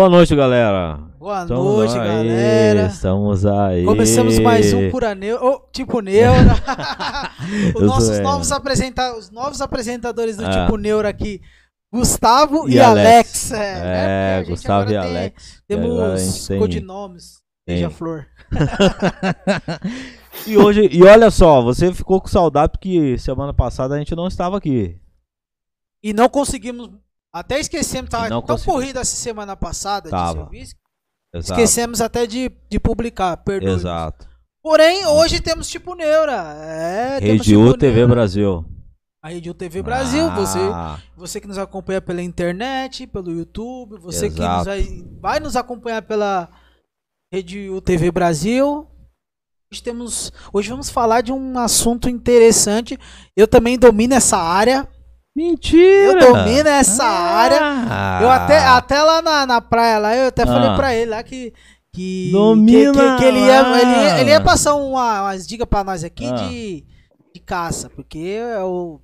Boa 0.00 0.08
noite, 0.08 0.34
galera. 0.34 0.96
Boa 1.18 1.42
Estamos 1.42 1.76
noite, 1.76 1.98
aí, 1.98 2.08
galera. 2.08 2.86
Estamos 2.86 3.44
aí. 3.44 3.84
Começamos 3.84 4.38
mais 4.38 4.72
um 4.72 4.90
Pura 4.90 5.14
Neura, 5.14 5.44
oh, 5.44 5.60
tipo 5.70 6.00
Neura. 6.00 6.54
Os 7.76 7.82
nossos 7.82 8.18
é. 8.18 8.22
novos, 8.22 8.50
apresenta 8.50 9.14
os 9.14 9.30
novos 9.30 9.60
apresentadores 9.60 10.38
do 10.38 10.46
Ah. 10.46 10.64
Tipo 10.64 10.78
Neura 10.78 11.10
aqui, 11.10 11.42
Gustavo 11.92 12.66
e, 12.66 12.76
E 12.76 12.80
Alex. 12.80 13.52
Alex. 13.52 13.52
É, 13.52 13.58
É, 13.58 13.82
né? 13.82 14.38
Gente 14.38 14.50
Gustavo 14.52 14.84
e 14.84 14.88
tem- 14.88 14.96
Alex. 14.96 15.62
Temos 15.68 16.48
tem- 16.48 16.58
codinomes. 16.58 17.34
Beija-flor. 17.66 18.24
E 20.46 20.56
hoje, 20.56 20.88
e 20.90 21.02
olha 21.04 21.30
só, 21.30 21.60
você 21.60 21.92
ficou 21.92 22.18
com 22.22 22.26
saudade 22.28 22.72
porque 22.72 23.18
semana 23.18 23.52
passada 23.52 23.94
a 23.94 23.98
gente 23.98 24.14
não 24.16 24.26
estava 24.28 24.56
aqui. 24.56 24.96
E 26.02 26.14
não 26.14 26.30
conseguimos. 26.30 26.88
Até 27.32 27.60
esquecemos, 27.60 28.10
tava 28.10 28.28
não 28.28 28.42
tão 28.42 28.58
corrida 28.58 29.00
essa 29.00 29.14
semana 29.16 29.56
passada 29.56 30.04
de 30.06 30.10
Tava. 30.10 30.42
serviço. 30.42 30.74
Exato. 31.32 31.52
Esquecemos 31.60 32.00
até 32.00 32.26
de, 32.26 32.50
de 32.68 32.80
publicar, 32.80 33.36
perdoe. 33.38 33.70
Exato. 33.70 34.28
Porém, 34.62 35.06
hoje 35.06 35.40
temos 35.40 35.68
tipo 35.68 35.94
Neura. 35.94 36.32
É, 36.58 37.18
Rede 37.20 37.56
U 37.56 37.66
Tipo 37.66 37.78
TV. 37.78 38.06
Brasil. 38.06 38.64
A 39.22 39.28
Rede 39.28 39.48
U 39.50 39.54
TV 39.54 39.82
Brasil, 39.82 40.30
você 40.32 40.58
Ah, 40.58 40.98
Você 41.16 41.40
que 41.40 41.46
nos 41.46 41.58
acompanha 41.58 42.00
pela 42.00 42.20
internet, 42.22 43.06
pelo 43.06 43.30
YouTube, 43.30 43.98
você 43.98 44.28
que 44.28 44.40
Exato. 44.40 44.56
nos 44.56 44.66
vai, 44.66 45.04
vai 45.20 45.40
nos 45.40 45.56
acompanhar 45.56 46.02
pela 46.02 46.48
Rede 47.32 47.70
UTV 47.70 48.10
Brasil. 48.10 48.88
Hoje, 49.72 49.82
temos, 49.82 50.32
hoje 50.52 50.68
vamos 50.70 50.90
falar 50.90 51.20
de 51.20 51.32
um 51.32 51.56
assunto 51.58 52.08
interessante. 52.08 52.98
Eu 53.36 53.46
também 53.46 53.78
domino 53.78 54.14
essa 54.14 54.36
área. 54.36 54.88
Mentira! 55.44 56.22
Eu 56.22 56.34
domino 56.34 56.68
essa 56.68 57.04
Ah. 57.04 57.36
área. 57.36 58.22
Eu 58.22 58.30
até, 58.30 58.58
até 58.58 59.02
lá 59.02 59.22
na, 59.22 59.46
na 59.46 59.60
praia, 59.60 59.98
lá, 59.98 60.14
eu 60.16 60.28
até 60.28 60.44
falei 60.44 60.68
Ah. 60.68 60.74
pra 60.76 60.94
ele 60.94 61.10
lá 61.10 61.22
que. 61.22 61.52
Que, 61.92 62.30
Domina 62.30 62.92
que, 62.92 62.98
que- 63.00 63.16
que 63.16 63.24
ele, 63.24 63.40
ia, 63.40 63.60
ele, 63.80 63.90
ia, 63.90 64.20
ele 64.20 64.30
ia 64.30 64.40
passar 64.40 64.76
uma, 64.76 65.22
umas 65.22 65.44
dicas 65.44 65.66
pra 65.68 65.82
nós 65.82 66.04
aqui 66.04 66.24
Ah. 66.24 66.34
de, 66.34 66.84
de 67.34 67.40
caça. 67.44 67.90
Porque 67.90 68.38
é 68.40 68.60
o, 68.62 69.00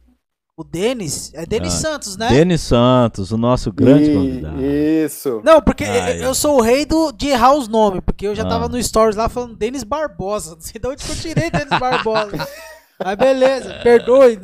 o 0.56 0.62
Denis. 0.62 1.32
É 1.34 1.44
Denis 1.44 1.74
Ah. 1.74 1.78
Santos, 1.78 2.16
né? 2.16 2.28
Denis 2.28 2.60
Santos, 2.60 3.32
o 3.32 3.36
nosso 3.36 3.72
grande 3.72 4.10
I- 4.12 4.14
convidado. 4.14 4.64
Isso. 4.64 5.40
Não, 5.44 5.60
porque 5.60 5.82
Ai, 5.82 6.24
eu 6.24 6.32
sou 6.32 6.58
o 6.58 6.62
rei 6.62 6.86
do, 6.86 7.10
de 7.10 7.26
errar 7.26 7.54
os 7.54 7.66
nomes, 7.66 8.02
porque 8.06 8.24
eu 8.28 8.36
já 8.36 8.44
Ah. 8.44 8.48
tava 8.48 8.68
no 8.68 8.80
Stories 8.80 9.16
lá 9.16 9.28
falando 9.28 9.56
Denis 9.56 9.82
Barbosa. 9.82 10.54
Não 10.54 10.60
sei 10.60 10.80
de 10.80 10.86
onde 10.86 11.04
que 11.04 11.10
eu 11.10 11.16
tirei 11.16 11.50
Denis 11.50 11.80
Barbosa. 11.80 12.46
Mas 13.04 13.16
beleza, 13.16 13.80
perdoe. 13.82 14.38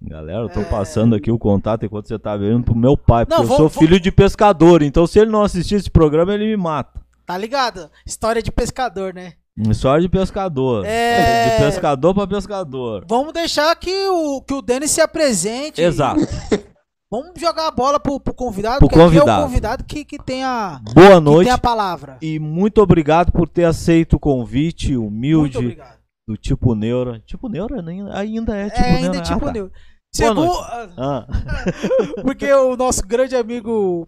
Galera, 0.00 0.40
eu 0.42 0.48
tô 0.48 0.62
passando 0.64 1.14
aqui 1.14 1.30
o 1.30 1.38
contato 1.38 1.84
enquanto 1.84 2.08
você 2.08 2.18
tá 2.18 2.36
vendo 2.36 2.64
pro 2.64 2.74
meu 2.74 2.96
pai, 2.96 3.26
porque 3.26 3.36
Não, 3.36 3.44
eu 3.44 3.48
vamos- 3.48 3.56
sou 3.58 3.68
vamos- 3.68 3.78
filho 3.88 4.00
de 4.00 4.10
pescador, 4.10 4.82
então 4.82 5.06
se 5.06 5.18
ele 5.18 5.30
não 5.30 5.42
assistir 5.42 5.74
esse 5.74 5.90
programa, 5.90 6.32
ele 6.34 6.46
me 6.46 6.56
mata. 6.56 7.00
Tá 7.26 7.36
ligado? 7.36 7.90
História 8.06 8.42
de 8.42 8.50
pescador, 8.50 9.12
né? 9.12 9.34
História 9.68 10.00
de 10.00 10.08
pescador. 10.08 10.86
É. 10.86 11.50
De 11.58 11.64
pescador 11.64 12.14
pra 12.14 12.26
pescador. 12.26 13.04
Vamos 13.08 13.32
deixar 13.32 13.74
que 13.76 13.90
o, 14.08 14.40
que 14.40 14.54
o 14.54 14.62
Denis 14.62 14.90
se 14.92 15.00
apresente. 15.00 15.82
Exato. 15.82 16.20
Vamos 17.10 17.32
jogar 17.40 17.66
a 17.68 17.70
bola 17.70 17.98
pro, 17.98 18.20
pro 18.20 18.34
convidado, 18.34 18.78
Pro 18.78 18.86
porque 18.88 19.00
aqui 19.00 19.16
é 19.16 19.20
convidado. 19.20 19.40
o 19.40 19.44
convidado 19.46 19.84
que, 19.84 20.04
que, 20.04 20.18
tem, 20.18 20.44
a, 20.44 20.78
Boa 20.94 21.14
que 21.14 21.20
noite 21.20 21.46
tem 21.46 21.54
a 21.54 21.58
palavra. 21.58 22.18
e 22.20 22.38
muito 22.38 22.82
obrigado 22.82 23.32
por 23.32 23.48
ter 23.48 23.64
aceito 23.64 24.16
o 24.16 24.18
convite 24.20 24.94
Muito 24.94 25.08
humilde 25.08 25.56
obrigado. 25.58 25.97
Do 26.28 26.36
Tipo 26.36 26.74
Neura. 26.74 27.20
Tipo 27.20 27.48
Neura 27.48 27.80
ainda- 27.80 28.18
ainda 28.18 28.54
é 28.54 28.68
Tipo 28.68 28.82
É, 28.82 28.90
ainda 28.90 29.00
Neura. 29.00 29.18
é 29.18 29.22
tipo 29.22 29.46
Ah, 29.48 29.52
tá. 29.52 29.70
Segundo, 30.12 30.52
Ah, 30.98 31.26
Porque 32.22 32.52
o 32.52 32.76
nosso 32.76 33.02
grande 33.06 33.34
amigo 33.34 34.06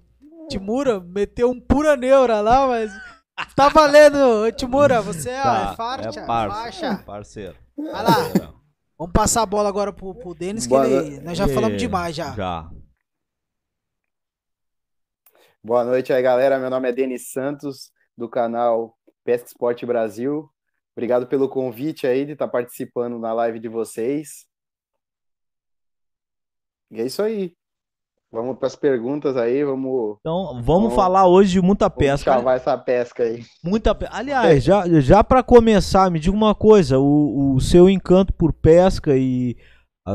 Timura 0.50 1.00
meteu 1.00 1.50
um 1.50 1.58
pura 1.60 1.96
neura 1.96 2.40
lá, 2.42 2.66
mas. 2.66 2.92
Tá 3.56 3.68
valendo, 3.70 4.52
Timura, 4.52 5.00
você 5.00 5.30
é, 5.30 5.42
tá, 5.42 5.70
é 5.72 5.76
faixa. 5.76 6.20
é 6.20 6.26
parça, 6.26 6.56
faixa. 6.62 7.02
parceiro. 7.06 7.56
Vai 7.76 8.02
lá. 8.04 8.52
Vamos 8.98 9.12
passar 9.14 9.40
a 9.42 9.46
bola 9.46 9.68
agora 9.70 9.92
pro, 9.94 10.14
pro 10.14 10.34
Denis, 10.34 10.66
que 10.66 10.74
ele, 10.74 11.20
nós 11.20 11.38
já 11.38 11.46
E- 11.46 11.54
falamos 11.54 11.78
demais 11.78 12.14
já. 12.14 12.32
Já. 12.34 12.68
Boa 15.62 15.84
noite 15.84 16.12
aí, 16.12 16.22
galera. 16.22 16.58
Meu 16.58 16.68
nome 16.70 16.88
é 16.88 16.92
Denis 16.92 17.30
Santos, 17.32 17.90
do 18.16 18.28
canal 18.28 18.94
Pesca 19.24 19.46
Esporte 19.46 19.86
Brasil. 19.86 20.50
Obrigado 20.96 21.26
pelo 21.26 21.48
convite 21.48 22.06
aí 22.06 22.24
de 22.26 22.32
estar 22.32 22.48
participando 22.48 23.18
na 23.18 23.32
live 23.32 23.58
de 23.58 23.68
vocês. 23.68 24.46
E 26.90 27.00
é 27.00 27.06
isso 27.06 27.22
aí. 27.22 27.52
Vamos 28.32 28.58
para 28.58 28.68
as 28.68 28.76
perguntas 28.76 29.36
aí, 29.36 29.64
vamos, 29.64 30.16
Então, 30.20 30.46
vamos 30.54 30.64
Vamos- 30.66 30.94
falar 30.94 31.26
hoje 31.26 31.52
de 31.52 31.60
muita 31.60 31.88
vamos 31.88 31.98
pesca. 31.98 32.32
cavar 32.32 32.56
essa 32.56 32.78
pesca 32.78 33.24
aí. 33.24 33.42
Muita 33.64 33.92
pe... 33.92 34.06
Aliás, 34.08 34.62
já, 34.62 34.84
já 35.00 35.24
para 35.24 35.42
começar, 35.42 36.08
me 36.12 36.20
diga 36.20 36.36
uma 36.36 36.54
coisa: 36.54 36.98
o, 37.00 37.54
o 37.54 37.60
seu 37.60 37.88
encanto 37.90 38.32
por 38.32 38.52
pesca 38.52 39.16
e. 39.16 39.56
A, 40.06 40.12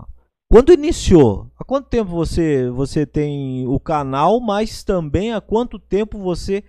a- 0.00 0.06
Quando 0.50 0.72
iniciou? 0.72 1.50
Há 1.58 1.64
quanto 1.64 1.90
tempo 1.90 2.10
você, 2.10 2.70
você 2.70 3.04
tem 3.04 3.66
o 3.66 3.78
canal, 3.78 4.40
mas 4.40 4.82
também 4.82 5.34
há 5.34 5.40
quanto 5.40 5.78
tempo 5.78 6.18
você 6.18 6.64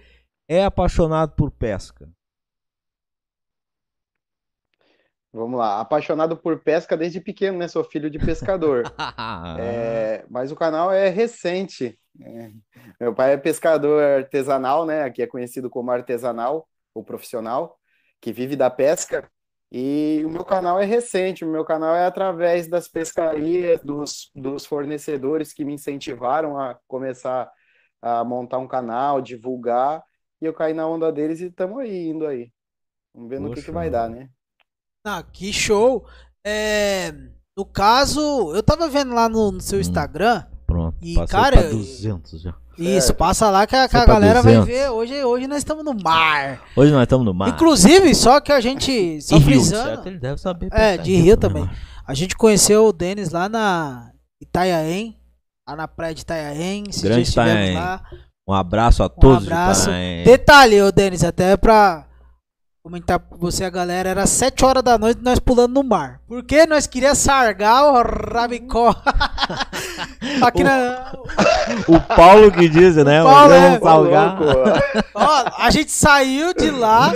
é 0.50 0.66
apaixonado 0.66 1.34
por 1.34 1.50
pesca? 1.50 2.10
Vamos 5.38 5.59
lá. 5.59 5.80
Apaixonado 5.80 6.36
por 6.36 6.59
pesca 6.64 6.98
desde 6.98 7.22
pequeno, 7.22 7.59
né? 7.59 7.68
Sou 7.68 7.84
filho 7.84 8.09
de 8.09 8.18
pescador. 8.18 8.84
É, 9.59 10.25
mas 10.30 10.52
o 10.52 10.56
canal 10.56 10.92
é 10.92 11.09
recente. 11.09 11.98
É, 12.22 12.50
Meu 13.00 13.14
pai 13.14 13.34
é 13.34 13.38
pescador 13.38 14.02
artesanal, 14.02 14.86
né? 14.86 15.03
Aqui 15.03 15.22
é 15.22 15.28
conhecido 15.28 15.70
como 15.70 15.92
artesanal 15.92 16.68
ou 16.94 17.03
profissional, 17.03 17.78
que 18.20 18.31
vive 18.31 18.56
da 18.56 18.70
pesca. 18.70 19.30
E 19.72 20.24
o 20.25 20.30
meu 20.30 20.44
canal 20.44 20.80
é 20.80 20.86
recente. 20.86 21.46
O 21.46 21.52
meu 21.52 21.64
canal 21.64 21.96
é 21.96 22.06
através 22.06 22.68
das 22.68 22.88
pescarias, 22.88 23.81
dos, 23.84 24.31
dos 24.34 24.66
fornecedores 24.66 25.54
que 25.54 25.64
me 25.64 25.74
incentivaram 25.74 26.59
a 26.59 26.80
começar 26.88 27.52
a 28.02 28.24
montar 28.24 28.58
um 28.58 28.68
canal, 28.68 29.22
divulgar. 29.22 30.04
E 30.42 30.46
eu 30.46 30.54
caí 30.54 30.74
na 30.74 30.88
onda 30.88 31.12
deles 31.12 31.42
e 31.42 31.48
estamos 31.48 31.80
aí, 31.80 32.08
indo 32.08 32.25
aí. 32.25 32.52
Vamos 33.14 33.30
ver 33.30 33.40
no 33.40 33.52
que, 33.52 33.62
que 33.62 33.72
vai 33.72 33.90
dar, 33.90 34.09
né? 34.09 34.30
Ah, 35.07 35.23
que 35.23 35.51
show. 35.53 36.06
É, 36.45 37.13
no 37.57 37.66
caso, 37.66 38.22
eu 38.56 38.62
tava 38.63 38.88
vendo 38.90 39.13
lá 39.13 39.28
no, 39.29 39.51
no 39.51 39.62
seu 39.62 39.78
Hum. 39.78 39.81
Instagram. 39.81 40.44
Pronto, 40.66 40.97
E, 41.01 41.16
cara, 41.28 41.57
pra 41.62 41.69
200 41.69 42.41
já. 42.41 42.53
Isso, 42.78 43.07
Certo. 43.07 43.18
passa 43.18 43.50
lá 43.50 43.66
que 43.66 43.75
a, 43.75 43.88
que 43.88 43.97
a 43.97 44.06
galera 44.06 44.41
vai 44.44 44.53
200. 44.57 44.68
ver. 44.68 44.90
Hoje, 44.91 45.23
hoje 45.23 45.47
nós 45.47 45.57
estamos 45.59 45.84
no 45.84 45.94
mar. 45.95 46.62
Hoje 46.75 46.91
nós 46.91 47.03
estamos 47.03 47.25
no 47.25 47.34
mar. 47.34 47.50
Inclusive, 47.50 48.13
só 48.13 48.40
que 48.40 48.51
a 48.51 48.59
gente. 48.62 49.19
Só 49.23 49.35
e 49.35 49.40
Rio, 49.40 49.45
frisando. 49.45 49.84
certo? 49.90 50.07
Ele 50.07 50.19
deve 50.19 50.40
saber. 50.40 50.69
É, 50.72 50.95
de 50.97 51.16
Rio 51.16 51.24
Rio 51.24 51.38
também. 51.38 51.68
A 52.06 52.13
gente 52.13 52.35
conheceu 52.38 52.85
o 52.85 52.94
Denis 52.94 53.31
lá 53.31 53.50
na 53.50 54.12
Itanhaém, 54.41 55.18
lá 55.68 55.75
na 55.75 55.88
praia 55.88 56.13
de. 56.13 56.24
Esses 56.89 57.01
Grande 57.01 57.74
lá. 57.74 58.01
Um 58.47 58.53
abraço 58.53 59.03
a 59.03 59.09
todos. 59.09 59.44
de 59.45 59.51
abraço. 59.51 59.89
Detalhe, 60.24 60.81
ô 60.81 60.91
Denis, 60.91 61.24
até 61.24 61.57
pra 61.57 62.06
comentar 62.88 63.20
com 63.20 63.36
você, 63.38 63.66
a 63.66 63.70
galera, 63.70 64.08
era 64.08 64.25
7 64.25 64.64
horas 64.64 64.81
da 64.81 64.98
noite 64.98 65.20
nós 65.22 65.39
pulando 65.39 65.74
no 65.74 65.84
mar. 65.84 66.22
Porque 66.25 66.66
nós 66.66 66.88
queríamos 66.88 67.18
sargar 67.18 67.84
o 67.84 68.01
rabicó. 68.34 68.95
Aqui 70.42 70.63
na. 70.63 71.12
O 71.88 72.00
Paulo 72.16 72.50
que 72.50 72.69
diz, 72.69 72.95
né? 72.95 73.22
Paulo, 73.22 73.50
Mas 73.50 73.63
é. 73.75 73.80
salgar. 73.80 74.38
Ó, 75.13 75.45
a 75.57 75.69
gente 75.69 75.92
saiu 75.92 76.54
de 76.54 76.72
lá, 76.72 77.12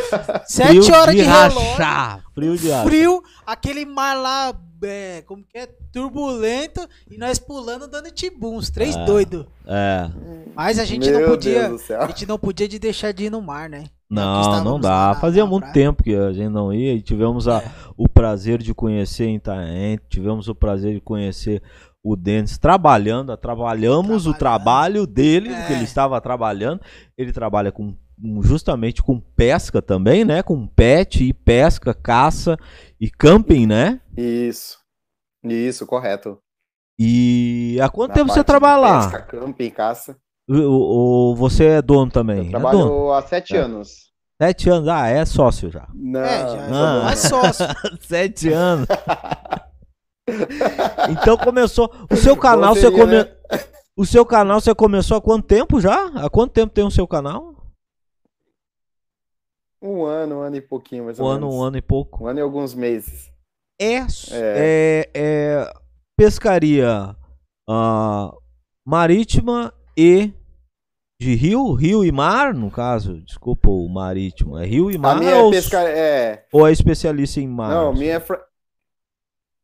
Frio 0.50 0.84
7 0.84 0.92
horas 0.92 1.16
de, 1.16 1.22
relógio. 1.22 1.60
rachar. 1.60 2.20
Frio 2.36 2.58
de 2.58 2.70
rachar. 2.70 2.86
frio, 2.86 3.24
aquele 3.46 3.86
mar 3.86 4.14
lá, 4.16 4.54
é, 4.84 5.24
como 5.26 5.44
que 5.44 5.58
é? 5.58 5.70
Turbulento, 5.94 6.86
e 7.10 7.18
nós 7.18 7.40
pulando 7.40 7.88
dando 7.88 8.12
tibum, 8.12 8.58
os 8.58 8.70
três 8.70 8.96
Ah. 8.96 9.06
doidos. 9.06 9.46
É. 9.66 10.10
Mas 10.54 10.78
a 10.80 10.84
gente 10.86 11.10
Meu 11.10 11.22
não 11.22 11.30
podia. 11.30 11.72
A 12.00 12.08
gente 12.08 12.26
não 12.26 12.38
podia 12.38 12.68
de 12.68 12.78
deixar 12.78 13.14
de 13.14 13.26
ir 13.26 13.30
no 13.30 13.42
mar, 13.42 13.70
né? 13.70 13.86
Não, 14.12 14.64
não 14.64 14.80
dá. 14.80 15.08
na- 15.14 15.16
Fazia 15.16 15.44
na 15.44 15.50
muito 15.50 15.64
praia. 15.64 15.74
tempo 15.74 16.04
que 16.04 16.14
a 16.16 16.34
gente 16.34 16.50
não 16.50 16.74
ia 16.74 16.94
e 16.94 17.02
tivemos 17.02 17.48
a- 17.48 17.62
É. 17.62 17.72
o 17.98 18.10
prazer 18.10 18.60
de 18.62 18.74
conhecer 18.74 19.26
em 19.26 19.36
Itaém, 19.36 19.98
tivemos 20.10 20.48
o 20.48 20.56
prazer 20.56 20.94
de 20.96 21.00
conhecer 21.02 21.64
o 22.04 22.16
Denis 22.16 22.58
trabalhando, 22.58 23.36
trabalhamos 23.38 24.26
o 24.28 24.34
trabalho 24.34 25.06
dele, 25.08 25.50
É. 25.50 25.58
porque 25.60 25.74
ele 25.74 25.84
estava 25.84 26.20
trabalhando. 26.20 26.82
Ele 27.18 27.32
trabalha 27.32 27.72
com 27.72 27.96
justamente 28.44 29.02
com 29.02 29.20
pesca 29.20 29.82
também, 29.82 30.24
né? 30.26 30.44
Com 30.44 30.68
pet 30.68 31.24
e 31.24 31.34
pesca, 31.34 31.94
caça 31.94 32.58
e 33.00 33.10
camping, 33.10 33.66
né? 33.66 34.02
Isso. 34.18 34.78
Isso, 35.44 35.88
correto. 35.88 36.38
E 37.00 37.80
há 37.82 37.90
quanto 37.90 38.10
Na 38.10 38.16
tempo 38.16 38.32
você 38.32 38.44
trabalha 38.44 38.78
lá? 38.80 39.00
Pesca, 39.10 39.22
camping, 39.24 39.70
caça. 39.72 40.18
O, 40.54 41.34
você 41.36 41.66
é 41.66 41.82
dono 41.82 42.12
também? 42.12 42.40
Eu 42.40 42.46
é 42.48 42.50
trabalho 42.50 42.80
dono? 42.80 43.14
há 43.14 43.22
sete 43.22 43.56
É. 43.56 43.60
anos. 43.60 44.12
Sete 44.42 44.70
anos, 44.70 44.88
ah, 44.90 45.08
é 45.08 45.24
sócio 45.24 45.70
já. 45.70 45.88
Não, 45.94 46.20
É, 46.20 46.40
já, 46.40 46.68
já 46.68 47.04
mais 47.04 47.20
sócio. 47.20 47.66
Sete 48.02 48.50
anos. 48.52 48.88
Então 51.10 51.36
começou. 51.38 51.92
O 52.10 52.16
seu 52.16 52.38
canal, 52.38 52.74
você 52.76 52.90
come... 52.90 53.18
né? 53.18 53.36
O 53.98 54.06
seu 54.06 54.26
canal, 54.26 54.62
você 54.62 54.74
começou 54.74 55.18
há 55.18 55.22
quanto 55.22 55.46
tempo 55.46 55.82
já? 55.82 56.06
Há 56.16 56.30
quanto 56.30 56.54
tempo 56.54 56.74
tem 56.74 56.86
o 56.86 56.92
seu 56.92 57.06
canal? 57.08 57.54
Um 59.82 60.06
ano, 60.06 60.38
um 60.38 60.42
ano 60.42 60.56
e 60.56 60.62
pouquinho, 60.62 61.06
mais 61.06 61.20
Um 61.20 61.24
ou 61.24 61.30
ano, 61.32 61.40
menos. 61.48 61.56
um 61.56 61.64
ano 61.64 61.78
e 61.78 61.82
pouco. 61.82 62.24
Um 62.24 62.28
ano 62.28 62.40
e 62.40 62.42
alguns 62.42 62.74
meses. 62.74 63.30
É, 63.80 64.06
é, 64.32 65.10
é 65.14 65.74
pescaria 66.16 67.16
ah, 67.68 68.32
marítima 68.86 69.74
e 69.98 70.32
de 71.22 71.36
rio, 71.36 71.74
rio 71.74 72.04
e 72.04 72.12
mar, 72.12 72.52
no 72.54 72.72
caso. 72.72 73.22
Desculpa 73.22 73.70
o 73.70 73.88
marítimo. 73.88 74.58
É 74.58 74.66
rio 74.66 74.90
e 74.90 74.98
mar 74.98 75.16
A 75.18 75.20
minha 75.20 75.36
ou, 75.38 75.50
é 75.50 75.52
pesca... 75.52 75.80
É, 75.84 76.46
ou 76.52 76.68
é 76.68 76.72
especialista 76.72 77.40
em 77.40 77.48
mar? 77.48 77.70
não, 77.70 77.94
minha 77.94 78.16
é, 78.16 78.24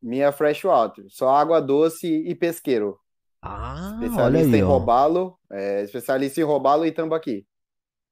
minha 0.02 0.26
é 0.26 0.32
freshwater. 0.32 1.04
Só 1.08 1.28
água 1.30 1.60
doce 1.60 2.06
e 2.06 2.34
pesqueiro. 2.34 2.96
Ah, 3.42 3.94
olha 3.96 4.04
Especialista 4.06 4.54
aí, 4.56 4.60
em 4.60 4.64
robalo. 4.64 5.36
É, 5.50 5.82
especialista 5.82 6.40
em 6.40 6.44
robalo 6.44 6.86
e 6.86 6.92
tambaqui. 6.92 7.44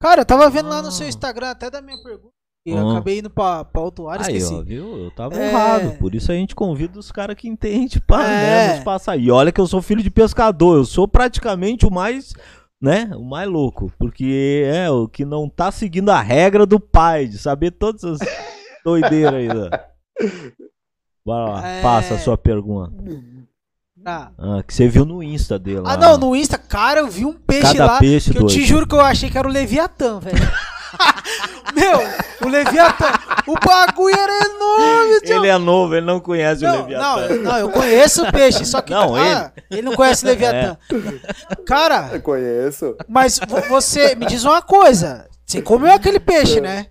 Cara, 0.01 0.23
eu 0.23 0.27
tava 0.27 0.51
vendo 0.51 0.69
lá 0.69 0.83
no 0.83 0.89
Ah. 0.89 0.93
seu 0.93 1.09
Instagram 1.09 1.51
até 1.51 1.71
da 1.71 1.81
minha 1.81 2.03
pergunta. 2.03 2.35
E 2.67 2.71
eu 2.73 2.79
Ah. 2.79 2.93
acabei 2.95 3.21
indo 3.21 3.31
pra, 3.31 3.65
pra 3.65 3.81
outro 3.81 4.09
ar, 4.09 4.17
Aí, 4.21 4.37
esqueci. 4.37 4.53
ó, 4.55 4.63
viu? 4.63 5.05
Eu 5.05 5.11
tava 5.13 5.37
É. 5.41 5.49
errado. 5.49 5.99
Por 5.99 6.15
isso 6.17 6.33
a 6.33 6.35
gente 6.35 6.53
convida 6.55 6.99
os 6.99 7.13
caras 7.13 7.37
que 7.37 7.49
entendem 7.49 7.89
pra 8.07 8.25
É. 8.27 8.29
né, 8.69 8.75
nos 8.75 8.85
passar. 8.85 9.17
E 9.17 9.31
olha 9.31 9.53
que 9.53 9.61
eu 9.61 9.67
sou 9.69 9.81
filho 9.81 10.03
de 10.03 10.11
pescador. 10.11 10.77
Eu 10.79 10.85
sou 10.85 11.07
praticamente 11.07 11.87
o 11.87 11.91
mais, 11.93 12.35
né? 12.87 13.11
O 13.17 13.25
mais 13.25 13.49
louco. 13.49 13.93
Porque 13.99 14.63
é 14.67 14.89
o 14.91 15.07
que 15.09 15.25
não 15.25 15.49
tá 15.49 15.71
seguindo 15.71 16.11
a 16.11 16.21
regra 16.21 16.65
do 16.65 16.79
pai, 16.81 17.27
de 17.27 17.37
saber 17.37 17.73
todas 17.73 18.05
as 18.05 18.19
doideiras 18.85 19.35
aí. 19.35 19.49
Né? 19.49 19.71
Bora 21.25 21.53
lá, 21.53 21.69
É. 21.69 21.83
passa 21.83 22.15
a 22.15 22.19
sua 22.19 22.39
pergunta. 22.39 22.93
Ah. 24.05 24.31
Ah, 24.39 24.63
que 24.63 24.73
você 24.73 24.87
viu 24.87 25.05
no 25.05 25.21
Insta 25.21 25.59
dele 25.59 25.81
lá. 25.81 25.95
Ah, 25.95 25.97
não, 25.97 26.17
no 26.17 26.37
Insta, 26.37 26.57
cara, 26.57 27.01
eu 27.01 27.09
vi 27.09 27.25
um 27.25 27.33
peixe 27.33 27.73
Cada 27.77 27.87
lá 27.87 27.99
peixe 27.99 28.33
que 28.33 28.39
eu 28.39 28.47
te 28.47 28.65
juro 28.65 28.87
que 28.87 28.95
eu 28.95 29.01
achei 29.01 29.29
que 29.29 29.37
era 29.37 29.49
o 29.49 29.51
Leviatã, 29.51 30.21
velho. 30.21 30.37
Meu, 31.75 31.99
o 32.47 32.49
Leviatã, 32.49 33.07
o 33.47 33.55
bagulho 33.55 34.15
era 34.15 34.33
enorme, 34.47 35.21
tio. 35.21 35.37
Ele 35.37 35.49
é 35.49 35.59
novo, 35.59 35.95
ele 35.95 36.07
não 36.07 36.21
conhece 36.21 36.65
o 36.65 36.69
Não, 36.69 36.81
Leviatã. 36.83 37.03
não, 37.05 37.21
eu- 37.21 37.43
não, 37.43 37.59
eu 37.59 37.71
conheço 37.71 38.25
o 38.27 38.33
peixe, 38.33 38.65
só 38.65 38.81
que 38.81 38.91
Não, 38.93 39.15
ah, 39.15 39.53
ele 39.71 39.83
não 39.83 39.95
conhece 39.95 40.25
o 40.25 40.29
Leviatã. 40.29 40.79
Cara, 41.67 42.11
Eu 42.13 42.23
conheço. 42.23 42.97
mas 43.09 43.39
vo- 43.47 43.61
você 43.69 44.15
me 44.15 44.27
diz 44.27 44.45
uma 44.45 44.63
coisa, 44.63 45.29
você 45.45 45.61
comeu 45.61 45.93
aquele 45.93 46.19
peixe, 46.21 46.61
né? 46.61 46.87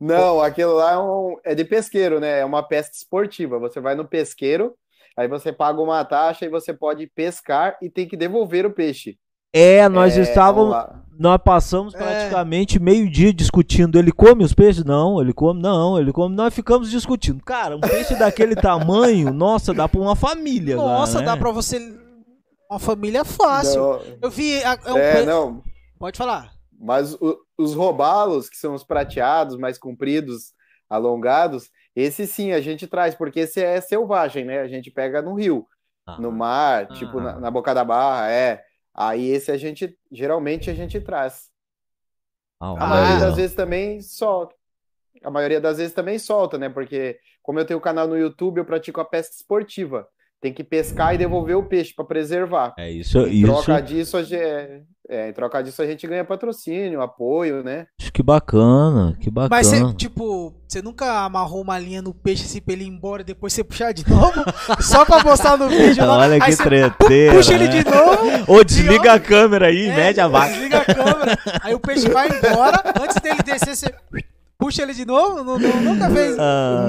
Não, 0.00 0.40
aquilo 0.40 0.74
lá 0.74 0.92
é, 0.92 0.98
um- 0.98 1.36
é 1.44 1.54
de 1.54 1.64
pesqueiro, 1.64 2.20
né? 2.20 2.40
É 2.40 2.44
uma 2.44 2.62
pesca 2.62 2.94
esportiva. 2.94 3.58
Você 3.58 3.80
vai 3.80 3.94
no 3.96 4.06
pesqueiro, 4.06 4.74
aí 5.16 5.26
você 5.26 5.52
paga 5.52 5.80
uma 5.80 6.04
taxa 6.04 6.44
e 6.44 6.48
você 6.48 6.72
pode 6.72 7.06
pescar 7.08 7.76
e 7.82 7.90
tem 7.90 8.06
que 8.06 8.16
devolver 8.16 8.64
o 8.64 8.72
peixe. 8.72 9.18
É, 9.52 9.88
nós 9.88 10.16
É, 10.16 10.22
estávamos. 10.22 10.76
Nós 11.18 11.40
passamos 11.44 11.94
É. 11.94 11.98
praticamente 11.98 12.78
meio 12.78 13.10
dia 13.10 13.32
discutindo. 13.32 13.98
Ele 13.98 14.12
come 14.12 14.44
os 14.44 14.54
peixes? 14.54 14.84
Não, 14.84 15.20
ele 15.20 15.32
come, 15.32 15.60
não, 15.60 15.98
ele 15.98 16.12
come. 16.12 16.32
Nós 16.36 16.54
ficamos 16.54 16.88
discutindo. 16.90 17.42
Cara, 17.44 17.76
um 17.76 17.80
peixe 17.80 18.14
daquele 18.14 18.54
tamanho, 18.54 19.32
nossa, 19.32 19.74
dá 19.74 19.88
pra 19.88 20.00
uma 20.00 20.14
família. 20.14 20.76
cara, 20.76 20.86
Nossa, 20.88 21.18
né? 21.18 21.24
dá 21.26 21.36
pra 21.36 21.50
você 21.50 21.80
uma 22.70 22.78
família 22.78 23.24
fácil. 23.24 23.80
Não, 23.80 24.00
Eu 24.22 24.30
vi, 24.30 24.62
a- 24.62 24.78
é 24.84 24.92
um 24.92 24.96
é, 24.98 25.12
pe- 25.16 25.26
não. 25.26 25.60
pode 25.98 26.16
falar. 26.16 26.52
Mas 26.80 27.14
o- 27.14 27.36
os 27.58 27.74
robalos, 27.74 28.48
que 28.48 28.56
são 28.56 28.72
os 28.74 28.84
prateados, 28.84 29.56
mais 29.58 29.76
compridos, 29.76 30.52
alongados, 30.88 31.68
esse 31.96 32.28
sim 32.28 32.52
a 32.52 32.60
gente 32.60 32.86
traz, 32.86 33.16
porque 33.16 33.40
esse 33.40 33.60
é 33.60 33.80
selvagem, 33.80 34.44
né? 34.44 34.60
A 34.60 34.68
gente 34.68 34.88
pega 34.88 35.20
no 35.20 35.34
rio, 35.34 35.66
Ah, 36.06 36.16
no 36.20 36.30
mar, 36.30 36.86
tipo 36.92 37.20
na, 37.20 37.32
Ah. 37.32 37.40
na 37.40 37.50
boca 37.50 37.74
da 37.74 37.84
barra, 37.84 38.30
é. 38.30 38.62
Aí 38.98 39.28
esse 39.30 39.52
a 39.52 39.56
gente, 39.56 39.96
geralmente 40.10 40.70
a 40.70 40.74
gente 40.74 41.00
traz. 41.00 41.50
ah, 42.60 42.72
A 42.72 42.86
maioria 42.86 43.20
das 43.20 43.36
vezes 43.36 43.54
também 43.54 44.00
solta. 44.02 44.54
A 45.22 45.30
maioria 45.30 45.60
das 45.60 45.78
vezes 45.78 45.94
também 45.94 46.18
solta, 46.18 46.58
né? 46.58 46.68
Porque 46.68 47.18
como 47.42 47.58
eu 47.60 47.64
tenho 47.64 47.80
canal 47.80 48.08
no 48.08 48.16
YouTube, 48.18 48.58
eu 48.58 48.64
pratico 48.64 49.00
a 49.00 49.04
pesca 49.04 49.34
esportiva. 49.36 50.08
Tem 50.40 50.52
que 50.52 50.64
pescar 50.64 51.14
e 51.14 51.18
devolver 51.18 51.56
o 51.56 51.68
peixe 51.68 51.94
para 51.94 52.04
preservar. 52.04 52.74
É 52.78 52.90
isso, 52.90 53.18
Em 53.26 53.42
isso. 53.42 53.46
troca 53.46 53.80
disso, 53.80 54.16
a 54.16 54.22
gente, 54.22 54.84
é, 55.08 55.28
em 55.28 55.32
troca 55.32 55.62
disso 55.62 55.80
a 55.80 55.86
gente 55.86 56.06
ganha 56.06 56.24
patrocínio, 56.24 57.00
apoio, 57.00 57.62
né? 57.62 57.86
Que 58.12 58.22
bacana, 58.22 59.16
que 59.20 59.30
bacana. 59.30 59.48
Mas 59.50 59.66
você, 59.66 59.94
tipo, 59.94 60.54
você 60.66 60.82
nunca 60.82 61.24
amarrou 61.24 61.62
uma 61.62 61.78
linha 61.78 62.02
no 62.02 62.12
peixe 62.12 62.44
assim 62.44 62.60
pra 62.60 62.74
ele 62.74 62.84
ir 62.84 62.88
embora 62.88 63.22
e 63.22 63.24
depois 63.24 63.52
você 63.52 63.64
puxar 63.64 63.92
de 63.92 64.08
novo? 64.08 64.32
só 64.82 65.04
pra 65.04 65.22
mostrar 65.22 65.56
no 65.56 65.68
vídeo 65.68 66.04
lá. 66.04 66.18
Olha 66.18 66.40
que 66.40 66.56
treteira. 66.56 67.34
puxa 67.34 67.54
ele 67.54 67.68
né? 67.68 67.82
de 67.82 67.84
novo. 67.90 68.52
Ô, 68.52 68.62
desliga 68.62 69.14
a 69.14 69.20
câmera 69.20 69.68
aí, 69.68 69.88
é, 69.88 69.96
mede 69.96 70.20
a 70.20 70.28
vaca. 70.28 70.52
Desliga 70.52 70.78
a 70.78 70.84
câmera. 70.84 71.38
Aí 71.62 71.74
o 71.74 71.80
peixe 71.80 72.08
vai 72.08 72.28
embora. 72.28 72.82
Antes 73.00 73.16
dele 73.22 73.42
descer, 73.42 73.76
você 73.76 73.94
puxa 74.58 74.82
ele 74.82 74.92
de 74.92 75.06
novo? 75.06 75.42
Não, 75.42 75.58
não- 75.58 75.80
nunca 75.80 76.10
fez. 76.10 76.36
Ah, 76.38 76.88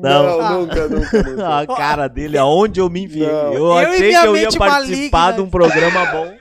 Não, 0.00 0.38
Não. 0.38 0.60
nunca, 0.62 0.88
nunca, 0.88 1.22
nunca. 1.22 1.48
a 1.60 1.66
cara 1.66 2.08
dele, 2.08 2.38
aonde 2.38 2.80
eu 2.80 2.88
me 2.88 3.04
enviei. 3.04 3.26
Não. 3.26 3.52
Eu, 3.52 3.64
Eu 3.66 3.72
achei 3.74 4.10
que 4.10 4.16
eu 4.26 4.36
ia 4.36 4.48
participar 4.52 5.18
maligna. 5.18 5.32
de 5.34 5.40
um 5.42 5.50
programa 5.50 6.06
bom. 6.06 6.32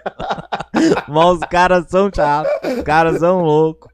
Mas 1.09 1.25
os 1.33 1.39
caras 1.49 1.85
são 1.89 2.09
chatos. 2.13 2.51
Os 2.77 2.83
caras 2.83 3.19
são 3.19 3.41
loucos. 3.41 3.91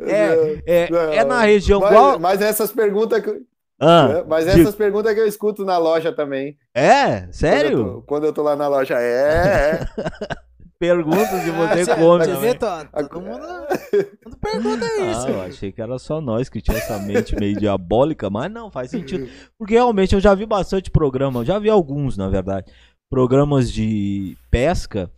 É, 0.00 0.62
é, 0.66 0.90
Não. 0.90 1.12
é 1.12 1.24
na 1.24 1.42
região 1.42 1.80
Mas, 1.80 1.90
qual. 1.90 2.18
mas 2.18 2.40
essas 2.42 2.72
perguntas 2.72 3.22
que, 3.22 3.32
Ah, 3.80 4.24
mas 4.26 4.46
diga. 4.46 4.60
essas 4.62 4.74
perguntas 4.74 5.14
que 5.14 5.20
eu 5.20 5.26
escuto 5.28 5.64
na 5.64 5.78
loja 5.78 6.12
também. 6.12 6.56
É? 6.74 7.20
Quando 7.20 7.26
eu 7.28 7.32
Sério? 7.32 7.84
tô, 7.84 8.02
quando 8.02 8.24
eu 8.26 8.32
tô 8.32 8.42
lá 8.42 8.56
na 8.56 8.66
loja, 8.66 8.94
é. 8.98 9.80
é. 9.80 9.86
Perguntas 10.78 11.42
se 11.42 11.50
você 11.50 11.84
você, 11.84 11.94
come. 11.96 12.24
você 12.24 12.36
vê, 12.36 12.54
to- 12.54 12.66
todo 13.08 13.20
mundo, 13.20 13.42
todo 14.22 14.36
pergunta 14.38 14.84
isso. 15.10 15.26
Ah, 15.26 15.30
eu 15.30 15.40
achei 15.42 15.72
que 15.72 15.82
era 15.82 15.98
só 15.98 16.20
nós 16.20 16.48
que 16.48 16.60
tinha 16.60 16.76
essa 16.76 17.00
mente 17.00 17.34
meio 17.34 17.58
diabólica, 17.58 18.30
mas 18.30 18.50
não, 18.52 18.70
faz 18.70 18.90
sentido. 18.92 19.28
Porque 19.58 19.74
realmente 19.74 20.14
eu 20.14 20.20
já 20.20 20.34
vi 20.34 20.46
bastante 20.46 20.88
programa, 20.90 21.44
já 21.44 21.58
vi 21.58 21.68
alguns, 21.68 22.16
na 22.16 22.28
verdade, 22.28 22.70
programas 23.10 23.72
de 23.72 24.36
pesca. 24.52 25.10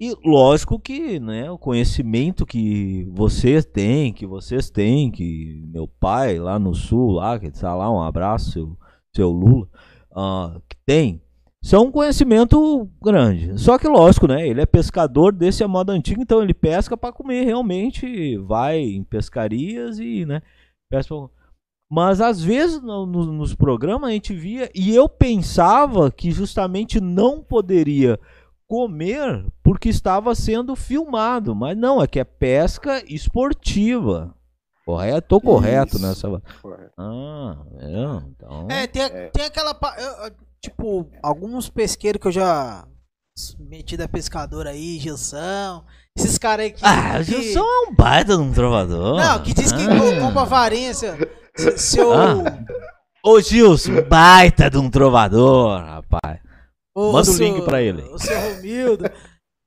E 0.00 0.12
lógico 0.24 0.80
que, 0.80 1.20
né, 1.20 1.48
o 1.48 1.56
conhecimento 1.56 2.44
que 2.44 3.08
vocês 3.12 3.64
têm, 3.64 4.12
que 4.12 4.26
vocês 4.26 4.68
têm, 4.68 5.12
que 5.12 5.62
meu 5.72 5.86
pai 5.86 6.40
lá 6.40 6.58
no 6.58 6.74
sul, 6.74 7.12
lá, 7.12 7.38
que 7.38 7.46
está 7.46 7.72
lá, 7.72 7.88
um 7.88 8.02
abraço, 8.02 8.50
seu, 8.50 8.76
seu 9.14 9.30
Lula, 9.30 9.68
ah, 10.12 10.60
que 10.68 10.76
tem, 10.84 11.22
são 11.64 11.84
um 11.86 11.90
conhecimento 11.90 12.88
grande. 13.02 13.58
Só 13.58 13.78
que 13.78 13.88
lógico, 13.88 14.26
né, 14.28 14.46
ele 14.46 14.60
é 14.60 14.66
pescador 14.66 15.32
desse 15.32 15.64
a 15.64 15.68
moda 15.68 15.92
antiga, 15.92 16.20
então 16.20 16.42
ele 16.42 16.52
pesca 16.54 16.96
para 16.96 17.12
comer 17.12 17.44
realmente, 17.44 18.36
vai 18.38 18.78
em 18.80 19.02
pescarias 19.02 19.98
e, 19.98 20.24
né, 20.26 20.42
pesca 20.90 21.14
pra- 21.14 21.28
mas 21.90 22.20
às 22.20 22.42
vezes 22.42 22.80
no- 22.82 23.06
no- 23.06 23.32
nos 23.32 23.54
programas 23.54 24.10
a 24.10 24.12
gente 24.12 24.34
via 24.34 24.70
e 24.74 24.94
eu 24.94 25.08
pensava 25.08 26.10
que 26.10 26.30
justamente 26.30 27.00
não 27.00 27.42
poderia 27.42 28.18
comer 28.66 29.46
porque 29.62 29.88
estava 29.88 30.34
sendo 30.34 30.74
filmado, 30.74 31.54
mas 31.54 31.76
não, 31.76 32.02
é 32.02 32.06
que 32.06 32.18
é 32.18 32.24
pesca 32.24 33.02
esportiva. 33.06 34.34
Correto, 34.84 35.28
tô 35.28 35.40
correto 35.40 35.96
Isso. 35.96 36.06
nessa. 36.06 36.42
Ah, 36.98 37.56
é, 37.80 38.28
então. 38.28 38.66
É, 38.70 38.86
tem, 38.86 39.02
a- 39.02 39.06
É. 39.06 39.26
tem 39.28 39.44
aquela. 39.46 39.70
eu- 39.98 40.26
eu- 40.26 40.32
tipo, 40.64 41.08
alguns 41.22 41.68
pesqueiros 41.68 42.20
que 42.20 42.28
eu 42.28 42.32
já 42.32 42.86
meti 43.58 43.96
da 43.96 44.08
pescadora 44.08 44.70
aí, 44.70 44.98
Gilson. 44.98 45.84
Esses 46.16 46.38
caras 46.38 46.66
aí 46.66 46.72
que. 46.72 46.84
Ah, 46.84 47.18
o 47.20 47.24
que- 47.24 47.42
Gilson 47.42 47.60
é 47.60 47.88
um 47.88 47.94
baita 47.94 48.36
de 48.36 48.42
um 48.42 48.52
trovador. 48.52 49.16
Não, 49.18 49.42
que 49.42 49.52
diz 49.54 49.72
que 49.72 49.82
Ah. 49.82 50.20
compra 50.20 50.44
varinha, 50.44 50.94
seu. 50.94 51.14
seu- 51.76 52.12
Ah. 52.12 52.42
Ô 53.24 53.40
Gilson, 53.40 54.02
baita 54.08 54.70
de 54.70 54.78
um 54.78 54.90
trovador, 54.90 55.78
rapaz. 55.80 56.40
o- 56.96 57.12
Manda 57.12 57.30
o 57.30 57.34
seu- 57.34 57.46
link 57.46 57.64
pra 57.64 57.82
ele. 57.82 58.02
O 58.02 58.18
seu 58.18 58.38
Romildo. 58.40 59.10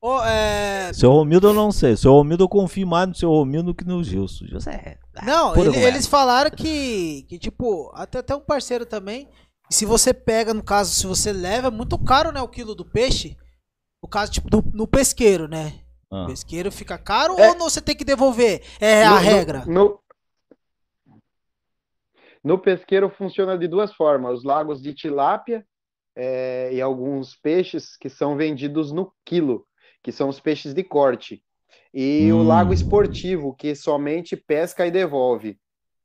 Ô, 0.01 0.21
é, 0.23 0.91
Seu 0.93 1.11
Romildo 1.11 1.47
eu 1.47 1.53
não 1.53 1.71
sei. 1.71 1.97
Seu 1.97 2.13
Romildo 2.13 2.43
eu 2.43 2.47
confio 2.49 2.87
mais 2.87 3.07
no 3.09 3.15
seu 3.15 3.29
Romildo 3.29 3.73
que 3.73 3.83
no 3.83 4.01
Gilson. 4.03 4.45
Gilson 4.45 4.69
é. 4.69 4.97
Não, 5.23 5.53
pura 5.53 5.69
ele- 5.75 5.83
eles 5.83 6.05
falaram 6.07 6.51
que, 6.51 7.23
que, 7.27 7.37
tipo, 7.39 7.91
até, 7.95 8.19
até 8.19 8.33
um 8.35 8.39
parceiro 8.39 8.85
também. 8.85 9.27
Se 9.69 9.85
você 9.85 10.13
pega, 10.13 10.53
no 10.53 10.63
caso, 10.63 10.91
se 10.93 11.05
você 11.05 11.31
leva, 11.33 11.67
é 11.67 11.71
muito 11.71 11.97
caro, 12.01 12.31
né, 12.31 12.41
o 12.41 12.47
quilo 12.47 12.73
do 12.73 12.85
peixe. 12.85 13.35
No 14.01 14.07
caso, 14.09 14.31
tipo, 14.31 14.49
do- 14.49 14.63
no 14.73 14.87
pesqueiro, 14.87 15.47
né? 15.47 15.81
Ah. 16.09 16.23
O 16.23 16.27
pesqueiro 16.27 16.71
fica 16.71 16.97
caro 16.97 17.37
É. 17.37 17.49
ou 17.49 17.55
não 17.57 17.69
você 17.69 17.81
tem 17.81 17.95
que 17.95 18.05
devolver? 18.05 18.63
É 18.79 19.03
a 19.03 19.09
No- 19.09 19.15
no- 19.15 19.21
regra. 19.21 19.65
No, 19.65 19.99
no 22.43 22.57
pesqueiro 22.59 23.09
funciona 23.09 23.57
de 23.57 23.67
duas 23.67 23.93
formas: 23.93 24.39
os 24.39 24.43
lagos 24.43 24.81
de 24.81 24.93
tilápia 24.93 25.65
é, 26.15 26.71
e 26.73 26.81
alguns 26.81 27.35
peixes 27.35 27.97
que 27.97 28.09
são 28.09 28.37
vendidos 28.37 28.91
no 28.91 29.11
quilo, 29.25 29.67
que 30.01 30.11
são 30.11 30.29
os 30.29 30.39
peixes 30.39 30.73
de 30.73 30.83
corte. 30.83 31.43
E 31.93 32.31
o 32.31 32.37
Hum. 32.37 32.47
lago 32.47 32.73
esportivo, 32.73 33.53
que 33.55 33.75
somente 33.75 34.35
pesca 34.37 34.85
e 34.87 34.91
devolve. 34.91 35.59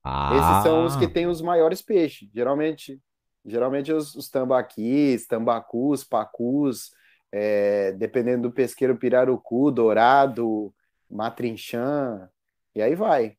Ah. 0.04 0.30
Esses 0.34 0.62
são 0.64 0.84
os 0.84 0.96
que 0.96 1.06
têm 1.06 1.26
os 1.28 1.40
maiores 1.40 1.80
peixes. 1.80 2.28
Geralmente, 2.34 2.98
Geralmente 3.44 3.92
os, 3.92 4.14
os 4.14 4.28
tambaquis, 4.28 5.26
tambacus, 5.26 6.04
pacus, 6.04 6.92
é, 7.32 7.92
dependendo 7.92 8.48
do 8.48 8.52
pesqueiro, 8.54 8.96
pirarucu, 8.96 9.70
dourado, 9.70 10.72
matrinchã, 11.10 12.28
e 12.74 12.80
aí 12.82 12.94
vai. 12.94 13.36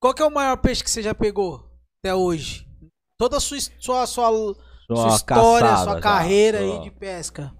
Qual 0.00 0.14
que 0.14 0.22
é 0.22 0.26
o 0.26 0.30
maior 0.30 0.56
peixe 0.56 0.82
que 0.82 0.90
você 0.90 1.02
já 1.02 1.14
pegou 1.14 1.70
até 1.98 2.14
hoje? 2.14 2.66
Toda 3.18 3.36
a 3.36 3.40
sua, 3.40 3.58
sua, 3.78 4.06
sua, 4.06 4.06
sua 4.06 4.54
Sua 4.96 5.08
história, 5.08 5.68
caçada 5.68 5.84
sua 5.84 5.94
já, 5.94 6.00
carreira 6.00 6.58
sua- 6.58 6.74
aí 6.76 6.82
de 6.82 6.90
pesca. 6.90 7.54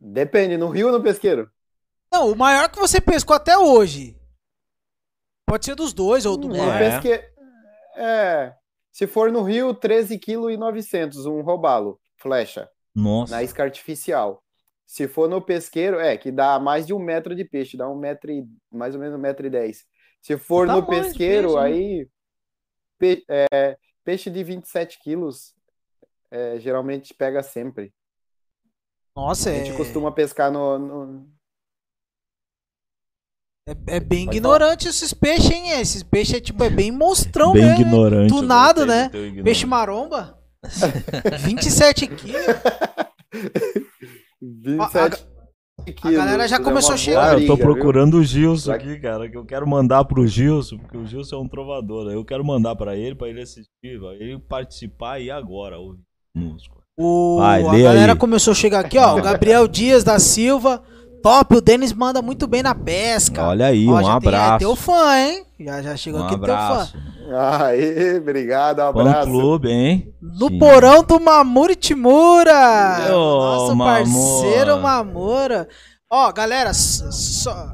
Depende, 0.00 0.56
no 0.56 0.68
rio 0.70 0.86
ou 0.86 0.92
no 0.92 1.02
pesqueiro? 1.02 1.50
Não, 2.12 2.32
o 2.32 2.36
maior 2.36 2.70
que 2.70 2.78
você 2.78 3.00
pescou 3.00 3.34
até 3.36 3.56
hoje. 3.58 4.16
Pode 5.46 5.64
ser 5.64 5.74
dos 5.74 5.92
dois 5.92 6.24
ou 6.26 6.36
do 6.36 6.54
É. 6.54 6.78
pesque... 6.78 7.12
é, 7.96 8.54
se 8.98 9.06
for 9.06 9.30
no 9.30 9.44
rio, 9.44 9.72
13,9 9.72 10.18
kg 10.82 11.28
um 11.28 11.40
robalo, 11.40 12.00
flecha, 12.16 12.68
Nossa. 12.92 13.32
na 13.32 13.44
isca 13.44 13.62
artificial. 13.62 14.42
Se 14.84 15.06
for 15.06 15.28
no 15.28 15.40
pesqueiro, 15.40 16.00
é, 16.00 16.16
que 16.16 16.32
dá 16.32 16.58
mais 16.58 16.84
de 16.84 16.92
um 16.92 16.98
metro 16.98 17.32
de 17.32 17.44
peixe, 17.44 17.76
dá 17.76 17.88
um 17.88 17.96
metro 17.96 18.28
e, 18.32 18.44
mais 18.72 18.96
ou 18.96 19.00
menos 19.00 19.16
um 19.16 19.20
metro 19.22 19.46
e 19.46 19.50
dez. 19.50 19.84
Se 20.20 20.36
for 20.36 20.66
Tá 20.66 20.74
no 20.74 20.84
pesqueiro, 20.84 21.54
peixe, 21.54 21.60
né? 21.60 21.62
aí 21.62 22.08
pe- 22.98 23.24
é, 23.28 23.78
peixe 24.02 24.28
de 24.30 24.42
27 24.42 24.98
quilos 25.00 25.54
é, 26.28 26.58
geralmente 26.58 27.14
pega 27.14 27.40
sempre. 27.40 27.94
Nossa, 29.14 29.50
A 29.50 29.52
é, 29.52 29.64
gente 29.64 29.76
costuma 29.76 30.10
pescar 30.10 30.50
no, 30.50 30.76
no- 30.76 31.32
é, 33.86 33.96
é 33.96 34.00
bem 34.00 34.24
Pode 34.26 34.36
ignorante 34.38 34.88
esses 34.88 35.12
peixes, 35.12 35.50
hein? 35.50 35.70
Esses 35.80 36.02
peixes 36.02 36.34
é 36.36 36.40
tipo, 36.40 36.62
é 36.64 36.70
bem 36.70 36.90
monstrão 36.90 37.52
Bem 37.52 37.62
mesmo. 37.64 37.76
hein? 37.76 37.86
ignorante. 37.86 38.28
Tunado, 38.32 38.86
né? 38.86 39.10
Peixe 39.44 39.66
maromba. 39.66 40.38
27 41.40 42.06
quilos. 42.08 42.40
27 44.40 45.24
quilos. 45.94 46.16
galera 46.16 46.48
já 46.48 46.56
É 46.56 46.62
começou 46.62 46.94
a 46.94 46.96
chegar. 46.96 47.20
Cara, 47.28 47.40
eu 47.40 47.46
tô 47.46 47.54
briga, 47.56 47.56
viu? 47.56 47.74
procurando 47.74 48.18
o 48.18 48.24
Gilson 48.24 48.72
aqui, 48.72 48.98
cara, 48.98 49.28
que 49.30 49.36
eu 49.36 49.44
quero 49.44 49.66
mandar 49.66 50.04
pro 50.04 50.26
Gilson, 50.26 50.78
porque 50.78 50.96
o 50.96 51.06
Gilson 51.06 51.36
é 51.36 51.38
um 51.40 51.48
trovador. 51.48 52.08
aí 52.08 52.14
Eu 52.14 52.24
quero 52.24 52.44
mandar 52.44 52.74
pra 52.76 52.96
ele, 52.96 53.14
pra 53.14 53.28
ele 53.28 53.42
assistir, 53.42 53.98
vai 54.00 54.16
ele 54.16 54.38
participar 54.38 55.14
aí 55.14 55.30
agora, 55.30 55.78
ouvir 55.78 56.00
música. 56.34 56.76
O, 57.00 57.36
Vai, 57.38 57.62
a 57.62 57.82
galera 57.82 58.12
aí. 58.12 58.18
começou 58.18 58.50
a 58.50 58.56
chegar 58.56 58.80
aqui, 58.80 58.98
ó. 58.98 59.16
O 59.16 59.22
Gabriel 59.22 59.68
Dias 59.68 60.02
da 60.02 60.18
Silva. 60.18 60.82
Top, 61.22 61.56
o 61.56 61.60
Denis 61.60 61.92
manda 61.92 62.22
muito 62.22 62.46
bem 62.46 62.62
na 62.62 62.74
pesca. 62.74 63.46
Olha 63.48 63.66
aí, 63.66 63.86
Ó, 63.88 63.92
um 63.92 63.96
já 63.96 64.02
tem- 64.02 64.10
é, 64.12 64.34
abraço. 64.36 64.58
teu 64.58 64.76
fã, 64.76 65.16
hein? 65.18 65.44
Já, 65.60 65.82
já 65.82 65.96
chegou 65.96 66.20
um 66.20 66.24
aqui 66.24 66.34
teu 66.34 66.44
abraço. 66.44 66.92
fã. 66.92 66.98
Aí, 67.66 68.16
obrigado, 68.18 68.78
um 68.80 68.92
Fã 68.92 69.00
abraço. 69.00 69.30
clube, 69.30 69.68
hein? 69.70 70.14
No 70.22 70.48
Sim. 70.48 70.58
porão 70.58 71.02
do 71.02 71.20
Mamura 71.20 71.74
Timura. 71.74 73.12
Ô, 73.12 73.40
Nosso 73.40 73.76
Mamura. 73.76 74.04
parceiro 74.04 74.78
Mamura. 74.80 75.68
Ó, 76.10 76.32
galera, 76.32 76.72
só. 76.72 77.72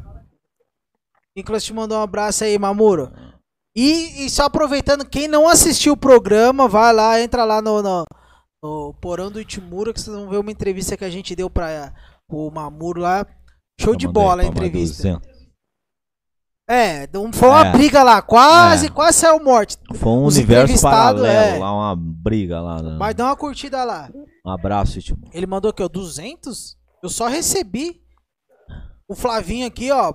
Nicolas 1.37 1.65
te 1.65 1.73
mandou 1.73 1.99
um 1.99 2.03
abraço 2.03 2.45
aí, 2.45 2.59
Mamuro. 2.59 3.13
E, 3.77 4.25
e 4.25 4.31
só 4.31 4.45
aproveitando, 4.45 5.05
quem 5.05 5.27
não 5.29 5.49
assistiu 5.49 5.95
o 5.95 5.97
programa, 5.97 6.69
vai 6.69 6.93
lá, 6.93 7.21
entra 7.21 7.45
lá 7.45 7.61
no, 7.61 7.83
no, 7.83 8.05
no 8.63 8.95
Porão 9.01 9.31
do 9.31 9.41
Itimura, 9.41 9.93
que 9.93 10.01
vocês 10.01 10.15
vão 10.17 10.29
ver 10.29 10.39
uma 10.39 10.51
entrevista 10.53 10.97
que 10.97 11.05
a 11.05 11.11
gente 11.11 11.35
deu 11.35 11.51
pra 11.51 11.93
o 12.28 12.50
Mamuro 12.50 13.00
lá. 13.00 13.26
Show 13.81 13.97
de 13.97 14.07
Mandei 14.07 14.23
bola 14.23 14.43
a 14.43 14.47
entrevista. 14.47 15.02
200. 15.21 15.35
É, 16.66 17.07
foi 17.35 17.49
uma 17.49 17.66
É. 17.66 17.73
briga 17.73 18.02
lá, 18.02 18.23
quase, 18.23 18.87
É. 18.87 18.90
quase 18.90 19.19
saiu 19.19 19.38
morte. 19.43 19.76
Foi 19.97 20.12
um 20.12 20.25
Os 20.25 20.37
universo 20.37 20.81
paralelo, 20.81 21.26
é. 21.26 21.59
lá 21.59 21.73
uma 21.75 21.95
briga 21.97 22.61
lá. 22.61 22.83
né? 22.83 22.97
Mas 22.99 23.14
dá 23.14 23.26
uma 23.26 23.37
curtida 23.37 23.85
lá. 23.85 24.11
Um 24.47 24.50
abraço, 24.50 24.99
Timo. 25.00 25.19
Ele 25.33 25.47
mandou 25.47 25.71
aqui, 25.71 25.83
ó, 25.83 25.88
200? 25.88 26.76
Eu 27.02 27.11
só 27.11 27.26
recebi. 27.28 28.00
O 29.07 29.14
Flavinho 29.14 29.66
aqui, 29.66 29.90
ó. 29.90 30.14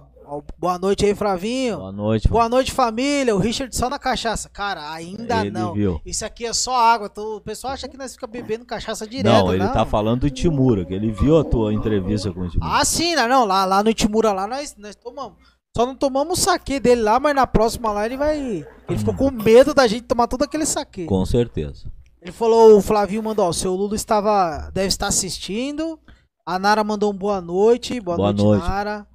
Boa 0.58 0.78
noite 0.78 1.06
aí, 1.06 1.16
Flavinho. 1.16 1.78
Boa 1.78 1.92
noite. 1.92 2.28
Boa 2.28 2.50
noite, 2.50 2.72
família. 2.72 3.36
O 3.36 3.40
Richard 3.40 3.76
só 3.76 3.90
na 3.90 3.98
cachaça. 3.98 4.48
Cara, 4.50 4.92
ainda 4.92 5.42
Ele 5.42 5.52
não. 5.52 5.74
viu. 5.74 6.00
Isso 6.06 6.24
aqui 6.26 6.46
é 6.46 6.54
só 6.54 6.76
água. 6.76 7.12
O 7.18 7.42
pessoal 7.42 7.74
acha 7.74 7.88
que 7.88 7.98
nós 7.98 8.14
fica 8.14 8.28
bebendo 8.28 8.66
cachaça 8.66 9.08
direto, 9.08 9.34
Não, 9.34 9.54
ele 9.54 9.68
tá 9.70 9.86
falando 9.86 10.22
do 10.22 10.30
Timura, 10.30 10.86
que 10.86 10.94
ele 10.94 11.12
viu 11.12 11.38
a 11.38 11.44
tua 11.44 11.74
entrevista 11.74 12.32
com 12.32 12.42
o 12.42 12.50
Timura. 12.50 12.72
Ah, 12.80 12.86
sim, 12.86 13.16
não, 13.16 13.28
não. 13.28 13.46
Lá, 13.46 13.66
lá 13.66 13.82
no 13.84 13.90
Itimura, 13.90 14.32
lá 14.32 14.46
nós, 14.46 14.76
nós 14.78 14.96
tomamos. 14.96 15.38
Só 15.76 15.86
não 15.86 15.96
tomamos 15.96 16.40
o 16.40 16.42
saque 16.42 16.80
dele 16.80 17.02
lá, 17.02 17.20
mas 17.20 17.36
na 17.36 17.48
próxima 17.48 17.92
lá 17.92 18.06
ele 18.06 18.18
vai. 18.18 18.66
Ele 18.88 18.98
ficou 18.98 19.14
com 19.16 19.32
medo 19.32 19.74
da 19.74 19.88
gente 19.88 20.04
tomar 20.04 20.28
todo 20.28 20.44
aquele 20.44 20.66
saque. 20.66 21.06
Com 21.06 21.26
certeza. 21.26 21.92
Ele 22.22 22.32
falou, 22.32 22.78
o 22.78 22.82
Flavinho 22.82 23.24
mandou, 23.24 23.46
ó, 23.46 23.50
o 23.50 23.54
seu 23.54 23.74
Lula 23.74 23.96
estava, 23.96 24.70
deve 24.74 24.88
estar 24.88 25.08
assistindo. 25.08 25.98
A 26.46 26.60
Nara 26.60 26.84
mandou 26.84 27.12
um 27.14 27.16
boa 27.16 27.40
noite. 27.40 28.00
Boa, 28.02 28.18
Boa 28.18 28.34
noite, 28.34 28.44
noite. 28.44 28.68
Nara. 28.68 29.08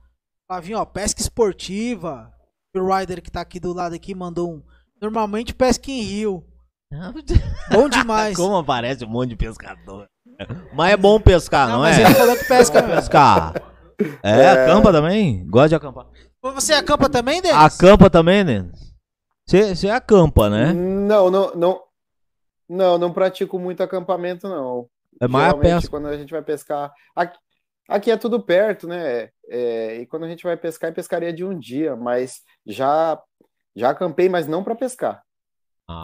Flavinho, 0.47 0.79
ó, 0.79 0.85
pesca 0.85 1.21
esportiva. 1.21 2.33
O 2.77 2.95
Rider 2.95 3.23
que 3.23 3.31
tá 3.31 3.41
aqui 3.41 3.59
do 3.59 3.73
lado 3.73 3.95
aqui 3.95 4.15
mandou 4.15 4.53
um. 4.53 4.63
Normalmente 5.01 5.55
pesca 5.55 5.91
em 5.91 6.01
rio. 6.01 6.45
Bom 7.73 7.89
demais. 7.89 8.37
Como 8.37 8.57
aparece 8.57 9.05
um 9.05 9.09
monte 9.09 9.31
de 9.31 9.37
pescador. 9.37 10.07
Mas 10.75 10.93
é 10.93 10.97
bom 10.97 11.21
pescar, 11.21 11.69
não, 11.69 11.81
mas 11.81 11.97
é? 11.97 12.03
ele 12.03 12.15
falou 12.15 12.37
que 12.37 12.45
pesca 12.45 12.83
mesmo. 12.83 12.97
Pescar. 12.97 13.55
É, 14.23 14.49
acampa 14.51 14.93
também? 14.93 15.47
Gosta 15.49 15.69
de 15.71 15.75
acampar. 15.77 16.07
Você 16.43 16.73
acampa 16.73 17.09
também, 17.09 17.41
Denis? 17.41 17.57
Acampa 17.57 18.11
também, 18.11 18.43
né? 18.43 18.71
Você 19.47 19.89
acampa, 19.89 20.51
né? 20.51 20.73
Não, 20.73 21.31
não, 21.31 21.55
não. 21.55 21.81
Não, 22.69 22.99
não 22.99 23.13
pratico 23.13 23.59
muito 23.59 23.83
acampamento, 23.83 24.49
não. 24.49 24.89
É 25.21 25.29
mais 25.29 25.55
pesca. 25.55 25.91
quando 25.91 26.09
a 26.09 26.17
gente 26.17 26.31
vai 26.31 26.43
pescar. 26.43 26.93
Aqui, 27.15 27.39
aqui 27.89 28.11
é 28.11 28.17
tudo 28.17 28.41
perto, 28.41 28.87
né? 28.87 29.29
É, 29.49 29.97
e 30.01 30.07
quando 30.07 30.25
a 30.25 30.29
gente 30.29 30.45
vai 30.45 30.57
pescar, 30.57 30.91
é 30.91 30.95
pescaria 30.95 31.33
de 31.33 31.45
um 31.45 31.59
dia, 31.59 31.95
mas 31.97 32.41
já, 32.67 33.21
já 33.77 33.91
acampei, 33.91 34.29
mas 34.29 34.47
não 34.47 34.65
para 34.65 34.75
pescar. 34.75 35.23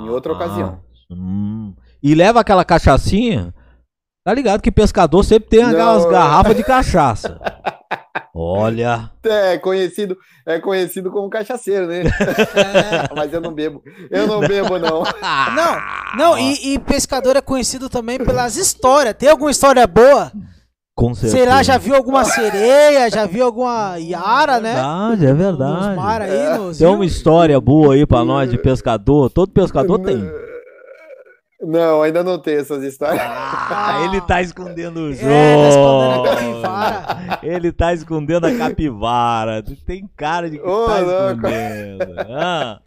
em 0.02 0.08
outra 0.08 0.32
ocasião. 0.32 0.82
hum. 1.10 1.75
E 2.02 2.14
leva 2.14 2.40
aquela 2.40 2.64
cachaçinha. 2.64 3.54
Tá 4.25 4.34
ligado 4.34 4.60
que 4.62 4.70
pescador 4.70 5.22
sempre 5.25 5.49
tem 5.49 5.62
aquelas 5.62 6.04
garrafas 6.04 6.56
de 6.56 6.62
cachaça. 6.64 7.40
Olha. 8.34 9.10
É 9.25 9.58
conhecido, 9.58 10.16
é 10.46 10.60
conhecido 10.60 11.10
como 11.10 11.28
cachaceiro, 11.28 11.87
né? 11.87 12.02
É. 12.02 13.12
mas 13.16 13.32
eu 13.32 13.40
não 13.40 13.52
bebo. 13.52 13.82
Eu 14.10 14.26
não 14.26 14.40
bebo, 14.40 14.78
não. 14.78 15.02
Não, 15.54 15.80
não, 16.16 16.38
e, 16.38 16.75
e 16.75 16.78
pescador 16.78 17.37
é 17.37 17.40
conhecido 17.40 17.88
também 17.88 18.18
pelas 18.18 18.56
histórias. 18.56 19.14
Tem 19.14 19.28
alguma 19.28 19.50
história 19.50 19.87
boa? 19.87 20.32
Com 20.94 21.14
certeza. 21.14 21.37
Sei 21.37 21.47
lá, 21.47 21.62
já 21.62 21.78
viu 21.78 21.94
alguma 21.94 22.25
sereia, 22.25 23.09
já 23.11 23.25
viu 23.25 23.44
alguma 23.47 23.97
Yara, 23.99 24.61
né? 24.61 24.75
Verdade, 24.75 25.26
é 25.26 25.32
Nos 25.32 25.38
verdade. 25.38 25.97
mar 25.97 26.20
aí, 26.23 26.59
nos 26.59 26.78
Tem 26.78 26.87
uma 26.88 27.06
história 27.06 27.59
boa 27.61 27.94
aí 27.94 28.04
pra 28.06 28.25
nós 28.25 28.50
de 28.50 28.59
pescador. 28.59 29.30
Todo 29.30 29.50
pescador 29.52 29.99
tem. 30.00 30.23
Não, 31.62 32.00
ainda 32.02 32.23
não 32.23 32.38
tem 32.38 32.56
essas 32.56 32.82
histórias. 32.82 33.20
Ah, 33.23 34.02
ele 34.06 34.20
tá 34.23 34.40
escondendo 34.40 34.99
o 35.00 35.12
jogo. 35.12 35.30
É, 35.30 35.56
tá 35.56 35.68
escondendo 35.68 36.26
a 36.66 37.02
capivara. 37.02 37.38
Ele 37.42 37.73
tá 37.73 37.92
escondendo 37.92 38.47
a 38.47 38.56
capivara. 38.59 39.62
Tem 39.87 40.09
cara 40.16 40.50
de 40.50 40.59
que 40.59 40.66
Ô, 40.66 40.87
tá 40.87 40.99
louco. 41.00 41.47
escondendo. 41.47 42.14
Ah, 42.30 42.80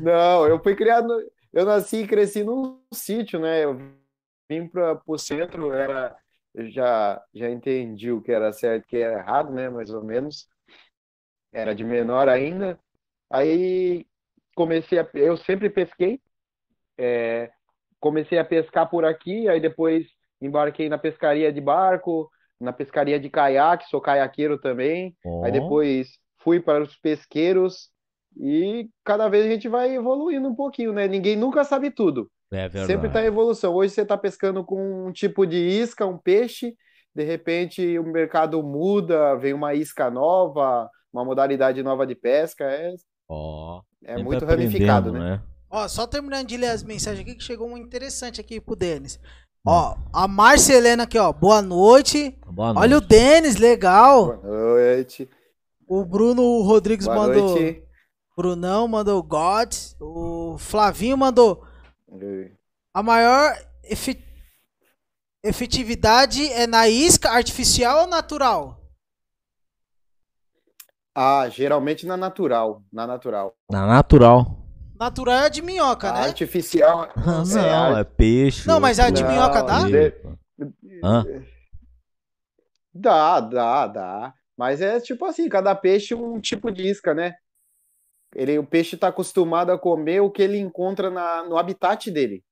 Não, 0.00 0.46
eu 0.46 0.60
fui 0.62 0.74
criado. 0.76 1.08
no- 1.08 1.20
Eu 1.52 1.64
nasci 1.64 2.02
e 2.02 2.06
cresci 2.06 2.44
num 2.44 2.78
sítio, 2.94 3.40
né? 3.40 3.64
Eu 3.64 3.76
vim 4.48 4.68
para 4.68 4.96
o 5.04 5.18
centro, 5.18 5.72
era, 5.72 6.14
eu 6.54 6.70
já, 6.70 7.22
já 7.34 7.50
entendi 7.50 8.10
o 8.12 8.22
que 8.22 8.32
era 8.32 8.52
certo 8.52 8.84
e 8.84 8.86
o 8.86 8.88
que 8.88 8.96
era 8.98 9.18
errado, 9.20 9.52
né? 9.52 9.68
Mais 9.70 9.90
ou 9.90 10.02
menos. 10.04 10.48
Era 11.52 11.74
de 11.74 11.84
menor 11.84 12.28
ainda. 12.28 12.78
Aí 13.30 14.06
comecei 14.54 14.98
a. 14.98 15.08
Eu 15.14 15.36
sempre 15.36 15.70
pesquei. 15.70 16.20
é, 16.98 17.50
comecei 18.00 18.38
a 18.38 18.44
pescar 18.44 18.88
por 18.90 19.04
aqui, 19.04 19.48
aí 19.48 19.60
depois 19.60 20.06
embarquei 20.40 20.88
na 20.88 20.98
pescaria 20.98 21.52
de 21.52 21.60
barco, 21.60 22.30
na 22.60 22.72
pescaria 22.72 23.20
de 23.20 23.30
caiaque, 23.30 23.88
sou 23.88 24.00
caiaqueiro 24.00 24.58
também. 24.60 25.16
Aí 25.40 25.52
depois 25.52 26.08
fui 26.40 26.60
para 26.60 26.82
os 26.82 26.96
pesqueiros 26.96 27.90
e 28.36 28.88
cada 29.04 29.28
vez 29.28 29.46
a 29.46 29.50
gente 29.50 29.68
vai 29.68 29.94
evoluindo 29.94 30.48
um 30.48 30.54
pouquinho, 30.54 30.92
né? 30.92 31.08
Ninguém 31.08 31.36
nunca 31.36 31.64
sabe 31.64 31.90
tudo. 31.90 32.30
É 32.52 32.68
verdade. 32.68 32.86
Sempre 32.92 33.06
está 33.08 33.22
em 33.22 33.26
evolução. 33.26 33.74
Hoje 33.74 33.94
você 33.94 34.02
está 34.02 34.16
pescando 34.18 34.64
com 34.64 35.06
um 35.06 35.12
tipo 35.12 35.46
de 35.46 35.56
isca, 35.56 36.06
um 36.06 36.18
peixe, 36.18 36.74
de 37.14 37.22
repente 37.22 37.98
o 37.98 38.04
mercado 38.04 38.62
muda, 38.62 39.36
vem 39.36 39.52
uma 39.52 39.74
isca 39.74 40.10
nova, 40.10 40.88
uma 41.12 41.24
modalidade 41.24 41.82
nova 41.82 42.06
de 42.06 42.14
pesca. 42.14 42.64
É, 42.64 42.92
Ó, 43.28 43.82
é 44.04 44.20
muito 44.20 44.44
ramificado, 44.44 45.12
né? 45.12 45.40
Ó, 45.70 45.86
só 45.86 46.06
terminando 46.06 46.48
de 46.48 46.56
ler 46.56 46.70
as 46.70 46.82
mensagens 46.82 47.20
aqui 47.20 47.36
que 47.36 47.44
chegou 47.44 47.68
um 47.68 47.76
interessante 47.76 48.40
aqui 48.40 48.60
pro 48.60 48.74
Denis. 48.74 49.20
Hum. 49.64 49.70
Ó, 49.70 49.96
a 50.12 50.26
Márcia 50.26 50.74
Helena 50.74 51.04
aqui, 51.04 51.16
ó. 51.16 51.32
Boa 51.32 51.62
noite. 51.62 52.36
Boa 52.46 52.70
Olha 52.70 52.96
o 52.96 53.00
noite. 53.00 53.08
Denis, 53.08 53.56
legal. 53.56 54.38
Boa 54.38 54.42
noite. 54.42 55.28
O 55.86 56.04
Bruno 56.04 56.62
Rodrigues 56.62 57.06
Boa 57.06 57.18
mandou. 57.28 57.50
noite. 57.50 57.82
Brunão 58.36 58.88
mandou 58.88 59.22
God. 59.22 59.72
O 60.00 60.56
Flavinho 60.58 61.16
mandou. 61.16 61.62
A 62.92 63.02
maior 63.02 63.56
efe- 63.84 64.24
efetividade 65.44 66.44
é 66.52 66.66
na 66.66 66.88
isca 66.88 67.30
artificial 67.30 68.02
ou 68.02 68.06
natural? 68.06 68.80
Ah, 71.14 71.48
geralmente 71.48 72.06
na 72.06 72.16
natural, 72.16 72.82
na 72.92 73.06
natural. 73.06 73.54
Na 73.70 73.86
natural. 73.86 74.56
Natural 74.98 75.34
é 75.34 75.46
a 75.46 75.48
de 75.48 75.62
minhoca, 75.62 76.10
A 76.10 76.12
né? 76.12 76.20
artificial. 76.26 77.08
Ah, 77.16 77.42
é, 77.42 77.90
não, 77.90 77.98
é 77.98 78.04
peixe. 78.04 78.66
Não, 78.68 78.78
mas 78.80 78.98
a 79.00 79.10
de 79.10 79.22
Não, 79.22 79.30
minhoca 79.30 79.62
dá? 79.62 79.86
de- 79.86 80.14
Hã? 81.02 81.24
Dá, 82.92 83.40
dá, 83.40 83.86
dá. 83.86 84.34
Mas 84.56 84.80
é 84.80 85.00
tipo 85.00 85.24
assim, 85.24 85.48
cada 85.48 85.74
peixe 85.74 86.14
um 86.14 86.40
tipo 86.40 86.70
de 86.70 86.86
isca, 86.86 87.14
né? 87.14 87.34
Ele, 88.34 88.58
o 88.58 88.66
peixe 88.66 88.94
está 88.94 89.08
acostumado 89.08 89.72
a 89.72 89.78
comer 89.78 90.20
o 90.20 90.30
que 90.30 90.42
ele 90.42 90.58
encontra 90.58 91.10
na, 91.10 91.44
no 91.44 91.56
habitat 91.56 92.10
dele. 92.10 92.44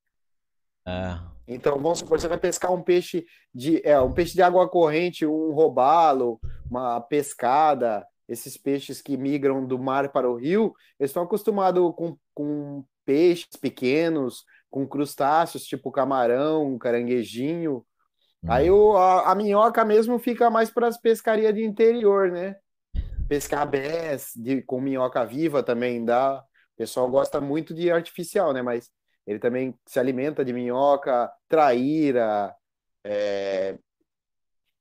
É. 0.87 1.19
Então, 1.47 1.79
vamos 1.79 2.01
supor, 2.01 2.21
você 2.21 2.29
vai 2.29 2.39
pescar 2.39 2.73
um 2.73 2.83
peixe 2.83 3.25
de, 3.55 3.81
é, 3.85 3.99
um 4.01 4.13
peixe 4.13 4.35
de 4.35 4.43
água 4.43 4.69
corrente, 4.69 5.25
um 5.25 5.53
robalo, 5.53 6.39
uma 6.71 7.01
pescada, 7.01 8.07
esses 8.29 8.57
peixes 8.57 9.01
que 9.01 9.17
migram 9.17 9.65
do 9.65 9.79
mar 9.79 10.11
para 10.11 10.31
o 10.31 10.37
rio, 10.37 10.75
eles 11.01 11.11
estão 11.11 11.23
acostumados 11.23 11.95
com, 11.97 12.17
com 12.35 12.85
peixes 13.07 13.57
pequenos, 13.59 14.45
com 14.71 14.87
crustáceos, 14.87 15.65
tipo 15.65 15.91
camarão, 15.91 16.77
caranguejinho. 16.77 17.83
Aí 18.47 18.71
o, 18.71 18.97
a, 18.97 19.33
a 19.33 19.35
minhoca 19.35 19.85
mesmo 19.85 20.19
fica 20.19 20.51
mais 20.51 20.71
para 20.71 20.87
as 20.87 21.01
pescarias 21.01 21.55
de 21.55 21.65
interior, 21.65 22.31
né? 22.31 22.57
Pescar 23.29 23.69
bés 23.69 24.33
de, 24.35 24.63
com 24.63 24.81
minhoca 24.81 25.25
viva 25.25 25.63
também 25.63 26.05
dá. 26.05 26.39
O 26.75 26.77
pessoal 26.77 27.11
gosta 27.11 27.41
muito 27.41 27.75
de 27.75 27.91
artificial, 27.91 28.53
né? 28.53 28.63
Mas 28.63 28.91
ele 29.27 29.39
também 29.39 29.75
se 29.87 29.99
alimenta 30.01 30.45
de 30.45 30.53
minhoca, 30.53 31.31
traíra, 31.47 32.55
é, 33.05 33.79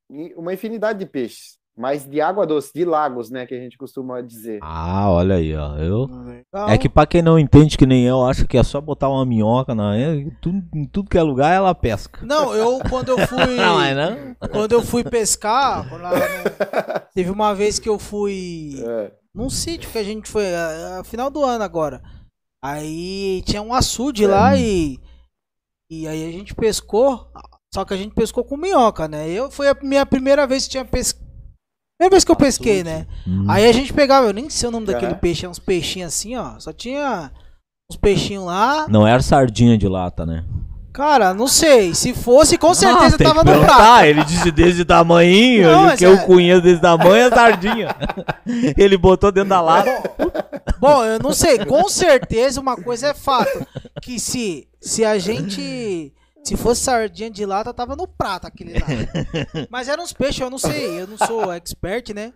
uma 0.10 0.54
infinidade 0.54 1.00
de 1.00 1.06
peixes. 1.06 1.60
Mas 1.78 2.06
de 2.10 2.20
água 2.20 2.48
doce, 2.48 2.72
de 2.74 2.84
lagos, 2.84 3.30
né? 3.30 3.46
Que 3.46 3.54
a 3.54 3.60
gente 3.60 3.78
costuma 3.78 4.20
dizer. 4.22 4.58
Ah, 4.64 5.12
olha 5.12 5.36
aí, 5.36 5.56
ó. 5.56 5.76
Eu... 5.78 6.06
Legal. 6.08 6.70
É 6.70 6.76
que 6.78 6.90
pra 6.90 7.06
quem 7.06 7.22
não 7.22 7.38
entende 7.38 7.78
que 7.78 7.86
nem 7.86 8.04
eu, 8.04 8.26
acha 8.26 8.48
que 8.48 8.58
é 8.58 8.64
só 8.64 8.82
botar 8.82 9.10
uma 9.10 9.24
minhoca 9.24 9.76
na. 9.76 9.96
é, 9.96 10.26
tudo, 10.42 10.64
em 10.74 10.86
tudo 10.86 11.08
que 11.10 11.18
é 11.20 11.22
lugar 11.22 11.54
ela 11.54 11.76
pesca. 11.76 12.26
Não, 12.26 12.52
eu 12.56 12.80
quando 12.90 13.10
eu 13.10 13.20
fui. 13.28 13.38
Não, 13.56 13.80
é 13.80 13.94
não? 13.94 14.36
Quando 14.50 14.72
eu 14.72 14.82
fui 14.82 15.04
pescar, 15.04 15.86
lá 16.02 16.10
no- 16.14 17.02
teve 17.14 17.30
uma 17.30 17.54
vez 17.54 17.78
que 17.78 17.88
eu 17.88 18.00
fui 18.00 18.82
É. 18.84 19.12
num 19.36 19.50
sítio 19.50 19.92
que 19.92 20.00
a 20.00 20.04
gente 20.04 20.28
foi, 20.28 20.52
a, 20.56 21.00
a 21.02 21.04
final 21.04 21.30
do 21.30 21.44
ano 21.44 21.64
agora. 21.64 22.02
Aí 22.64 23.44
tinha 23.46 23.62
um 23.62 23.72
açude 23.74 24.26
lá 24.26 24.58
e. 24.58 24.98
E 25.92 26.08
aí 26.08 26.28
a 26.28 26.32
gente 26.32 26.56
pescou. 26.56 27.28
Só 27.72 27.86
que 27.86 27.94
a 27.94 27.98
gente 27.98 28.16
pescou 28.16 28.44
com 28.44 28.58
minhoca, 28.58 29.08
né? 29.08 29.30
Eu 29.30 29.52
foi 29.52 29.68
a 29.70 29.78
minha 29.84 30.06
primeira 30.08 30.48
vez 30.48 30.64
que 30.64 30.72
tinha 30.72 30.84
pescado. 30.86 31.27
Primeira 31.98 32.12
vez 32.12 32.24
que 32.24 32.32
eu 32.32 32.36
pesquei, 32.36 32.84
né? 32.84 33.08
Hum. 33.28 33.46
Aí 33.50 33.68
a 33.68 33.72
gente 33.72 33.92
pegava, 33.92 34.28
eu 34.28 34.34
nem 34.34 34.50
sei 34.52 34.70
o 34.70 34.72
nome 34.72 34.86
daquele 34.86 35.16
peixe, 35.16 35.46
é 35.48 35.50
uns 35.50 35.58
peixinhos 35.58 36.14
assim, 36.14 36.36
ó. 36.36 36.60
Só 36.60 36.72
tinha 36.72 37.32
uns 37.92 37.98
peixinhos 37.98 38.46
lá. 38.46 38.86
Não 38.88 39.08
era 39.08 39.22
sardinha 39.22 39.76
de 39.78 39.88
lata, 39.88 40.24
né? 40.24 40.46
Cara, 40.94 41.34
não 41.34 41.48
sei. 41.48 41.96
Se 41.96 42.14
fosse, 42.14 42.58
com 42.58 42.74
certeza 42.74 43.16
Ah, 43.16 43.18
tava 43.20 43.44
no 43.44 43.60
prato. 43.62 44.06
Ele 44.06 44.24
disse 44.24 44.52
desse 44.52 44.86
tamanho, 44.86 45.72
Não, 45.72 45.96
que 45.96 46.06
é- 46.06 46.08
eu 46.08 46.20
conheço 46.20 46.62
desse 46.62 46.82
tamanho 46.82 47.16
é 47.16 47.30
sardinha. 47.30 47.96
ele 48.78 48.98
botou 48.98 49.32
dentro 49.32 49.50
da 49.50 49.62
lata. 49.62 49.92
Bom, 50.80 51.04
eu 51.04 51.20
não 51.20 51.34
sei, 51.34 51.66
com 51.66 51.88
certeza 51.90 52.62
uma 52.62 52.76
coisa 52.76 53.08
é 53.08 53.14
fato, 53.16 53.66
que 54.02 54.20
se 54.20 54.68
se 54.80 55.04
a 55.04 55.18
gente 55.18 56.14
se 56.48 56.56
fosse 56.56 56.82
sardinha 56.82 57.30
de 57.30 57.46
lata 57.46 57.74
tava 57.74 57.94
no 57.94 58.08
prato 58.08 58.48
aquele 58.48 58.74
lá. 58.74 58.88
Mas 59.70 59.90
eram 59.90 60.04
uns 60.04 60.14
peixes, 60.14 60.40
eu 60.40 60.50
não 60.50 60.58
sei, 60.58 61.02
eu 61.02 61.06
não 61.06 61.18
sou 61.18 61.52
expert, 61.52 62.14
né? 62.14 62.34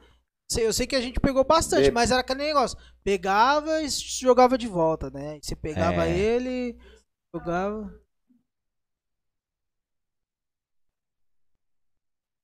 Eu 0.58 0.74
sei 0.74 0.86
que 0.86 0.98
a 0.98 1.02
gente 1.02 1.18
pegou 1.18 1.46
bastante, 1.46 1.90
mas 1.92 2.12
era 2.12 2.20
aquele 2.20 2.44
negócio, 2.44 2.78
pegava 3.06 3.82
e 3.82 3.88
jogava 3.88 4.58
de 4.58 4.68
volta, 4.68 5.10
né? 5.10 5.40
Você 5.42 5.56
pegava 5.56 6.06
É. 6.06 6.18
ele, 6.18 6.78
jogava 7.34 7.90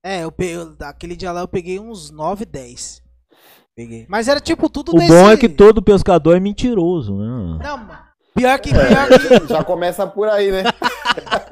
É, 0.05 0.23
eu 0.23 0.31
peguei, 0.31 0.55
aquele 0.83 1.17
dia 1.17 1.33
lá 1.33 1.41
eu 1.41 1.49
peguei 1.49 1.81
uns 1.81 2.09
9, 2.09 2.45
10. 2.45 3.03
Peguei. 3.75 4.05
Mas 4.07 4.29
era 4.29 4.39
tipo 4.39 4.69
tudo 4.69 4.95
O 4.95 4.99
desse... 4.99 5.09
bom 5.09 5.29
é 5.29 5.35
que 5.35 5.49
todo 5.49 5.81
pescador 5.81 6.37
é 6.37 6.39
mentiroso, 6.39 7.17
né? 7.17 7.59
Não, 7.61 7.77
mano. 7.77 8.07
Pior 8.33 8.57
que, 8.59 8.69
pior 8.69 9.07
que... 9.09 9.47
Já 9.49 9.63
começa 9.65 10.07
por 10.07 10.29
aí, 10.29 10.49
né? 10.49 10.63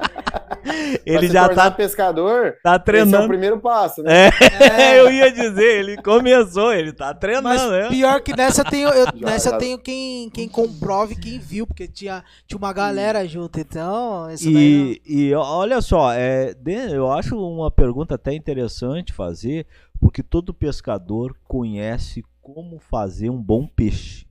Ele 1.04 1.28
já 1.28 1.48
tá, 1.48 1.70
pescador. 1.70 2.56
tá 2.62 2.78
Esse 2.92 3.16
é 3.16 3.20
o 3.20 3.24
treinando. 3.24 3.28
primeiro 3.28 3.60
passo, 3.60 4.02
né? 4.02 4.30
É, 4.50 4.98
eu 5.00 5.10
ia 5.10 5.30
dizer, 5.32 5.80
ele 5.80 5.96
começou, 6.02 6.72
ele 6.72 6.92
tá 6.92 7.14
Mas 7.40 7.62
treinando, 7.62 7.70
né? 7.72 7.88
pior 7.88 8.20
que 8.22 8.34
nessa 8.34 8.62
eu 8.62 8.64
tenho, 8.64 8.88
eu, 8.90 9.06
Já, 9.14 9.26
nessa 9.26 9.50
já. 9.50 9.58
tenho 9.58 9.78
quem, 9.78 10.30
quem 10.30 10.48
comprove, 10.48 11.16
quem 11.16 11.38
viu, 11.38 11.66
porque 11.66 11.86
tinha, 11.88 12.24
tinha 12.46 12.58
uma 12.58 12.72
galera 12.72 13.26
junto, 13.26 13.58
então. 13.60 14.30
Isso 14.30 14.50
daí 14.50 14.94
E, 15.06 15.28
e 15.30 15.34
olha 15.34 15.80
só, 15.80 16.12
é, 16.12 16.54
eu 16.92 17.10
acho 17.12 17.36
uma 17.38 17.70
pergunta 17.70 18.14
até 18.16 18.32
interessante 18.34 19.12
fazer, 19.12 19.66
porque 20.00 20.22
todo 20.22 20.54
pescador 20.54 21.36
conhece 21.44 22.24
como 22.42 22.78
fazer 22.78 23.30
um 23.30 23.42
bom 23.42 23.66
peixe. 23.66 24.26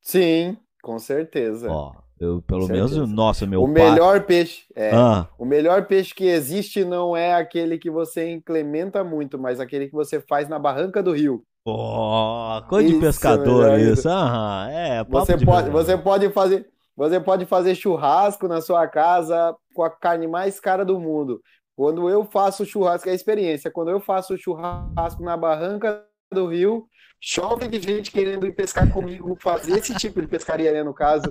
Sim, 0.00 0.56
com 0.82 0.98
certeza. 0.98 1.70
Ó, 1.70 1.94
eu 2.20 2.42
pelo 2.42 2.68
menos, 2.68 2.92
nossa, 3.10 3.46
meu 3.46 3.62
o 3.62 3.66
pai. 3.66 3.74
melhor 3.74 4.24
peixe. 4.26 4.66
É, 4.74 4.90
Ah, 4.90 5.28
O 5.38 5.44
melhor 5.44 5.86
peixe 5.86 6.14
que 6.14 6.24
existe 6.26 6.84
não 6.84 7.16
é 7.16 7.34
aquele 7.34 7.78
que 7.78 7.90
você 7.90 8.30
incrementa 8.32 9.02
muito, 9.04 9.38
mas 9.38 9.60
aquele 9.60 9.86
que 9.88 9.92
você 9.94 10.20
faz 10.20 10.48
na 10.48 10.58
barranca 10.58 11.02
do 11.02 11.12
rio. 11.12 11.44
ó, 11.66 12.62
coisa 12.68 12.86
de 12.88 12.94
Isso, 12.94 13.00
pescador 13.00 13.70
melhor 13.70 13.78
isso. 13.78 14.08
Aham, 14.08 14.68
é, 14.70 15.04
Você 15.06 15.36
de 15.36 15.46
pode, 15.46 15.70
você 15.70 15.96
pode 15.98 16.30
fazer, 16.30 16.66
você 16.96 17.20
pode 17.20 17.46
fazer 17.46 17.74
churrasco 17.74 18.48
na 18.48 18.60
sua 18.60 18.86
casa 18.88 19.54
com 19.74 19.82
a 19.82 19.90
carne 19.90 20.26
mais 20.26 20.58
cara 20.60 20.84
do 20.84 20.98
mundo. 20.98 21.40
Quando 21.76 22.08
eu 22.08 22.24
faço 22.24 22.64
churrasco, 22.64 23.08
é 23.08 23.12
a 23.12 23.14
experiência. 23.14 23.70
Quando 23.70 23.90
eu 23.90 24.00
faço 24.00 24.36
churrasco 24.38 25.22
na 25.22 25.36
barranca 25.36 26.04
do 26.32 26.46
rio, 26.46 26.86
chove 27.26 27.66
de 27.68 27.80
gente 27.80 28.10
querendo 28.10 28.46
ir 28.46 28.52
pescar 28.52 28.90
comigo, 28.92 29.34
fazer 29.40 29.78
esse 29.78 29.94
tipo 29.94 30.20
de 30.20 30.26
pescaria, 30.28 30.70
né, 30.72 30.82
no 30.82 30.92
caso. 30.92 31.24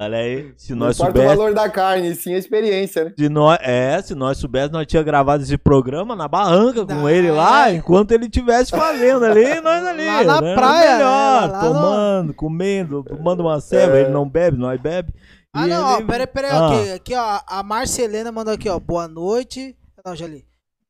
Olha 0.00 0.16
aí, 0.18 0.52
se 0.56 0.72
Não 0.74 0.86
nós 0.86 0.98
importa 0.98 1.20
o 1.20 1.24
valor 1.24 1.54
da 1.54 1.68
carne, 1.68 2.14
sim 2.14 2.34
a 2.34 2.38
experiência, 2.38 3.04
né? 3.04 3.12
Se 3.16 3.28
nós, 3.28 3.58
é, 3.60 4.00
se 4.02 4.14
nós 4.14 4.38
soubéssemos, 4.38 4.72
nós 4.72 4.86
tínhamos 4.86 5.04
gravado 5.06 5.42
esse 5.42 5.56
programa 5.58 6.16
na 6.16 6.26
barranca 6.26 6.86
com 6.86 7.06
Ah, 7.06 7.12
ele 7.12 7.30
lá, 7.30 7.68
é. 7.70 7.74
enquanto 7.74 8.12
ele 8.12 8.24
estivesse 8.24 8.70
fazendo 8.70 9.24
ali, 9.26 9.44
e 9.44 9.60
nós 9.60 9.86
ali. 9.86 10.06
Lá 10.06 10.24
na 10.24 10.40
né? 10.40 10.54
praia, 10.54 10.96
Melhor, 10.96 11.42
né? 11.42 11.46
Lá 11.52 11.62
no- 11.62 11.68
tomando, 11.74 12.34
comendo, 12.34 13.04
tomando 13.04 13.40
uma 13.40 13.60
ceva, 13.60 13.98
É. 13.98 14.00
ele 14.02 14.10
não 14.10 14.26
bebe, 14.28 14.56
nós 14.56 14.80
bebe. 14.80 15.12
Ah, 15.54 15.66
E 15.66 15.70
não, 15.70 15.84
ó, 15.84 15.96
ele- 15.98 16.06
peraí, 16.06 16.26
peraí, 16.26 16.50
Ah. 16.50 16.66
aqui, 16.66 16.92
aqui, 16.92 17.14
ó, 17.14 17.40
a 17.46 17.62
Marcelena 17.62 18.32
mandou 18.32 18.54
aqui, 18.54 18.68
ó, 18.70 18.80
boa 18.80 19.06
noite. 19.06 19.76
Não, 20.04 20.16
já 20.16 20.26
li. 20.26 20.44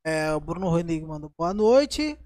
É, 0.04 0.32
o 0.32 0.40
Bruno 0.40 0.68
Rodrigues 0.68 1.06
mandou 1.06 1.30
boa 1.36 1.52
noite. 1.52 2.16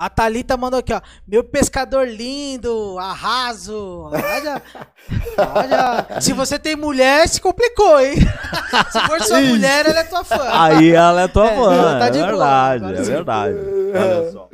A 0.00 0.08
Thalita 0.08 0.56
mandou 0.56 0.78
aqui, 0.78 0.92
ó, 0.92 1.00
meu 1.26 1.42
pescador 1.42 2.06
lindo, 2.06 2.96
arraso. 3.00 4.08
Olha, 4.12 4.62
olha. 5.56 6.20
Se 6.20 6.32
você 6.32 6.56
tem 6.56 6.76
mulher, 6.76 7.28
se 7.28 7.40
complicou, 7.40 7.98
hein? 8.00 8.14
Se 8.92 9.00
for 9.08 9.20
sua 9.22 9.40
mulher, 9.40 9.86
ela 9.86 9.98
é 9.98 10.04
tua 10.04 10.22
fã. 10.22 10.48
Aí 10.52 10.90
ela 10.92 11.22
é 11.22 11.26
tua 11.28 11.50
É, 11.50 11.56
fã, 11.56 11.98
tá 11.98 12.06
é 12.06 12.10
de 12.10 12.18
boa, 12.18 12.28
verdade, 12.28 12.84
agora 12.84 13.00
é 13.00 13.04
sim. 13.04 13.10
verdade. 13.10 13.54
Olha 13.58 14.30
só. 14.30 14.48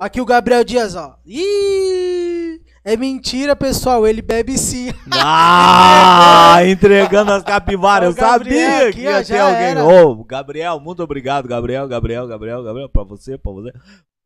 Aqui 0.00 0.20
o 0.20 0.24
Gabriel 0.26 0.64
Dias, 0.64 0.96
ó. 0.96 1.14
Ih, 1.24 2.60
é 2.84 2.96
mentira, 2.96 3.54
pessoal, 3.54 4.04
ele 4.04 4.20
bebe 4.20 4.58
sim. 4.58 4.92
Ah, 5.12 6.56
entregando 6.66 7.30
as 7.32 7.44
capivaras. 7.44 8.16
Eu 8.16 8.20
sabia 8.20 8.88
aqui, 8.88 8.94
que 8.94 9.00
ia 9.02 9.24
ter 9.24 9.38
alguém. 9.38 9.78
Ô, 9.78 10.24
Gabriel, 10.24 10.80
muito 10.80 11.04
obrigado, 11.04 11.46
Gabriel, 11.46 11.86
Gabriel, 11.86 12.26
Gabriel, 12.26 12.64
Gabriel, 12.64 12.88
pra 12.88 13.04
você, 13.04 13.38
pra 13.38 13.52
você. 13.52 13.72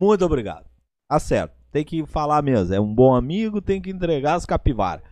Muito 0.04 0.24
obrigado. 0.24 0.66
Tá 1.08 1.18
certo. 1.18 1.54
Tem 1.70 1.84
que 1.84 2.04
falar 2.06 2.42
mesmo. 2.42 2.74
É 2.74 2.80
um 2.80 2.94
bom 2.94 3.14
amigo, 3.14 3.60
tem 3.60 3.80
que 3.80 3.90
entregar 3.90 4.34
as 4.34 4.46
capivaras. 4.46 5.04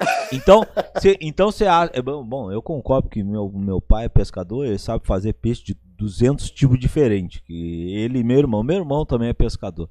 Então, 0.32 0.62
cê, 1.00 1.16
então 1.20 1.52
você 1.52 1.66
acha. 1.66 1.92
é 1.94 2.02
bom, 2.02 2.50
eu 2.50 2.60
concordo 2.60 3.08
que 3.08 3.22
meu, 3.22 3.50
meu 3.52 3.80
pai 3.80 4.06
é 4.06 4.08
pescador, 4.08 4.64
ele 4.66 4.78
sabe 4.78 5.06
fazer 5.06 5.32
peixe 5.34 5.62
de 5.64 5.74
200 5.96 6.50
tipos 6.50 6.78
diferentes. 6.80 7.40
Que 7.42 7.94
ele 7.94 8.18
e 8.18 8.24
meu 8.24 8.38
irmão, 8.38 8.62
meu 8.62 8.76
irmão 8.76 9.06
também 9.06 9.28
é 9.28 9.32
pescador. 9.32 9.88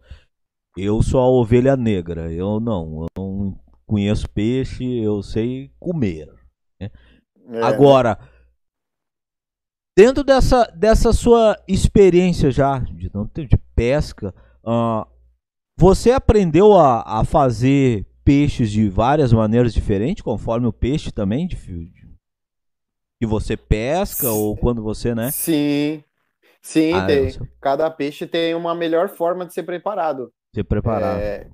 Eu 0.78 1.02
sou 1.02 1.20
a 1.22 1.28
ovelha 1.30 1.78
negra. 1.78 2.32
Eu 2.32 2.60
não, 2.60 3.06
eu 3.16 3.24
não 3.24 3.60
conheço 3.86 4.30
peixe, 4.30 4.84
eu 4.84 5.24
sei 5.24 5.72
comer. 5.80 6.28
É, 6.82 6.90
Agora, 7.62 8.20
dentro 9.98 10.24
dessa, 10.24 10.66
dessa 10.76 11.14
sua 11.14 11.56
experiência 11.68 12.52
já 12.52 12.80
de, 12.80 13.10
não 13.14 13.28
ter- 13.28 13.48
de 13.48 13.58
pesca, 13.84 14.34
ah, 14.66 15.08
você 15.78 16.12
aprendeu 16.12 16.74
a, 16.74 17.02
a 17.22 17.26
fazer 17.26 18.06
peixes 18.24 18.72
de 18.72 18.90
várias 18.90 19.34
maneiras 19.34 19.74
diferentes, 19.74 20.24
conforme 20.24 20.68
o 20.68 20.74
peixe 20.74 21.12
também 21.12 21.48
de, 21.48 21.56
de- 21.56 22.04
que 23.20 23.26
você 23.28 23.56
pesca 23.58 24.30
ou 24.30 24.56
quando 24.58 24.82
você, 24.84 25.16
né? 25.16 25.32
Sim, 25.32 26.04
sim, 26.62 26.94
Ah, 26.94 27.08
tem. 27.08 27.32
você- 27.32 27.40
Cada 27.62 27.90
peixe 27.92 28.28
tem 28.28 28.54
uma 28.56 28.76
melhor 28.76 29.10
forma 29.10 29.46
de 29.46 29.54
ser 29.54 29.64
preparado. 29.64 30.34
Você 30.54 30.64
preparar. 30.64 31.20
É, 31.20 31.48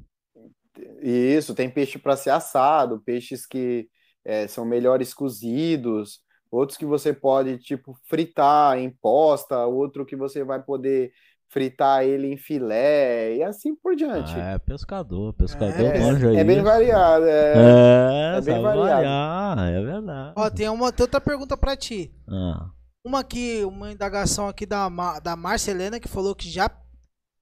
isso, 1.02 1.56
tem 1.56 1.70
peixe 1.70 1.98
para 2.00 2.15
ser 2.15 2.32
assado, 2.32 3.02
peixes 3.02 3.46
que 3.46 3.88
é, 4.26 4.48
são 4.48 4.65
melhores 4.65 5.13
cozidos, 5.13 6.20
outros 6.52 6.78
que 6.78 6.86
você 6.86 7.13
pode, 7.13 7.58
tipo, 7.60 7.98
fritar 8.06 8.78
em 8.78 8.89
posta, 8.89 9.65
outro 9.65 10.06
que 10.06 10.15
você 10.15 10.44
vai 10.44 10.62
poder 10.62 11.12
fritar 11.50 12.04
ele 12.04 12.28
em 12.28 12.38
filé, 12.38 13.36
e 13.38 13.44
assim 13.44 13.76
por 13.76 13.96
diante. 13.96 14.34
Ah, 14.36 14.52
é 14.54 14.60
pescador, 14.60 15.34
pescador 15.34 15.80
É, 15.86 16.00
manja 16.00 16.34
É 16.34 16.44
bem 16.44 16.58
isso. 16.58 16.66
variado. 16.66 17.26
é. 17.26 17.54
É, 17.56 18.38
é 18.38 18.42
bem 18.42 18.62
variado. 18.62 18.80
variar, 18.90 19.60
é 19.70 19.82
verdade. 19.84 20.34
Ó, 20.38 20.50
tem 20.50 20.70
uma 20.70 20.92
tem 20.92 21.04
outra 21.04 21.20
pergunta 21.20 21.58
pra 21.58 21.76
ti. 21.76 22.14
Ah, 22.28 22.70
Uma 23.04 23.22
aqui, 23.22 23.64
uma 23.66 23.92
indagação 23.92 24.48
aqui 24.48 24.66
da, 24.66 24.88
da 25.20 25.36
Márcia 25.36 25.72
Helena, 25.72 26.00
que 26.00 26.08
falou 26.08 26.36
que 26.36 26.48
já, 26.50 26.70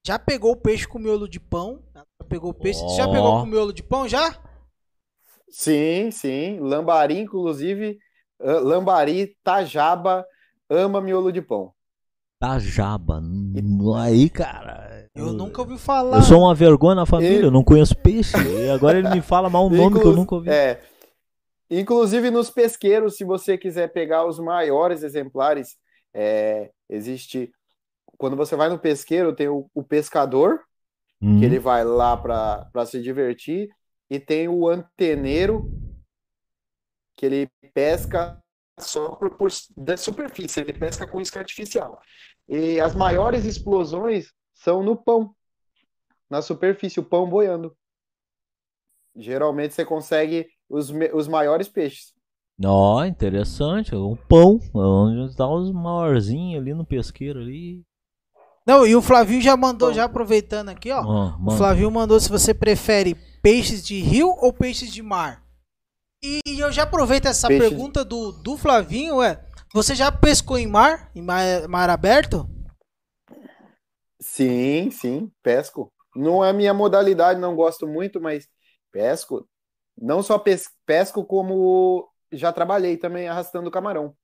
já 0.05 0.17
pegou 0.17 0.51
o 0.53 0.55
peixe 0.61 0.87
com 0.87 0.99
miolo 0.99 1.27
de 1.27 1.39
pão. 1.39 1.83
Já 1.93 2.05
pegou 2.29 2.51
o 2.51 2.53
peixe. 2.53 2.79
Você 2.79 2.95
já 2.97 3.09
pegou 3.09 3.41
com 3.41 3.45
miolo 3.45 3.73
de 3.73 3.83
pão, 3.83 4.07
já? 4.07 4.33
Sim, 5.49 6.11
sim. 6.11 6.59
Lambari, 6.59 7.19
inclusive, 7.19 7.97
ah, 8.41 8.59
lambari, 8.59 9.35
tajaba, 9.43 10.25
ama 10.69 11.01
miolo 11.01 11.31
de 11.31 11.41
pão. 11.41 11.73
Tajaba. 12.39 13.19
Hum, 13.19 13.93
Aí, 13.95 14.29
cara. 14.29 15.07
Eu 15.15 15.33
nunca 15.33 15.61
ouvi 15.61 15.77
falar. 15.77 16.17
Eu 16.17 16.21
sou 16.21 16.41
uma 16.41 16.53
vergonha 16.53 16.95
na 16.95 17.05
família, 17.05 17.45
eu 17.45 17.51
não 17.51 17.63
conheço 17.63 17.95
peixe. 17.97 18.37
E 18.37 18.69
agora 18.69 18.99
ele 18.99 19.09
me 19.09 19.21
fala 19.21 19.49
mal 19.49 19.65
um 19.65 19.69
nome 19.69 19.91
que 19.93 19.97
eu 19.97 20.11
Inclu- 20.11 20.15
nunca 20.15 20.35
ouvi. 20.35 20.49
É. 20.49 20.81
Inclusive 21.69 22.29
nos 22.29 22.49
pesqueiros, 22.49 23.17
se 23.17 23.23
você 23.25 23.57
quiser 23.57 23.91
pegar 23.91 24.25
os 24.25 24.39
maiores 24.39 25.03
exemplares, 25.03 25.75
é, 26.13 26.69
existe. 26.89 27.51
Quando 28.17 28.35
você 28.37 28.55
vai 28.55 28.69
no 28.69 28.79
pesqueiro, 28.79 29.33
tem 29.35 29.47
o, 29.47 29.69
o 29.73 29.83
pescador, 29.83 30.61
Hum, 31.19 31.39
que 31.39 31.45
ele 31.45 31.57
vai 31.57 31.83
lá 31.83 32.15
para 32.15 32.85
se 32.85 33.01
divertir, 33.01 33.69
e 34.09 34.19
tem 34.19 34.47
o 34.47 34.67
anteneiro, 34.69 35.71
que 37.17 37.25
ele 37.25 37.49
pesca 37.73 38.37
só 38.79 39.09
por, 39.15 39.31
por 39.31 39.49
da 39.75 39.97
superfície, 39.97 40.59
ele 40.61 40.73
pesca 40.73 41.07
com 41.07 41.19
isca 41.19 41.39
artificial. 41.39 41.99
E 42.47 42.79
as 42.79 42.95
maiores 42.95 43.45
explosões 43.45 44.31
são 44.53 44.83
no 44.83 44.95
pão, 44.95 45.35
na 46.29 46.41
superfície, 46.41 46.99
o 46.99 47.03
pão 47.03 47.29
boiando. 47.29 47.75
Geralmente 49.15 49.73
você 49.73 49.83
consegue 49.83 50.47
os, 50.69 50.91
os 51.13 51.27
maiores 51.27 51.67
peixes. 51.67 52.13
Ó, 52.63 53.03
interessante. 53.05 53.95
O 53.95 54.15
pão, 54.27 54.59
onde 54.73 55.29
está 55.31 55.47
os 55.47 55.71
maiorzinhos 55.71 56.61
ali 56.61 56.73
no 56.73 56.85
pesqueiro 56.85 57.39
ali. 57.39 57.83
Não, 58.65 58.85
e 58.85 58.95
o 58.95 59.01
Flavinho 59.01 59.41
já 59.41 59.55
mandou, 59.55 59.93
já 59.93 60.03
aproveitando 60.03 60.69
aqui, 60.69 60.91
ó. 60.91 61.01
Ó, 61.01 61.37
O. 61.45 61.51
Flavinho 61.51 61.89
mandou 61.89 62.19
se 62.19 62.29
você 62.29 62.53
prefere 62.53 63.15
peixes 63.41 63.85
de 63.85 64.01
rio 64.01 64.27
ou 64.41 64.51
peixes 64.51 64.91
de 64.91 65.01
mar. 65.01 65.46
E, 66.23 66.39
e 66.47 66.59
eu 66.59 66.71
já 66.71 66.83
aproveito 66.83 67.25
essa 67.27 67.47
Peixes- 67.47 67.69
pergunta 67.69 68.03
do, 68.03 68.31
do 68.31 68.57
Flavinho, 68.57 69.21
é. 69.21 69.43
Você 69.73 69.95
já 69.95 70.11
pescou 70.11 70.57
em 70.57 70.67
mar? 70.67 71.11
Em 71.15 71.21
mar, 71.21 71.67
mar 71.67 71.89
aberto? 71.89 72.49
Sim, 74.19 74.89
sim, 74.91 75.31
pesco. 75.43 75.93
Não 76.15 76.43
é 76.43 76.51
minha 76.51 76.73
modalidade, 76.73 77.39
não 77.39 77.55
gosto 77.55 77.87
muito, 77.87 78.19
mas 78.19 78.47
pesco. 78.91 79.47
Não 79.97 80.23
só 80.23 80.39
pes- 80.39 80.69
pesco, 80.85 81.23
como 81.25 82.09
já 82.31 82.51
trabalhei 82.51 82.97
também 82.97 83.27
arrastando 83.27 83.71
camarão. 83.71 84.15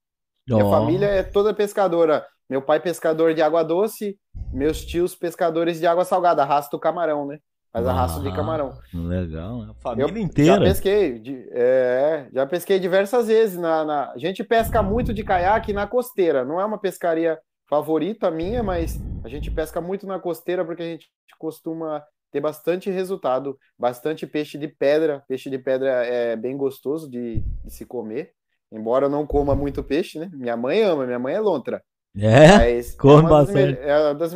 Minha 0.47 0.65
Ó, 0.65 0.69
família 0.69 1.07
é 1.07 1.23
toda 1.23 1.53
pescadora. 1.53 2.27
Meu 2.49 2.61
pai 2.61 2.81
pescador 2.81 3.33
de 3.33 3.41
água 3.41 3.63
doce, 3.63 4.19
meus 4.53 4.85
tios 4.85 5.15
pescadores 5.15 5.79
de 5.79 5.87
água 5.87 6.05
salgada, 6.05 6.43
arrasta 6.43 6.75
o 6.77 6.79
camarão, 6.79 7.27
né? 7.27 7.39
Faz 7.73 7.87
arrasto 7.87 8.21
de 8.21 8.29
ah, 8.29 8.35
camarão. 8.35 8.73
Legal, 8.93 9.57
né? 9.65 9.65
A 9.65 9.69
Eu 9.69 9.73
família 9.75 10.07
já 10.13 10.19
inteira. 10.21 10.63
pesquei, 10.63 11.19
de- 11.19 11.49
é, 11.51 12.27
já 12.31 12.45
pesquei 12.45 12.79
diversas 12.79 13.27
vezes. 13.27 13.57
Na, 13.57 13.83
na- 13.83 14.11
A 14.11 14.17
gente 14.17 14.43
pesca 14.43 14.83
muito 14.83 15.13
de 15.13 15.23
caiaque 15.23 15.73
na 15.73 15.87
costeira. 15.87 16.45
Não 16.45 16.61
é 16.61 16.65
uma 16.65 16.77
pescaria 16.77 17.39
favorita 17.67 18.29
minha, 18.29 18.61
mas 18.61 18.99
a 19.23 19.27
gente 19.29 19.49
pesca 19.49 19.81
muito 19.81 20.05
na 20.05 20.19
costeira 20.19 20.63
porque 20.63 20.83
a 20.83 20.85
gente 20.85 21.07
costuma 21.39 22.03
ter 22.31 22.41
bastante 22.41 22.89
resultado, 22.91 23.57
bastante 23.77 24.27
peixe 24.27 24.57
de 24.57 24.67
pedra. 24.67 25.23
Peixe 25.27 25.49
de 25.49 25.57
pedra 25.57 25.89
é 26.05 26.35
bem 26.35 26.55
gostoso 26.55 27.09
de, 27.09 27.43
de 27.65 27.73
se 27.73 27.85
comer. 27.85 28.31
Embora 28.71 29.05
eu 29.05 29.09
não 29.09 29.25
coma 29.25 29.55
muito 29.55 29.83
peixe, 29.83 30.19
né? 30.19 30.29
Minha 30.33 30.57
mãe 30.57 30.81
ama, 30.83 31.05
minha 31.05 31.19
mãe 31.19 31.33
é 31.35 31.39
lontra. 31.39 31.83
É? 32.15 32.57
Mas 32.57 32.95
come 32.95 33.25
é 33.25 33.29
bastante. 33.29 33.79
me- 33.79 33.87
é 33.87 33.97
uma 33.99 34.15
das- 34.15 34.33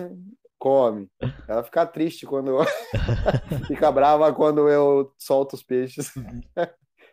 Come. 0.59 1.07
Ela 1.47 1.63
fica 1.63 1.85
triste 1.85 2.25
quando 2.25 2.49
eu... 2.49 2.65
fica 3.67 3.91
brava 3.91 4.33
quando 4.33 4.67
eu 4.69 5.11
solto 5.17 5.55
os 5.55 5.63
peixes. 5.63 6.11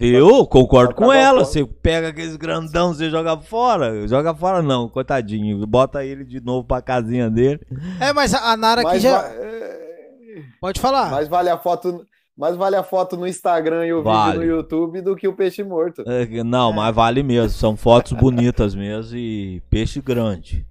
Eu 0.00 0.46
concordo 0.46 0.94
com 0.94 1.12
ela. 1.12 1.44
Você 1.44 1.64
pega 1.64 2.08
aqueles 2.08 2.36
grandão, 2.36 2.92
você 2.92 3.08
joga 3.10 3.36
fora. 3.40 4.06
Joga 4.08 4.34
fora 4.34 4.60
não, 4.62 4.88
coitadinho. 4.88 5.64
Bota 5.66 6.04
ele 6.04 6.24
de 6.24 6.40
novo 6.40 6.66
pra 6.66 6.82
casinha 6.82 7.30
dele. 7.30 7.60
É, 8.00 8.12
mas 8.12 8.34
a 8.34 8.56
Nara 8.56 8.80
aqui 8.80 8.90
Mas, 8.92 9.02
já. 9.02 9.18
va- 9.20 9.28
é, 9.28 10.42
Pode 10.60 10.80
falar. 10.80 11.10
mais 11.10 11.28
vale 11.28 11.48
a 11.48 11.56
foto, 11.58 12.04
mais 12.36 12.56
vale 12.56 12.74
a 12.74 12.82
foto 12.82 13.16
no 13.16 13.26
Instagram 13.26 13.86
e 13.86 13.92
o 13.92 14.02
Vale. 14.02 14.32
vídeo 14.38 14.46
no 14.50 14.56
YouTube 14.56 15.00
do 15.00 15.14
que 15.14 15.28
o 15.28 15.36
peixe 15.36 15.62
morto. 15.62 16.02
É, 16.08 16.42
Não, 16.42 16.72
mas 16.72 16.92
vale 16.94 17.22
mesmo. 17.22 17.50
São 17.50 17.76
fotos 17.76 18.12
bonitas 18.12 18.74
mesmo 18.74 19.16
e 19.16 19.62
peixe 19.70 20.00
grande. 20.00 20.66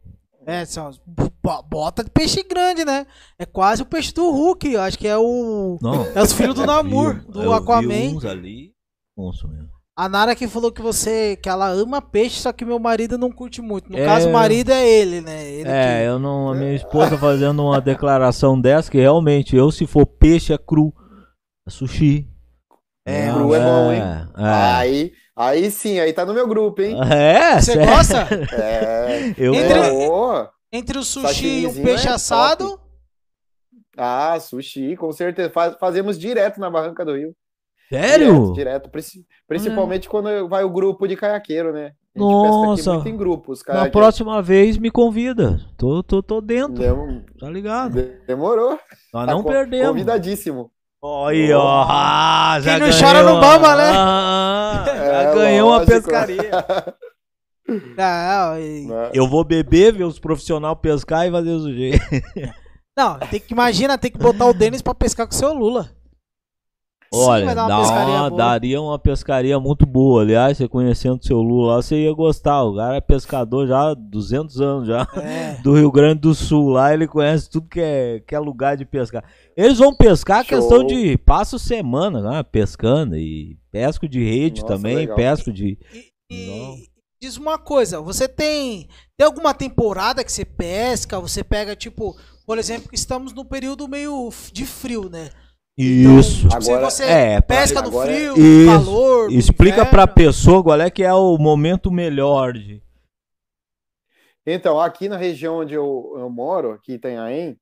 É, 0.45 0.65
são, 0.65 0.91
bo- 1.05 1.63
bota 1.69 2.03
de 2.03 2.09
peixe 2.09 2.43
grande, 2.43 2.83
né? 2.83 3.05
É 3.39 3.45
quase 3.45 3.81
o 3.81 3.85
peixe 3.85 4.13
do 4.13 4.29
Hulk. 4.29 4.71
eu 4.73 4.81
Acho 4.81 4.97
que 4.97 5.07
é 5.07 5.17
o. 5.17 5.77
Não. 5.81 6.05
É 6.15 6.21
os 6.21 6.33
filhos 6.33 6.55
do 6.55 6.65
Namor, 6.65 7.15
vi- 7.15 7.31
do 7.31 7.43
eu 7.43 7.49
vi 7.51 7.55
Aquaman. 7.57 8.15
uns 8.17 8.25
ali. 8.25 8.73
Mesmo. 9.17 9.69
A 9.95 10.09
Nara 10.09 10.35
que 10.35 10.47
falou 10.47 10.71
que 10.71 10.81
você. 10.81 11.35
que 11.37 11.47
ela 11.47 11.67
ama 11.69 12.01
peixe, 12.01 12.41
só 12.41 12.51
que 12.51 12.65
meu 12.65 12.79
marido 12.79 13.17
não 13.17 13.31
curte 13.31 13.61
muito. 13.61 13.91
No 13.91 13.97
É. 13.97 14.05
caso, 14.05 14.27
o 14.29 14.33
marido 14.33 14.71
é 14.71 14.89
ele, 14.89 15.21
né? 15.21 15.47
Ele 15.47 15.69
É, 15.69 15.99
que- 16.01 16.07
eu 16.09 16.19
não. 16.19 16.51
A 16.51 16.55
minha 16.55 16.73
esposa 16.73 17.17
fazendo 17.17 17.63
uma 17.63 17.79
declaração 17.79 18.59
dessa 18.59 18.89
que 18.91 18.97
realmente, 18.99 19.55
eu 19.55 19.71
se 19.71 19.85
for 19.85 20.05
peixe 20.05 20.51
é 20.51 20.57
cru. 20.57 20.91
É 21.65 21.69
sushi. 21.69 22.27
É, 23.05 23.31
cru 23.31 23.53
é 23.53 23.59
bom, 23.59 23.91
hein? 23.91 24.01
É. 24.01 24.27
Aí, 24.43 25.11
aí 25.35 25.69
sim, 25.71 25.99
aí 25.99 26.13
tá 26.13 26.25
no 26.25 26.33
meu 26.33 26.47
grupo, 26.47 26.81
hein? 26.81 26.95
É, 27.11 27.59
Você 27.59 27.73
sério. 27.73 27.85
gosta? 27.91 28.27
É. 28.55 29.33
Eu 29.37 29.53
Entre- 29.53 30.51
Entre 30.71 30.97
o 30.97 31.03
sushi 31.03 31.23
e 31.25 31.25
o 31.25 31.27
Sashimizinho 31.69 31.85
peixe 31.85 32.07
é 32.07 32.11
assado. 32.11 32.79
Ah, 33.97 34.39
sushi, 34.39 34.95
com 34.95 35.11
certeza. 35.11 35.49
Faz- 35.51 35.75
fazemos 35.79 36.17
direto 36.17 36.59
na 36.59 36.69
Barranca 36.69 37.05
do 37.05 37.15
Rio. 37.15 37.35
Sério? 37.89 38.33
Direto, 38.33 38.53
direto. 38.53 38.89
Princi- 38.89 39.25
Principalmente 39.47 40.09
quando 40.09 40.47
vai 40.47 40.63
o 40.63 40.69
grupo 40.69 41.07
de 41.07 41.15
caiaqueiro, 41.15 41.71
né? 41.71 41.93
A 42.15 42.19
gente 42.19 42.31
Nossa. 42.31 42.75
pesca 42.75 42.89
aqui 42.91 42.97
muito 43.03 43.09
em 43.09 43.17
grupos, 43.17 43.59
Na 43.59 43.65
caiaqueiros. 43.65 43.91
próxima 43.91 44.41
vez 44.41 44.77
me 44.77 44.89
convida. 44.89 45.59
Tô, 45.77 46.01
tô, 46.01 46.23
tô 46.23 46.41
dentro. 46.41 46.73
Dem- 46.75 47.23
Tá 47.39 47.49
ligado? 47.49 47.93
de- 48.01 48.25
Demorou. 48.25 48.79
Nós 49.13 49.25
Tá 49.27 49.31
não 49.33 49.43
perdemos. 49.43 49.89
Convidadíssimo. 49.89 50.71
Aí, 51.03 51.51
ó. 51.53 51.85
Ah, 51.89 52.57
já 52.61 52.71
Quem 52.71 52.79
não 52.79 52.87
ganhou 52.87 53.01
chora 53.01 53.23
não 53.23 53.33
uma- 53.33 53.41
bama, 53.41 53.75
né? 53.75 53.91
Ah, 53.95 54.83
já 54.85 54.93
É, 54.93 55.35
ganhou 55.35 55.69
uma 55.69 55.77
lógico. 55.79 55.91
pescaria. 55.91 56.51
Ah, 57.97 58.55
e- 58.59 58.85
Né? 58.87 59.09
Eu 59.13 59.27
vou 59.27 59.43
beber, 59.43 59.93
ver 59.93 60.03
os 60.03 60.19
profissionais 60.19 60.77
pescar 60.81 61.25
e 61.27 61.31
fazer 61.31 61.49
o 61.51 61.59
sujeito. 61.61 61.99
Não, 62.97 63.17
tem 63.19 63.39
que 63.39 63.53
imagina, 63.53 63.97
tem 63.97 64.11
que 64.11 64.17
botar 64.17 64.45
o 64.45 64.53
Denis 64.53 64.81
pra 64.81 64.93
pescar 64.93 65.25
com 65.25 65.33
o 65.33 65.35
seu 65.37 65.53
Lula. 65.53 65.89
Sim, 67.13 67.19
Olha, 67.21 67.45
vai 67.45 67.55
dar 67.55 67.63
uma 67.63 67.69
dá 67.69 67.79
pescaria 67.81 68.13
uma- 68.15 68.29
boa. 68.29 68.37
daria 68.41 68.81
uma 68.81 68.99
pescaria 68.99 69.59
muito 69.59 69.85
boa. 69.85 70.21
Aliás, 70.23 70.57
você 70.57 70.67
conhecendo 70.67 71.19
o 71.21 71.25
seu 71.25 71.41
Lula 71.41 71.75
lá, 71.75 71.81
você 71.81 72.03
ia 72.03 72.13
gostar. 72.13 72.63
O 72.63 72.75
cara 72.75 72.95
é 72.95 73.01
pescador 73.01 73.67
já 73.67 73.91
há 73.91 73.93
200 73.93 74.59
anos 74.61 74.87
já. 74.87 75.07
É. 75.15 75.61
Do 75.61 75.75
Rio 75.75 75.91
Grande 75.91 76.21
do 76.21 76.33
Sul. 76.33 76.69
Lá 76.69 76.93
ele 76.93 77.07
conhece 77.07 77.49
tudo 77.49 77.67
que 77.69 77.79
é, 77.79 78.19
que 78.27 78.33
é 78.33 78.39
lugar 78.39 78.75
de 78.77 78.85
pescar. 78.85 79.23
Eles 79.55 79.77
vão 79.77 79.93
pescar 79.95 80.43
Show. 80.45 80.57
questão 80.59 80.85
de 80.85 81.17
passo 81.17 81.59
semana, 81.59 82.21
né? 82.21 82.43
Pescando. 82.43 83.15
E 83.15 83.57
pesco 83.71 84.07
de 84.07 84.23
rede 84.23 84.61
Nossa, 84.61 84.73
também. 84.75 84.95
legal. 84.95 85.15
Pesco 85.15 85.51
de. 85.51 85.77
E, 86.29 86.35
e 86.35 86.83
diz 87.21 87.37
uma 87.37 87.57
coisa, 87.57 88.01
você 88.01 88.27
tem 88.27 88.87
tem 89.17 89.25
alguma 89.27 89.53
temporada 89.53 90.23
que 90.23 90.31
você 90.31 90.43
pesca, 90.43 91.19
você 91.19 91.43
pega 91.43 91.75
tipo, 91.75 92.15
por 92.45 92.57
exemplo, 92.57 92.89
que 92.89 92.95
estamos 92.95 93.31
no 93.33 93.45
período 93.45 93.87
meio 93.87 94.29
de 94.51 94.65
frio, 94.65 95.07
né? 95.09 95.29
Isso. 95.77 96.47
Tipo, 96.47 96.61
se 96.61 96.69
Agora- 96.71 96.89
você 96.91 97.03
é, 97.03 97.41
pesca 97.41 97.81
no 97.81 97.87
agora- 97.87 98.11
frio, 98.13 98.33
Isso. 98.37 98.71
no 98.71 98.85
calor, 98.85 99.31
Explica 99.31 99.85
pra 99.85 100.03
inverno. 100.03 100.13
pessoa 100.13 100.63
qual 100.63 100.79
é 100.79 100.89
que 100.89 101.03
é 101.03 101.13
o 101.13 101.37
momento 101.37 101.91
melhor 101.91 102.53
de. 102.53 102.81
Então, 104.45 104.79
aqui 104.79 105.07
na 105.09 105.17
região 105.17 105.59
onde 105.59 105.73
eu, 105.73 106.13
eu 106.17 106.29
moro, 106.29 106.71
aqui 106.71 106.91
em 106.93 106.95
Itanhaém, 106.95 107.57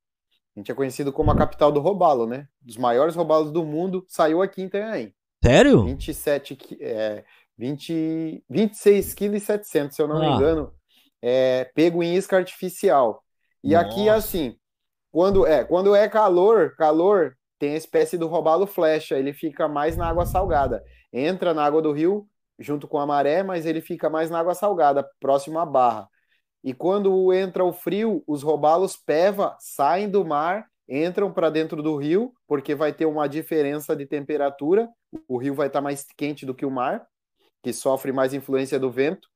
A 0.54 0.60
gente 0.60 0.69
é 0.69 0.76
conhecido 0.76 1.13
como 1.13 1.32
a 1.32 1.36
capital 1.38 1.71
do 1.71 1.80
robalo, 1.80 2.28
né? 2.28 2.45
Dos 2.62 2.76
maiores 2.76 3.15
robalos 3.15 3.54
do 3.54 3.63
mundo, 3.63 4.04
saiu 4.10 4.41
aqui 4.41 4.62
em 4.62 4.65
Itanhaém. 4.65 5.13
Sério? 5.41 5.86
27, 5.86 6.58
qui- 6.58 6.78
é, 6.82 7.24
20, 7.58 8.43
26 8.50 9.13
kg 9.13 9.34
e 9.38 9.39
700, 9.39 9.95
se 9.95 10.02
eu 10.02 10.10
não 10.10 10.19
me 10.19 10.26
Ah. 10.26 10.32
engano, 10.36 10.74
é, 11.21 11.71
pego 11.74 12.04
em 12.04 12.15
isca 12.15 12.36
artificial. 12.36 13.24
E 13.63 13.74
aqui, 13.74 14.08
Nossa. 14.08 14.15
assim, 14.17 14.56
quando 15.10 15.47
é, 15.47 15.63
quando 15.63 15.95
é 15.95 16.10
calor, 16.10 16.76
calor, 16.76 17.34
tem 17.62 17.76
a 17.76 17.78
espécie 17.78 18.17
do 18.17 18.26
robalo 18.26 18.65
flecha, 18.65 19.19
ele 19.19 19.34
fica 19.34 19.67
mais 19.67 19.95
na 19.95 20.10
água 20.10 20.26
salgada. 20.26 20.84
Entra 21.13 21.54
na 21.54 21.63
água 21.63 21.80
do 21.80 21.91
rio, 21.91 22.28
junto 22.58 22.88
com 22.88 22.97
a 22.97 23.06
maré, 23.06 23.43
mas 23.43 23.67
ele 23.67 23.82
fica 23.82 24.10
mais 24.10 24.32
na 24.32 24.39
água 24.39 24.56
salgada, 24.56 25.08
próximo 25.19 25.60
à 25.60 25.65
barra. 25.65 26.10
E 26.63 26.74
quando 26.74 27.32
entra 27.32 27.63
o 27.63 27.71
frio, 27.71 28.24
os 28.26 28.41
robalos 28.41 28.95
peva 28.95 29.56
saem 29.60 30.10
do 30.10 30.26
mar, 30.26 30.65
entram 30.89 31.32
para 31.32 31.52
dentro 31.52 31.84
do 31.84 31.95
rio, 31.97 32.34
porque 32.47 32.74
vai 32.74 32.91
ter 32.91 33.06
uma 33.06 33.30
diferença 33.30 33.95
de 33.95 34.08
temperatura. 34.08 34.89
O 35.28 35.38
rio 35.38 35.54
vai 35.54 35.67
estar 35.67 35.82
mais 35.82 36.04
quente 36.17 36.47
do 36.47 36.56
que 36.56 36.65
o 36.65 36.71
mar, 36.71 37.06
que 37.62 37.71
sofre 37.71 38.12
mais 38.12 38.34
influência 38.34 38.80
do 38.80 38.89
vento. 38.89 39.28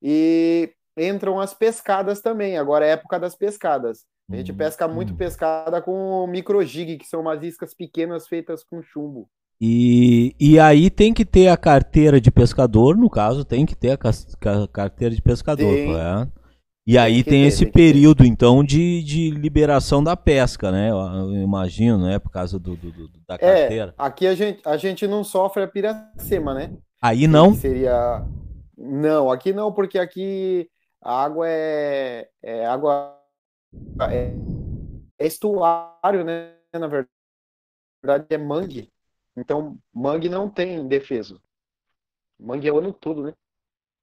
E 0.00 0.72
entram 0.96 1.38
as 1.38 1.52
pescadas 1.52 2.22
também. 2.22 2.56
Agora 2.56 2.86
é 2.86 2.92
época 2.92 3.20
das 3.20 3.36
pescadas. 3.36 4.06
A 4.30 4.36
gente 4.36 4.52
Hum, 4.52 4.56
pesca 4.56 4.88
muito 4.88 5.14
hum. 5.14 5.16
pescada 5.16 5.80
com 5.82 6.26
microjig, 6.26 6.98
que 6.98 7.06
são 7.06 7.20
umas 7.20 7.42
iscas 7.42 7.74
pequenas 7.74 8.26
feitas 8.28 8.64
com 8.64 8.82
chumbo. 8.82 9.28
E, 9.60 10.34
e 10.38 10.58
aí 10.58 10.90
tem 10.90 11.14
que 11.14 11.24
ter 11.24 11.48
a 11.48 11.56
carteira 11.56 12.20
de 12.20 12.30
pescador, 12.30 12.96
no 12.96 13.08
caso, 13.08 13.44
tem 13.44 13.64
que 13.64 13.74
ter 13.74 13.92
a 13.92 13.96
ca- 13.98 14.68
carteira 14.72 15.14
de 15.14 15.22
pescador, 15.22 15.78
Tem. 15.78 15.96
é. 15.96 16.28
E 16.86 16.98
aí 16.98 17.22
que 17.22 17.24
tem 17.24 17.46
ter, 17.46 17.46
esse 17.46 17.66
tem 17.72 17.72
período, 17.72 18.24
então, 18.26 18.64
de, 18.64 19.02
de 19.04 19.30
liberação 19.30 20.02
da 20.04 20.16
pesca, 20.16 20.72
né? 20.72 20.90
Eu, 20.90 21.34
imagino, 21.42 21.98
né? 22.06 22.18
Por 22.18 22.30
causa 22.30 22.58
do, 22.58 22.76
do- 22.76 22.92
do- 22.92 23.10
da 23.28 23.38
É, 23.38 23.68
carteira. 23.68 23.94
aqui 23.98 24.26
a 24.26 24.34
gente, 24.34 24.62
a 24.66 24.76
gente 24.76 25.06
não 25.06 25.22
sofre 25.24 25.62
a 25.62 25.68
piracema, 25.68 26.54
né? 26.54 26.76
Aí 27.00 27.26
não. 27.26 27.52
Que 27.52 27.56
seria. 27.56 28.26
Não, 28.76 29.30
aqui 29.30 29.52
não, 29.52 29.72
porque 29.72 29.98
aqui 29.98 30.70
a 31.02 31.24
água 31.24 31.46
é, 31.48 32.28
é 32.42 32.66
água. 32.66 33.15
É, 34.10 34.32
é 35.18 35.26
estuário, 35.26 36.24
né? 36.24 36.54
Na 36.72 36.86
verdade, 36.88 38.26
é 38.30 38.38
mangue. 38.38 38.92
Então, 39.36 39.78
mangue 39.94 40.28
não 40.28 40.48
tem 40.48 40.86
defeso. 40.86 41.40
Mangue 42.38 42.68
é 42.68 42.72
o 42.72 42.78
ano 42.78 42.92
todo, 42.92 43.22
né? 43.22 43.32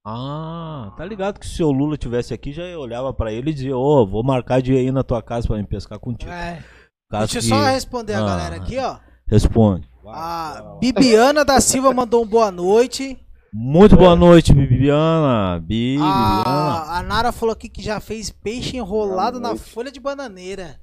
Ah, 0.06 0.92
tá 0.96 1.04
ligado 1.04 1.40
que 1.40 1.46
se 1.46 1.62
o 1.62 1.70
Lula 1.70 1.96
tivesse 1.96 2.34
aqui, 2.34 2.52
já 2.52 2.62
eu 2.64 2.80
olhava 2.80 3.12
pra 3.14 3.32
ele 3.32 3.50
e 3.50 3.54
dizia, 3.54 3.76
ô, 3.76 4.06
vou 4.06 4.22
marcar 4.22 4.60
de 4.60 4.74
ir 4.74 4.78
aí 4.78 4.92
na 4.92 5.02
tua 5.02 5.22
casa 5.22 5.46
pra 5.48 5.56
me 5.56 5.66
pescar 5.66 5.98
contigo. 5.98 6.30
É. 6.30 6.62
Caso 7.10 7.32
Deixa 7.32 7.38
eu 7.38 7.42
que- 7.42 7.48
só 7.64 7.70
responder 7.70 8.14
a 8.14 8.18
Ah. 8.22 8.26
galera 8.26 8.56
aqui, 8.56 8.78
ó. 8.78 8.98
Responde. 9.26 9.88
A 10.06 10.76
Bibiana 10.78 11.44
da 11.44 11.60
Silva 11.60 11.94
mandou 11.94 12.22
um 12.22 12.26
boa 12.26 12.50
noite. 12.50 13.18
Muito 13.56 13.96
boa 13.96 14.16
noite, 14.16 14.52
Bibiana. 14.52 15.60
Bi, 15.60 15.92
Bibiana. 15.94 16.42
A, 16.44 16.98
a 16.98 17.02
Nara 17.04 17.30
falou 17.30 17.52
aqui 17.52 17.68
que 17.68 17.80
já 17.80 18.00
fez 18.00 18.28
peixe 18.28 18.76
enrolado 18.76 19.38
na 19.38 19.54
folha 19.54 19.92
de 19.92 20.00
bananeira. 20.00 20.80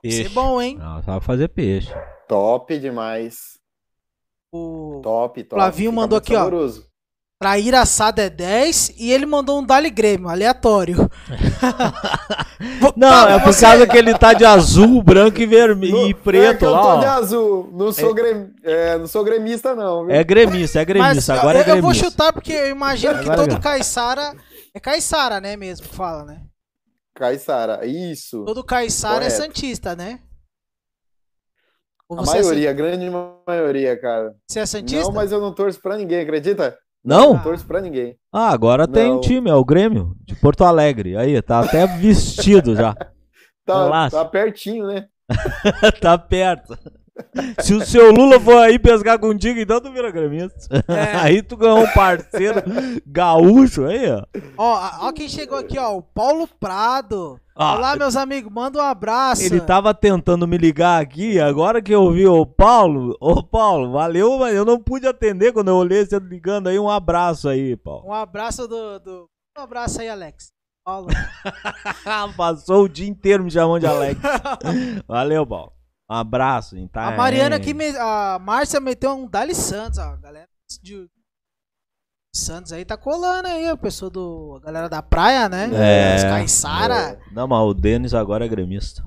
Peixe. 0.00 0.22
Isso 0.22 0.30
é 0.30 0.32
bom, 0.32 0.62
hein? 0.62 0.78
Não, 0.78 1.02
sabe 1.02 1.24
fazer 1.24 1.48
peixe. 1.48 1.92
Top 2.28 2.78
demais. 2.78 3.58
O 4.52 5.00
Top, 5.02 5.42
top. 5.42 5.60
Flavinho 5.60 5.90
Fica 5.90 6.00
mandou 6.02 6.18
muito 6.18 6.24
aqui, 6.24 6.36
ó. 6.36 6.44
saboroso. 6.44 6.86
Trair 7.44 7.74
assado 7.74 8.22
é 8.22 8.30
10 8.30 8.94
e 8.96 9.12
ele 9.12 9.26
mandou 9.26 9.60
um 9.60 9.66
Dali 9.66 9.90
Grêmio, 9.90 10.30
aleatório. 10.30 10.96
Não, 12.96 13.28
é 13.28 13.38
por 13.38 13.52
você- 13.52 13.66
causa 13.66 13.86
que 13.86 13.98
ele 13.98 14.16
tá 14.16 14.32
de 14.32 14.46
azul, 14.46 15.02
branco 15.02 15.38
e 15.42 15.44
vermelho 15.44 15.92
No- 15.92 16.06
e 16.06 16.10
é 16.12 16.14
preto 16.14 16.58
que 16.60 16.64
eu 16.64 16.70
tô 16.70 16.74
lá. 16.94 17.00
de 17.00 17.04
azul. 17.04 17.70
Não 17.74 17.92
sou, 17.92 18.14
grem... 18.14 18.50
é, 18.62 18.96
não 18.96 19.06
sou 19.06 19.22
gremista, 19.22 19.74
não. 19.74 20.06
viu? 20.06 20.14
É 20.14 20.24
gremista, 20.24 20.78
é 20.78 20.80
Mas 20.80 20.86
gremista. 20.86 21.34
Agora 21.34 21.58
eu, 21.58 21.64
é 21.64 21.70
eu 21.72 21.82
vou 21.82 21.90
gremista. 21.90 22.10
chutar 22.10 22.32
porque 22.32 22.52
eu 22.54 22.70
imagino 22.70 23.18
que 23.18 23.30
todo 23.36 23.56
é. 23.56 23.60
caiçara 23.60 24.34
é 24.72 24.80
caiçara, 24.80 25.38
né, 25.38 25.54
mesmo 25.54 25.86
que 25.86 25.94
fala, 25.94 26.24
né? 26.24 26.40
Caiçara, 27.14 27.84
isso. 27.84 28.42
Todo 28.46 28.64
caiçara 28.64 29.26
é 29.26 29.30
santista, 29.30 29.94
né? 29.94 30.18
Ou 32.08 32.18
A 32.18 32.22
é 32.22 32.26
maioria, 32.26 32.70
a 32.70 32.72
grande 32.72 33.10
maioria, 33.46 34.00
cara. 34.00 34.34
Você 34.48 34.60
é 34.60 34.66
santista? 34.66 35.04
Não, 35.04 35.12
mas 35.12 35.30
eu 35.30 35.42
não 35.42 35.52
torço 35.54 35.78
pra 35.82 35.98
ninguém, 35.98 36.20
acredita? 36.20 36.78
Não? 37.04 37.34
Não 37.34 37.42
torço 37.42 37.66
pra 37.66 37.80
ninguém. 37.80 38.16
Ah, 38.32 38.48
agora 38.50 38.88
tem 38.88 39.12
um 39.12 39.20
time, 39.20 39.50
é 39.50 39.54
o 39.54 39.64
Grêmio, 39.64 40.16
de 40.24 40.34
Porto 40.34 40.64
Alegre. 40.64 41.16
Aí, 41.16 41.40
tá 41.42 41.60
até 41.60 41.86
vestido 41.86 42.74
já. 42.74 42.94
Tá, 43.66 43.84
Relaxa. 43.84 44.18
tá 44.18 44.24
pertinho, 44.26 44.86
né? 44.86 45.06
tá 45.98 46.18
perto. 46.18 46.76
Se 47.60 47.72
o 47.72 47.84
seu 47.84 48.12
Lula 48.12 48.38
for 48.38 48.58
aí 48.58 48.78
pescar 48.78 49.18
contigo, 49.18 49.58
então 49.58 49.80
tu 49.80 49.90
vira 49.90 50.10
gremista. 50.10 50.84
É. 50.88 51.16
Aí 51.24 51.42
tu 51.42 51.56
ganhou 51.56 51.78
um 51.78 51.90
parceiro 51.92 52.62
gaúcho 53.06 53.86
aí, 53.86 54.10
ó. 54.10 54.22
Ó, 54.58 55.06
ó 55.06 55.12
quem 55.12 55.28
chegou 55.28 55.56
aqui, 55.56 55.78
ó, 55.78 55.96
o 55.96 56.02
Paulo 56.02 56.46
Prado. 56.60 57.40
Ah, 57.56 57.76
Olá, 57.76 57.94
meus 57.96 58.16
amigos, 58.16 58.52
manda 58.52 58.78
um 58.80 58.82
abraço. 58.82 59.42
Ele 59.42 59.60
tava 59.60 59.94
tentando 59.94 60.46
me 60.46 60.58
ligar 60.58 61.00
aqui, 61.00 61.38
agora 61.38 61.80
que 61.80 61.94
eu 61.94 62.10
vi 62.12 62.26
o 62.26 62.44
Paulo, 62.44 63.16
ô 63.20 63.44
Paulo, 63.44 63.92
valeu, 63.92 64.38
mas 64.38 64.56
eu 64.56 64.64
não 64.64 64.80
pude 64.80 65.06
atender 65.06 65.52
quando 65.52 65.68
eu 65.68 65.76
olhei 65.76 66.04
você 66.04 66.18
ligando 66.18 66.68
aí. 66.68 66.78
Um 66.80 66.90
abraço 66.90 67.48
aí, 67.48 67.76
Paulo. 67.76 68.08
Um 68.08 68.12
abraço 68.12 68.66
do, 68.66 68.98
do- 68.98 69.28
Um 69.56 69.62
abraço 69.62 70.00
aí, 70.00 70.08
Alex. 70.08 70.48
Paulo. 70.84 71.06
Passou 72.36 72.84
o 72.84 72.88
dia 72.88 73.08
inteiro 73.08 73.44
me 73.44 73.50
chamando 73.52 73.80
de 73.82 73.86
Alex. 73.86 74.20
Valeu, 75.06 75.46
Paulo. 75.46 75.72
Um 76.10 76.14
abraço. 76.16 76.76
Em 76.76 76.90
A 76.92 77.12
Mariana 77.12 77.54
aqui, 77.56 77.72
me- 77.72 77.96
a 77.96 78.36
Márcia 78.40 78.80
meteu 78.80 79.12
um 79.12 79.28
Dali 79.28 79.54
Santos, 79.54 80.00
ó. 80.00 80.16
Galera 80.16 80.48
de 80.82 81.08
Santos 82.36 82.72
aí 82.72 82.84
tá 82.84 82.96
colando 82.96 83.46
aí, 83.46 83.68
a 83.68 83.76
pessoa 83.76 84.10
do. 84.10 84.58
A 84.60 84.66
galera 84.66 84.88
da 84.88 85.00
praia, 85.00 85.48
né? 85.48 85.70
É. 85.72 86.16
Os 86.16 86.24
Caiçara. 86.24 87.18
Não, 87.30 87.46
mas 87.46 87.60
o 87.62 87.72
Denis 87.72 88.12
agora 88.12 88.44
é 88.44 88.48
gremista. 88.48 89.04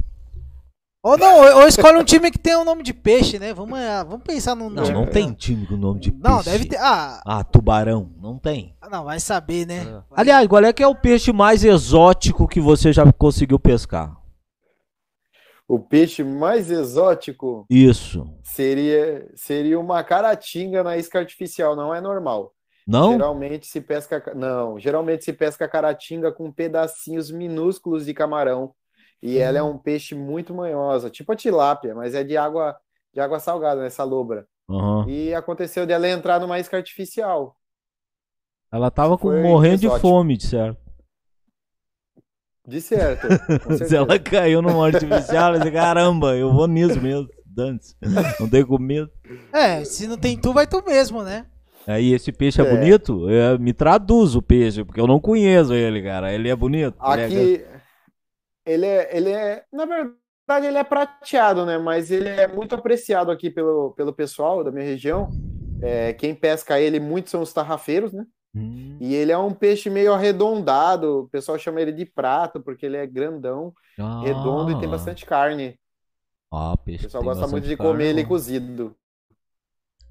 Ou 1.04 1.18
não, 1.18 1.40
ou, 1.60 1.68
escolhe 1.68 1.98
um 1.98 2.04
time 2.04 2.32
que 2.32 2.40
tem 2.40 2.56
um 2.58 2.64
nome 2.66 2.84
de 2.84 2.94
peixe, 2.94 3.38
né? 3.38 3.54
Vamos, 3.54 3.78
ah, 3.80 4.04
vamos 4.04 4.24
pensar 4.24 4.56
num 4.56 4.70
Não, 4.70 4.84
time- 4.84 4.96
não 4.98 5.06
tem 5.06 5.32
time 5.34 5.66
com 5.68 5.76
nome 5.78 6.00
de 6.00 6.12
peixe. 6.12 6.24
Não, 6.28 6.42
deve 6.44 6.66
ter. 6.66 6.78
Ah, 6.80 7.22
Ah, 7.26 7.44
tubarão. 7.44 8.12
Não 8.22 8.38
tem. 8.40 8.76
não, 8.90 9.04
vai 9.04 9.20
saber, 9.20 9.66
né? 9.68 9.84
Vai- 10.10 10.22
Aliás, 10.22 10.48
qual 10.48 10.64
é 10.64 10.72
que 10.74 10.82
é 10.84 10.88
o 10.88 10.96
peixe 10.96 11.32
mais 11.34 11.64
exótico 11.66 12.48
que 12.48 12.60
você 12.62 12.92
já 12.94 13.10
conseguiu 13.14 13.60
pescar? 13.60 14.16
O 15.68 15.78
peixe 15.80 16.24
mais 16.24 16.72
exótico 16.72 17.66
Isso. 17.70 18.26
seria, 18.42 19.30
seria 19.36 19.78
uma 19.80 20.02
caratinga 20.04 20.82
na 20.82 20.98
isca 20.98 21.20
artificial, 21.20 21.76
não 21.76 21.94
é 21.94 22.00
normal. 22.02 22.54
Não? 22.88 23.12
Geralmente 23.12 23.68
se 23.68 23.82
pesca. 23.82 24.34
Não, 24.34 24.80
geralmente 24.80 25.26
se 25.26 25.34
pesca 25.34 25.68
caratinga 25.68 26.32
com 26.32 26.52
pedacinhos 26.52 27.30
minúsculos 27.30 28.06
de 28.06 28.14
camarão. 28.14 28.74
E 29.22 29.38
ela 29.40 29.58
é 29.58 29.64
Hum. 29.64 29.72
um 29.72 29.78
peixe 29.78 30.16
muito 30.16 30.54
manhosa, 30.54 31.10
tipo 31.10 31.32
a 31.32 31.36
tilápia, 31.36 31.94
mas 31.94 32.14
é 32.16 32.24
de 32.24 32.38
água, 32.38 32.78
de 33.14 33.20
água 33.20 33.40
salgada, 33.40 33.82
nessa 33.82 34.04
lobra. 34.04 34.48
Aham. 34.70 35.06
E 35.10 35.34
aconteceu 35.34 35.86
dela 35.86 36.08
entrar 36.08 36.40
numa 36.40 36.60
isca 36.60 36.78
artificial. 36.78 37.58
Ela 38.72 38.92
tava 38.92 39.18
com, 39.18 39.30
Foi 39.30 39.42
morrendo 39.42 39.80
de 39.80 39.86
exótico. 39.88 40.08
fome, 40.08 40.38
de 40.38 40.48
certo. 40.48 40.80
De 42.66 42.82
certo, 42.82 43.28
com 43.64 43.78
Se 43.78 43.96
ela 43.96 44.20
caiu 44.20 44.62
numa 44.62 44.86
artificial, 44.86 45.48
ela 45.56 45.58
disse, 45.60 45.72
caramba, 45.72 46.36
eu 46.36 46.52
vou 46.54 46.68
nisso 46.68 47.02
mesmo. 47.02 47.28
Dante. 47.46 47.96
Não 48.40 48.48
tem 48.50 48.64
comida. 48.66 49.10
É, 49.52 49.84
se 49.84 50.06
não 50.06 50.18
tem 50.18 50.38
tu, 50.40 50.54
vai 50.54 50.68
tu 50.68 50.84
mesmo, 50.86 51.24
né? 51.24 51.48
Aí 51.88 52.14
esse 52.14 52.32
peixe 52.32 52.62
é, 52.62 52.66
É. 52.66 52.70
bonito? 52.70 53.30
É, 53.30 53.58
me 53.58 53.74
traduz 53.74 54.36
o 54.36 54.42
peixe, 54.42 54.84
porque 54.84 55.00
eu 55.00 55.08
não 55.08 55.20
conheço 55.20 55.74
ele, 55.74 56.04
cara. 56.04 56.34
Ele 56.34 56.50
é 56.50 56.56
bonito. 56.56 56.96
Ele 57.02 57.22
é- 57.22 57.26
Aqui, 57.26 57.66
ele 58.66 58.86
é, 58.86 59.18
ele 59.18 59.32
é, 59.32 59.64
na 59.72 59.86
verdade, 59.86 60.68
ele 60.68 60.78
é 60.78 60.84
prateado, 60.84 61.66
né? 61.66 61.78
Mas 61.78 62.12
ele 62.12 62.28
é 62.30 62.48
muito 62.48 62.76
apreciado 62.76 63.32
aqui 63.32 63.50
pelo, 63.50 63.92
pelo 63.94 64.14
pessoal 64.14 64.64
da 64.64 64.72
minha 64.72 64.86
região. 64.86 65.30
É, 65.82 66.14
quem 66.14 66.34
pesca 66.36 66.80
ele 66.80 67.00
muito 67.00 67.30
são 67.30 67.42
os 67.42 67.54
tarrafeiros, 67.54 68.12
né? 68.14 68.26
Hum, 68.56 68.98
E 69.00 69.14
ele 69.14 69.32
é 69.32 69.38
um 69.38 69.54
peixe 69.54 69.90
meio 69.90 70.14
arredondado. 70.14 71.22
O 71.24 71.30
pessoal 71.30 71.58
chama 71.60 71.82
ele 71.82 71.92
de 71.92 72.06
prato 72.06 72.60
porque 72.62 72.86
ele 72.86 72.98
é 72.98 73.06
grandão, 73.06 73.74
ah. 74.00 74.22
redondo 74.24 74.72
e 74.72 74.80
tem 74.80 74.90
bastante 74.90 75.26
carne. 75.26 75.80
Ah, 76.52 76.74
O 76.74 76.78
peixe. 76.78 77.04
pessoal 77.04 77.24
tem 77.24 77.30
gosta 77.34 77.48
muito 77.48 77.68
de 77.68 77.78
comer 77.78 78.06
carne, 78.06 78.10
ele 78.10 78.24
bom. 78.24 78.30
cozido. 78.30 78.96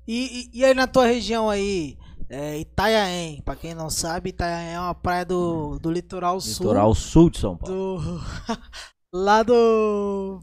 E, 0.07 0.51
e, 0.55 0.61
e 0.61 0.65
aí 0.65 0.73
na 0.75 0.87
tua 0.87 1.07
região 1.07 1.51
aí, 1.51 1.97
é, 2.29 2.59
Itanhaém, 2.59 3.43
pra 3.43 3.57
quem 3.57 3.75
não 3.75 3.91
sabe, 3.91 4.31
Itanhaém 4.31 4.75
é 4.75 4.81
uma 4.81 4.95
praia 4.95 5.25
do, 5.25 5.79
do 5.81 5.91
litoral 5.91 6.41
sul. 6.41 6.67
Litoral 6.67 6.95
sul 6.95 7.31
de 7.31 7.39
São 7.39 7.57
Paulo. 7.57 7.99
Do. 8.01 8.21
lá 9.13 9.43
do. 9.43 10.41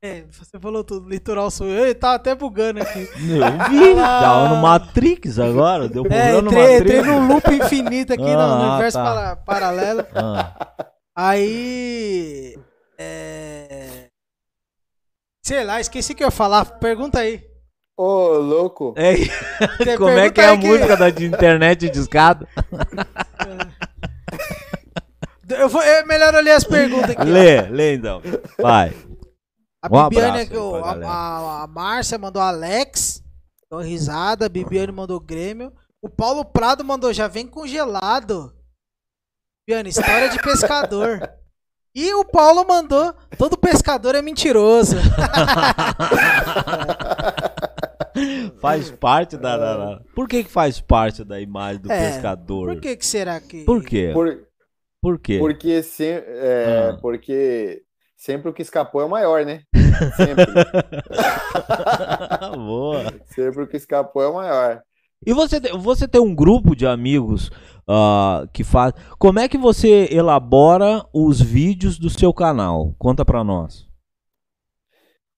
É, 0.00 0.22
você 0.30 0.60
falou 0.60 0.84
tudo, 0.84 1.08
litoral 1.08 1.50
sul. 1.50 1.66
Eu 1.66 1.92
tava 1.94 2.14
até 2.14 2.32
bugando 2.34 2.80
aqui. 2.80 3.00
Eu 3.00 3.68
vi, 3.68 3.94
tava 3.96 4.48
no 4.54 4.62
Matrix 4.62 5.38
agora, 5.40 5.88
deu 5.88 6.04
É, 6.06 6.08
problema 6.08 6.42
no 6.42 6.48
entrei, 6.50 6.78
Matrix. 6.78 6.98
entrei 7.00 7.02
num 7.02 7.28
loop 7.28 7.50
infinito 7.52 8.12
aqui 8.12 8.22
no 8.22 8.28
Ah, 8.40 8.70
universo 8.70 8.96
tá. 8.98 9.04
para- 9.04 9.36
paralelo. 9.36 10.06
Ah, 10.14 10.86
Aí. 11.16 12.56
É. 12.96 14.06
Sei 15.44 15.64
lá, 15.64 15.80
esqueci 15.80 16.12
o 16.12 16.16
que 16.16 16.22
eu 16.22 16.28
ia 16.28 16.30
falar. 16.30 16.64
Pergunta 16.78 17.18
aí. 17.18 17.47
Ô, 17.98 18.28
louco. 18.38 18.94
Ei, 18.96 19.28
Você 19.78 19.96
como 19.98 20.10
é 20.10 20.30
que 20.30 20.40
é 20.40 20.50
a 20.50 20.56
que- 20.56 20.66
música 20.68 20.96
da 20.96 21.10
de 21.10 21.26
internet 21.26 21.90
de 21.90 21.98
escada? 21.98 22.46
Eu 25.48 25.68
vou, 25.68 25.82
é 25.82 26.04
melhor 26.04 26.32
ler 26.34 26.52
as 26.52 26.62
perguntas 26.64 27.10
aqui. 27.10 27.20
ó. 27.22 27.24
Lê, 27.24 27.62
lê 27.62 27.94
então. 27.94 28.22
Vai. 28.60 28.94
A 29.82 29.88
Um 29.88 30.08
Bibiane, 30.08 30.42
abraço 30.42 30.74
aqui, 30.76 31.04
a, 31.06 31.08
a, 31.10 31.62
a 31.62 31.66
Márcia 31.66 32.18
mandou 32.18 32.40
Alex. 32.42 33.22
Deu 33.70 33.80
risada. 33.80 34.46
A 34.46 34.48
Bibiane 34.48 34.92
mandou 34.92 35.18
Grêmio. 35.18 35.72
O 36.00 36.08
Paulo 36.08 36.44
Prado 36.44 36.84
mandou 36.84 37.12
já 37.12 37.26
vem 37.26 37.46
congelado. 37.48 38.54
Bibiane, 39.66 39.88
história 39.90 40.28
de 40.28 40.38
pescador. 40.40 41.28
E 41.94 42.12
o 42.14 42.24
Paulo 42.24 42.64
mandou 42.68 43.12
todo 43.36 43.56
pescador 43.58 44.14
é 44.14 44.22
mentiroso. 44.22 44.94
Faz 48.60 48.90
parte 48.90 49.36
da, 49.36 49.56
da- 49.56 49.76
da- 49.76 50.00
Por 50.14 50.28
que 50.28 50.44
que 50.44 50.50
faz 50.50 50.80
parte 50.80 51.24
da 51.24 51.40
imagem 51.40 51.80
do 51.82 51.90
É, 51.92 52.10
pescador? 52.12 52.72
Por 52.74 52.80
que 52.80 52.96
que 52.96 53.06
será 53.06 53.40
que... 53.40 53.64
Por 53.64 53.84
quê? 53.84 54.10
Por, 54.12 54.38
Por 55.00 55.18
quê? 55.18 55.38
porque, 55.38 55.82
se, 55.82 56.04
é, 56.06 56.90
Ah. 56.92 56.98
porque 57.00 57.82
sempre 58.16 58.50
o 58.50 58.52
que 58.52 58.62
escapou 58.62 59.00
é 59.00 59.04
o 59.04 59.10
maior, 59.10 59.44
né? 59.44 59.62
Sempre. 60.16 60.46
Boa. 62.56 63.12
sempre 63.26 63.62
o 63.62 63.66
que 63.66 63.76
escapou 63.76 64.22
é 64.22 64.28
o 64.28 64.34
maior. 64.34 64.80
E 65.26 65.32
você, 65.32 65.60
tem- 65.60 65.76
você 65.76 66.06
tem 66.06 66.20
um 66.20 66.34
grupo 66.34 66.76
de 66.76 66.86
amigos 66.86 67.50
ah, 67.88 68.46
que 68.52 68.62
faz. 68.62 68.92
Como 69.18 69.40
é 69.40 69.48
que 69.48 69.58
você 69.58 70.08
elabora 70.12 71.04
os 71.12 71.40
vídeos 71.40 71.98
do 71.98 72.08
seu 72.08 72.32
canal? 72.32 72.94
Conta 72.98 73.24
pra 73.24 73.42
nós. 73.42 73.87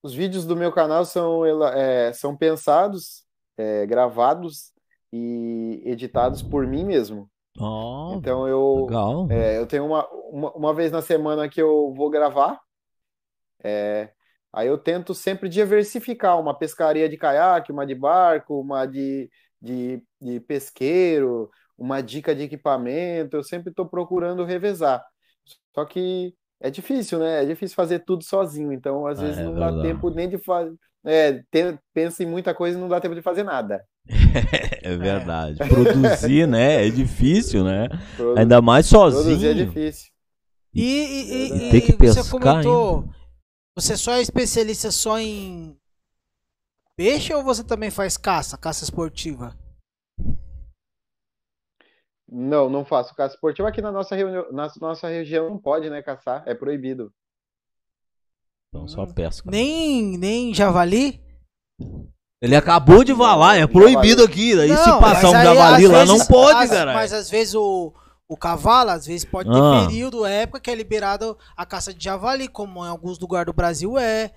Os 0.03 0.15
vídeos 0.15 0.47
do 0.47 0.57
meu 0.57 0.73
canal 0.73 1.05
são, 1.05 1.45
é, 1.67 2.13
são 2.13 2.37
pensados, 2.37 3.25
é, 3.57 3.87
gravados 3.87 4.73
e 5.13 5.83
editados 5.85 6.43
por 6.43 6.67
mim 6.67 6.85
mesmo. 6.85 7.31
Oh, 7.59 8.13
Então 8.15 8.49
eu. 8.49 8.87
É, 9.31 9.59
eu 9.59 9.67
tenho 9.67 9.85
uma, 9.87 10.09
uma, 10.09 10.53
uma 10.53 10.75
vez 10.75 10.91
na 10.91 11.03
semana 11.03 11.49
que 11.49 11.61
eu 11.61 11.93
vou 11.95 12.09
gravar. 12.09 12.59
É, 13.63 14.11
aí 14.53 14.69
eu 14.69 14.79
tento 14.79 15.15
sempre 15.15 15.49
diversificar 15.49 16.41
uma 16.41 16.57
pescaria 16.57 17.09
de 17.09 17.17
caiaque, 17.17 17.73
uma 17.73 17.87
de 17.87 17.95
barco, 17.95 18.61
uma 18.61 18.87
de, 18.87 19.31
de, 19.61 20.03
de 20.21 20.41
pesqueiro, 20.41 21.51
uma 21.77 22.03
dica 22.03 22.35
de 22.35 22.45
equipamento. 22.45 23.37
Eu 23.37 23.43
sempre 23.43 23.71
estou 23.71 23.87
procurando 23.87 24.45
revezar. 24.45 25.05
Só 25.75 25.85
que 25.85 26.35
é 26.61 26.71
difícil, 26.71 27.19
né? 27.19 27.43
É 27.43 27.47
difícil 27.47 27.75
fazer 27.75 28.01
tudo 28.01 28.23
sozinho. 28.25 28.73
Então, 28.73 29.07
às 29.07 29.19
É, 29.19 29.23
vezes, 29.23 29.39
é 29.41 29.45
não 29.45 29.55
dá 29.55 29.81
tempo 29.83 30.11
nem 30.11 30.29
de 30.29 30.39
fazer. 30.39 30.75
É, 31.05 31.43
tem- 31.51 31.79
pensa 31.95 32.23
em 32.23 32.27
muita 32.27 32.55
coisa 32.55 32.77
e 32.77 32.81
não 32.81 32.89
dá 32.89 33.01
tempo 33.01 33.15
de 33.15 33.23
fazer 33.23 33.43
nada. 33.43 33.83
É 34.83 34.97
verdade. 34.97 35.59
Produzir, 35.69 36.47
né? 36.47 36.87
É 36.87 36.91
difícil, 36.91 37.63
né? 37.65 37.89
Produ- 38.17 38.39
Ainda 38.39 38.61
mais 38.63 38.89
Produzir 38.89 39.33
é 39.33 39.37
sozinho. 39.37 39.67
difícil. 39.67 40.11
E, 40.75 40.83
e, 40.83 41.47
e- 41.47 41.71
Tem 41.71 41.81
que 41.81 41.93
e 41.93 41.97
você 41.97 42.21
pescar 42.23 42.31
comentou, 42.31 43.05
você 43.77 43.97
só 43.97 44.13
é 44.15 44.21
especialista 44.23 44.91
só 44.91 45.19
em 45.19 45.77
peixe 46.97 47.33
ou 47.35 47.43
você 47.43 47.65
também 47.65 47.91
faz 47.91 48.17
caça, 48.17 48.57
caça 48.57 48.85
esportiva? 48.85 49.57
Não, 52.31 52.71
não 52.71 52.85
faço 52.85 53.15
caça 53.15 53.35
esportiva. 53.35 53.69
Aqui 53.69 53.83
na 53.83 53.91
nossa, 53.91 54.15
reunião, 54.15 54.47
na 54.53 54.71
nossa 54.81 55.09
região 55.09 55.49
não 55.51 55.59
pode, 55.59 55.91
né, 55.91 56.01
caçar. 56.03 56.43
É 56.47 56.55
proibido. 56.55 57.13
Então 58.69 58.87
só 58.87 59.05
pesca. 59.07 59.51
Nem, 59.51 60.17
nem 60.17 60.55
javali? 60.55 61.21
Ele 62.41 62.55
acabou 62.57 63.03
de 63.05 63.15
falar, 63.15 63.57
é 63.57 63.67
proibido 63.67 64.23
aqui. 64.23 64.55
Daí 64.57 64.69
se 64.77 64.89
Não, 64.89 65.01
passar 65.01 65.23
mas 65.25 65.33
um 65.33 65.37
aí, 65.37 65.45
javali 65.45 65.87
lá, 65.89 65.99
vezes- 66.05 66.19
não 66.19 66.27
pode, 66.27 66.69
cara. 66.71 66.95
Mas 66.95 67.13
às 67.13 67.29
vezes 67.29 67.55
o, 67.55 67.93
o 68.29 68.37
cavalo, 68.37 68.91
às 68.91 69.07
vezes 69.07 69.25
pode 69.25 69.51
ter 69.51 69.59
Ah. 69.59 69.87
período, 69.87 70.25
época 70.25 70.61
que 70.61 70.71
é 70.71 70.75
liberado 70.75 71.37
a 71.57 71.67
caça 71.67 71.93
de 71.93 72.03
javali, 72.05 72.49
como 72.49 72.85
em 72.85 72.89
alguns 72.89 73.19
lugares 73.19 73.47
do 73.47 73.53
Brasil 73.53 73.99
é. 73.99 74.31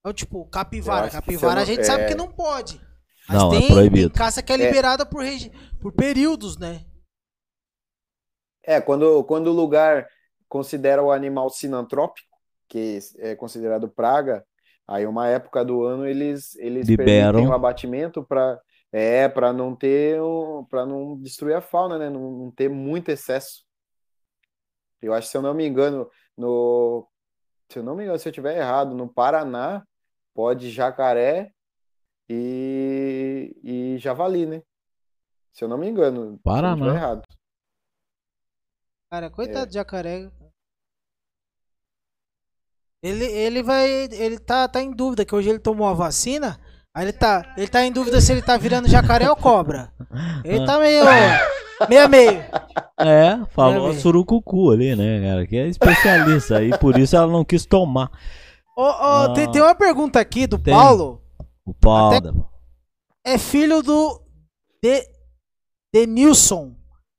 Então, 0.00 0.14
tipo, 0.14 0.46
capivara. 0.46 1.08
que 1.08 1.12
Capivara 1.16 1.62
a 1.62 1.64
se 1.66 1.72
gente 1.72 1.78
não- 1.80 1.84
sabe 1.86 2.02
é- 2.04 2.06
que 2.06 2.14
não 2.14 2.28
pode. 2.28 2.80
Mas 3.28 3.38
Não, 3.42 3.52
é 3.52 3.58
tem, 3.58 3.68
proibido. 3.68 4.10
tem 4.10 4.16
caça 4.18 4.40
que 4.40 4.52
é 4.52 4.56
liberada 4.56 5.04
por, 5.04 5.22
regi- 5.24 5.50
por 5.80 5.90
períodos, 5.92 6.56
né? 6.56 6.84
É, 8.66 8.80
quando, 8.80 9.22
quando 9.24 9.46
o 9.46 9.52
lugar 9.52 10.08
considera 10.48 11.02
o 11.02 11.12
animal 11.12 11.48
sinantrópico, 11.50 12.26
que 12.68 12.98
é 13.18 13.36
considerado 13.36 13.88
praga, 13.88 14.44
aí 14.86 15.06
uma 15.06 15.28
época 15.28 15.64
do 15.64 15.84
ano 15.84 16.06
eles, 16.06 16.56
eles 16.56 16.88
Liberam. 16.88 17.46
o 17.46 17.52
abatimento 17.52 18.24
para 18.24 18.60
é, 18.92 19.28
para 19.28 19.52
não 19.52 19.74
ter 19.74 20.18
para 20.70 20.86
não 20.86 21.20
destruir 21.20 21.54
a 21.54 21.60
fauna, 21.60 21.98
né? 21.98 22.08
Não, 22.08 22.30
não 22.30 22.50
ter 22.50 22.68
muito 22.68 23.10
excesso. 23.10 23.64
Eu 25.02 25.12
acho, 25.12 25.28
se 25.28 25.36
eu 25.36 25.42
não 25.42 25.54
me 25.54 25.66
engano, 25.66 26.08
no 26.36 27.06
se 27.68 27.78
eu 27.78 27.82
não 27.82 27.94
me 27.94 28.04
engano, 28.04 28.18
se 28.18 28.28
eu 28.28 28.30
estiver 28.30 28.56
errado, 28.56 28.94
no 28.94 29.08
Paraná 29.08 29.84
pode 30.34 30.70
jacaré 30.70 31.52
e, 32.28 33.54
e 33.62 33.98
javali, 33.98 34.46
né? 34.46 34.62
Se 35.52 35.64
eu 35.64 35.68
não 35.68 35.78
me 35.78 35.88
engano, 35.88 36.26
se 36.26 36.32
eu 36.32 36.38
Paraná. 36.38 36.94
errado. 36.94 37.22
Cara, 39.10 39.30
coitado 39.30 39.64
É. 39.64 39.66
de 39.66 39.74
jacaré. 39.74 40.30
Ele, 43.02 43.24
ele 43.24 43.62
vai. 43.62 43.88
Ele 44.12 44.38
tá, 44.38 44.66
tá 44.68 44.82
em 44.82 44.90
dúvida, 44.90 45.24
que 45.24 45.34
hoje 45.34 45.48
ele 45.48 45.58
tomou 45.58 45.86
a 45.86 45.94
vacina. 45.94 46.58
Aí 46.94 47.04
ele 47.04 47.12
tá, 47.12 47.54
ele 47.56 47.68
tá 47.68 47.84
em 47.84 47.92
dúvida 47.92 48.20
se 48.20 48.32
ele 48.32 48.42
tá 48.42 48.56
virando 48.56 48.88
jacaré 48.88 49.28
ou 49.28 49.36
cobra. 49.36 49.92
Ele 50.44 50.64
tá 50.64 50.78
meio. 50.78 51.04
meio 51.88 52.04
a 52.04 52.08
meio. 52.08 52.40
É, 52.98 53.44
falou 53.50 53.88
velho. 53.88 54.00
surucucu 54.00 54.70
ali, 54.70 54.96
né, 54.96 55.20
cara? 55.28 55.46
Que 55.46 55.56
é 55.56 55.68
especialista 55.68 56.58
aí, 56.58 56.76
por 56.78 56.98
isso 56.98 57.14
ela 57.14 57.30
não 57.30 57.44
quis 57.44 57.66
tomar. 57.66 58.10
Ô, 58.76 58.82
ô, 58.82 59.34
tem, 59.34 59.44
Ah. 59.46 59.50
tem 59.52 59.62
uma 59.62 59.74
pergunta 59.74 60.18
aqui 60.18 60.46
do 60.46 60.58
Tem. 60.58 60.72
Paulo. 60.74 61.22
O 61.64 61.74
Paulo. 61.74 62.50
É 63.24 63.36
filho 63.38 63.82
do. 63.82 64.22
De, 64.82 65.06
Denilson. 65.92 66.75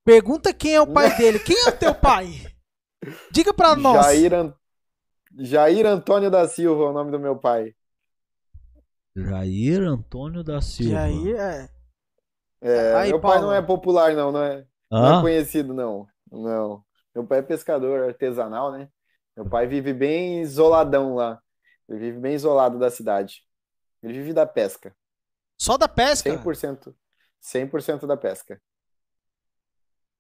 Pergunta 0.07 0.53
quem 0.53 0.73
é 0.73 0.79
o 0.79 0.87
pai 0.87 1.13
dele. 1.17 1.37
Quem 1.37 1.57
é 1.65 1.69
o 1.69 1.77
teu 1.77 1.93
pai? 1.93 2.27
Diga 3.29 3.53
pra 3.53 3.75
nós. 3.75 4.05
Jair, 4.05 4.33
An- 4.33 4.53
Jair 5.37 5.85
Antônio 5.85 6.31
da 6.31 6.47
Silva 6.47 6.83
é 6.85 6.87
o 6.87 6.93
nome 6.93 7.11
do 7.11 7.19
meu 7.19 7.37
pai. 7.37 7.75
Jair 9.13 9.81
Antônio 9.81 10.45
da 10.45 10.61
Silva. 10.61 10.91
Jair, 10.93 11.35
é. 11.35 11.69
É, 12.61 12.93
Aí, 12.95 13.09
meu 13.09 13.19
pai 13.19 13.33
Paulo. 13.33 13.47
não 13.47 13.53
é 13.53 13.61
popular, 13.61 14.13
não, 14.15 14.31
não 14.31 14.41
é, 14.41 14.65
não 14.89 15.19
é 15.19 15.21
conhecido, 15.21 15.73
não. 15.73 16.07
Não. 16.31 16.81
Meu 17.13 17.27
pai 17.27 17.39
é 17.39 17.41
pescador 17.41 18.07
artesanal, 18.07 18.71
né? 18.71 18.87
Meu 19.35 19.45
pai 19.45 19.67
vive 19.67 19.91
bem 19.93 20.41
isoladão 20.41 21.15
lá. 21.15 21.39
Ele 21.89 21.99
vive 21.99 22.19
bem 22.19 22.33
isolado 22.33 22.79
da 22.79 22.89
cidade. 22.89 23.43
Ele 24.01 24.13
vive 24.13 24.31
da 24.33 24.45
pesca. 24.45 24.95
Só 25.59 25.77
da 25.77 25.89
pesca? 25.89 26.29
100%. 26.31 26.95
100% 27.43 28.07
da 28.07 28.15
pesca. 28.15 28.61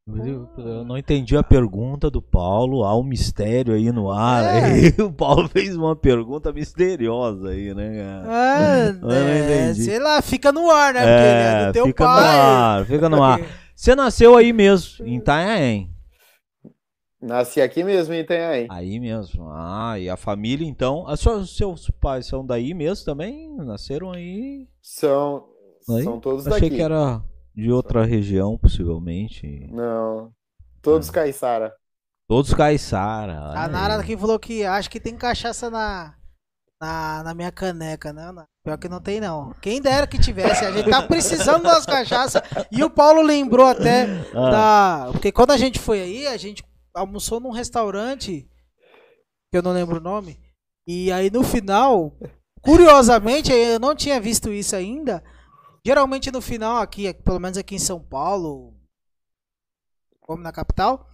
Eu 0.07 0.47
eu 0.57 0.85
não 0.85 0.97
entendi 0.97 1.35
a 1.35 1.43
pergunta 1.43 2.09
do 2.09 2.21
Paulo. 2.21 2.83
Há 2.85 2.97
um 2.97 3.03
mistério 3.03 3.73
aí 3.73 3.91
no 3.91 4.09
ar. 4.09 4.43
É. 4.43 4.63
Aí 4.63 4.87
o 5.03 5.11
Paulo 5.11 5.49
fez 5.49 5.75
uma 5.75 5.95
pergunta 5.95 6.53
misteriosa 6.53 7.49
aí, 7.49 7.73
né, 7.73 7.97
cara? 7.97 8.25
Ah, 8.25 8.85
é, 9.13 9.67
entendi. 9.69 9.83
sei 9.83 9.99
lá, 9.99 10.21
fica 10.21 10.51
no 10.51 10.71
ar, 10.71 10.93
né? 10.93 10.99
Porque 11.01 11.11
é 11.11 11.61
É, 11.63 11.65
do 11.67 11.73
teu 11.73 11.85
fica 11.87 12.05
pai. 12.05 12.23
no 12.23 12.41
ar, 12.41 12.85
fica 12.85 13.09
no 13.09 13.23
ar. 13.23 13.41
Você 13.75 13.95
nasceu 13.95 14.35
aí 14.37 14.53
mesmo, 14.53 15.05
em 15.05 15.17
Itanhaém. 15.17 15.91
Nasci 17.21 17.59
aqui 17.61 17.83
mesmo 17.83 18.13
em 18.13 18.19
Itanhaém. 18.19 18.67
Aí 18.69 18.99
mesmo. 18.99 19.49
Ah, 19.49 19.99
e 19.99 20.07
a 20.09 20.15
família 20.15 20.65
então. 20.67 21.05
As 21.07 21.19
suas, 21.19 21.49
seus 21.49 21.89
pais 21.99 22.27
são 22.27 22.45
daí 22.45 22.73
mesmo 22.73 23.03
também? 23.05 23.53
Nasceram 23.57 24.11
aí? 24.11 24.67
São, 24.81 25.45
Aí? 25.89 26.03
são 26.03 26.19
todos 26.19 26.47
Achei 26.47 26.61
daqui. 26.61 26.75
que 26.75 26.81
era 26.81 27.21
de 27.57 27.71
outra 27.71 28.05
região, 28.05 28.55
possivelmente. 28.55 29.67
Não. 29.71 30.31
Todos 30.79 31.09
caiçara. 31.09 31.73
Todos 32.27 32.53
caiçara. 32.53 33.35
A 33.57 33.67
Nara 33.67 33.95
aqui 33.95 34.15
falou 34.15 34.37
que 34.37 34.63
acha 34.63 34.87
que 34.87 34.99
tem 34.99 35.17
cachaça 35.17 35.67
na, 35.67 36.13
na, 36.79 37.23
na 37.23 37.33
minha 37.33 37.51
caneca, 37.51 38.13
né? 38.13 38.31
Pior 38.63 38.77
que 38.77 38.87
não 38.87 39.01
tem, 39.01 39.19
não. 39.19 39.55
Quem 39.59 39.81
dera 39.81 40.05
que 40.05 40.19
tivesse. 40.19 40.63
A 40.63 40.71
gente 40.71 40.87
tá 40.87 41.01
precisando 41.07 41.63
das 41.63 41.83
cachaças. 41.83 42.43
E 42.71 42.83
o 42.83 42.91
Paulo 42.91 43.23
lembrou 43.23 43.65
até 43.65 44.03
Ah, 44.35 44.49
da. 44.51 45.09
Porque 45.13 45.31
quando 45.31 45.49
a 45.49 45.57
gente 45.57 45.79
foi 45.79 45.99
aí, 45.99 46.27
a 46.27 46.37
gente 46.37 46.63
almoçou 46.93 47.39
num 47.39 47.51
restaurante, 47.51 48.47
que 49.51 49.57
eu 49.57 49.63
não 49.63 49.71
lembro 49.71 49.97
o 49.97 50.03
nome. 50.03 50.37
E 50.85 51.11
aí 51.11 51.31
no 51.31 51.43
final, 51.43 52.13
curiosamente, 52.61 53.51
eu 53.51 53.79
não 53.79 53.95
tinha 53.95 54.21
visto 54.21 54.51
isso 54.51 54.75
ainda. 54.75 55.23
Geralmente 55.87 56.29
no 56.33 56.41
final, 56.41 56.81
aqui, 56.81 57.13
pelo 57.13 57.39
menos 57.39 57.57
aqui 57.57 57.73
em 57.75 57.79
São 57.79 57.97
Paulo, 57.97 58.73
como 60.19 60.43
na 60.43 60.51
capital, 60.51 61.07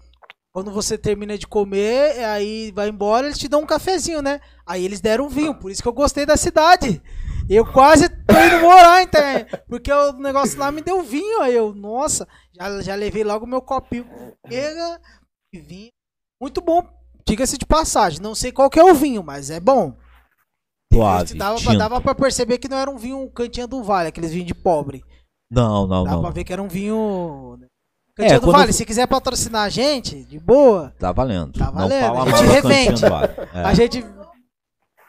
quando 0.51 0.71
você 0.71 0.97
termina 0.97 1.38
de 1.38 1.45
comer, 1.45 2.24
aí 2.26 2.71
vai 2.71 2.89
embora, 2.89 3.28
eles 3.28 3.38
te 3.38 3.47
dão 3.47 3.61
um 3.61 3.67
cafezinho, 3.67 4.19
né? 4.19 4.41
Aí 4.65 4.84
eles 4.84 4.99
deram 4.99 5.30
vinho, 5.30 5.53
por 5.53 5.69
isso 5.69 5.84
que 5.84 5.88
eu 5.88 5.93
gostei 5.93 6.26
da 6.26 6.36
cidade. 6.36 7.03
Eu 7.47 7.71
quase 7.71 8.09
tô 8.09 8.34
indo 8.34 8.61
morar, 8.63 9.03
então, 9.03 9.21
porque 9.69 9.93
o 9.93 10.13
negócio 10.13 10.57
lá 10.57 10.71
me 10.71 10.82
deu 10.82 11.03
vinho, 11.03 11.43
aí 11.43 11.53
eu, 11.53 11.71
nossa, 11.76 12.28
já, 12.51 12.82
já 12.82 12.95
levei 12.95 13.24
logo 13.24 13.45
meu 13.45 13.61
copinho 13.61 14.07
e 14.49 15.59
vinho. 15.61 15.91
Muito 16.41 16.61
bom, 16.61 16.84
diga-se 17.24 17.59
de 17.59 17.65
passagem, 17.67 18.19
não 18.19 18.34
sei 18.34 18.51
qual 18.51 18.71
que 18.71 18.80
é 18.80 18.84
o 18.84 18.95
vinho, 18.95 19.21
mas 19.21 19.51
é 19.51 19.59
bom. 19.59 19.95
Suave, 20.94 21.34
dava, 21.36 21.56
tinto. 21.58 21.78
dava 21.78 22.02
pra 22.02 22.16
perceber 22.16 22.58
que 22.58 22.68
não 22.68 22.78
era 22.78 22.89
um 22.89 22.98
vinho 22.98 23.30
cantinha 23.32 23.68
do 23.68 23.84
vale, 23.84 24.10
aqueles 24.10 24.32
vinhos 24.32 24.48
de 24.48 24.54
pobre. 24.56 25.04
Não, 25.52 25.86
não, 25.88 26.04
Dava 26.04 26.16
não. 26.16 26.22
pra 26.24 26.32
ver 26.32 26.44
que 26.44 26.52
era 26.54 26.62
um 26.64 26.68
vinho. 26.68 27.58
né? 27.60 27.68
Cantinha 28.16 28.38
É, 28.38 28.39
do 28.39 28.52
Vale, 28.52 28.74
se 28.74 28.86
quiser 28.86 29.08
patrocinar 29.08 29.64
a 29.64 29.70
gente, 29.70 30.24
de 30.26 30.39
boa. 30.39 30.94
Tá 31.00 31.12
valendo. 31.12 31.58
Tá 31.58 31.70
valendo, 31.72 32.00
Não 32.02 32.08
fala 32.16 32.22
a 32.22 32.26
mal 32.26 32.38
gente 32.38 32.50
revende. 32.52 33.02
Vale. 33.02 33.34
É, 33.54 33.64
A 33.64 33.74
gente. 33.74 34.06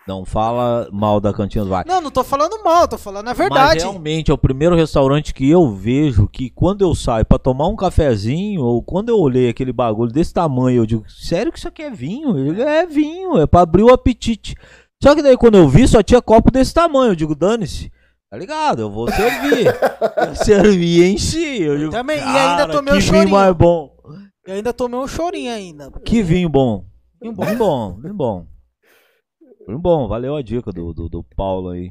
Não 0.07 0.23
fala 0.23 0.87
mal 0.93 1.19
da 1.19 1.33
Cantinha 1.33 1.65
do 1.65 1.71
Vale. 1.71 1.89
Não, 1.89 1.99
não 1.99 2.11
tô 2.11 2.23
falando 2.23 2.63
mal, 2.63 2.87
tô 2.87 2.99
falando 2.99 3.27
a 3.27 3.31
Mas 3.31 3.39
verdade. 3.39 3.81
realmente 3.81 4.31
é 4.31 4.35
o 4.35 4.39
primeiro 4.39 4.77
restaurante 4.77 5.33
que 5.33 5.49
eu 5.49 5.71
vejo 5.75 6.29
que 6.29 6.51
quando 6.51 6.83
eu 6.83 6.95
saio 6.95 7.25
pra 7.25 7.39
tomar 7.39 7.69
um 7.69 7.77
cafezinho, 7.77 8.63
ou 8.63 8.83
quando 8.83 9.09
eu 9.09 9.19
olhei 9.19 9.49
aquele 9.49 9.73
bagulho 9.73 10.13
desse 10.13 10.35
tamanho, 10.35 10.83
eu 10.83 10.87
digo, 10.87 11.05
sério 11.09 11.51
que 11.51 11.59
isso 11.59 11.69
aqui 11.69 11.83
é 11.83 11.91
vinho? 11.91 12.37
Ele 12.37 12.61
é 12.61 12.85
vinho, 12.87 13.39
é 13.41 13.47
pra 13.47 13.63
abrir 13.63 13.83
o 13.83 13.95
apetite. 13.95 14.55
Só 15.05 15.15
que 15.15 15.21
daí 15.21 15.37
quando 15.37 15.59
eu 15.59 15.69
vi, 15.69 15.87
só 15.87 16.03
tinha 16.03 16.23
copo 16.23 16.51
desse 16.51 16.73
tamanho. 16.73 17.11
Eu 17.11 17.15
digo, 17.15 17.35
dane-se. 17.35 17.93
Tá 18.31 18.39
ligado? 18.39 18.81
Eu 18.81 18.91
vou 18.91 19.07
servir. 19.13 19.67
eu 19.67 20.35
servi 20.35 21.03
e 21.03 21.13
enchi. 21.13 21.61
Eu 21.61 21.77
digo, 21.77 21.91
Também, 21.91 22.17
e 22.17 22.21
"Cara, 22.23 22.63
ainda 22.63 22.73
tomei 22.73 22.95
que 22.95 22.99
um 22.99 23.01
vinho 23.03 23.13
chorinho." 23.13 23.31
mais 23.35 23.55
bom. 23.55 23.95
Eu 24.47 24.55
ainda 24.55 24.73
tomei 24.73 24.99
um 24.99 25.07
chorinho 25.07 25.53
ainda. 25.53 25.91
Que 26.07 26.23
vinho 26.23 26.49
bom. 26.49 26.87
Vinho 27.21 27.35
bom. 27.35 27.45
Vinho 27.45 27.59
bom, 27.59 28.01
vinho 28.01 28.15
bom. 28.15 28.47
Vinho 29.67 29.79
bom, 29.79 30.09
valeu 30.09 30.37
a 30.37 30.43
dica 30.43 30.73
do, 30.73 30.95
do, 30.95 31.07
do 31.11 31.23
Paulo 31.37 31.69
aí. 31.69 31.91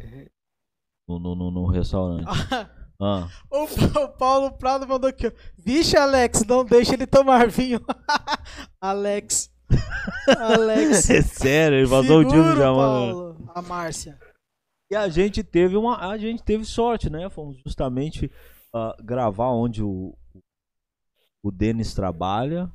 No, 1.08 1.20
no, 1.20 1.36
no, 1.36 1.52
no 1.52 1.68
restaurante. 1.68 2.26
Ah. 3.02 3.28
O, 3.52 3.64
o 3.66 4.08
Paulo 4.18 4.52
Prado 4.54 4.88
mandou 4.88 5.10
aqui. 5.10 5.30
Vixe, 5.58 5.98
Alex, 5.98 6.46
não 6.46 6.64
deixa 6.64 6.94
ele 6.94 7.06
tomar 7.06 7.50
vinho. 7.50 7.82
Alex. 8.80 9.53
Alex. 10.40 11.10
É 11.12 11.22
sério, 11.22 11.78
ele 11.80 11.86
vazou 11.88 12.20
o 12.22 12.26
time 12.28 12.56
já, 12.56 12.72
mano. 12.72 13.36
A 13.54 13.62
Márcia. 13.62 14.18
E 14.92 14.96
a 14.96 15.08
gente 15.10 15.44
teve 15.44 15.76
uma. 15.76 15.98
A 16.10 16.18
gente 16.18 16.44
teve 16.44 16.66
sorte, 16.66 17.10
né? 17.10 17.30
Fomos 17.30 17.58
justamente 17.66 18.32
ah, 18.74 18.96
gravar 19.04 19.50
onde 19.50 19.82
o, 19.84 20.14
o 21.44 21.52
Denis 21.52 21.94
trabalha. 21.94 22.70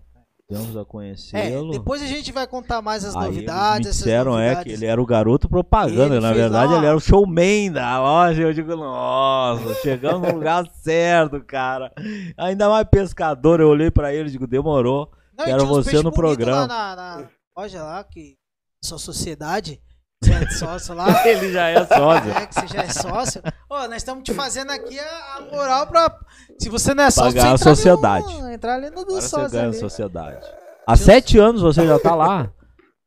Demos 0.51 0.75
a 0.79 0.81
É, 0.81 0.85
conhecê-lo. 0.87 1.71
depois 1.73 2.01
a 2.01 2.07
gente 2.07 2.33
vai 2.33 2.47
contar 2.47 2.81
mais 2.81 3.05
as 3.05 3.15
Aí 3.15 3.25
novidades. 3.27 3.87
eles 3.87 3.99
disseram 3.99 4.39
é, 4.39 4.45
novidades. 4.47 4.65
que 4.73 4.79
ele 4.79 4.87
era 4.91 5.03
o 5.03 5.05
garoto 5.05 5.47
propaganda. 5.47 6.15
Ele 6.15 6.21
Na 6.25 6.33
verdade, 6.33 6.73
lá- 6.73 6.79
ele 6.79 6.87
era 6.87 6.97
o 6.97 7.01
showman 7.01 7.71
da 7.71 8.01
loja. 8.01 8.43
Eu 8.45 8.55
digo, 8.55 8.75
nossa, 8.75 9.75
chegamos 9.83 10.27
no 10.27 10.35
lugar 10.37 10.67
certo, 10.81 11.39
cara. 11.45 11.93
Ainda 12.39 12.67
mais 12.71 12.89
pescador. 12.91 13.61
Eu 13.61 13.69
olhei 13.69 13.91
pra 13.91 14.15
ele 14.15 14.31
e 14.31 14.33
digo, 14.33 14.47
demorou. 14.47 15.13
Não, 15.39 15.45
Quero 15.45 15.67
você 15.67 16.03
no 16.03 16.13
programa. 16.13 16.67
Lá 16.67 16.67
na, 16.67 16.97
na 16.97 17.31
loja 17.57 17.83
lá, 17.83 18.03
que 18.03 18.37
sua 18.83 18.99
sociedade, 18.99 19.81
você 20.23 20.33
é 20.33 20.51
sócio 20.51 20.95
lá. 20.95 21.27
Ele 21.29 21.53
já 21.53 21.69
é 21.69 21.87
sócio. 21.87 22.31
É, 22.33 22.47
que 22.47 22.55
você 22.55 22.67
já 22.67 22.83
é 22.83 22.89
sócio. 22.89 23.43
Ô, 23.71 23.77
nós 23.87 23.97
estamos 23.97 24.25
te 24.25 24.35
fazendo 24.35 24.73
aqui 24.73 24.99
a, 24.99 25.37
a 25.37 25.41
moral 25.43 25.87
pra. 25.87 26.19
Se 26.59 26.69
você 26.69 26.93
não 26.93 27.05
é 27.05 27.11
sócio, 27.11 27.35
Pagar 27.35 27.57
você 27.57 27.69
a 27.69 27.75
sociedade. 27.77 28.41
No, 28.41 28.51
entrar 28.51 28.75
ali 28.75 28.91
no 28.91 28.97
do 28.97 29.01
Agora 29.03 29.21
você 29.21 29.29
sócio. 29.29 29.51
ganha 29.51 29.65
a 29.65 29.69
ali. 29.69 29.79
sociedade. 29.79 30.47
Há 30.87 30.97
sete 30.97 31.39
anos 31.39 31.63
você 31.63 31.87
já 31.87 31.99
tá 32.01 32.15
lá? 32.17 32.53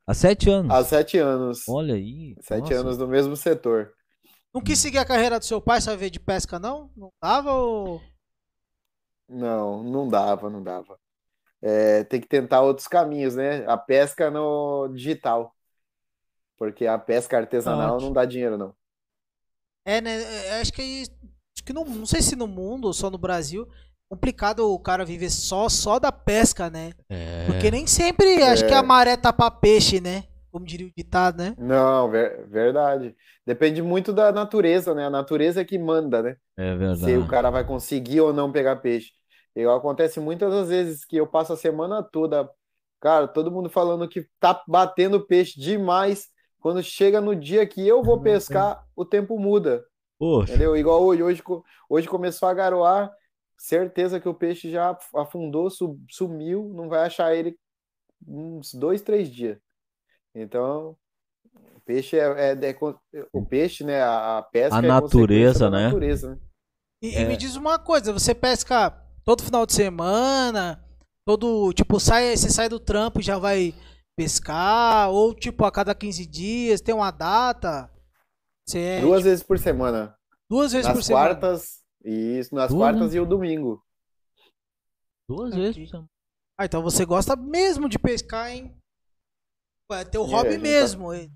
Há 0.07 0.13
sete 0.13 0.49
anos. 0.49 0.71
Há 0.71 0.83
sete 0.85 1.17
anos. 1.17 1.67
Olha 1.67 1.95
aí. 1.95 2.35
Sete 2.41 2.61
nossa. 2.61 2.75
anos 2.75 2.97
no 2.97 3.07
mesmo 3.07 3.35
setor. 3.35 3.91
Não 4.53 4.61
quis 4.61 4.79
seguir 4.79 4.99
a 4.99 5.05
carreira 5.05 5.37
do 5.39 5.45
seu 5.45 5.61
pai, 5.61 5.81
só 5.81 5.95
ver 5.95 6.09
de 6.09 6.19
pesca, 6.19 6.59
não? 6.59 6.89
Não 6.95 7.09
dava 7.21 7.53
ou. 7.53 8.01
Não, 9.27 9.83
não 9.83 10.09
dava, 10.09 10.49
não 10.49 10.61
dava. 10.61 10.97
É, 11.61 12.03
tem 12.05 12.19
que 12.19 12.27
tentar 12.27 12.61
outros 12.61 12.87
caminhos, 12.87 13.35
né? 13.35 13.65
A 13.67 13.77
pesca 13.77 14.31
no 14.31 14.87
digital. 14.89 15.55
Porque 16.57 16.85
a 16.87 16.97
pesca 16.97 17.37
artesanal 17.37 17.95
Ótimo. 17.95 18.07
não 18.07 18.13
dá 18.13 18.25
dinheiro, 18.25 18.57
não. 18.57 18.75
É, 19.85 19.99
né? 20.01 20.21
é, 20.47 20.61
Acho 20.61 20.71
que. 20.73 21.03
Acho 21.55 21.65
que 21.65 21.73
não, 21.73 21.83
não 21.85 22.05
sei 22.05 22.21
se 22.21 22.35
no 22.35 22.47
mundo 22.47 22.85
ou 22.85 22.93
só 22.93 23.09
no 23.09 23.17
Brasil. 23.17 23.67
Complicado 24.09 24.69
o 24.69 24.79
cara 24.79 25.05
viver 25.05 25.29
só, 25.29 25.69
só 25.69 25.97
da 25.97 26.11
pesca, 26.11 26.69
né? 26.69 26.91
É. 27.09 27.45
Porque 27.45 27.71
nem 27.71 27.87
sempre 27.87 28.43
acho 28.43 28.67
que 28.67 28.73
a 28.73 28.83
maré 28.83 29.15
tá 29.15 29.31
pra 29.31 29.49
peixe, 29.49 30.01
né? 30.01 30.25
Como 30.51 30.65
diria 30.65 30.87
o 30.87 30.91
ditado, 30.95 31.37
né? 31.37 31.55
Não, 31.57 32.09
ver- 32.09 32.45
verdade. 32.47 33.15
Depende 33.45 33.81
muito 33.81 34.11
da 34.11 34.31
natureza, 34.31 34.93
né? 34.93 35.05
A 35.05 35.09
natureza 35.09 35.61
é 35.61 35.65
que 35.65 35.79
manda, 35.79 36.21
né? 36.21 36.35
É 36.57 36.73
Se 36.73 36.77
verdade. 36.77 37.17
o 37.17 37.27
cara 37.27 37.49
vai 37.49 37.65
conseguir 37.65 38.19
ou 38.21 38.33
não 38.33 38.51
pegar 38.51 38.75
peixe. 38.77 39.11
E 39.55 39.63
acontece 39.65 40.19
muitas 40.19 40.51
das 40.51 40.69
vezes 40.69 41.05
que 41.05 41.17
eu 41.17 41.27
passo 41.27 41.53
a 41.53 41.57
semana 41.57 42.01
toda, 42.01 42.49
cara, 42.99 43.27
todo 43.27 43.51
mundo 43.51 43.69
falando 43.69 44.07
que 44.07 44.27
tá 44.39 44.63
batendo 44.67 45.25
peixe 45.25 45.59
demais. 45.59 46.29
Quando 46.59 46.81
chega 46.83 47.19
no 47.19 47.35
dia 47.35 47.65
que 47.65 47.85
eu 47.87 48.03
vou 48.03 48.21
pescar, 48.21 48.85
o 48.95 49.03
tempo 49.03 49.37
muda, 49.39 49.83
Poxa, 50.19 50.51
entendeu? 50.51 50.77
Igual 50.77 51.03
hoje, 51.03 51.23
hoje, 51.23 51.43
hoje 51.89 52.07
começou 52.07 52.47
a 52.47 52.53
garoar, 52.53 53.11
certeza 53.57 54.19
que 54.19 54.29
o 54.29 54.33
peixe 54.33 54.69
já 54.71 54.97
afundou, 55.15 55.69
su- 55.69 55.99
sumiu, 56.09 56.71
não 56.75 56.87
vai 56.87 57.05
achar 57.05 57.35
ele 57.35 57.57
uns 58.27 58.73
dois, 58.75 59.01
três 59.01 59.29
dias. 59.29 59.57
Então, 60.35 60.95
o 61.75 61.79
peixe 61.83 62.17
é, 62.17 62.51
é- 62.53 62.69
é 62.69 62.77
o 63.33 63.43
peixe, 63.45 63.83
né? 63.83 64.01
A, 64.01 64.37
a 64.37 64.43
pesca 64.43 64.75
A 64.77 64.79
é 64.79 64.87
natureza, 64.87 65.69
né? 65.69 65.85
natureza, 65.85 66.31
né? 66.35 66.37
E, 67.01 67.15
É. 67.15 67.21
e 67.21 67.25
me 67.25 67.35
diz 67.35 67.55
uma 67.55 67.79
coisa, 67.79 68.13
você 68.13 68.35
pesca 68.35 68.93
todo 69.23 69.43
final 69.43 69.65
de 69.65 69.73
semana, 69.73 70.83
todo, 71.25 71.71
tipo, 71.73 71.99
sai, 71.99 72.35
você 72.35 72.49
sai 72.49 72.67
do 72.69 72.79
trampo 72.79 73.19
e 73.19 73.23
já 73.23 73.37
vai 73.37 73.73
pescar, 74.17 75.09
ou 75.09 75.33
tipo, 75.33 75.63
a 75.65 75.71
cada 75.71 75.95
15 75.95 76.25
dias, 76.25 76.81
tem 76.81 76.93
uma 76.93 77.11
data? 77.11 77.89
Você 78.67 78.79
é, 78.79 79.01
Duas 79.01 79.19
tipo, 79.19 79.29
vezes 79.29 79.43
por 79.43 79.57
semana. 79.59 80.15
duas 80.49 80.71
vezes 80.71 80.87
por 80.87 80.95
Nas 80.97 81.05
semana. 81.05 81.25
quartas, 81.29 81.81
isso, 82.03 82.53
nas 82.55 82.69
Duas, 82.69 82.79
quartas 82.79 83.13
e 83.15 83.19
o 83.19 83.25
domingo. 83.25 83.83
duas 85.29 85.51
Aqui. 85.51 85.61
vezes. 85.61 85.77
por 85.77 85.87
semana. 85.87 86.09
Ah, 86.59 86.65
então 86.65 86.83
você 86.83 87.05
gosta 87.05 87.35
mesmo 87.35 87.89
de 87.89 87.97
pescar, 87.97 88.51
hein? 88.51 88.75
É 89.91 90.05
teu 90.05 90.23
É, 90.23 90.27
hobby 90.27 90.55
tá- 90.55 90.59
mesmo. 90.59 91.13
hein? 91.13 91.31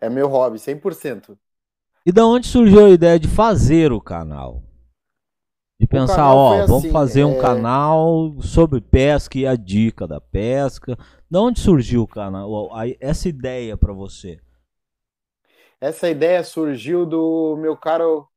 É 0.00 0.08
meu 0.08 0.28
hobby, 0.28 0.58
100%. 0.58 1.36
E 2.06 2.12
da 2.12 2.24
onde 2.26 2.46
surgiu 2.46 2.86
a 2.86 2.90
ideia 2.90 3.18
de 3.18 3.28
fazer 3.28 3.92
o 3.92 4.00
canal? 4.00 4.62
De 5.80 5.86
pensar, 5.86 6.34
ó, 6.34 6.58
foi 6.58 6.66
vamos 6.66 6.84
assim, 6.84 6.92
fazer 6.92 7.24
um 7.24 7.38
é- 7.38 7.40
canal 7.40 8.34
sobre 8.42 8.82
pesca 8.82 9.38
e 9.38 9.46
a 9.46 9.56
dica 9.56 10.06
da 10.06 10.20
pesca. 10.20 10.94
Da 11.30 11.40
onde 11.40 11.58
surgiu 11.58 12.02
o 12.02 12.06
canal? 12.06 12.70
Essa 13.00 13.30
ideia 13.30 13.78
pra 13.78 13.94
você? 13.94 14.38
Essa 15.80 16.10
ideia 16.10 16.44
surgiu 16.44 17.06
do 17.06 17.56
meu 17.56 17.78
caro 17.78 18.28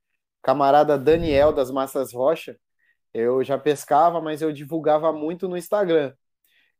camarada 0.41 0.97
Daniel 0.97 1.51
das 1.51 1.69
Massas 1.69 2.13
Rocha. 2.13 2.57
Eu 3.13 3.43
já 3.43 3.57
pescava, 3.57 4.21
mas 4.21 4.41
eu 4.41 4.53
divulgava 4.53 5.11
muito 5.11 5.49
no 5.49 5.57
Instagram. 5.57 6.13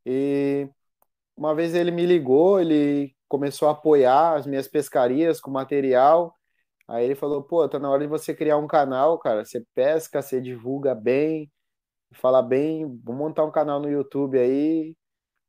E 0.06 0.66
uma 1.36 1.54
vez 1.54 1.74
ele 1.74 1.90
me 1.90 2.06
ligou, 2.06 2.58
ele 2.58 3.14
começou 3.28 3.68
a 3.68 3.72
apoiar 3.72 4.36
as 4.36 4.46
minhas 4.46 4.66
pescarias 4.66 5.42
com 5.42 5.50
material. 5.50 6.34
Aí 6.86 7.04
ele 7.04 7.14
falou: 7.14 7.42
pô, 7.42 7.68
tá 7.68 7.78
na 7.78 7.90
hora 7.90 8.02
de 8.02 8.08
você 8.08 8.34
criar 8.34 8.56
um 8.58 8.66
canal, 8.66 9.18
cara. 9.18 9.44
Você 9.44 9.64
pesca, 9.74 10.20
você 10.20 10.40
divulga 10.40 10.94
bem, 10.94 11.50
fala 12.12 12.42
bem. 12.42 13.00
Vou 13.02 13.14
montar 13.14 13.44
um 13.44 13.50
canal 13.50 13.80
no 13.80 13.90
YouTube 13.90 14.38
aí. 14.38 14.96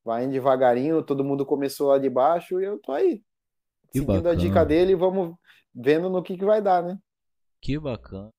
Vai 0.03 0.23
indo 0.23 0.33
devagarinho, 0.33 1.03
todo 1.03 1.23
mundo 1.23 1.45
começou 1.45 1.89
lá 1.89 1.97
de 1.97 2.09
baixo 2.09 2.61
e 2.61 2.65
eu 2.65 2.79
tô 2.79 2.91
aí. 2.91 3.23
Que 3.91 3.99
Seguindo 3.99 4.11
a 4.11 4.21
bacana. 4.21 4.35
dica 4.35 4.63
dele 4.63 4.91
e 4.91 4.95
vamos 4.95 5.35
vendo 5.73 6.09
no 6.09 6.21
que 6.21 6.37
que 6.37 6.45
vai 6.45 6.61
dar, 6.61 6.83
né? 6.83 6.97
Que 7.59 7.79
bacana. 7.79 8.29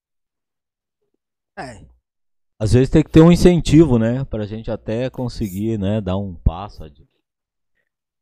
É. 1.58 1.84
Às 2.58 2.72
vezes 2.72 2.88
tem 2.88 3.02
que 3.02 3.10
ter 3.10 3.20
um 3.20 3.32
incentivo, 3.32 3.98
né? 3.98 4.24
Pra 4.24 4.46
gente 4.46 4.70
até 4.70 5.10
conseguir, 5.10 5.78
né? 5.78 6.00
Dar 6.00 6.16
um 6.16 6.34
passo. 6.34 6.84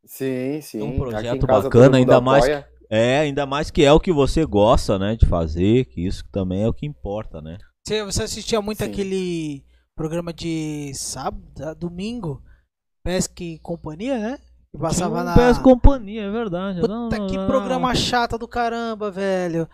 Sim, 0.05 0.61
sim. 0.61 0.83
um 0.83 0.99
projeto 0.99 1.47
bacana, 1.47 1.99
ainda 1.99 2.21
mais 2.21 2.45
apoia. 2.45 2.69
É, 2.95 3.19
ainda 3.21 3.45
mais 3.47 3.71
que 3.71 3.85
é 3.85 3.93
o 3.93 3.99
que 4.01 4.13
você 4.13 4.45
gosta, 4.45 4.99
né? 4.99 5.17
De 5.17 5.27
fazer, 5.27 5.87
que 5.87 6.07
isso 6.07 6.25
também 6.31 6.63
é 6.63 6.69
o 6.69 6.73
que 6.73 6.87
importa, 6.87 7.41
né? 7.41 7.59
Você, 7.87 8.05
você 8.05 8.23
assistia 8.23 8.61
muito 8.63 8.79
Sim. 8.79 8.91
aquele 8.91 9.65
programa 9.97 10.33
de 10.33 10.93
sábado, 10.95 11.75
domingo, 11.79 12.43
Pesca 13.03 13.43
e 13.43 13.59
Companhia, 13.59 14.19
né? 14.19 14.39
Que 14.73 14.79
passava 14.79 15.21
um 15.21 15.25
na. 15.25 15.35
Pesca 15.35 15.63
Companhia, 15.63 16.23
é 16.23 16.31
verdade. 16.31 16.81
Puta 16.81 16.93
Não, 16.93 17.09
não, 17.09 17.27
que 17.27 17.37
não. 17.37 17.47
programa 17.47 17.95
chato 17.95 18.39
do 18.39 18.49
caramba, 18.49 19.11
velho. 19.11 19.69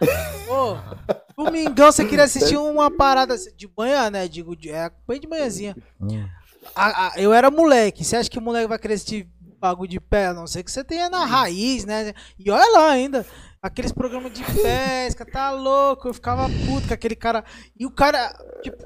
Ô, 0.49 1.45
domingão 1.45 1.91
você 1.93 2.05
queria 2.05 2.25
assistir 2.25 2.57
uma 2.59 2.91
parada 2.91 3.37
de 3.57 3.71
manhã, 3.77 4.11
né? 4.11 4.27
Digo, 4.29 4.57
é 4.67 4.91
bem 5.07 5.21
de 5.21 5.29
manhãzinha. 5.29 5.77
Hum. 6.01 6.27
a- 6.75 7.09
a- 7.09 7.13
eu 7.17 7.33
era 7.33 7.51
moleque. 7.51 8.05
Você 8.05 8.17
acha 8.17 8.29
que 8.31 8.39
o 8.39 8.43
moleque 8.43 8.67
vai 8.69 8.79
querer 8.79 8.95
esse 8.95 9.27
bagulho 9.61 9.91
de 9.91 10.01
pé? 10.01 10.29
A 10.29 10.35
não 10.35 10.47
ser 10.47 10.63
que 10.63 10.71
você 10.71 10.83
tenha 10.83 11.09
na 11.09 11.25
raiz, 11.25 11.85
né? 11.85 12.13
E 12.39 12.51
olha 12.51 12.73
lá 12.73 12.91
ainda. 12.91 13.27
Aqueles 13.63 13.93
programas 13.93 14.33
de 14.33 14.43
pesca, 14.43 15.25
tá 15.25 15.51
louco? 15.51 16.09
Eu 16.09 16.15
ficava 16.15 16.49
puto 16.49 16.89
com 16.89 16.95
aquele 16.95 17.15
cara. 17.15 17.45
E 17.79 17.85
o 17.85 17.91
cara, 17.91 18.33
tipo, 18.63 18.83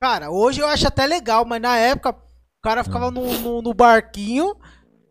cara, 0.00 0.30
hoje 0.30 0.60
eu 0.60 0.66
acho 0.66 0.86
até 0.86 1.06
legal, 1.06 1.44
mas 1.44 1.62
na 1.62 1.76
época 1.78 2.10
o 2.10 2.62
cara 2.62 2.84
ficava 2.84 3.10
no, 3.10 3.26
no, 3.40 3.62
no 3.62 3.72
barquinho, 3.72 4.54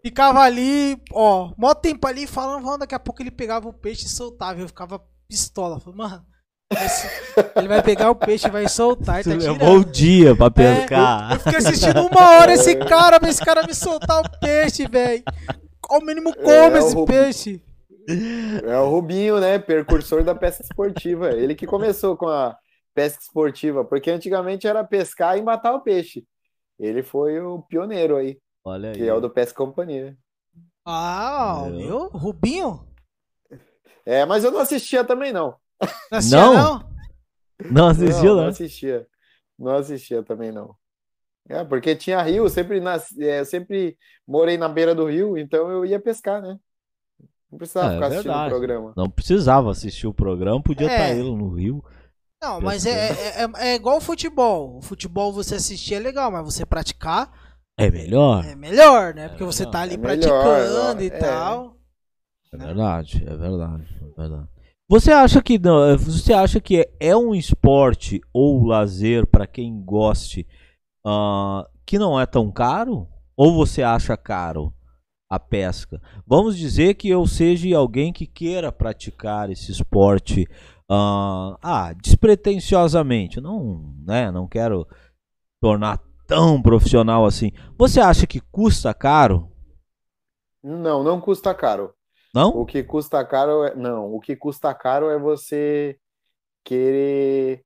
ficava 0.06 0.42
ali, 0.42 1.02
ó, 1.12 1.52
mó 1.58 1.74
tempo 1.74 2.06
ali 2.08 2.28
falando, 2.28 2.64
falando, 2.64 2.82
daqui 2.82 2.94
a 2.94 3.00
pouco 3.00 3.22
ele 3.22 3.32
pegava 3.32 3.68
o 3.68 3.74
peixe 3.74 4.06
e 4.06 4.10
soltava. 4.10 4.60
Eu 4.60 4.68
ficava 4.68 5.04
pistola. 5.28 5.80
Falei, 5.80 5.98
mano, 5.98 6.26
ele 7.56 7.68
vai 7.68 7.82
pegar 7.82 8.10
o 8.12 8.16
peixe 8.16 8.48
e 8.48 8.52
vai 8.52 8.68
soltar. 8.68 9.24
Tá 9.24 9.30
o 9.32 9.38
tirando. 9.40 9.86
dia 9.86 10.36
pra 10.36 10.48
É, 10.48 10.50
pescar. 10.50 11.34
eu 11.34 11.40
fiquei 11.40 11.58
assistindo 11.58 12.02
uma 12.06 12.30
hora 12.40 12.54
esse 12.54 12.76
cara, 12.76 13.20
esse 13.30 13.44
cara 13.44 13.66
me 13.66 13.74
soltar 13.74 14.22
o 14.22 14.40
peixe, 14.40 14.88
velho. 14.88 15.24
Ao 15.90 16.02
mínimo 16.02 16.34
come 16.36 16.52
É, 16.52 16.78
esse 16.80 16.96
o- 16.98 17.06
peixe. 17.06 17.64
É 18.66 18.78
o 18.80 18.90
Rubinho, 18.90 19.40
né? 19.40 19.60
Percursor 19.60 20.24
da 20.24 20.34
pesca 20.36 20.64
esportiva. 20.64 21.30
Ele 21.32 21.56
que 21.56 21.66
começou 21.66 22.16
com 22.18 22.28
a 22.28 22.58
pesca 22.94 23.22
esportiva, 23.22 23.84
porque 23.86 24.10
antigamente 24.12 24.68
era 24.68 24.84
pescar 24.84 25.38
e 25.38 25.42
matar 25.42 25.74
o 25.74 25.82
peixe. 25.82 26.26
Ele 26.80 27.02
foi 27.04 27.40
o 27.40 27.62
pioneiro 27.64 28.16
aí, 28.18 28.38
Olha 28.64 28.90
aí. 28.92 28.96
que 28.96 29.08
é 29.08 29.14
o 29.14 29.20
do 29.20 29.30
Pesca 29.30 29.56
Companhia. 29.58 30.16
Ah, 30.86 31.64
Eu? 31.68 31.76
viu? 31.78 31.98
Rubinho? 32.10 32.86
É, 34.06 34.26
mas 34.26 34.44
eu 34.44 34.52
não 34.52 34.60
assistia 34.60 35.04
também, 35.04 35.34
não. 35.34 35.56
Não 36.12 36.18
assistia, 36.18 36.50
Não? 36.52 36.54
não? 36.54 36.90
Não 37.70 37.88
assistiu, 37.90 38.36
não, 38.36 38.36
não 38.36 38.44
né? 38.44 38.50
assistia. 38.50 39.08
Não 39.58 39.76
assistia 39.76 40.24
também, 40.24 40.52
não. 40.52 40.76
É, 41.50 41.64
porque 41.64 41.96
tinha 41.96 42.22
rio, 42.24 42.46
eu 42.46 42.50
sempre, 42.50 42.80
nasci, 42.82 43.24
é, 43.24 43.40
eu 43.42 43.46
sempre 43.46 43.98
morei 44.28 44.58
na 44.58 44.70
beira 44.70 44.96
do 44.96 45.08
rio, 45.08 45.38
então 45.38 45.70
eu 45.72 45.86
ia 45.86 46.00
pescar, 46.00 46.42
né? 46.42 46.60
Não 47.52 47.58
precisava 47.58 47.92
É, 47.92 47.96
ficar 47.96 48.08
assistindo 48.08 48.32
o 48.36 48.50
programa. 48.50 48.94
Não 48.96 49.10
precisava 49.10 49.72
assistir 49.72 50.08
o 50.08 50.14
programa, 50.14 50.62
podia 50.62 50.88
É. 50.88 50.92
estar 50.92 51.10
ele 51.12 51.36
no 51.36 51.54
Rio. 51.56 51.84
Não, 52.42 52.62
mas 52.62 52.86
é, 52.86 52.92
é, 52.92 53.44
é- 53.44 53.70
é 53.72 53.76
igual 53.76 53.98
o 53.98 54.02
futebol. 54.02 54.78
O 54.78 54.82
futebol 54.82 55.34
você 55.34 55.56
assistir 55.56 55.96
é 55.96 56.00
legal, 56.00 56.32
mas 56.32 56.44
você 56.46 56.66
praticar 56.66 57.32
É 57.78 57.90
melhor. 57.90 58.44
é 58.44 58.56
melhor, 58.56 59.14
né? 59.14 59.30
Porque 59.30 59.44
você 59.44 59.64
não, 59.64 59.72
tá 59.72 59.82
ali 59.82 59.96
é 59.96 59.98
melhor, 59.98 60.70
praticando 60.78 61.04
e 61.04 61.08
é. 61.08 61.20
tal. 61.20 61.78
É 62.52 62.58
verdade, 62.58 63.24
é 63.26 63.36
verdade, 63.38 63.88
é 64.02 64.22
verdade. 64.22 64.50
Você 64.90 65.12
acha 65.12 65.42
que 65.42 65.60
não, 65.60 65.84
é, 65.84 65.98
você 65.98 66.32
acha 66.32 66.62
que 66.62 66.90
é, 66.98 67.16
um 67.16 67.36
esporte 67.36 68.22
ou 68.32 68.66
lazer 68.66 69.28
para 69.28 69.46
quem 69.46 69.84
goste 69.84 70.48
ah, 71.06 71.68
que 71.86 72.00
não 72.00 72.18
é 72.18 72.26
tão 72.26 72.50
caro? 72.50 73.06
Ou 73.36 73.54
você 73.54 73.84
acha 73.84 74.16
caro 74.16 74.74
a 75.30 75.38
pesca? 75.38 76.02
Vamos 76.26 76.58
dizer 76.58 76.94
que 76.94 77.10
eu 77.10 77.28
seja 77.28 77.78
alguém 77.78 78.14
que 78.14 78.26
queira 78.26 78.72
praticar 78.72 79.50
esse 79.50 79.74
esporte 79.74 80.48
ah, 80.90 81.58
ah, 81.62 81.94
despretensiosamente, 81.94 83.42
não, 83.42 83.94
né, 84.06 84.32
não 84.32 84.48
quero 84.48 84.88
tornar 85.62 86.02
tão 86.26 86.62
profissional 86.62 87.26
assim. 87.26 87.52
Você 87.78 88.00
acha 88.00 88.26
que 88.26 88.40
custa 88.40 88.94
caro? 88.94 89.52
Não, 90.64 91.04
não 91.04 91.20
custa 91.20 91.54
caro. 91.54 91.94
Não? 92.38 92.50
O 92.50 92.66
que 92.66 92.84
custa 92.84 93.26
caro 93.26 93.64
é. 93.64 93.76
Não, 93.76 94.14
o 94.14 94.20
que 94.20 94.36
custa 94.36 94.74
caro 94.74 95.10
é 95.10 95.18
você 95.18 95.98
querer 96.64 97.64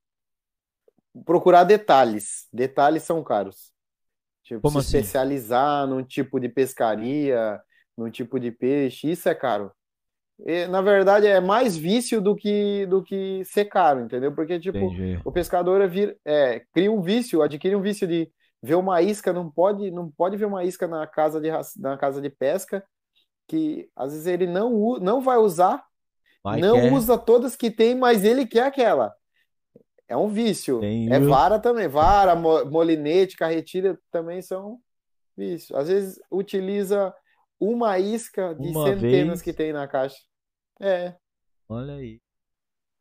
procurar 1.26 1.64
detalhes. 1.64 2.48
Detalhes 2.52 3.02
são 3.02 3.22
caros. 3.22 3.70
Tipo, 4.42 4.62
Como 4.62 4.80
se 4.80 4.88
assim? 4.88 4.98
especializar 4.98 5.86
num 5.86 6.02
tipo 6.02 6.40
de 6.40 6.48
pescaria, 6.48 7.60
num 7.96 8.10
tipo 8.10 8.40
de 8.40 8.50
peixe, 8.50 9.10
isso 9.10 9.28
é 9.28 9.34
caro. 9.34 9.70
E, 10.44 10.66
na 10.66 10.80
verdade, 10.80 11.26
é 11.26 11.40
mais 11.40 11.76
vício 11.76 12.20
do 12.20 12.34
que, 12.34 12.86
do 12.86 13.02
que 13.02 13.44
ser 13.44 13.66
caro, 13.66 14.00
entendeu? 14.00 14.34
Porque, 14.34 14.58
tipo, 14.58 14.78
Entendi. 14.78 15.20
o 15.24 15.30
pescador 15.30 15.80
é 15.80 15.86
vir- 15.86 16.18
é, 16.24 16.60
cria 16.72 16.90
um 16.90 17.00
vício, 17.00 17.42
adquire 17.42 17.76
um 17.76 17.82
vício 17.82 18.08
de 18.08 18.28
ver 18.60 18.74
uma 18.74 19.02
isca, 19.02 19.32
não 19.32 19.50
pode, 19.50 19.90
não 19.90 20.10
pode 20.10 20.36
ver 20.36 20.46
uma 20.46 20.64
isca 20.64 20.88
na 20.88 21.06
casa 21.06 21.40
de, 21.40 21.50
na 21.78 21.96
casa 21.96 22.20
de 22.20 22.30
pesca, 22.30 22.82
que 23.52 23.90
às 23.94 24.12
vezes 24.12 24.26
ele 24.26 24.46
não, 24.46 24.98
não 24.98 25.20
vai 25.20 25.36
usar, 25.36 25.84
Vai 26.42 26.58
não 26.58 26.80
que 26.80 26.86
é. 26.86 26.92
usa 26.92 27.18
todas 27.18 27.54
que 27.54 27.70
tem, 27.70 27.94
mas 27.94 28.24
ele 28.24 28.46
quer 28.46 28.64
aquela. 28.64 29.14
É 30.08 30.16
um 30.16 30.28
vício. 30.28 30.80
Tem 30.80 31.12
É 31.12 31.20
vara 31.20 31.58
também, 31.58 31.86
vara, 31.86 32.34
mo- 32.34 32.64
molinete, 32.64 33.36
carretilha 33.36 33.98
também 34.10 34.40
são 34.40 34.80
vícios. 35.36 35.78
Às 35.78 35.88
vezes 35.88 36.18
utiliza 36.30 37.14
uma 37.60 37.98
isca 37.98 38.54
de 38.54 38.68
Uma 38.70 38.88
centenas 38.88 39.28
vez. 39.40 39.42
que 39.42 39.52
tem 39.52 39.70
na 39.72 39.86
caixa. 39.86 40.16
É, 40.80 41.14
Olha 41.68 41.94
aí. 41.94 42.20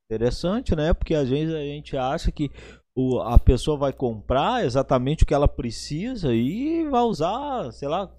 Interessante, 0.10 0.76
né? 0.76 0.94
Porque 0.94 1.16
às 1.16 1.30
vezes 1.30 1.56
a 1.56 1.60
gente 1.62 1.96
acha 1.96 2.30
que 2.32 2.50
o, 2.94 3.20
a 3.22 3.40
pessoa 3.40 3.78
vai 3.78 3.94
comprar 3.94 4.66
exatamente 4.66 5.24
o 5.24 5.26
que 5.26 5.34
ela 5.34 5.48
precisa 5.48 6.34
e 6.34 6.84
vai 6.90 7.02
usar, 7.04 7.72
sei 7.72 7.88
lá, 7.88 8.12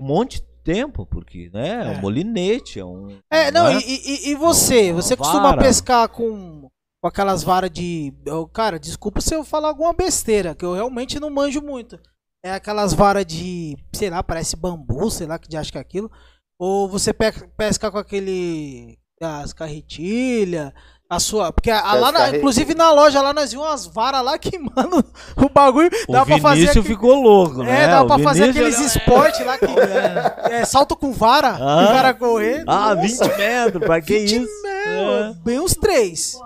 um 0.00 0.06
monte 0.06 0.44
tempo, 0.64 1.06
porque, 1.06 1.50
né? 1.52 1.68
É, 1.68 1.88
um 1.90 1.92
É. 1.94 2.00
molinete, 2.00 2.80
é 2.80 2.84
um. 2.84 3.18
É, 3.30 3.50
não, 3.52 3.68
é? 3.68 3.76
e, 3.78 3.80
e- 3.80 4.28
e 4.30 4.34
você? 4.34 4.90
Uma 4.90 5.02
Você 5.02 5.16
costuma 5.16 5.50
vara. 5.50 5.62
pescar 5.62 6.08
com, 6.08 6.68
com 7.00 7.08
aquelas 7.08 7.42
varas 7.44 7.70
de. 7.70 8.12
eu- 8.26 8.48
cara, 8.48 8.78
desculpa 8.78 9.20
se 9.20 9.34
eu 9.34 9.44
falar 9.44 9.68
alguma 9.68 9.92
besteira, 9.92 10.54
que 10.54 10.64
eu 10.64 10.72
realmente 10.74 11.20
não 11.20 11.30
manjo 11.30 11.60
muito. 11.62 11.98
É 12.44 12.52
aquelas 12.52 12.92
varas 12.92 13.24
de, 13.24 13.76
sei 13.94 14.10
lá, 14.10 14.22
parece 14.22 14.56
bambu, 14.56 15.10
sei 15.10 15.26
lá 15.26 15.38
que 15.38 15.48
de 15.48 15.56
acho 15.56 15.70
que 15.72 15.78
é 15.78 15.80
aquilo. 15.80 16.10
Ou 16.58 16.88
você 16.88 17.12
pe- 17.12 17.46
pesca 17.56 17.90
com 17.90 17.98
aquele. 17.98 18.98
as 19.20 19.52
carretilhas. 19.52 20.72
A 21.14 21.20
sua. 21.20 21.52
Porque 21.52 21.70
a- 21.70 21.80
a 21.80 21.94
lá 21.94 22.12
na- 22.12 22.36
inclusive 22.36 22.74
na 22.74 22.90
loja 22.92 23.20
lá 23.22 23.32
nós 23.32 23.50
vimos 23.52 23.66
umas 23.66 23.86
varas 23.86 24.22
lá 24.24 24.38
que, 24.38 24.58
mano, 24.58 25.04
o 25.36 25.48
bagulho. 25.48 25.90
O 26.08 26.12
dá 26.12 26.24
pra 26.26 26.38
fazer. 26.38 26.70
Aqui- 26.70 26.82
ficou 26.82 27.14
louco, 27.14 27.62
né? 27.62 27.84
É, 27.84 27.88
dá 27.88 28.02
O 28.02 28.06
pra 28.06 28.18
fazer 28.18 28.52
Vinícius- 28.52 28.74
aqueles 28.76 28.96
esportes 28.96 29.46
lá 29.46 29.58
que. 29.58 29.64
É, 30.50 30.60
é, 30.60 30.64
salto 30.64 30.96
com 30.96 31.12
vara, 31.12 31.56
Ah. 31.60 31.84
o 31.84 31.86
cara 31.94 32.14
correr. 32.14 32.64
Ah, 32.66 32.94
Nossa, 32.94 33.24
20 33.28 33.36
metros, 33.38 33.84
pra 33.86 34.00
que 34.00 34.18
20 34.20 34.36
isso? 34.42 34.62
metros, 34.62 35.36
Bem 35.44 35.60
uns 35.60 35.74
três. 35.74 36.38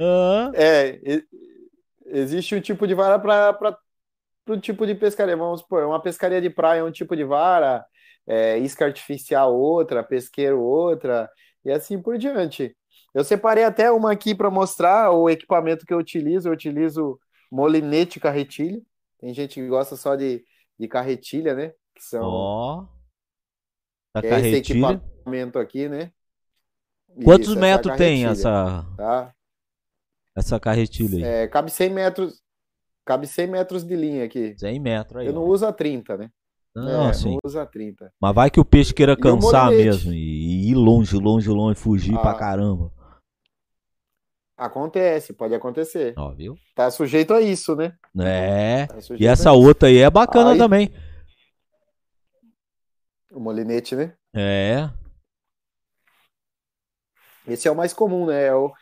Ah, 0.00 0.50
É, 0.54 0.98
existe 2.06 2.54
um 2.54 2.60
tipo 2.60 2.86
de 2.86 2.94
vara 2.94 3.18
para 3.18 3.76
o 4.48 4.56
tipo 4.56 4.86
de 4.86 4.94
pescaria. 4.94 5.36
Vamos 5.36 5.60
supor, 5.60 5.84
uma 5.84 6.00
pescaria 6.00 6.40
de 6.40 6.50
praia 6.50 6.80
é 6.80 6.84
um 6.84 6.90
tipo 6.90 7.16
de 7.16 7.24
vara, 7.24 7.84
é, 8.28 8.58
isca 8.58 8.84
artificial 8.84 9.54
outra, 9.54 10.02
pesqueiro 10.02 10.60
outra, 10.60 11.28
e 11.64 11.70
assim 11.72 12.00
por 12.00 12.16
diante. 12.18 12.76
Eu 13.16 13.24
separei 13.24 13.64
até 13.64 13.90
uma 13.90 14.12
aqui 14.12 14.34
para 14.34 14.50
mostrar 14.50 15.10
o 15.10 15.30
equipamento 15.30 15.86
que 15.86 15.94
eu 15.94 15.96
utilizo. 15.98 16.48
Eu 16.48 16.52
utilizo 16.52 17.18
molinete 17.50 18.20
carretilha. 18.20 18.78
Tem 19.18 19.32
gente 19.32 19.54
que 19.54 19.66
gosta 19.66 19.96
só 19.96 20.14
de, 20.14 20.44
de 20.78 20.86
carretilha, 20.86 21.54
né? 21.54 21.68
Que 21.94 22.04
são 22.04 22.22
ó. 22.22 22.86
Da 24.14 24.20
que 24.20 24.26
é 24.26 24.30
esse 24.32 24.42
carretilha. 24.42 24.92
equipamento 24.92 25.58
aqui, 25.58 25.88
né? 25.88 26.12
Quantos 27.24 27.48
Isso, 27.48 27.58
essa 27.58 27.60
metros 27.60 27.96
tem 27.96 28.22
carretilha, 28.24 28.30
essa, 28.32 28.86
Tá? 28.98 29.34
essa 30.36 30.60
carretilha 30.60 31.16
aí? 31.16 31.22
É, 31.44 31.48
cabe 31.48 31.70
100 31.70 31.88
metros, 31.90 32.42
cabe 33.02 33.26
100 33.26 33.46
metros 33.46 33.82
de 33.82 33.96
linha 33.96 34.24
aqui. 34.26 34.54
100 34.58 34.78
metros 34.78 35.22
aí. 35.22 35.26
Eu 35.26 35.32
não 35.32 35.44
ó. 35.44 35.46
uso 35.46 35.64
a 35.64 35.72
30, 35.72 36.18
né? 36.18 36.30
Não, 36.74 37.06
é, 37.06 37.10
assim. 37.10 37.30
não 37.32 37.38
uso 37.42 37.58
a 37.58 37.64
30. 37.64 38.12
Mas 38.20 38.34
vai 38.34 38.50
que 38.50 38.60
o 38.60 38.64
peixe 38.66 38.92
queira 38.92 39.16
cansar 39.16 39.70
mesmo 39.70 40.12
e 40.12 40.68
ir 40.70 40.74
longe, 40.74 41.16
longe, 41.16 41.48
longe, 41.48 41.80
fugir 41.80 42.12
pra 42.20 42.32
Ah. 42.32 42.38
caramba. 42.38 42.92
Acontece, 44.56 45.34
pode 45.34 45.54
acontecer. 45.54 46.14
Ó, 46.16 46.32
viu? 46.32 46.56
Tá 46.74 46.90
sujeito 46.90 47.34
a 47.34 47.40
isso, 47.40 47.76
né? 47.76 47.94
É. 48.18 48.86
Tá 48.86 48.96
E 49.18 49.26
essa 49.26 49.52
outra 49.52 49.88
aí 49.88 49.98
é 49.98 50.08
bacana 50.10 50.52
Aí- 50.52 50.58
também. 50.58 50.94
O 53.30 53.38
molinete, 53.40 53.94
né? 53.94 54.14
É. 54.34 54.88
Esse 57.46 57.68
é 57.68 57.70
o 57.70 57.76
mais 57.76 57.92
comum, 57.92 58.26
né? 58.26 58.46
É 58.46 58.54
o- 58.54 58.72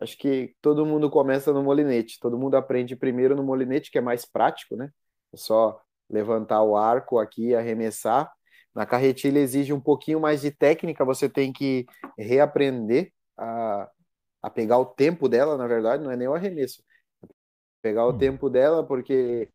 Acho 0.00 0.16
que 0.16 0.54
todo 0.62 0.86
mundo 0.86 1.10
começa 1.10 1.52
no 1.52 1.62
molinete. 1.62 2.18
Todo 2.18 2.38
mundo 2.38 2.54
aprende 2.56 2.96
primeiro 2.96 3.36
no 3.36 3.42
molinete, 3.44 3.90
que 3.90 3.98
é 3.98 4.00
mais 4.00 4.24
prático, 4.24 4.74
né? 4.74 4.88
É 5.30 5.36
só 5.36 5.78
levantar 6.08 6.62
o 6.62 6.74
arco 6.74 7.18
aqui 7.18 7.48
e 7.48 7.54
arremessar. 7.54 8.32
Na 8.74 8.86
carretilha 8.86 9.38
exige 9.38 9.74
um 9.74 9.80
pouquinho 9.80 10.18
mais 10.18 10.40
de 10.40 10.50
técnica, 10.50 11.04
você 11.04 11.28
tem 11.28 11.52
que 11.52 11.84
reaprender 12.16 13.12
a, 13.36 13.90
a 14.42 14.48
pegar 14.50 14.78
o 14.78 14.86
tempo 14.86 15.28
dela, 15.28 15.56
na 15.56 15.66
verdade, 15.66 16.02
não 16.02 16.10
é 16.10 16.16
nem 16.16 16.28
o 16.28 16.34
arremesso. 16.34 16.82
Pegar 17.82 18.06
o 18.06 18.10
Hum. 18.10 18.18
tempo 18.18 18.48
dela, 18.50 18.84
porque 18.84 19.48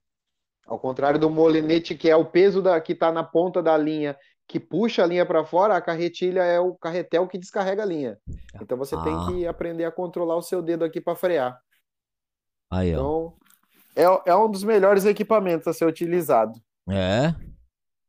ao 0.66 0.80
contrário 0.80 1.20
do 1.20 1.30
molinete, 1.30 1.96
que 1.96 2.10
é 2.10 2.16
o 2.16 2.26
peso 2.26 2.62
da, 2.62 2.80
que 2.82 2.94
está 2.94 3.12
na 3.12 3.24
ponta 3.24 3.62
da 3.62 3.78
linha, 3.78 4.18
que 4.48 4.60
puxa 4.60 5.04
a 5.04 5.08
linha 5.08 5.26
para 5.26 5.46
fora, 5.46 5.76
a 5.76 5.82
carretilha 5.82 6.42
é 6.44 6.60
o 6.60 6.76
carretel 6.76 7.28
que 7.28 7.38
descarrega 7.38 7.84
a 7.84 7.86
linha. 7.86 8.18
Então 8.62 8.78
você 8.78 8.96
tem 9.04 9.14
Ah. 9.14 9.26
que 9.28 9.48
aprender 9.48 9.86
a 9.86 9.92
controlar 9.92 10.36
o 10.36 10.42
seu 10.42 10.62
dedo 10.62 10.84
aqui 10.86 11.00
para 11.02 11.16
frear. 11.16 11.60
Aí. 12.72 12.92
Então, 12.92 13.34
é, 13.96 14.04
é 14.32 14.36
um 14.36 14.50
dos 14.50 14.64
melhores 14.64 15.06
equipamentos 15.06 15.68
a 15.68 15.74
ser 15.74 15.86
utilizado. 15.86 16.60
É. 16.90 17.34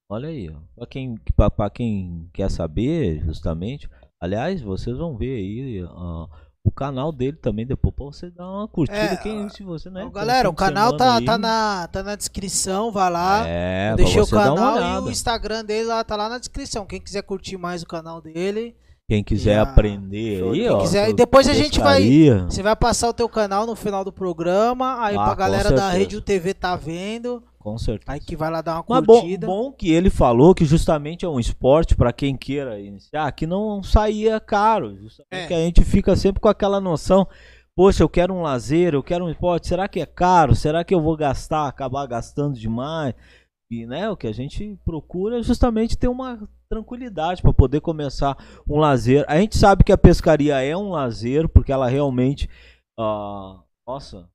Olha 0.09 0.29
aí, 0.29 0.49
ó. 0.51 0.61
Pra 0.77 0.87
quem, 0.87 1.15
pra, 1.35 1.51
pra 1.51 1.71
quem 1.71 2.29
quer 2.33 2.51
saber, 2.51 3.21
justamente. 3.25 3.89
Aliás, 4.21 4.63
vocês 4.63 4.97
vão 4.97 5.17
ver 5.17 5.37
aí 5.37 5.83
uh, 5.83 6.29
o 6.67 6.71
canal 6.71 7.13
dele 7.13 7.37
também 7.41 7.65
depois 7.67 7.95
pra 7.95 8.05
você 8.07 8.31
dar 8.31 8.49
uma 8.51 8.67
curtida. 8.69 8.99
É, 8.99 9.17
quem, 9.17 9.49
se 9.49 9.63
você, 9.63 9.89
né, 9.89 10.09
galera, 10.13 10.49
um 10.49 10.53
o 10.53 10.55
canal 10.55 10.97
tá, 10.97 11.21
tá, 11.23 11.39
na, 11.39 11.89
tá 11.91 12.03
na 12.03 12.17
descrição, 12.17 12.91
vai 12.91 13.11
lá. 13.11 13.45
É, 13.47 13.95
deixei 13.97 14.21
o 14.21 14.27
canal 14.27 14.79
e 15.05 15.05
o 15.07 15.11
Instagram 15.11 15.65
dele 15.65 15.87
lá 15.89 16.03
tá 16.03 16.17
lá 16.17 16.29
na 16.29 16.39
descrição. 16.39 16.85
Quem 16.85 17.01
quiser 17.01 17.23
curtir 17.23 17.57
mais 17.57 17.83
o 17.83 17.87
canal 17.87 18.21
dele, 18.21 18.75
Quem 19.09 19.23
quiser 19.23 19.59
a- 19.59 19.63
aprender 19.63 20.43
aí, 20.43 20.69
ó. 20.69 20.81
quiser- 20.81 21.09
e 21.11 21.13
depois 21.15 21.49
a 21.49 21.55
gente 21.55 21.79
vai- 21.79 22.03
você 22.49 22.63
vai 22.63 22.75
passar 22.75 23.09
o 23.09 23.13
teu 23.15 23.29
canal 23.29 23.65
no 23.67 23.77
final 23.77 24.05
do 24.05 24.13
programa. 24.13 25.05
Aí 25.05 25.17
Ah, 25.17 25.25
pra 25.25 25.35
galera 25.35 25.71
da. 25.71 25.91
Rede 25.91 26.21
TV 26.21 26.53
tá 26.55 26.75
vendo. 26.75 27.43
Com 27.67 27.77
certeza. 27.79 28.13
Aí 28.13 28.21
que 28.21 28.37
vai 28.37 28.49
lá 28.49 28.63
dar 28.63 28.77
uma 28.77 28.85
Mas 28.89 29.05
bom, 29.05 29.21
curtida. 29.23 29.45
bom 29.45 29.73
que 29.73 29.91
ele 29.91 30.09
falou 30.09 30.55
que 30.55 30.65
justamente 30.65 31.25
é 31.25 31.29
um 31.29 31.41
esporte 31.41 31.97
pra 31.97 32.13
quem 32.13 32.37
queira 32.37 32.79
iniciar, 32.79 33.33
que 33.33 33.45
não 33.45 33.83
saía 33.83 34.39
caro. 34.39 34.95
Justamente 34.95 35.27
É. 35.33 35.47
que 35.49 35.55
a 35.55 35.59
gente 35.59 35.85
fica 35.85 36.15
sempre 36.15 36.41
com 36.41 36.47
aquela 36.49 36.81
noção, 36.81 37.27
poxa, 37.75 38.05
eu 38.05 38.09
quero 38.09 38.33
um 38.33 38.41
lazer, 38.41 38.95
eu 38.95 39.03
quero 39.03 39.25
um 39.25 39.29
esporte, 39.31 39.67
será 39.67 39.89
que 39.89 39.99
é 39.99 40.07
caro? 40.07 40.55
Será 40.55 40.85
que 40.85 40.95
eu 40.95 41.01
vou 41.01 41.17
gastar, 41.17 41.67
acabar 41.67 42.07
gastando 42.07 42.55
demais? 42.57 43.15
E 43.69 43.85
né, 43.85 44.09
o 44.09 44.17
que 44.17 44.29
a 44.29 44.33
gente 44.33 44.79
procura 44.85 45.41
é 45.41 45.43
justamente 45.43 45.99
ter 45.99 46.07
uma 46.07 46.49
tranquilidade 46.69 47.43
para 47.43 47.53
poder 47.53 47.81
começar 47.81 48.37
um 48.65 48.79
lazer. 48.79 49.25
A 49.27 49.41
gente 49.41 49.59
sabe 49.59 49.83
que 49.83 49.91
a 49.91 49.99
pescaria 49.99 50.63
é 50.63 50.77
um 50.77 50.91
lazer, 50.91 51.49
porque 51.49 51.73
ela 51.73 51.89
realmente, 51.89 52.49
ah, 52.97 53.61
nossa, 53.85 54.29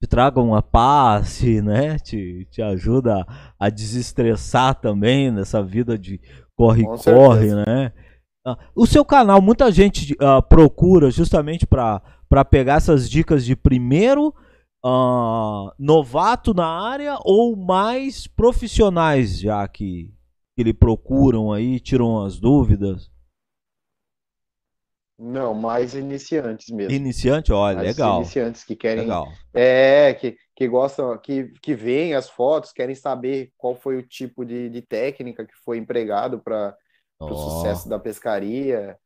te 0.00 0.06
traga 0.06 0.40
uma 0.40 0.62
paz, 0.62 1.42
né? 1.62 1.98
Te, 1.98 2.46
te 2.50 2.62
ajuda 2.62 3.26
a, 3.58 3.68
desestressar 3.68 4.74
também 4.76 5.30
nessa 5.30 5.62
vida 5.62 5.98
de 5.98 6.20
corre-corre, 6.56 7.54
né? 7.54 7.92
Ah, 8.46 8.56
o 8.74 8.86
seu 8.86 9.04
canal, 9.04 9.42
muita 9.42 9.70
gente 9.72 10.16
ah, 10.20 10.40
procura 10.40 11.10
justamente 11.10 11.66
para 11.66 12.44
pegar 12.48 12.76
essas 12.76 13.10
dicas 13.10 13.44
de 13.44 13.56
primeiro 13.56 14.32
ah, 14.84 15.74
novato 15.78 16.54
na 16.54 16.66
área 16.66 17.18
ou 17.24 17.56
mais 17.56 18.28
profissionais 18.28 19.40
já 19.40 19.66
que, 19.66 20.14
que 20.56 20.62
lhe 20.62 20.72
procuram 20.72 21.52
aí, 21.52 21.80
tiram 21.80 22.24
as 22.24 22.38
dúvidas. 22.38 23.10
Não, 25.18 25.52
mais 25.52 25.94
iniciantes 25.94 26.68
mesmo. 26.68 26.92
Iniciante, 26.92 27.52
olha, 27.52 27.76
Mais 27.78 27.96
legal. 27.96 28.20
iniciantes 28.20 28.62
que 28.62 28.76
querem 28.76 29.02
Legal. 29.02 29.26
É, 29.52 30.14
que, 30.14 30.36
que 30.54 30.68
gostam, 30.68 31.18
que, 31.18 31.48
que 31.60 31.74
veem 31.74 32.14
as 32.14 32.30
fotos, 32.30 32.70
querem 32.72 32.94
saber 32.94 33.52
qual 33.56 33.74
foi 33.74 33.96
o 33.96 34.06
tipo 34.06 34.44
de, 34.44 34.68
de 34.70 34.80
técnica 34.80 35.44
que 35.44 35.54
foi 35.64 35.76
empregado 35.78 36.38
para 36.40 36.76
o 37.18 37.24
Ó, 37.24 37.34
sucesso 37.34 37.88
da 37.88 37.98
pescaria, 37.98 38.96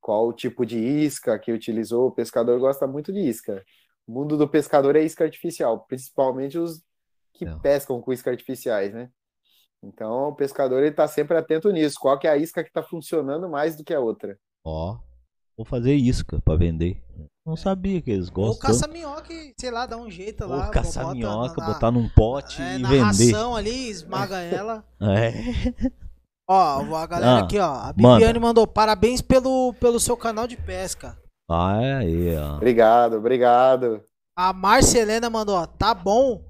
qual 0.00 0.26
o 0.26 0.32
tipo 0.32 0.66
de 0.66 0.76
isca 0.78 1.38
que 1.38 1.52
utilizou. 1.52 2.08
O 2.08 2.12
pescador 2.12 2.58
gosta 2.58 2.86
muito 2.86 3.12
de 3.12 3.20
isca. 3.20 3.62
O 4.08 4.12
mundo 4.12 4.36
do 4.36 4.48
pescador 4.48 4.96
é 4.96 5.02
isca 5.02 5.22
artificial, 5.22 5.84
principalmente 5.86 6.58
os 6.58 6.82
que 7.32 7.44
É. 7.44 7.54
pescam 7.62 8.00
com 8.00 8.12
isca 8.12 8.30
artificiais, 8.30 8.92
né? 8.92 9.08
Então, 9.82 10.28
o 10.30 10.34
pescador 10.34 10.78
ele 10.80 10.88
está 10.90 11.06
sempre 11.08 11.36
atento 11.36 11.70
nisso. 11.70 11.96
Qual 12.00 12.18
que 12.18 12.26
é 12.26 12.30
a 12.30 12.36
isca 12.36 12.62
que 12.64 12.70
está 12.70 12.82
funcionando 12.82 13.48
mais 13.48 13.76
do 13.76 13.84
que 13.84 13.94
a 13.94 14.00
outra? 14.00 14.36
ó, 14.64 14.98
vou 15.60 15.64
fazer 15.66 15.94
isca 15.94 16.40
para 16.42 16.56
vender. 16.56 17.02
Não 17.46 17.54
sabia 17.54 18.00
que 18.00 18.10
eles 18.10 18.28
Ou 18.28 18.32
gostam. 18.34 18.70
caça-minhoca, 18.70 19.34
sei 19.58 19.70
lá, 19.70 19.84
dá 19.84 19.96
um 19.98 20.10
jeito 20.10 20.46
lá. 20.46 20.66
Ou 20.66 20.70
caçar 20.70 21.14
bota 21.14 21.60
botar 21.66 21.90
num 21.90 22.08
pote 22.08 22.62
é, 22.62 22.76
e 22.76 22.78
na 22.78 22.88
vender. 22.88 23.02
ração 23.32 23.54
ali, 23.54 23.90
esmaga 23.90 24.38
ela. 24.40 24.82
É. 25.00 25.32
Ó, 26.48 26.96
a 26.96 27.06
galera 27.06 27.32
Ah, 27.32 27.38
aqui, 27.44 27.58
ó. 27.58 27.72
A 27.72 27.94
manda. 27.96 28.14
Bibiane 28.18 28.38
mandou 28.38 28.66
parabéns 28.66 29.20
pelo, 29.20 29.74
pelo 29.74 30.00
seu 30.00 30.16
canal 30.16 30.46
de 30.46 30.56
pesca. 30.56 31.18
Ah, 31.50 31.76
é 31.82 31.94
aí, 31.96 32.36
ó. 32.38 32.56
Obrigado, 32.56 33.16
obrigado. 33.16 34.02
A 34.36 34.52
Marcelena 34.54 35.28
mandou, 35.28 35.56
ó, 35.56 35.66
tá 35.66 35.92
bom. 35.92 36.42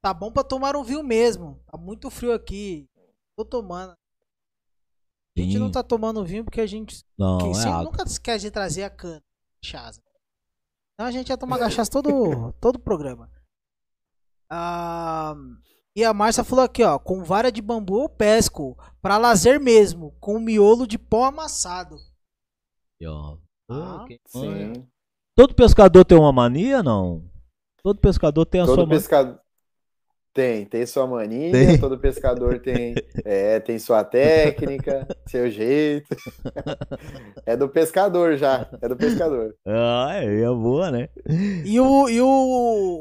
Tá 0.00 0.14
bom 0.14 0.30
pra 0.30 0.44
tomar 0.44 0.76
um 0.76 0.84
vinho 0.84 1.02
mesmo. 1.02 1.58
Tá 1.70 1.76
muito 1.78 2.10
frio 2.10 2.32
aqui. 2.32 2.86
Tô 3.36 3.44
tomando. 3.44 3.92
A 5.36 5.40
gente 5.40 5.52
Sim. 5.52 5.58
não 5.58 5.70
tá 5.70 5.82
tomando 5.82 6.24
vinho 6.24 6.44
porque 6.44 6.60
a 6.60 6.66
gente. 6.66 7.04
Não, 7.18 7.38
que- 7.38 7.58
é 7.58 7.68
água. 7.68 7.84
nunca 7.84 8.02
esquece 8.04 8.44
de 8.46 8.50
trazer 8.50 8.82
a 8.84 8.90
cana. 8.90 9.22
Cachaça. 9.62 10.00
Então 10.94 11.06
a 11.06 11.10
gente 11.10 11.28
ia 11.30 11.38
tomar 11.38 11.58
cachaça 11.58 11.90
todo, 11.90 12.52
todo 12.60 12.76
o 12.76 12.80
programa. 12.80 13.30
Ah, 14.50 15.34
e 15.96 16.04
a 16.04 16.12
Márcia 16.12 16.44
falou 16.44 16.64
aqui, 16.64 16.82
ó. 16.82 16.98
Com 16.98 17.22
vara 17.24 17.50
de 17.50 17.62
bambu 17.62 18.02
eu 18.02 18.08
pesco. 18.08 18.76
Pra 19.00 19.16
lazer 19.18 19.58
mesmo. 19.60 20.14
Com 20.20 20.38
miolo 20.38 20.86
de 20.86 20.98
pão 20.98 21.24
amassado. 21.24 21.96
Aí, 23.00 23.06
ó. 23.08 23.38
Ah. 23.70 24.04
Sim. 24.26 24.86
Todo 25.34 25.54
pescador 25.54 26.04
tem 26.04 26.18
uma 26.18 26.32
mania, 26.32 26.82
não? 26.82 27.24
Todo 27.82 27.98
pescador 27.98 28.44
tem 28.44 28.60
a 28.60 28.66
sua 28.66 28.76
Todo 28.76 28.86
mania. 28.88 28.98
pescador 29.00 29.40
tem, 30.34 30.64
tem 30.64 30.86
sua 30.86 31.06
mania, 31.06 31.52
Tem. 31.52 31.78
todo 31.78 31.98
pescador 31.98 32.58
tem, 32.58 32.94
é, 33.24 33.60
tem 33.60 33.78
sua 33.78 34.02
técnica, 34.02 35.06
seu 35.28 35.50
jeito. 35.50 36.16
É 37.44 37.56
do 37.56 37.68
pescador 37.68 38.36
já, 38.36 38.68
é 38.80 38.88
do 38.88 38.96
pescador. 38.96 39.54
Ah, 39.66 40.10
é, 40.14 40.40
é 40.42 40.46
boa, 40.48 40.90
né? 40.90 41.08
E 41.64 41.78
o, 41.78 42.08
e 42.08 42.20
o, 42.20 42.26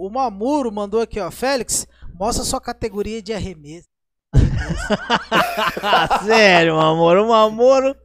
o 0.02 0.10
Mamuro 0.10 0.72
mandou 0.72 1.00
aqui, 1.02 1.20
ó. 1.20 1.32
Félix, 1.32 1.88
mostra 2.20 2.44
sua 2.44 2.60
categoria 2.60 3.22
de 3.22 3.32
arremesso. 3.34 3.88
Sério, 6.26 6.76
Mamoro, 6.76 7.24
o 7.26 7.30
Mamoro, 7.30 7.96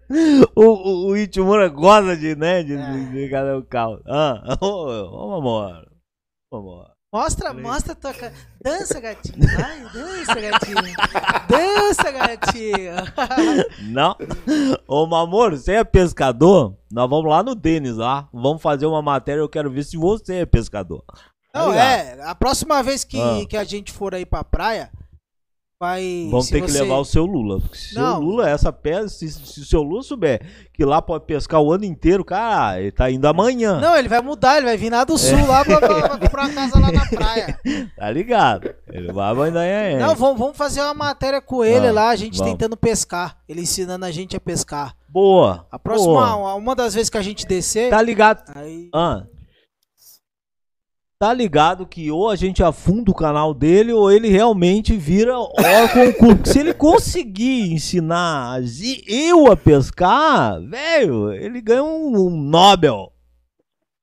o, 0.55 0.62
o, 0.62 1.07
o 1.11 1.16
Itimura 1.16 1.68
gosta 1.68 2.16
de, 2.16 2.35
né, 2.37 2.62
de, 2.62 2.74
É. 2.74 2.91
de, 2.93 3.11
de 3.12 3.29
cadê 3.31 3.53
o 3.53 3.62
carro? 3.64 4.01
Ah, 4.07 4.57
ô, 4.61 4.66
ô, 4.66 5.31
Mamoro, 5.31 5.87
Mamoro. 6.53 6.95
Mostra, 7.13 7.51
Peraí. 7.51 7.63
mostra 7.63 7.95
tua. 7.95 8.13
Dança, 8.63 9.01
gatinho. 9.01 9.37
Vai, 9.57 9.81
dança, 9.93 10.35
gatinho. 10.35 10.97
Dança, 11.49 12.11
gatinho. 12.11 12.95
Não, 13.93 14.17
ô 14.89 15.07
Mamoro, 15.07 15.57
você 15.57 15.75
é 15.75 15.85
pescador? 15.85 16.77
Nós 16.91 17.09
vamos 17.09 17.31
lá 17.31 17.43
no 17.43 17.55
Denis 17.55 17.97
lá, 17.97 18.29
vamos 18.33 18.61
fazer 18.61 18.87
uma 18.87 19.01
matéria, 19.01 19.41
eu 19.41 19.49
quero 19.49 19.71
ver 19.71 19.85
se 19.85 19.97
você 19.97 20.37
é 20.41 20.47
pescador. 20.47 21.05
Não, 21.55 21.73
é. 21.73 22.21
A 22.25 22.35
próxima 22.35 22.83
vez 22.83 23.03
que, 23.05 23.19
Ah. 23.21 23.47
que 23.49 23.57
a 23.57 23.65
gente 23.65 23.93
for 23.93 24.15
aí 24.15 24.27
pra 24.27 24.45
praia, 24.45 24.91
vai. 25.81 26.29
Vamos 26.31 26.47
se 26.47 26.53
ter 26.53 26.62
que 26.62 26.70
você- 26.70 26.83
levar 26.83 26.97
o 26.99 27.05
seu 27.05 27.24
Lula. 27.27 27.61
Porque 27.61 27.77
se 27.77 27.99
o 27.99 28.18
Lula, 28.18 28.49
essa 28.49 28.72
pesca, 28.72 29.09
se, 29.09 29.31
se 29.31 29.61
o 29.61 29.64
seu 29.64 29.83
Lula 29.83 30.03
souber 30.03 30.41
que 30.72 30.85
lá 30.85 31.01
pode 31.03 31.24
pescar 31.24 31.61
o 31.61 31.72
ano 31.72 31.85
inteiro, 31.85 32.24
cara, 32.24 32.81
ele 32.81 32.91
tá 32.93 33.11
indo 33.11 33.27
amanhã. 33.27 33.79
Não, 33.81 33.97
ele 33.97 34.09
vai 34.09 34.20
mudar, 34.22 34.57
ele 34.57 34.66
vai 34.66 34.77
vir 34.77 34.91
lá 34.91 35.05
do 35.05 35.16
sul, 35.18 35.47
lá 35.47 35.64
pra, 35.64 35.79
pra- 35.79 36.09
pra 36.09 36.18
comprar 36.18 36.45
uma 36.47 36.55
casa 36.55 36.79
lá 36.79 36.91
na 36.93 37.07
praia. 37.07 37.59
Tá 37.97 38.11
ligado? 38.11 38.74
Ele 38.91 39.12
vai 39.12 39.31
amanhã. 39.31 39.62
É. 39.62 39.99
Não, 39.99 40.14
vamos, 40.14 40.39
vamos 40.39 40.57
fazer 40.57 40.81
uma 40.83 40.95
matéria 40.95 41.41
com 41.41 41.64
ele 41.64 41.89
Ah, 41.89 41.93
lá, 41.93 42.09
a 42.11 42.16
gente 42.16 42.39
vamos. 42.39 42.53
tentando 42.53 42.77
pescar. 42.77 43.37
Ele 43.49 43.62
ensinando 43.62 44.05
a 44.05 44.11
gente 44.11 44.37
a 44.37 44.41
pescar. 44.41 44.95
Boa. 45.09 45.66
A 45.70 45.79
próxima, 45.79 46.12
boa. 46.37 46.55
uma 46.55 46.74
das 46.74 46.95
vezes 46.95 47.09
que 47.09 47.16
a 47.16 47.22
gente 47.22 47.47
descer. 47.47 47.91
Tá 47.91 48.01
ligado? 48.03 48.43
Aí. 48.55 48.89
Ah. 48.95 49.22
Tá 51.19 51.33
ligado 51.33 51.87
que 51.87 52.11
ou 52.11 52.29
a 52.29 52.37
gente 52.37 52.62
afunda 52.62 53.11
o 53.11 53.14
canal 53.14 53.55
dele 53.55 53.91
ou 53.91 54.12
ele 54.12 54.29
realmente 54.29 54.95
vira 54.95 55.39
órgão. 55.39 56.45
Se 56.45 56.59
ele 56.59 56.75
conseguir 56.75 57.73
ensinar 57.73 58.61
eu 59.09 59.51
a 59.51 59.57
pescar, 59.57 60.61
velho, 60.61 61.33
ele 61.33 61.62
ganha 61.62 61.83
um, 61.83 62.27
um 62.27 62.37
Nobel. 62.37 63.11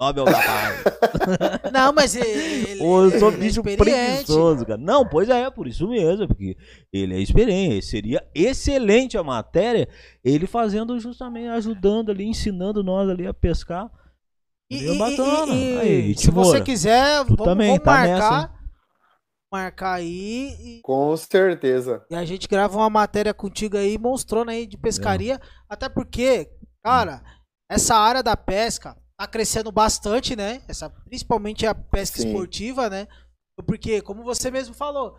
Nobel 0.01 0.26
da 0.26 0.32
paz. 0.32 0.84
Não, 1.72 1.93
mas 1.93 2.16
ele. 2.16 2.82
Ou 2.82 3.03
eu 3.03 3.20
sou 3.20 3.28
ele 3.28 3.38
é 3.38 3.39
bicho 3.41 3.59
experiente. 3.59 3.86
preguiçoso, 3.86 4.66
cara. 4.66 4.82
Não, 4.82 5.07
pois 5.07 5.30
é, 5.30 5.47
por 5.51 5.68
isso 5.68 5.88
mesmo, 5.88 6.28
porque 6.28 6.57
ele 6.91 7.14
é 7.14 7.20
experiente. 7.20 7.86
Seria 7.86 8.26
excelente 8.34 9.20
a 9.20 9.24
matéria, 9.24 9.88
ele 10.24 10.47
fazendo 10.47 10.99
justamente, 10.99 11.47
ajudando 11.47 12.09
ali, 12.09 12.26
ensinando 12.26 12.84
nós 12.84 13.07
ali 13.07 13.28
a 13.28 13.34
pescar. 13.36 13.88
E, 14.76 14.95
e- 14.95 14.97
bacana. 14.97 15.53
e- 15.53 15.74
e- 15.76 15.80
Aí, 15.80 16.17
se 16.17 16.30
você 16.32 16.61
quiser, 16.61 17.24
vamos, 17.26 17.43
também 17.45 17.69
vamos 17.69 17.84
tá 17.84 17.91
marcar. 17.91 18.63
Marcar 19.51 19.93
aí 19.93 20.55
e, 20.59 20.82
Com 20.82 21.15
certeza. 21.15 22.03
e 22.09 22.15
a 22.15 22.26
gente 22.26 22.47
grava 22.47 22.76
uma 22.76 22.89
matéria 22.89 23.34
contigo 23.36 23.78
aí, 23.78 23.97
mostrando 23.99 24.49
aí 24.49 24.65
de 24.65 24.78
pescaria. 24.78 25.39
Até 25.69 25.88
porque, 25.88 26.49
cara, 26.84 27.21
essa 27.69 27.95
área 27.95 28.24
da 28.24 28.36
pesca 28.36 28.97
tá 29.15 29.28
crescendo 29.28 29.71
bastante, 29.71 30.36
né? 30.36 30.63
Essa, 30.67 30.89
principalmente 30.89 31.67
a 31.67 31.76
pesca 31.76 32.19
Sim. 32.19 32.30
esportiva, 32.30 32.89
né? 32.89 33.07
Porque, 33.67 34.01
como 34.01 34.24
você 34.24 34.49
mesmo 34.49 34.74
falou, 34.74 35.15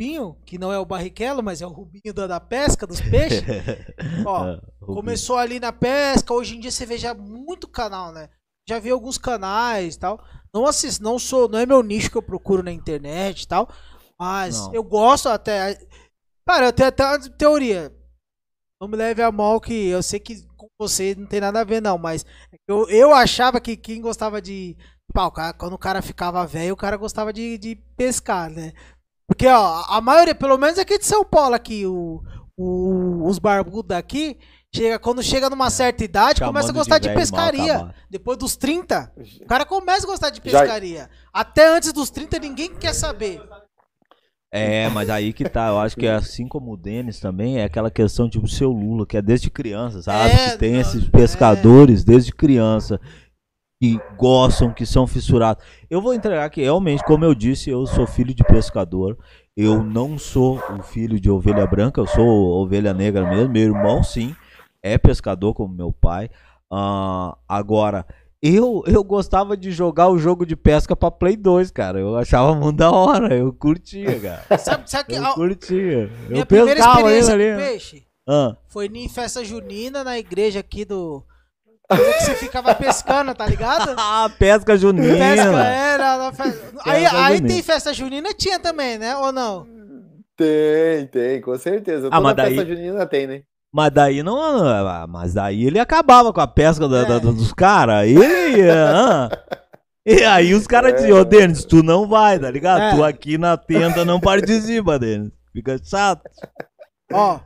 Rubinho, 0.00 0.36
que 0.46 0.56
não 0.58 0.72
é 0.72 0.78
o 0.78 0.86
Barrichello, 0.86 1.42
mas 1.42 1.60
é 1.60 1.66
o 1.66 1.70
Rubinho 1.70 2.14
da, 2.14 2.26
da 2.26 2.40
pesca, 2.40 2.86
dos 2.86 3.00
peixes. 3.04 3.42
Ó, 4.24 4.38
Rubinho. 4.44 4.62
Começou 4.80 5.36
ali 5.36 5.60
na 5.60 5.72
pesca, 5.72 6.32
hoje 6.32 6.56
em 6.56 6.60
dia 6.60 6.70
você 6.70 6.86
vê 6.86 6.96
já 6.96 7.12
muito 7.12 7.68
canal, 7.68 8.12
né? 8.12 8.30
Já 8.68 8.78
vi 8.78 8.90
alguns 8.90 9.16
canais 9.18 9.94
e 9.94 9.98
tal. 9.98 10.22
Não 10.52 10.66
assisto, 10.66 11.02
não 11.02 11.18
sou, 11.18 11.48
não 11.48 11.58
é 11.58 11.66
meu 11.66 11.82
nicho 11.82 12.10
que 12.10 12.16
eu 12.16 12.22
procuro 12.22 12.62
na 12.62 12.72
internet 12.72 13.42
e 13.42 13.48
tal. 13.48 13.68
Mas 14.18 14.58
Não. 14.58 14.74
eu 14.74 14.82
gosto 14.82 15.28
até. 15.28 15.78
Cara, 16.48 16.66
eu 16.66 16.72
tenho 16.72 16.88
até 16.88 17.04
uma 17.04 17.18
teoria. 17.30 17.92
Não 18.80 18.88
me 18.88 18.96
leve 18.96 19.22
a 19.22 19.30
mal 19.32 19.60
que 19.60 19.88
eu 19.88 20.02
sei 20.02 20.20
que 20.20 20.42
com 20.56 20.68
você 20.78 21.14
não 21.14 21.26
tem 21.26 21.40
nada 21.40 21.60
a 21.60 21.64
ver, 21.64 21.80
não, 21.80 21.96
mas 21.96 22.26
eu, 22.68 22.88
eu 22.90 23.14
achava 23.14 23.60
que 23.60 23.76
quem 23.76 24.00
gostava 24.00 24.40
de. 24.40 24.76
Pá, 25.12 25.26
o 25.26 25.30
cara- 25.32 25.52
quando 25.54 25.72
o 25.74 25.78
cara 25.78 26.02
ficava 26.02 26.46
velho, 26.46 26.74
o 26.74 26.76
cara 26.76 26.96
gostava 26.96 27.32
de, 27.32 27.56
de 27.56 27.76
pescar, 27.96 28.50
né? 28.50 28.72
Porque, 29.28 29.46
ó, 29.46 29.84
a 29.88 30.00
maioria, 30.00 30.34
pelo 30.34 30.58
menos 30.58 30.78
aqui 30.78 30.98
de 30.98 31.06
São 31.06 31.24
Paulo, 31.24 31.54
aqui, 31.54 31.86
o, 31.86 32.22
o- 32.56 33.26
os 33.26 33.38
barbudos 33.38 33.88
daqui, 33.88 34.38
chega, 34.76 34.98
quando 34.98 35.22
chega 35.22 35.50
numa 35.50 35.70
certa 35.70 36.04
idade, 36.04 36.40
começa 36.40 36.66
a 36.66 36.68
Chamando 36.68 36.76
gostar 36.76 36.98
de, 36.98 37.08
mal 37.08 37.16
pescaria. 37.16 37.94
Depois 38.10 38.38
dos 38.38 38.56
30, 38.56 39.12
o 39.42 39.46
cara 39.46 39.64
começa 39.64 40.06
a 40.06 40.10
gostar 40.10 40.30
de 40.30 40.40
Já- 40.44 40.60
pescaria. 40.60 41.10
Até 41.32 41.68
antes 41.68 41.92
dos 41.92 42.10
30, 42.10 42.38
ninguém 42.38 42.74
quer 42.74 42.92
saber. 42.92 43.42
É, 44.52 44.88
mas 44.88 45.10
aí 45.10 45.32
que 45.32 45.48
tá, 45.48 45.68
eu 45.68 45.78
acho 45.78 45.96
que 45.96 46.06
assim 46.06 46.46
como 46.46 46.72
o 46.72 46.76
Denis 46.76 47.20
também, 47.20 47.58
é 47.58 47.64
aquela 47.64 47.90
questão 47.90 48.28
tipo 48.28 48.46
o 48.46 48.48
seu 48.48 48.70
Lula, 48.70 49.04
que 49.04 49.16
é 49.16 49.22
desde 49.22 49.50
criança, 49.50 50.00
sabe? 50.02 50.30
É, 50.30 50.50
que 50.50 50.58
tem 50.58 50.72
não, 50.74 50.80
esses 50.80 51.06
é. 51.06 51.10
pescadores 51.10 52.04
desde 52.04 52.32
criança 52.32 52.98
que 53.80 54.00
gostam, 54.16 54.72
que 54.72 54.86
são 54.86 55.06
fissurados. 55.06 55.62
Eu 55.90 56.00
vou 56.00 56.14
entregar 56.14 56.48
que 56.48 56.62
realmente, 56.62 57.04
como 57.04 57.24
eu 57.24 57.34
disse, 57.34 57.68
eu 57.68 57.84
sou 57.86 58.06
filho 58.06 58.34
de 58.34 58.42
pescador. 58.44 59.18
Eu 59.54 59.82
não 59.82 60.18
sou 60.18 60.62
o 60.70 60.82
filho 60.82 61.20
de 61.20 61.30
ovelha 61.30 61.66
branca, 61.66 62.00
eu 62.00 62.06
sou 62.06 62.26
ovelha 62.62 62.94
negra 62.94 63.28
mesmo. 63.28 63.52
Meu 63.52 63.62
irmão, 63.62 64.02
sim, 64.02 64.34
é 64.92 64.98
pescador 64.98 65.54
como 65.54 65.74
meu 65.74 65.92
pai. 65.92 66.28
Ah, 66.72 67.36
agora, 67.48 68.04
eu, 68.42 68.82
eu 68.86 69.02
gostava 69.04 69.56
de 69.56 69.70
jogar 69.70 70.08
o 70.08 70.18
jogo 70.18 70.44
de 70.44 70.54
pesca 70.56 70.94
pra 70.96 71.10
Play 71.10 71.36
2, 71.36 71.70
cara. 71.70 71.98
Eu 72.00 72.16
achava 72.16 72.54
muito 72.54 72.76
da 72.76 72.90
hora, 72.90 73.34
eu 73.36 73.52
curtia, 73.52 74.18
cara. 74.20 74.42
Sabe, 74.58 74.90
sabe 74.90 75.08
que 75.10 75.14
Eu 75.16 75.34
curtia. 75.34 76.10
minha 76.28 76.42
Eu 76.42 76.46
primeira 76.46 76.74
pescava 76.74 76.98
experiência 77.00 77.32
ele 77.32 77.44
com 77.44 77.54
ali. 77.60 77.70
peixe 77.70 78.06
Ah, 78.28 78.56
foi 78.68 78.86
em 78.86 79.08
festa 79.08 79.44
junina 79.44 80.02
na 80.04 80.18
igreja 80.18 80.60
aqui 80.60 80.84
do. 80.84 81.24
Que 81.88 81.96
você 82.20 82.34
ficava 82.34 82.74
pescando, 82.74 83.32
tá 83.32 83.46
ligado? 83.46 83.94
Ah, 83.98 84.28
pesca 84.38 84.76
junina. 84.76 85.14
Pesca 85.16 85.64
era. 85.64 86.16
na 86.18 86.32
fe- 86.32 86.42
Aí, 86.84 87.02
Pesca 87.02 87.16
aí 87.24 87.36
junina. 87.36 87.48
tem 87.54 87.62
festa 87.62 87.94
junina, 87.94 88.34
tinha 88.34 88.58
também, 88.58 88.98
né? 88.98 89.16
Ou 89.16 89.30
não? 89.30 89.64
Tem, 90.36 91.06
tem, 91.06 91.40
com 91.40 91.56
certeza. 91.56 92.08
Ah, 92.08 92.10
Toda 92.16 92.20
mas 92.22 92.36
daí- 92.36 92.56
festa 92.56 92.66
junina 92.74 93.06
tem, 93.06 93.26
né? 93.28 93.42
Mas 93.76 93.92
daí 93.92 94.22
não. 94.22 94.38
ah, 94.40 95.06
Mas 95.06 95.34
daí 95.34 95.66
ele 95.66 95.78
acabava 95.78 96.32
com 96.32 96.40
a 96.40 96.46
pesca 96.46 96.88
da- 96.88 97.04
da- 97.04 97.16
É. 97.16 97.20
dos 97.20 97.52
caras. 97.52 98.08
Ele 98.08 98.56
ia. 98.62 98.90
ah. 98.90 99.28
E 100.06 100.24
aí 100.24 100.54
os 100.54 100.66
caras 100.66 100.94
diziam, 100.94 101.18
ô 101.18 101.24
Denis, 101.24 101.64
tu 101.64 101.82
não 101.82 102.08
vai, 102.08 102.38
tá 102.38 102.50
ligado? 102.50 102.80
É. 102.80 102.94
Tu 102.94 103.04
aqui 103.04 103.36
na 103.36 103.56
tenda 103.56 104.02
não 104.04 104.18
participa, 104.18 104.98
Denis. 104.98 105.30
Fica 105.52 105.76
chato. 105.84 106.22
Ó, 107.12 107.38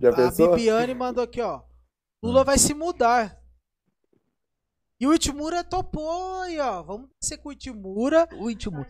Já 0.00 0.08
a, 0.08 0.12
a 0.12 0.16
pensou? 0.16 0.50
Bibiane 0.54 0.94
mandou 0.94 1.24
aqui, 1.24 1.40
ó. 1.40 1.62
Lula 2.22 2.44
vai 2.44 2.58
se 2.58 2.74
mudar. 2.74 3.36
E 5.00 5.06
o 5.06 5.12
Itimura 5.12 5.64
topou 5.64 6.42
aí, 6.42 6.60
ó. 6.60 6.82
Vamos 6.82 7.08
descer 7.20 7.38
com 7.38 7.48
o 7.48 7.52
Itimura. 7.52 8.28
O 8.38 8.44
último. 8.44 8.86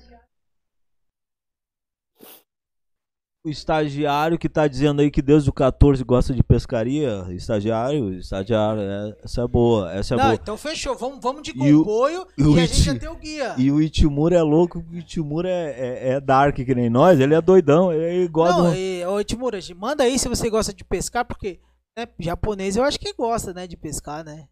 O 3.45 3.49
estagiário 3.51 4.39
que 4.39 4.49
tá 4.49 4.69
dizendo 4.69 5.03
aí 5.03 5.11
que 5.11 5.21
desde 5.21 5.51
o 5.51 5.53
14 5.53 6.05
gosta 6.05 6.33
de 6.33 6.45
pescaria. 6.45 7.27
Estagiário, 7.31 8.15
estagiário, 8.15 8.81
é- 8.81 9.17
essa 9.25 9.43
é 9.43 9.47
boa, 9.49 9.93
essa 9.93 10.15
é 10.15 10.17
Não, 10.17 10.25
boa. 10.27 10.35
então 10.37 10.57
fechou. 10.57 10.95
Vamos, 10.97 11.19
vamos 11.21 11.43
de 11.43 11.51
E 11.51 11.75
o- 11.75 11.79
comboio 11.81 12.25
e 12.39 12.43
e, 12.43 12.61
a 12.61 12.67
gente 12.67 12.83
já 12.83 12.95
tem 12.97 13.09
o 13.09 13.17
guia. 13.17 13.57
E 13.59 13.73
o 13.73 13.83
Itimura 13.83 14.37
é 14.37 14.43
louco, 14.43 14.79
o 14.89 14.97
Itimura 14.97 15.49
é, 15.49 15.71
é, 15.71 16.09
é 16.13 16.21
dark 16.21 16.55
que 16.55 16.73
nem 16.75 16.89
nós, 16.89 17.19
ele 17.19 17.35
é 17.35 17.41
doidão, 17.41 17.93
ele 17.93 18.29
gosta 18.29 18.63
Não, 18.63 18.71
do- 18.71 18.77
e, 18.77 19.05
ô 19.07 19.19
Itimura, 19.21 19.59
manda 19.77 20.05
aí 20.05 20.17
se 20.21 20.29
você 20.29 20.49
gosta 20.49 20.73
de 20.73 20.85
pescar, 20.85 21.25
porque 21.25 21.59
né, 21.99 22.07
japonês 22.21 22.77
eu 22.77 22.85
acho 22.85 22.99
que 23.01 23.13
gosta, 23.13 23.53
né, 23.53 23.67
de 23.67 23.77
pescar, 23.77 24.25
né? 24.25 24.47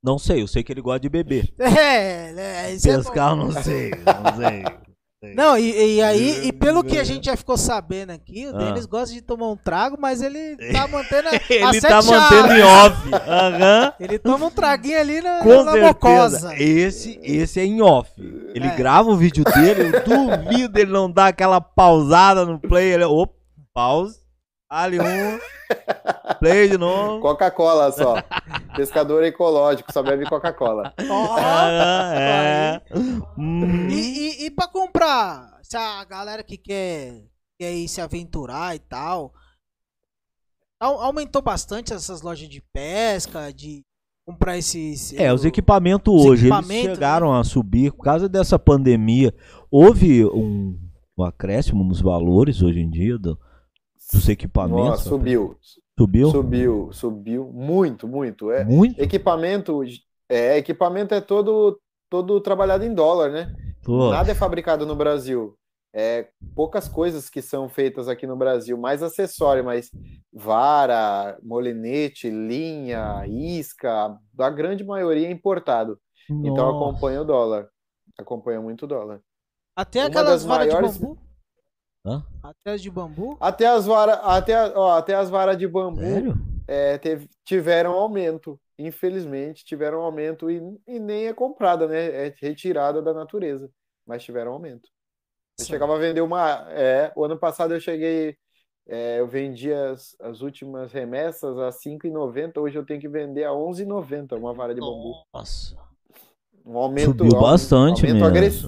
Não 0.00 0.16
sei, 0.16 0.42
eu 0.42 0.46
sei 0.48 0.62
que 0.62 0.72
ele 0.72 0.80
gosta 0.80 1.00
de 1.00 1.08
beber. 1.08 1.52
É, 1.58 2.32
né? 2.32 2.72
Isso 2.72 2.88
é 2.88 2.92
bom. 2.98 3.02
Pescar, 3.02 3.30
eu 3.32 3.36
não 3.36 3.50
sei, 3.50 3.90
não 3.90 4.36
sei. 4.36 4.62
Não, 5.34 5.58
e, 5.58 5.96
e 5.96 6.02
aí, 6.02 6.46
e 6.46 6.52
pelo 6.52 6.82
que 6.82 6.98
a 6.98 7.04
gente 7.04 7.26
já 7.26 7.36
ficou 7.36 7.58
sabendo 7.58 8.08
aqui, 8.10 8.46
o 8.46 8.56
Ah. 8.56 8.58
Denis 8.58 8.86
gosta 8.86 9.14
de 9.14 9.20
tomar 9.20 9.50
um 9.50 9.56
trago, 9.56 9.98
mas 10.00 10.22
ele 10.22 10.56
tá 10.72 10.88
mantendo 10.88 11.28
a, 11.28 11.32
Ele 11.50 11.80
tá 11.80 12.00
mantendo 12.02 12.52
em 12.54 12.62
off. 12.62 12.96
Aham. 13.28 13.92
Ele 14.00 14.18
toma 14.18 14.46
um 14.46 14.50
traguinho 14.50 14.98
ali 14.98 15.20
na, 15.20 15.40
Com 15.40 15.62
na 15.62 15.76
mocosa. 15.76 16.54
Esse, 16.56 17.20
esse 17.22 17.60
é 17.60 17.64
em 17.66 17.82
off. 17.82 18.10
Ele 18.54 18.66
É. 18.66 18.74
grava 18.74 19.10
o 19.10 19.16
vídeo 19.16 19.44
dele, 19.44 19.94
eu 19.94 20.02
duvido 20.04 20.78
ele 20.80 20.90
não 20.90 21.10
dar 21.10 21.26
aquela 21.26 21.60
pausada 21.60 22.46
no 22.46 22.58
play. 22.58 22.90
Ele, 22.94 23.04
opa, 23.04 23.34
pause. 23.74 24.18
Ali 24.70 24.98
um. 25.00 25.38
Play 26.38 26.68
de 26.70 26.78
novo. 26.78 27.20
Coca-Cola 27.20 27.90
só. 27.92 28.14
Pescador 28.76 29.24
ecológico, 29.24 29.92
só 29.92 30.02
bebe 30.02 30.28
Coca-Cola. 30.28 30.94
Ah, 30.98 32.12
é. 32.14 32.82
Hum. 33.38 33.88
E, 33.88 33.94
e, 33.94 34.46
e 34.46 34.50
pra 34.50 34.68
comprar, 34.68 35.58
se 35.62 35.76
a 35.76 36.04
galera 36.04 36.42
que 36.42 36.56
quer, 36.56 37.24
quer 37.58 37.72
ir 37.74 37.88
se 37.88 38.00
aventurar 38.00 38.74
e 38.74 38.78
tal, 38.78 39.32
au- 40.78 41.00
aumentou 41.00 41.42
bastante 41.42 41.92
essas 41.92 42.22
lojas 42.22 42.48
de 42.48 42.62
pesca, 42.72 43.52
de 43.52 43.84
comprar 44.26 44.56
esses... 44.56 45.12
É, 45.14 45.32
os 45.32 45.44
equipamentos 45.44 46.14
os 46.14 46.26
hoje, 46.26 46.46
equipamentos, 46.46 46.84
eles 46.84 46.94
chegaram 46.96 47.34
a 47.34 47.42
subir 47.44 47.92
por 47.92 48.04
causa 48.04 48.28
dessa 48.28 48.58
pandemia. 48.58 49.34
Houve 49.70 50.24
um, 50.24 50.78
um 51.18 51.24
acréscimo 51.24 51.82
nos 51.84 52.00
valores 52.00 52.62
hoje 52.62 52.80
em 52.80 52.88
dia 52.90 53.18
do- 53.18 53.38
dos 54.12 54.28
equipamentos. 54.28 54.84
Nossa, 54.90 55.08
subiu. 55.08 55.56
Subiu? 56.00 56.30
Subiu, 56.30 56.92
subiu 56.92 57.52
muito, 57.52 58.08
muito. 58.08 58.50
É, 58.50 58.64
Muito? 58.64 58.98
equipamento, 58.98 59.82
é, 60.28 60.56
equipamento 60.56 61.14
é 61.14 61.20
todo, 61.20 61.78
todo 62.08 62.40
trabalhado 62.40 62.84
em 62.84 62.94
dólar, 62.94 63.30
né? 63.30 63.54
Pô, 63.84 64.10
Nada 64.10 64.32
é 64.32 64.34
fabricado 64.34 64.86
no 64.86 64.96
Brasil. 64.96 65.56
É 65.92 66.28
poucas 66.54 66.88
coisas 66.88 67.28
que 67.28 67.42
são 67.42 67.68
feitas 67.68 68.08
aqui 68.08 68.26
no 68.26 68.36
Brasil, 68.36 68.78
mais 68.78 69.02
acessório, 69.02 69.64
mas 69.64 69.90
vara, 70.32 71.36
molinete, 71.42 72.30
linha, 72.30 73.26
isca, 73.26 74.16
a 74.38 74.50
grande 74.50 74.84
maioria 74.84 75.26
é 75.28 75.30
importado. 75.30 75.98
Então 76.30 76.64
nossa. 76.66 76.76
acompanha 76.76 77.22
o 77.22 77.24
dólar. 77.24 77.68
Acompanha 78.18 78.60
muito 78.60 78.84
o 78.84 78.88
dólar. 78.88 79.20
Até 79.76 80.00
uma 80.00 80.08
aquelas 80.08 80.44
varas 80.44 80.68
maiores- 80.68 80.94
de 80.94 81.00
bambu. 81.00 81.18
Hã? 82.04 82.24
Até 82.42 82.72
as 82.72 82.82
de 82.82 82.90
bambu. 82.90 83.36
Até 83.40 83.66
as 83.66 83.86
varas, 83.86 84.18
até, 84.22 84.54
a- 84.54 84.72
ó, 84.74 84.92
até 84.96 85.14
as 85.14 85.28
varas 85.28 85.56
de 85.58 85.66
bambu 85.68 86.00
Sério? 86.00 86.34
é, 86.66 86.98
teve- 86.98 87.28
tiveram 87.44 87.92
aumento. 87.92 88.58
Infelizmente, 88.78 89.64
tiveram 89.64 90.00
aumento 90.00 90.50
e, 90.50 90.60
e 90.88 90.98
nem 90.98 91.26
é 91.26 91.34
comprada, 91.34 91.86
né? 91.86 92.26
É 92.28 92.34
retirada 92.40 93.02
da 93.02 93.12
natureza. 93.12 93.70
Mas 94.06 94.22
tiveram 94.24 94.52
aumento. 94.52 94.88
Eu 95.58 95.64
Sim. 95.64 95.72
chegava 95.72 95.94
a 95.94 95.98
vender 95.98 96.22
uma. 96.22 96.66
É, 96.70 97.12
o 97.14 97.22
ano 97.24 97.38
passado 97.38 97.74
eu 97.74 97.80
cheguei. 97.80 98.34
é, 98.88 99.20
eu 99.20 99.26
vendi 99.28 99.70
as, 99.70 100.16
as 100.20 100.40
últimas 100.40 100.90
remessas 100.92 101.58
a 101.58 101.66
R$ 101.66 101.72
5,90. 101.72 102.58
Hoje 102.58 102.78
eu 102.78 102.86
tenho 102.86 102.98
que 103.00 103.08
vender 103.08 103.44
a 103.44 103.50
R$ 103.50 103.56
11,90 103.56 104.32
uma 104.38 104.54
vara 104.54 104.74
de 104.74 104.80
bambu. 104.80 105.22
Nossa. 105.34 105.76
Um 106.64 106.78
aumento, 106.78 107.08
Subiu 107.08 107.32
bastante 107.32 108.06
aumento 108.06 108.14
mesmo. 108.14 108.24
agressi- 108.24 108.66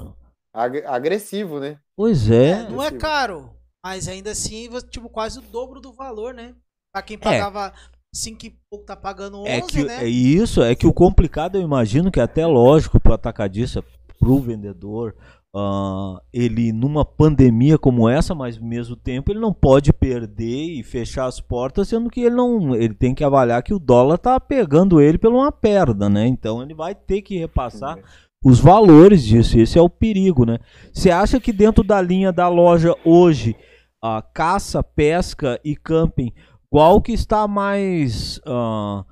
ag- 0.55 0.85
agressivo, 0.87 1.59
né? 1.61 1.79
Pois 1.97 2.31
É, 2.31 2.51
é. 2.51 2.69
não 2.69 2.83
é 2.83 2.91
caro, 2.91 3.51
mas 3.85 4.09
ainda 4.09 4.31
assim, 4.31 4.69
você, 4.69 4.87
tipo, 4.87 5.09
quase 5.09 5.39
o 5.39 5.43
dobro 5.43 5.81
do 5.81 5.93
valor, 5.93 6.33
né? 6.35 6.55
Pra 6.95 7.03
quem 7.03 7.17
É. 7.17 7.19
pagava 7.21 7.73
5 8.15 8.47
e 8.47 8.55
pouco, 8.71 8.85
tá 8.85 8.95
pagando 8.97 9.39
11, 9.39 9.49
É 9.49 9.61
que 9.63 9.85
né? 9.85 10.05
é 10.05 10.09
isso, 10.09 10.63
é 10.63 10.75
que 10.75 10.87
o 10.87 10.93
complicado 10.93 11.57
eu 11.57 11.63
imagino 11.63 12.11
que 12.11 12.21
é 12.21 12.23
até 12.23 12.47
lógico 12.47 13.01
pro 13.01 13.15
atacadista, 13.15 13.83
pro 14.19 14.39
vendedor, 14.39 15.15
ah, 15.55 16.21
ele 16.33 16.73
numa 16.73 17.05
pandemia 17.05 17.77
como 17.79 18.09
essa, 18.09 18.35
mas 18.35 18.57
ao 18.57 18.65
mesmo 18.65 18.95
tempo 18.97 19.31
ele 19.33 19.41
não 19.41 19.53
pode 19.53 19.93
perder 19.93 20.79
e 20.79 20.83
fechar 20.83 21.27
as 21.27 21.41
portas, 21.41 21.89
sendo 21.89 22.09
que 22.09 22.21
ele 22.21 22.35
não, 22.35 22.75
ele 22.75 22.95
tem 22.95 23.15
que 23.15 23.25
avaliar 23.25 23.63
que 23.63 23.75
o 23.75 23.79
dólar 23.79 24.19
tá 24.19 24.39
pegando 24.39 25.01
ele 25.01 25.19
pela 25.19 25.35
uma 25.35 25.53
perda, 25.53 26.09
né? 26.09 26.27
Então 26.27 26.63
ele 26.63 26.75
vai 26.75 26.95
ter 26.95 27.21
que 27.23 27.37
repassar 27.39 27.99
os 28.45 28.61
valores 28.61 29.25
disso. 29.25 29.59
Esse 29.59 29.79
é 29.79 29.83
o 29.83 29.89
perigo, 29.91 30.45
né? 30.45 30.59
Você 30.93 31.11
acha 31.11 31.41
que 31.41 31.53
dentro 31.53 31.85
da 31.85 32.01
linha 32.01 32.33
da 32.33 32.49
loja 32.49 32.95
hoje, 33.05 33.57
a 34.01 34.23
caça, 34.23 34.83
pesca 34.83 35.61
e 35.65 35.77
camping, 35.77 36.33
qual 36.71 37.01
que 37.01 37.13
está 37.13 37.47
mais, 37.47 38.41
ah, 38.47 39.05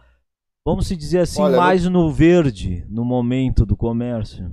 vamos 0.64 0.86
se 0.88 0.96
dizer 0.96 1.20
assim, 1.20 1.42
Olha, 1.42 1.60
no- 1.60 1.60
mais 1.60 1.84
no 1.86 2.10
verde 2.12 2.84
no 2.88 3.04
momento 3.04 3.66
do 3.66 3.76
comércio? 3.76 4.50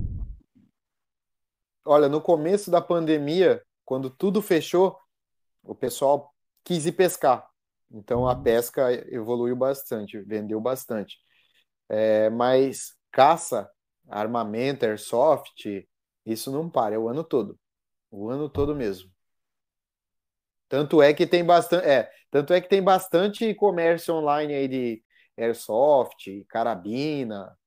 Olha, 1.86 2.10
no 2.10 2.22
começo 2.22 2.70
da 2.70 2.82
pandemia, 2.82 3.62
quando 3.86 4.10
tudo 4.10 4.42
fechou, 4.42 4.98
o 5.64 5.76
pessoal 5.76 6.34
quis 6.64 6.86
ir 6.86 6.94
pescar. 6.94 7.48
Então 7.92 8.28
a 8.28 8.36
pesca 8.36 8.92
evoluiu 9.14 9.56
bastante, 9.56 10.20
vendeu 10.22 10.62
bastante. 10.62 11.18
É, 11.90 12.30
mas 12.30 12.96
caça 13.12 13.70
armamento, 14.10 14.86
airsoft, 14.86 15.88
isso 16.26 16.52
não 16.52 16.70
para, 16.70 16.96
é 16.96 16.98
o 16.98 17.08
ano 17.08 17.24
todo. 17.24 17.60
O 18.12 18.30
ano 18.30 18.50
todo 18.50 18.76
mesmo. 18.76 19.12
Tanto 20.70 21.02
é 21.02 21.14
que 21.14 21.26
tem 21.26 21.46
bastante, 21.46 21.86
é, 21.88 22.12
tanto 22.30 22.54
é 22.54 22.60
que 22.60 22.68
tem 22.68 22.84
bastante 22.84 23.54
comércio 23.54 24.14
online 24.16 24.54
aí 24.54 24.68
de 24.68 25.04
airsoft, 25.38 26.44
carabina, 26.50 27.58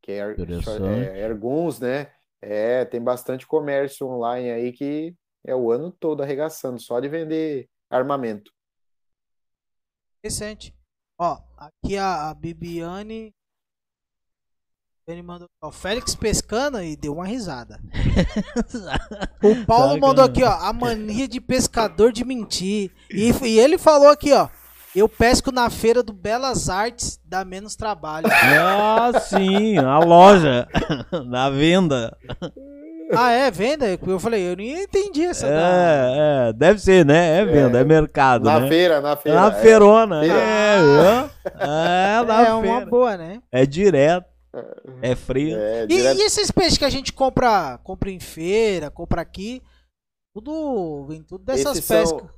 que 0.00 0.12
é, 0.12 0.18
é 0.20 1.24
Airguns, 1.24 1.80
né? 1.80 2.12
É, 2.40 2.84
tem 2.84 3.02
bastante 3.02 3.46
comércio 3.46 4.06
online 4.06 4.50
aí 4.50 4.72
que 4.72 5.14
é 5.44 5.54
o 5.54 5.70
ano 5.70 5.90
todo 5.90 6.22
arregaçando, 6.22 6.80
só 6.80 7.00
de 7.00 7.08
vender 7.08 7.68
armamento. 7.90 8.52
Interessante. 10.18 10.74
Ó, 11.18 11.38
aqui 11.56 11.96
a, 11.96 12.30
a 12.30 12.34
Bibiane. 12.34 13.34
Ele 15.08 15.22
mandou 15.22 15.46
ó, 15.62 15.70
Félix 15.70 16.16
pescando 16.16 16.82
e 16.82 16.96
deu 16.96 17.12
uma 17.12 17.24
risada. 17.24 17.78
o 19.40 19.64
Paulo 19.64 20.00
mandou 20.00 20.24
aqui, 20.24 20.42
ó, 20.42 20.50
a 20.50 20.72
mania 20.72 21.28
de 21.28 21.40
pescador 21.40 22.12
de 22.12 22.24
mentir. 22.24 22.90
E, 23.08 23.30
e 23.44 23.56
ele 23.60 23.78
falou 23.78 24.08
aqui, 24.08 24.32
ó. 24.32 24.48
Eu 24.96 25.08
pesco 25.08 25.52
na 25.52 25.70
feira 25.70 26.02
do 26.02 26.12
Belas 26.12 26.68
Artes, 26.68 27.20
dá 27.24 27.44
menos 27.44 27.76
trabalho. 27.76 28.26
Ah, 28.58 29.12
sim, 29.20 29.78
a 29.78 30.00
loja, 30.00 30.66
na 31.26 31.50
venda. 31.50 32.16
Ah, 33.14 33.30
é 33.30 33.48
venda? 33.48 33.86
Eu 34.04 34.18
falei, 34.18 34.50
eu 34.50 34.56
nem 34.56 34.82
entendi 34.82 35.24
essa. 35.24 35.46
É, 35.46 36.48
é, 36.48 36.52
deve 36.52 36.80
ser, 36.80 37.06
né? 37.06 37.42
É 37.42 37.44
venda, 37.44 37.78
é, 37.78 37.82
é 37.82 37.84
mercado. 37.84 38.44
Na 38.44 38.58
né? 38.58 38.68
feira, 38.68 39.00
na 39.00 39.14
feira. 39.14 39.40
Na 39.40 39.46
é. 39.46 39.62
feirona. 39.62 40.20
Feira. 40.20 40.36
É, 40.36 41.28
é, 41.60 42.24
na 42.24 42.46
é 42.48 42.54
uma 42.54 42.84
boa, 42.84 43.16
né? 43.16 43.40
É 43.52 43.64
direto. 43.64 44.35
É 45.02 45.14
frio. 45.14 45.56
É, 45.56 45.84
e, 45.84 45.86
direto. 45.86 46.20
e, 46.20 46.22
esses 46.22 46.50
peixes 46.50 46.78
que 46.78 46.84
a 46.84 46.90
gente 46.90 47.12
compra, 47.12 47.78
compra 47.78 48.10
em 48.10 48.20
feira, 48.20 48.90
compra 48.90 49.22
aqui, 49.22 49.62
tudo 50.32 51.06
vem 51.06 51.22
tudo 51.22 51.44
dessas 51.44 51.78
esses 51.78 51.88
pescas. 51.88 52.20
São... 52.20 52.36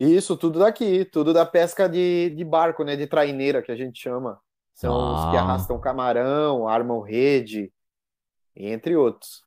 Isso, 0.00 0.36
tudo 0.36 0.60
daqui, 0.60 1.04
tudo 1.04 1.32
da 1.32 1.44
pesca 1.44 1.88
de, 1.88 2.30
de 2.30 2.44
barco, 2.44 2.84
né? 2.84 2.94
De 2.94 3.06
traineira 3.06 3.62
que 3.62 3.72
a 3.72 3.76
gente 3.76 4.00
chama. 4.00 4.40
São 4.72 4.94
ah. 4.94 5.14
os 5.14 5.30
que 5.30 5.36
ah. 5.36 5.40
arrastam 5.40 5.80
camarão, 5.80 6.68
armam 6.68 7.00
rede, 7.00 7.72
entre 8.54 8.94
outros. 8.94 9.42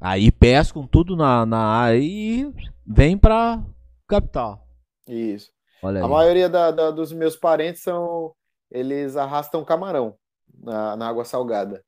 Aí 0.00 0.30
pescam 0.30 0.86
tudo 0.86 1.16
na, 1.16 1.44
na 1.44 1.64
área 1.64 1.98
e 1.98 2.52
vem 2.86 3.16
para 3.16 3.64
capital. 4.06 4.66
Isso. 5.06 5.50
Olha 5.82 6.02
a 6.02 6.04
aí. 6.04 6.10
maioria 6.10 6.48
da, 6.48 6.70
da, 6.70 6.90
dos 6.90 7.12
meus 7.12 7.36
parentes 7.36 7.82
são. 7.82 8.34
Eles 8.70 9.16
arrastam 9.16 9.64
camarão 9.64 10.18
na, 10.60 10.96
na 10.96 11.08
água 11.08 11.24
salgada. 11.24 11.84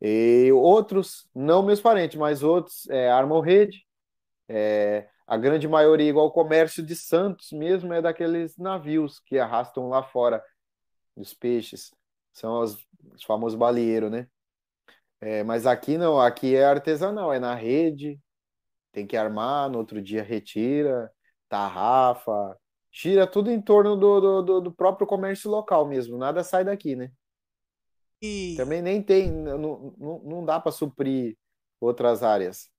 E 0.00 0.50
outros, 0.52 1.28
não 1.34 1.62
meus 1.62 1.80
parentes, 1.80 2.16
mas 2.16 2.42
outros 2.42 2.88
é, 2.90 3.10
armam 3.10 3.40
rede. 3.40 3.86
É, 4.48 5.08
a 5.26 5.36
grande 5.36 5.66
maioria, 5.66 6.08
igual 6.08 6.26
o 6.26 6.32
comércio 6.32 6.82
de 6.84 6.94
Santos 6.94 7.50
mesmo, 7.52 7.92
é 7.92 8.02
daqueles 8.02 8.56
navios 8.56 9.20
que 9.20 9.38
arrastam 9.38 9.88
lá 9.88 10.02
fora 10.02 10.42
os 11.16 11.34
peixes. 11.34 11.90
São 12.32 12.60
os, 12.60 12.76
os 13.14 13.24
famosos 13.24 13.58
baleeiros, 13.58 14.10
né? 14.10 14.28
É, 15.20 15.42
mas 15.42 15.66
aqui 15.66 15.96
não, 15.96 16.20
aqui 16.20 16.54
é 16.54 16.64
artesanal, 16.64 17.32
é 17.32 17.38
na 17.38 17.54
rede, 17.54 18.20
tem 18.92 19.06
que 19.06 19.16
armar, 19.16 19.70
no 19.70 19.78
outro 19.78 20.00
dia 20.02 20.22
retira, 20.22 21.10
tarrafa, 21.48 22.56
gira 22.96 23.26
tudo 23.26 23.50
em 23.50 23.60
torno 23.60 23.94
do, 23.94 24.42
do, 24.42 24.60
do 24.62 24.72
próprio 24.72 25.06
comércio 25.06 25.50
local 25.50 25.86
mesmo, 25.86 26.16
nada 26.16 26.42
sai 26.42 26.64
daqui, 26.64 26.96
né? 26.96 27.10
E... 28.22 28.54
Também 28.56 28.80
nem 28.80 29.02
tem, 29.02 29.30
não, 29.30 29.94
não, 29.98 30.18
não 30.24 30.44
dá 30.44 30.58
para 30.58 30.72
suprir 30.72 31.36
outras 31.78 32.22
áreas. 32.22 32.70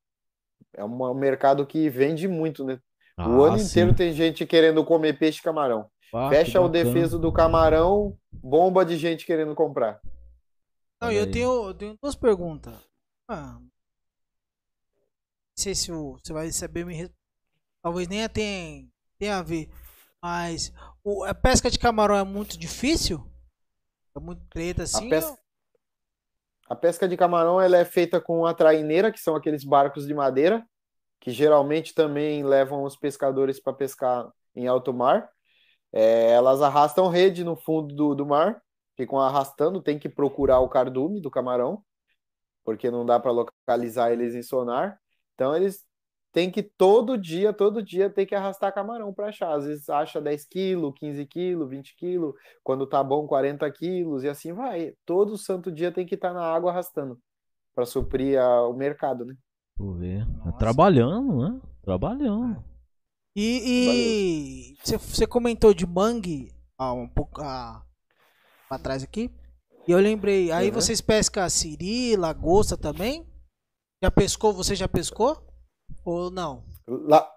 É 0.74 0.84
um 0.84 1.14
mercado 1.14 1.66
que 1.68 1.88
vende 1.88 2.28
muito, 2.28 2.66
né? 2.66 2.80
Ah, 3.16 3.30
o 3.30 3.44
ano 3.44 3.60
sim. 3.60 3.66
inteiro 3.66 3.96
tem 3.96 4.12
gente 4.12 4.46
querendo 4.46 4.84
comer 4.84 5.20
peixe 5.20 5.40
e 5.40 5.44
camarão. 5.44 5.88
Ah, 6.14 6.30
Fecha 6.30 6.60
o 6.60 6.68
defeso 6.68 7.20
do 7.20 7.32
camarão, 7.32 8.18
bomba 8.32 8.84
de 8.84 8.98
gente 8.98 9.26
querendo 9.26 9.54
comprar. 9.54 10.02
Não, 11.00 11.12
eu 11.12 11.30
tenho, 11.32 11.68
eu 11.68 11.74
tenho 11.76 11.98
duas 12.02 12.16
perguntas. 12.16 12.74
Ah, 13.30 13.60
não 13.60 13.70
sei 15.56 15.76
se 15.76 15.92
você 15.92 16.34
vai 16.34 16.52
saber 16.52 16.86
me 16.86 17.08
Talvez 17.84 18.08
nem 18.08 18.28
tenha, 18.28 18.88
tenha 19.20 19.38
a 19.38 19.44
ver. 19.44 19.70
Mas 20.22 20.72
o, 21.04 21.24
a 21.24 21.34
pesca 21.34 21.70
de 21.70 21.80
camarão 21.80 22.16
é 22.16 22.24
muito 22.24 22.58
difícil? 22.58 23.24
É 24.16 24.20
muito 24.20 24.42
treta 24.50 24.84
assim? 24.84 25.08
A 25.08 25.10
pesca, 25.10 25.32
ou... 25.32 25.38
a 26.70 26.76
pesca 26.76 27.08
de 27.08 27.18
camarão 27.18 27.62
ela 27.62 27.78
é 27.78 27.86
feita 27.86 28.20
com 28.20 28.46
a 28.46 28.54
traineira, 28.54 29.12
que 29.12 29.20
são 29.20 29.36
aqueles 29.36 29.64
barcos 29.64 30.08
de 30.08 30.14
madeira, 30.14 30.66
que 31.20 31.32
geralmente 31.32 31.94
também 31.94 32.44
levam 32.44 32.84
os 32.84 32.96
pescadores 32.96 33.60
para 33.60 33.74
pescar 33.74 34.32
em 34.56 34.68
alto 34.68 34.94
mar. 34.94 35.30
É, 35.94 36.32
elas 36.32 36.62
arrastam 36.62 37.08
rede 37.08 37.44
no 37.44 37.56
fundo 37.56 37.96
do, 37.96 38.14
do 38.14 38.26
mar 38.26 38.62
ficam 38.98 39.20
arrastando, 39.20 39.82
tem 39.82 40.00
que 40.00 40.10
procurar 40.10 40.60
o 40.60 40.68
cardume 40.68 41.22
do 41.22 41.30
camarão, 41.30 41.84
porque 42.66 42.90
não 42.90 43.06
dá 43.06 43.20
para 43.20 43.32
localizar 43.32 44.12
eles 44.12 44.34
em 44.34 44.42
sonar. 44.42 45.00
Então 45.36 45.56
eles 45.56 45.86
têm 46.32 46.52
que 46.52 46.62
todo 46.62 47.18
dia, 47.18 47.52
todo 47.52 47.82
dia 47.82 48.10
ter 48.10 48.26
que 48.26 48.36
arrastar 48.36 48.74
camarão 48.74 49.14
para 49.14 49.28
achar. 49.28 49.54
Às 49.54 49.66
vezes 49.66 49.90
acha 49.90 50.22
10 50.22 50.46
quilos, 50.46 50.94
15 50.98 51.26
quilos, 51.26 51.70
20 51.70 51.96
quilos, 51.96 52.34
quando 52.64 52.88
tá 52.88 53.04
bom 53.04 53.28
40 53.28 53.70
quilos 53.72 54.24
e 54.24 54.30
assim 54.30 54.54
vai. 54.54 54.94
Todo 55.06 55.38
santo 55.38 55.72
dia 55.72 55.92
tem 55.92 56.06
que 56.06 56.16
estar 56.16 56.30
tá 56.30 56.34
na 56.34 56.44
água 56.44 56.72
arrastando 56.72 57.20
para 57.76 57.86
suprir 57.86 58.40
a, 58.40 58.68
o 58.68 58.74
mercado, 58.74 59.26
né? 59.26 59.36
Vou 59.78 59.94
ver. 59.94 60.26
Tá 60.44 60.52
trabalhando, 60.54 61.38
né? 61.38 61.62
Trabalhando. 61.84 62.64
E, 63.36 64.76
e 64.84 64.88
você 64.88 65.28
comentou 65.28 65.72
de 65.72 65.86
mangue 65.86 66.52
há 66.78 66.92
um 66.92 67.08
pouco 67.08 67.42
há 67.42 67.84
pra 68.68 68.80
trás 68.80 69.04
aqui. 69.04 69.32
E 69.88 69.92
eu 69.92 70.00
lembrei, 70.00 70.52
aí 70.52 70.70
uhum. 70.70 70.74
vocês 70.74 71.00
pescam 71.00 71.48
siri, 71.50 72.16
lagosta 72.16 72.76
também? 72.76 73.26
Já 74.04 74.12
pescou? 74.12 74.54
Você 74.54 74.76
já 74.76 74.88
pescou? 74.88 75.47
Ou 76.08 76.32
não? 76.32 76.64
La, 76.88 77.30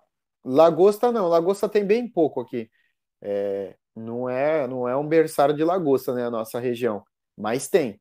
lagosta 0.45 1.11
não, 1.11 1.27
lagosta 1.27 1.69
tem 1.69 1.85
bem 1.85 2.09
pouco 2.09 2.41
aqui. 2.41 2.71
É, 3.21 3.75
não 3.97 4.29
é 4.31 4.65
não 4.69 4.89
é 4.89 4.97
um 4.97 5.09
berçário 5.09 5.57
de 5.57 5.65
lagosta, 5.65 6.15
né, 6.15 6.27
a 6.27 6.31
nossa 6.31 6.61
região, 6.61 7.03
mas 7.37 7.69
tem. 7.69 8.01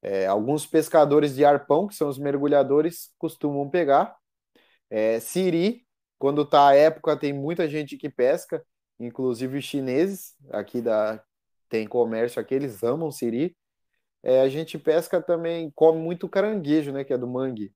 É, 0.00 0.26
alguns 0.28 0.64
pescadores 0.64 1.34
de 1.34 1.44
arpão, 1.44 1.88
que 1.88 1.94
são 1.96 2.08
os 2.08 2.18
mergulhadores, 2.18 3.10
costumam 3.18 3.68
pegar. 3.68 4.16
É, 4.88 5.18
siri, 5.18 5.84
quando 6.18 6.46
tá 6.46 6.68
a 6.68 6.74
época, 6.76 7.16
tem 7.16 7.32
muita 7.32 7.68
gente 7.68 7.96
que 7.96 8.08
pesca, 8.08 8.64
inclusive 9.00 9.58
os 9.58 9.64
chineses 9.64 10.36
aqui 10.50 10.80
da, 10.80 11.20
tem 11.68 11.84
comércio 11.88 12.40
aqui, 12.40 12.54
eles 12.54 12.84
amam 12.84 13.10
siri. 13.10 13.56
É, 14.22 14.40
a 14.42 14.48
gente 14.48 14.78
pesca 14.78 15.20
também, 15.20 15.72
come 15.74 16.00
muito 16.00 16.28
caranguejo, 16.28 16.92
né, 16.92 17.02
que 17.02 17.12
é 17.12 17.18
do 17.18 17.26
mangue. 17.26 17.72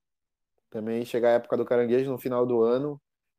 Também 0.70 1.04
chega 1.04 1.28
a 1.28 1.32
época 1.32 1.56
do 1.56 1.64
caranguejo 1.64 2.10
no 2.10 2.18
final 2.18 2.46
do 2.46 2.62
ano, 2.62 2.92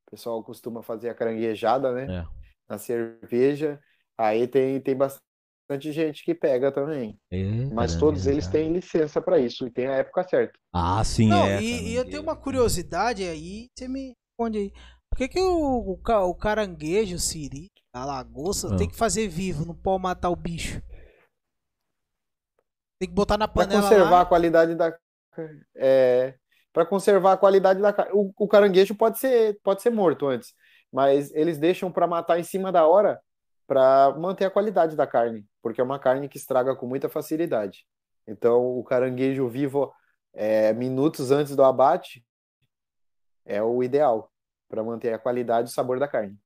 o 0.07 0.11
pessoal 0.11 0.43
costuma 0.43 0.83
fazer 0.83 1.09
a 1.09 1.15
caranguejada, 1.15 1.93
né, 1.93 2.19
é. 2.19 2.25
na 2.69 2.77
cerveja. 2.77 3.79
Aí 4.17 4.47
tem, 4.47 4.79
tem 4.81 4.95
bastante 4.95 5.91
gente 5.91 6.23
que 6.25 6.35
pega 6.35 6.71
também. 6.71 7.17
É, 7.31 7.65
Mas 7.73 7.95
todos 7.95 8.27
eles 8.27 8.47
têm 8.47 8.73
licença 8.73 9.21
para 9.21 9.39
isso 9.39 9.65
e 9.65 9.71
tem 9.71 9.87
a 9.87 9.93
época 9.93 10.27
certa. 10.27 10.59
Ah, 10.73 11.03
sim, 11.03 11.29
Não, 11.29 11.45
é. 11.45 11.61
E, 11.61 11.91
e, 11.91 11.95
eu 11.95 12.03
tenho 12.03 12.21
uma 12.21 12.35
curiosidade 12.35 13.23
aí, 13.23 13.67
você 13.73 13.87
me 13.87 14.13
responde 14.37 14.57
aí. 14.57 14.73
Por 15.09 15.17
que, 15.17 15.27
que 15.29 15.39
o, 15.39 15.97
o, 15.97 15.99
o 16.29 16.35
caranguejo, 16.35 17.15
o 17.15 17.19
siri, 17.19 17.67
a 17.93 18.05
lagosta, 18.05 18.73
ah. 18.73 18.77
tem 18.77 18.87
que 18.87 18.95
fazer 18.95 19.27
vivo, 19.27 19.65
não 19.65 19.75
pode 19.75 20.03
matar 20.03 20.29
o 20.29 20.35
bicho? 20.35 20.81
Tem 22.99 23.09
que 23.09 23.15
botar 23.15 23.37
na 23.37 23.47
panela. 23.47 23.81
Para 23.81 23.89
conservar 23.89 24.11
lá. 24.11 24.21
a 24.21 24.25
qualidade 24.25 24.75
da. 24.75 24.95
É, 25.75 26.37
para 26.73 26.85
conservar 26.85 27.33
a 27.33 27.37
qualidade 27.37 27.81
da 27.81 27.91
carne. 27.93 28.11
O, 28.13 28.31
o, 28.37 28.47
caranguejo 28.47 28.95
pode 28.95 29.19
ser, 29.19 29.59
pode 29.63 29.81
ser 29.81 29.89
morto 29.89 30.27
antes, 30.27 30.53
mas 30.91 31.33
eles 31.33 31.57
deixam 31.57 31.91
para 31.91 32.07
matar 32.07 32.39
em 32.39 32.43
cima 32.43 32.71
da 32.71 32.85
hora 32.87 33.19
para 33.67 34.13
manter 34.17 34.45
a 34.45 34.51
qualidade 34.51 34.95
da 34.95 35.07
carne, 35.07 35.45
porque 35.61 35.79
é 35.79 35.83
uma 35.83 35.99
carne 35.99 36.27
que 36.27 36.37
estraga 36.37 36.75
com 36.75 36.85
muita 36.85 37.07
facilidade. 37.07 37.85
Então, 38.27 38.77
o 38.77 38.83
caranguejo 38.83 39.47
vivo 39.47 39.93
é, 40.33 40.73
minutos 40.73 41.31
antes 41.31 41.55
do 41.55 41.63
abate 41.63 42.25
é 43.45 43.61
o 43.61 43.81
ideal 43.83 44.31
para 44.69 44.83
manter 44.83 45.13
a 45.13 45.19
qualidade 45.19 45.69
e 45.69 45.71
o 45.71 45.73
sabor 45.73 45.99
da 45.99 46.07
carne. 46.07 46.37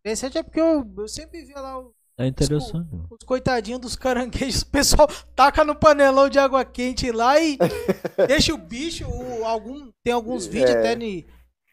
Interessante 0.00 0.38
é 0.38 0.42
porque 0.42 0.60
eu, 0.60 0.90
eu 0.96 1.08
sempre 1.08 1.44
via 1.44 1.60
lá 1.60 1.78
o, 1.78 1.94
é 2.24 2.26
interessante. 2.26 2.88
Os, 2.92 3.18
os, 3.18 3.24
coitadinhos 3.26 3.80
dos 3.80 3.96
caranguejos, 3.96 4.62
o 4.62 4.66
pessoal 4.66 5.08
taca 5.34 5.64
no 5.64 5.74
panelão 5.74 6.28
de 6.28 6.38
água 6.38 6.64
quente 6.64 7.10
lá 7.10 7.40
e 7.40 7.58
deixa 8.28 8.54
o 8.54 8.58
bicho, 8.58 9.06
o, 9.08 9.44
algum, 9.44 9.90
tem 10.04 10.12
alguns 10.12 10.46
vídeos 10.46 10.70
é. 10.70 10.78
até 10.78 10.96
nas 10.96 11.24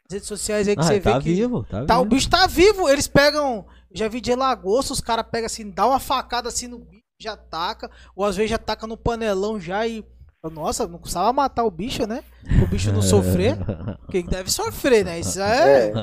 redes 0.09 0.27
sociais 0.27 0.67
aí 0.67 0.75
que 0.75 0.81
ah, 0.81 0.85
você 0.85 0.99
tá 0.99 1.19
vê 1.19 1.33
vivo, 1.33 1.63
que 1.63 1.69
tá, 1.71 1.85
tá 1.85 1.95
vivo. 1.95 2.05
o 2.05 2.09
bicho 2.09 2.29
tá 2.29 2.47
vivo, 2.47 2.89
eles 2.89 3.07
pegam, 3.07 3.65
já 3.93 4.07
vi 4.07 4.21
de 4.21 4.33
lagosta, 4.35 4.93
os 4.93 5.01
caras 5.01 5.25
pegam 5.29 5.47
assim, 5.47 5.69
dá 5.69 5.85
uma 5.85 5.99
facada 5.99 6.47
assim 6.47 6.67
no 6.67 6.79
bicho, 6.79 7.03
já 7.19 7.35
taca, 7.35 7.89
ou 8.15 8.23
às 8.23 8.35
vezes 8.35 8.51
já 8.51 8.57
taca 8.57 8.87
no 8.87 8.97
panelão 8.97 9.59
já 9.59 9.87
e. 9.87 10.05
Nossa, 10.51 10.87
não 10.87 10.99
precisava 10.99 11.33
matar 11.33 11.65
o 11.65 11.71
bicho, 11.71 12.07
né? 12.07 12.23
O 12.63 12.67
bicho 12.67 12.93
não 12.93 13.01
sofrer. 13.01 13.57
Quem 14.09 14.23
deve 14.23 14.49
sofrer, 14.49 15.03
né? 15.03 15.19
Isso 15.19 15.41
é. 15.41 15.87
É, 15.87 15.93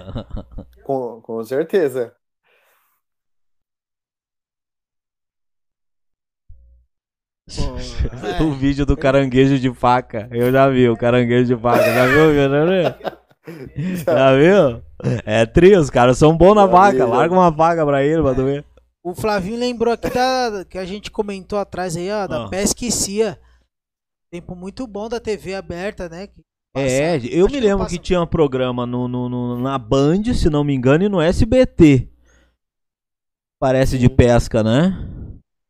com, 0.83 1.21
com 1.23 1.43
certeza. 1.45 2.13
O 8.41 8.53
vídeo 8.57 8.87
do 8.87 8.97
caranguejo 8.97 9.59
de 9.59 9.73
faca. 9.75 10.29
Eu 10.31 10.51
já 10.51 10.69
vi 10.69 10.89
o 10.89 10.97
caranguejo 10.97 11.55
de 11.55 11.61
faca. 11.61 11.85
Já 11.85 12.07
viu, 12.07 12.31
Fernando? 12.31 12.95
Já 14.07 14.37
viu? 14.37 14.83
É 15.27 15.45
tri, 15.45 15.77
os 15.77 15.91
caras 15.91 16.17
são 16.17 16.37
bons 16.37 16.55
na 16.55 16.63
Já 16.63 16.67
vaca. 16.67 16.99
já 16.99 17.07
Larga 17.07 17.35
uma 17.35 17.51
vaca 17.51 17.85
pra 17.85 18.03
ele, 18.03 18.23
pra 18.23 18.35
tu 18.35 18.45
ver. 18.45 18.65
O 19.03 19.15
Flavinho 19.15 19.59
lembrou 19.59 19.93
aqui 19.93 20.09
da 20.09 20.65
que 20.65 20.79
a 20.79 20.85
gente 20.87 21.11
comentou 21.11 21.59
atrás 21.59 21.95
aí, 21.97 22.11
ó, 22.11 22.27
da 22.27 22.45
Ah. 22.47 22.49
pesquicia. 22.49 23.39
Tempo 24.31 24.57
muito 24.57 24.87
bom 24.87 25.09
da 25.09 25.21
TV 25.21 25.55
aberta, 25.55 26.09
né? 26.09 26.27
que 26.27 26.41
É, 26.75 27.19
passa- 27.19 27.27
eu 27.33 27.45
acho 27.45 27.55
me 27.55 27.61
lembro 27.61 27.79
passa- 27.85 27.91
que 27.91 28.03
tinha 28.03 28.21
um 28.23 28.27
programa 28.27 28.87
no, 28.87 29.07
no- 29.07 29.29
no- 29.29 29.59
na 29.61 29.77
Band, 29.79 30.25
se 30.35 30.49
não 30.49 30.65
me 30.65 30.75
engano, 30.75 31.05
e 31.05 31.09
no 31.09 31.21
SBT. 31.21 32.09
Parece 33.61 33.99
de 33.99 34.07
Sim. 34.09 34.17
pesca, 34.17 34.63
né? 34.63 34.97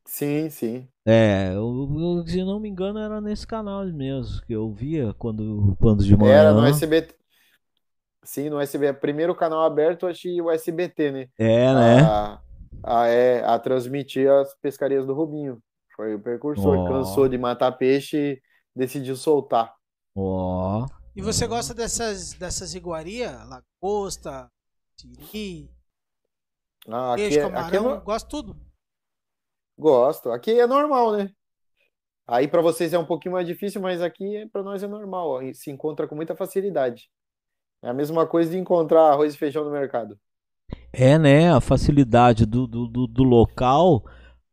Sim, 0.07 0.49
sim. 0.49 0.89
É, 1.07 1.49
eu, 1.55 1.89
eu- 2.19 2.27
se 2.27 2.43
não 2.43 2.59
me 2.59 2.69
engano 2.69 2.99
era 2.99 3.21
nesse 3.21 3.47
canal 3.47 3.85
mesmo, 3.87 4.41
que 4.47 4.53
eu 4.55 4.73
via 4.73 5.13
quando, 5.15 5.77
quando 5.79 6.03
de 6.05 6.17
manhã. 6.17 6.33
Era 6.33 6.53
no 6.55 6.65
SBT. 6.67 7.15
Sim, 8.23 8.49
no 8.49 8.59
SBT. 8.59 9.01
Primeiro 9.01 9.35
canal 9.35 9.63
aberto, 9.65 10.07
acho 10.07 10.23
que 10.23 10.41
o 10.41 10.51
SBT, 10.51 11.11
né? 11.13 11.29
É, 11.39 11.75
né? 11.75 12.01
A, 12.03 12.41
a, 12.83 13.07
é, 13.07 13.45
a 13.45 13.59
transmitir 13.59 14.31
as 14.31 14.55
pescarias 14.57 15.07
do 15.07 15.13
Rubinho. 15.13 15.63
Foi 15.95 16.15
o 16.15 16.21
precursor. 16.21 16.79
Ó. 16.79 16.89
Cansou 16.89 17.29
de 17.29 17.37
matar 17.37 17.73
peixe 17.73 18.17
e 18.17 18.43
decidiu 18.75 19.15
soltar. 19.15 19.75
Ó. 20.17 20.87
E 21.15 21.21
você 21.21 21.47
gosta 21.47 21.75
dessas, 21.75 22.33
dessas 22.33 22.75
iguarias? 22.75 23.33
Lagosta, 23.47 24.51
siri, 24.97 25.71
Ah, 26.89 27.13
aqui, 27.13 27.23
peixe, 27.23 27.39
é- 27.39 27.43
aqui 27.45 27.77
é 27.77 27.79
camarão, 27.79 27.97
no- 27.99 28.01
gosto 28.01 28.29
tudo. 28.29 28.57
Gosto. 29.79 30.31
Aqui 30.31 30.59
é 30.59 30.67
normal, 30.67 31.13
né? 31.17 31.31
Aí 32.27 32.49
para 32.49 32.63
vocês 32.63 32.93
é 32.93 32.99
um 32.99 33.05
pouquinho 33.05 33.35
mais 33.35 33.47
difícil, 33.47 33.81
mas 33.81 34.01
aqui 34.01 34.49
para 34.53 34.63
nós 34.63 34.83
é 34.83 34.87
normal. 34.87 35.29
ó, 35.29 35.43
e 35.43 35.55
Se 35.55 35.71
encontra 35.71 36.07
com 36.07 36.15
muita 36.15 36.35
facilidade. 36.35 37.09
É 37.83 37.91
a 37.91 37.95
mesma 37.95 38.27
coisa 38.27 38.51
de 38.51 38.59
encontrar 38.59 39.11
arroz 39.11 39.35
e 39.35 39.39
feijão 39.39 39.65
no 39.65 39.71
mercado. 39.71 40.19
É, 40.93 41.19
né? 41.19 41.53
A 41.53 41.61
facilidade 41.61 42.47
do, 42.47 42.67
do, 42.67 42.87
do, 42.89 43.07
do 43.07 43.23
local 43.23 44.05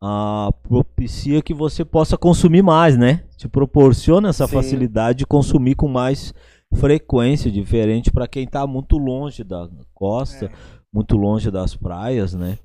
ah, 0.02 0.50
propicia 0.64 1.42
que 1.42 1.54
você 1.54 1.86
possa 1.86 2.18
consumir 2.18 2.62
mais, 2.62 2.98
né? 2.98 3.24
Te 3.38 3.48
proporciona 3.48 4.30
essa 4.30 4.48
Sim. 4.48 4.54
facilidade 4.56 5.20
de 5.20 5.26
consumir 5.26 5.76
com 5.76 5.88
mais 5.88 6.34
frequência, 6.76 7.50
diferente 7.50 8.12
para 8.12 8.28
quem 8.28 8.46
tá 8.48 8.66
muito 8.68 8.98
longe 8.98 9.44
da 9.44 9.70
costa, 9.94 10.48
É. 10.48 10.52
muito 10.92 11.16
longe 11.16 11.50
das 11.50 11.76
praias, 11.76 12.34
né? 12.34 12.58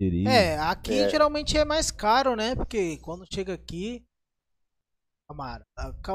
Seria- 0.00 0.28
É, 0.30 0.58
aqui 0.58 0.98
É. 1.00 1.08
geralmente 1.08 1.56
é 1.56 1.64
mais 1.64 1.90
caro, 1.90 2.34
né? 2.36 2.54
Porque 2.54 2.98
quando 2.98 3.24
chega 3.32 3.54
aqui. 3.54 4.04
Camarão. 5.28 5.64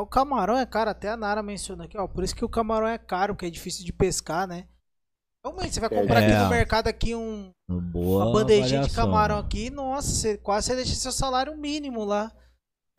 O 0.02 0.06
camarão 0.06 0.58
é 0.58 0.66
caro, 0.66 0.90
até 0.92 1.10
a 1.10 1.18
Nara 1.18 1.42
mencionou 1.42 1.86
aqui, 1.86 1.98
ó. 1.98 2.08
Por 2.08 2.24
isso 2.24 2.36
que 2.36 2.46
o 2.46 2.50
camarão 2.50 2.88
é 2.88 2.98
caro, 2.98 3.34
porque 3.34 3.48
é 3.48 3.50
difícil 3.50 3.84
de 3.86 3.92
pescar, 3.94 4.46
né? 4.48 4.68
Realmente, 5.44 5.74
você 5.74 5.80
vai 5.80 5.90
comprar 5.90 6.20
aqui 6.20 6.32
É. 6.32 6.44
no 6.44 6.50
mercado 6.50 6.88
aqui 6.88 7.16
um, 7.16 7.52
Boa 7.70 8.26
uma 8.26 8.34
bandejinha 8.34 8.68
de 8.68 8.76
avaliação. 8.76 9.06
camarão 9.06 9.38
aqui, 9.40 9.70
nossa, 9.70 10.10
você, 10.10 10.38
quase 10.38 10.68
você 10.68 10.76
deixa 10.76 10.94
seu 10.96 11.12
salário 11.12 11.56
mínimo 11.58 12.04
lá. 12.04 12.32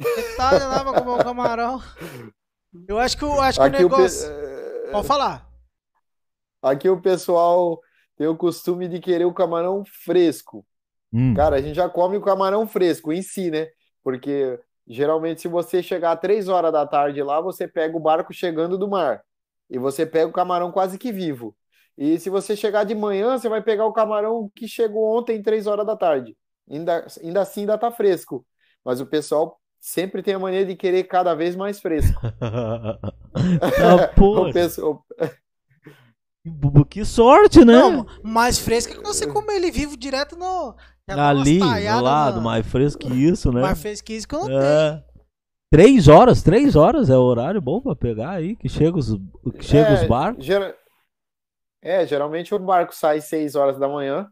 Você 0.00 0.36
tá 0.36 0.52
lá 0.52 0.82
pra 0.84 1.00
comer 1.02 1.20
o 1.20 1.24
camarão. 1.24 1.82
Eu 2.88 2.98
acho 2.98 3.16
que, 3.16 3.24
o- 3.24 3.40
acho 3.40 3.58
que 3.60 3.64
o 3.64 3.68
Aqui 3.68 3.84
o, 3.84 3.90
pe- 3.90 3.96
negócio. 3.96 4.28
eh, 4.30 4.90
Pode 4.92 5.06
falar. 5.06 5.48
aqui 6.62 6.88
o 6.88 7.00
pessoal 7.00 7.80
tem 8.18 8.26
o 8.26 8.36
costume 8.36 8.88
de 8.88 9.00
querer 9.00 9.24
o 9.24 9.32
camarão 9.32 9.84
fresco. 10.04 10.66
Hum, 11.12 11.34
Cara, 11.34 11.56
a 11.56 11.62
gente 11.62 11.76
já 11.76 11.88
come 11.88 12.16
o 12.16 12.20
camarão 12.22 12.66
fresco 12.66 13.12
em 13.12 13.22
si, 13.22 13.50
né? 13.50 13.68
Porque 14.02 14.58
geralmente, 14.86 15.40
se 15.40 15.48
você 15.48 15.82
chegar 15.82 16.12
às 16.12 16.20
3 16.20 16.48
horas 16.48 16.72
da 16.72 16.86
tarde 16.86 17.22
lá, 17.22 17.40
você 17.40 17.68
pega 17.68 17.96
o 17.96 18.00
barco 18.00 18.32
chegando 18.32 18.76
do 18.76 18.88
mar. 18.88 19.22
E 19.70 19.78
você 19.78 20.04
pega 20.06 20.26
o 20.28 20.32
camarão 20.32 20.72
quase 20.72 20.98
que 20.98 21.12
vivo. 21.12 21.56
E 21.96 22.18
se 22.18 22.30
você 22.30 22.56
chegar 22.56 22.84
de 22.84 22.94
manhã, 22.94 23.38
você 23.38 23.48
vai 23.48 23.62
pegar 23.62 23.86
o 23.86 23.92
camarão 23.92 24.50
que 24.54 24.68
chegou 24.68 25.16
ontem, 25.18 25.42
3 25.42 25.66
horas 25.66 25.86
da 25.86 25.96
tarde. 25.96 26.36
Ainda, 26.70 27.06
ainda 27.22 27.40
assim, 27.42 27.60
ainda 27.60 27.78
tá 27.78 27.90
fresco. 27.90 28.46
Mas 28.84 29.00
o 29.00 29.06
pessoal 29.06 29.60
sempre 29.80 30.22
tem 30.22 30.34
a 30.34 30.38
mania 30.38 30.64
de 30.64 30.76
querer 30.76 31.04
cada 31.04 31.34
vez 31.34 31.56
mais 31.56 31.80
fresco. 31.80 32.20
ah, 32.40 32.98
O 34.34 34.48
pessoal, 34.52 35.04
que 36.88 37.04
sorte, 37.04 37.64
né? 37.64 37.72
Não, 37.74 38.06
mais 38.22 38.58
fresco 38.58 38.92
é 38.92 38.96
que 38.96 39.02
você 39.02 39.26
comer 39.26 39.56
ele 39.56 39.70
vivo 39.70 39.96
direto 39.96 40.36
no. 40.36 40.74
Ali, 41.08 41.58
do 41.58 42.00
lado, 42.02 42.36
na- 42.36 42.42
mais 42.42 42.66
fresco 42.66 43.00
que 43.00 43.08
isso, 43.14 43.50
né? 43.50 43.62
Mais 43.62 43.80
fresco 43.80 44.06
que 44.06 44.12
isso 44.14 44.28
que 44.28 44.34
eu 44.34 44.40
não 44.40 44.46
tenho. 44.46 44.60
É. 44.60 45.04
Três 45.70 46.08
horas, 46.08 46.42
três 46.42 46.76
horas 46.76 47.10
é 47.10 47.16
o 47.16 47.20
horário 47.22 47.60
bom 47.60 47.80
pra 47.80 47.94
pegar 47.96 48.30
aí, 48.30 48.56
que 48.56 48.68
chega 48.68 48.96
os, 48.98 49.12
que 49.56 49.62
chega 49.62 49.92
os 49.94 50.00
É, 50.00 50.06
barcos. 50.06 50.44
gera- 50.44 50.76
É, 51.82 52.06
geralmente 52.06 52.54
o 52.54 52.58
barco 52.58 52.94
sai 52.94 53.20
6 53.20 53.54
horas 53.54 53.78
da 53.78 53.88
manhã. 53.88 54.28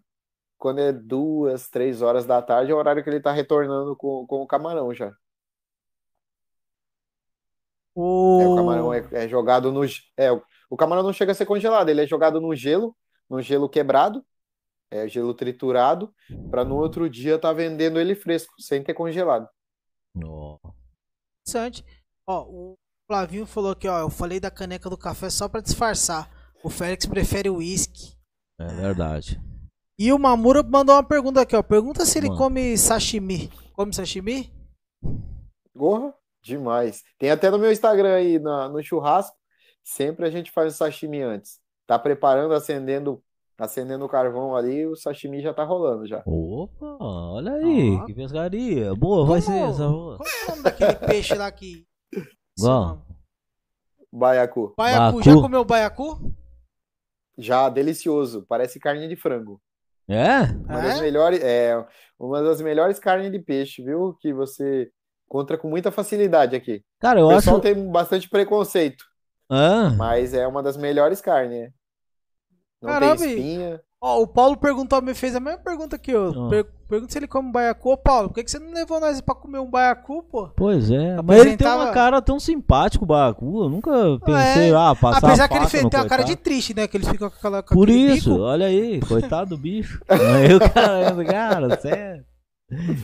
Quando 0.58 0.80
é 0.80 0.92
duas, 0.92 1.68
três 1.68 2.00
horas 2.00 2.24
da 2.26 2.40
tarde, 2.40 2.72
é 2.72 2.74
o 2.74 2.78
horário 2.78 3.04
que 3.04 3.10
ele 3.10 3.20
tá 3.20 3.30
retornando 3.32 3.94
com, 3.94 4.26
com 4.26 4.42
o 4.42 4.46
camarão 4.46 4.92
já. 4.94 5.12
O... 7.94 8.40
É, 8.42 8.48
o 8.48 8.56
camarão 8.56 8.92
é, 8.92 9.06
é 9.12 9.28
jogado 9.28 9.72
no. 9.72 9.84
É, 10.16 10.28
o, 10.70 10.76
camarão 10.76 11.02
não 11.02 11.12
chega 11.12 11.32
a 11.32 11.34
ser 11.34 11.46
congelado, 11.46 11.88
ele 11.88 12.02
é 12.02 12.06
jogado 12.06 12.40
no 12.40 12.54
gelo, 12.54 12.96
no 13.28 13.40
gelo 13.42 13.68
quebrado, 13.68 14.24
é 14.90 15.06
gelo 15.08 15.34
triturado, 15.34 16.12
para 16.50 16.64
no 16.64 16.76
outro 16.76 17.08
dia 17.10 17.38
tá 17.38 17.52
vendendo 17.52 17.98
ele 18.00 18.14
fresco, 18.14 18.54
sem 18.60 18.82
ter 18.82 18.94
congelado. 18.94 19.48
Ó, 20.24 20.58
interessante. 21.46 21.84
Ó, 22.26 22.42
o 22.48 22.74
Flavinho 23.10 23.46
falou 23.46 23.72
aqui, 23.72 23.86
ó. 23.88 23.98
Eu 24.00 24.10
falei 24.10 24.40
da 24.40 24.50
caneca 24.50 24.88
do 24.90 24.96
café 24.98 25.28
só 25.30 25.48
pra 25.48 25.60
disfarçar. 25.60 26.30
O 26.64 26.70
Félix 26.70 27.06
prefere 27.06 27.48
o 27.50 27.56
uísque. 27.56 28.16
é 28.58 28.66
verdade. 28.66 29.40
E 29.98 30.12
o 30.12 30.18
Mamura 30.18 30.62
mandou 30.62 30.94
uma 30.94 31.02
pergunta 31.06 31.40
aqui, 31.40 31.54
ó. 31.56 31.62
Pergunta 31.62 32.04
se 32.04 32.18
ele 32.18 32.28
Mano. 32.28 32.38
come 32.38 32.76
sashimi. 32.76 33.48
Come 33.74 33.92
sashimi? 33.94 34.52
Gorra? 35.74 36.14
Demais. 36.42 37.02
Tem 37.18 37.30
até 37.30 37.50
no 37.50 37.58
meu 37.58 37.72
Instagram 37.72 38.14
aí, 38.14 38.38
na- 38.38 38.68
no 38.68 38.82
churrasco, 38.82 39.36
sempre 39.86 40.26
a 40.26 40.30
gente 40.30 40.50
faz 40.50 40.74
o 40.74 40.76
sashimi 40.76 41.22
antes. 41.22 41.60
Tá 41.86 41.96
preparando, 41.98 42.52
acendendo, 42.52 43.22
acendendo 43.56 44.04
o 44.04 44.08
carvão 44.08 44.56
ali, 44.56 44.84
o 44.86 44.96
sashimi 44.96 45.40
já 45.40 45.54
tá 45.54 45.62
rolando 45.62 46.06
já. 46.06 46.22
Opa, 46.26 46.96
olha 47.00 47.52
aí, 47.52 47.92
Ó. 47.96 48.04
que 48.04 48.12
pescaria. 48.14 48.92
Boa, 48.94 49.24
vai 49.24 49.40
Como- 49.40 49.54
ser 49.56 49.62
essa. 49.70 49.88
boa. 49.88 50.16
Qual 50.16 50.28
é 50.28 50.44
o 50.44 50.50
nome 50.50 50.62
daquele 50.64 50.94
peixe 51.06 51.34
lá 51.36 51.50
que. 51.52 51.86
Bom. 52.58 53.00
Baiacu. 54.12 54.74
Baiacu. 54.76 55.22
Já 55.22 55.34
comeu 55.34 55.64
baiacu? 55.64 56.32
Já 57.38 57.68
delicioso, 57.68 58.44
parece 58.48 58.80
carne 58.80 59.06
de 59.08 59.14
frango. 59.16 59.60
É? 60.08 60.42
Uma 60.68 60.80
das 60.82 60.98
É? 60.98 61.02
melhores, 61.02 61.40
é, 61.42 61.86
uma 62.18 62.42
das 62.42 62.60
melhores 62.60 62.98
carnes 62.98 63.30
de 63.30 63.38
peixe, 63.38 63.82
viu? 63.82 64.14
Que 64.20 64.32
você 64.32 64.90
encontra 65.26 65.58
com 65.58 65.68
muita 65.68 65.90
facilidade 65.90 66.56
aqui. 66.56 66.82
Cara, 67.00 67.20
eu 67.20 67.26
O 67.26 67.28
pessoal 67.34 67.56
acho. 67.56 67.62
tem 67.62 67.90
bastante 67.90 68.28
preconceito, 68.28 69.04
Ah, 69.48 69.90
mas 69.96 70.34
é 70.34 70.46
uma 70.46 70.62
das 70.62 70.76
melhores 70.76 71.20
carnes? 71.20 71.70
Não 72.82 72.90
Caramba, 72.90 73.16
tem 73.16 73.30
espinha. 73.30 73.80
Ó, 74.00 74.20
o 74.22 74.26
Paulo 74.26 74.56
perguntou, 74.58 75.00
me 75.00 75.14
fez 75.14 75.34
a 75.34 75.40
mesma 75.40 75.58
pergunta 75.58 75.98
que 75.98 76.10
eu. 76.10 76.46
Ah. 76.46 76.48
Per- 76.50 76.66
pergunta 76.88 77.12
se 77.12 77.18
ele 77.18 77.26
come 77.26 77.50
baiacu. 77.50 77.90
Ô, 77.92 77.96
Paulo, 77.96 78.28
por 78.28 78.34
que, 78.34 78.44
que 78.44 78.50
você 78.50 78.58
não 78.58 78.72
levou 78.72 79.00
nós 79.00 79.20
pra 79.20 79.34
comer 79.34 79.58
um 79.58 79.70
baiacu, 79.70 80.22
pô? 80.24 80.48
pois 80.54 80.90
é. 80.90 81.16
Mas 81.22 81.40
ele 81.40 81.56
tem 81.56 81.66
uma 81.66 81.74
Apresentava- 81.74 81.92
cara 81.92 82.20
tão 82.22 82.38
simpática, 82.38 83.02
o 83.02 83.06
Bacu. 83.06 83.64
Eu 83.64 83.68
nunca 83.70 83.90
pensei, 84.24 84.70
É, 84.70 84.74
ah, 84.76 84.94
passar 84.94 85.26
Apesar 85.28 85.44
a 85.44 85.48
que 85.48 85.54
ele 85.56 85.66
tem 85.90 86.00
uma 86.00 86.06
cara 86.08 86.22
de 86.24 86.36
triste, 86.36 86.74
né? 86.74 86.86
Que 86.86 86.96
eles 86.98 87.08
ficam 87.08 87.30
com 87.30 87.36
aquela 87.36 87.62
com 87.62 87.74
Por 87.74 87.88
isso, 87.88 88.30
bico. 88.30 88.42
olha 88.42 88.66
aí, 88.66 89.00
coitado 89.08 89.50
do 89.50 89.58
bicho. 89.58 90.00
Aí 90.08 90.54
o 90.54 90.60
cara, 90.60 91.24
cara, 91.24 91.80
sério. 91.80 92.24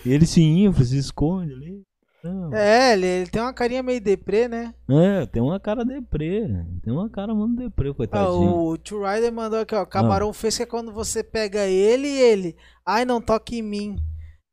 E 0.05 0.13
ele 0.13 0.27
se 0.27 0.43
infla, 0.43 0.85
se 0.85 0.99
esconde 0.99 1.53
ali. 1.55 1.83
Não. 2.23 2.55
É, 2.55 2.93
ele, 2.93 3.07
ele 3.07 3.27
tem 3.31 3.43
uma 3.43 3.53
carinha 3.53 3.83
meio 3.83 4.01
deprê, 4.01 4.47
né? 4.47 4.73
É, 4.89 5.27
tem 5.27 5.43
uma 5.43 5.59
cara 5.59 5.85
deprê. 5.85 6.47
Tem 6.85 6.93
uma 6.93 7.11
cara 7.11 7.35
muito 7.35 7.57
deprê, 7.57 7.91
Ah, 7.91 7.95
coitadinho. 7.95 8.55
o 8.57 8.77
Tio 8.79 9.03
Rider 9.05 9.33
mandou 9.33 9.59
aqui, 9.61 9.75
ó. 9.75 9.85
Camarão 9.85 10.33
fresco 10.33 10.63
é 10.63 10.67
quando 10.67 10.93
você 10.93 11.25
pega 11.25 11.67
ele 11.67 12.07
e 12.07 12.21
ele. 12.21 12.57
Ai, 12.87 13.05
não 13.05 13.21
toque 13.21 13.59
em 13.59 13.63
mim. 13.63 13.97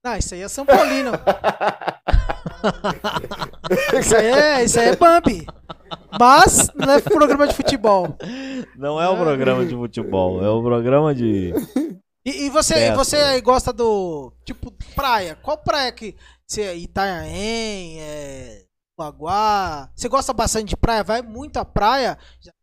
Não, 0.03 0.15
isso 0.15 0.33
aí 0.33 0.41
é 0.41 0.47
São 0.47 0.65
Paulino. 0.65 1.11
isso, 3.99 4.15
aí 4.15 4.25
é, 4.25 4.63
isso 4.63 4.79
aí 4.79 4.89
é 4.89 4.95
Bambi. 4.95 5.45
Mas 6.19 6.69
não 6.75 6.93
é 6.93 7.01
programa 7.01 7.47
de 7.47 7.53
futebol. 7.53 8.15
Não 8.77 9.01
é 9.01 9.09
um 9.09 9.17
programa 9.17 9.65
de 9.65 9.75
futebol, 9.75 10.43
é 10.43 10.51
um 10.51 10.63
programa 10.63 11.13
de. 11.13 11.53
E, 12.25 12.45
e 12.45 12.49
você, 12.49 12.75
Certo. 12.75 12.95
você 12.97 13.17
aí 13.17 13.41
gosta 13.41 13.73
do. 13.73 14.31
Tipo, 14.45 14.71
praia. 14.95 15.37
Qual 15.41 15.57
praia 15.57 15.91
que. 15.91 16.15
Você, 16.49 16.75
Itanhaém, 16.77 18.01
é. 18.01 18.65
Você 19.95 20.09
gosta 20.09 20.33
bastante 20.33 20.69
de 20.69 20.75
praia? 20.75 21.03
Vai 21.03 21.21
muito 21.21 21.57
à 21.57 21.63
praia? 21.63 22.17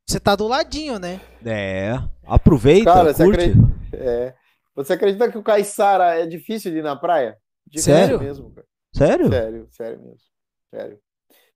Você 0.04 0.18
tá 0.18 0.34
do 0.34 0.48
ladinho, 0.48 0.98
né? 0.98 1.20
É. 1.46 1.92
Aproveita, 2.26 2.92
Cara, 2.92 3.14
você 3.14 3.24
curte. 3.24 3.40
acredita, 3.44 3.96
é, 3.96 4.34
você 4.74 4.92
acredita 4.94 5.30
que 5.30 5.38
o 5.38 5.42
Caiçara 5.42 6.18
é 6.20 6.26
difícil 6.26 6.72
de 6.72 6.78
ir 6.78 6.82
na 6.82 6.96
praia? 6.96 7.38
Difícil 7.64 7.94
Sério? 7.94 8.18
mesmo, 8.20 8.50
cara. 8.52 8.66
Sério? 8.92 9.28
Sério, 9.28 9.68
sério 9.70 10.02
mesmo. 10.02 10.18
Sério. 10.68 10.98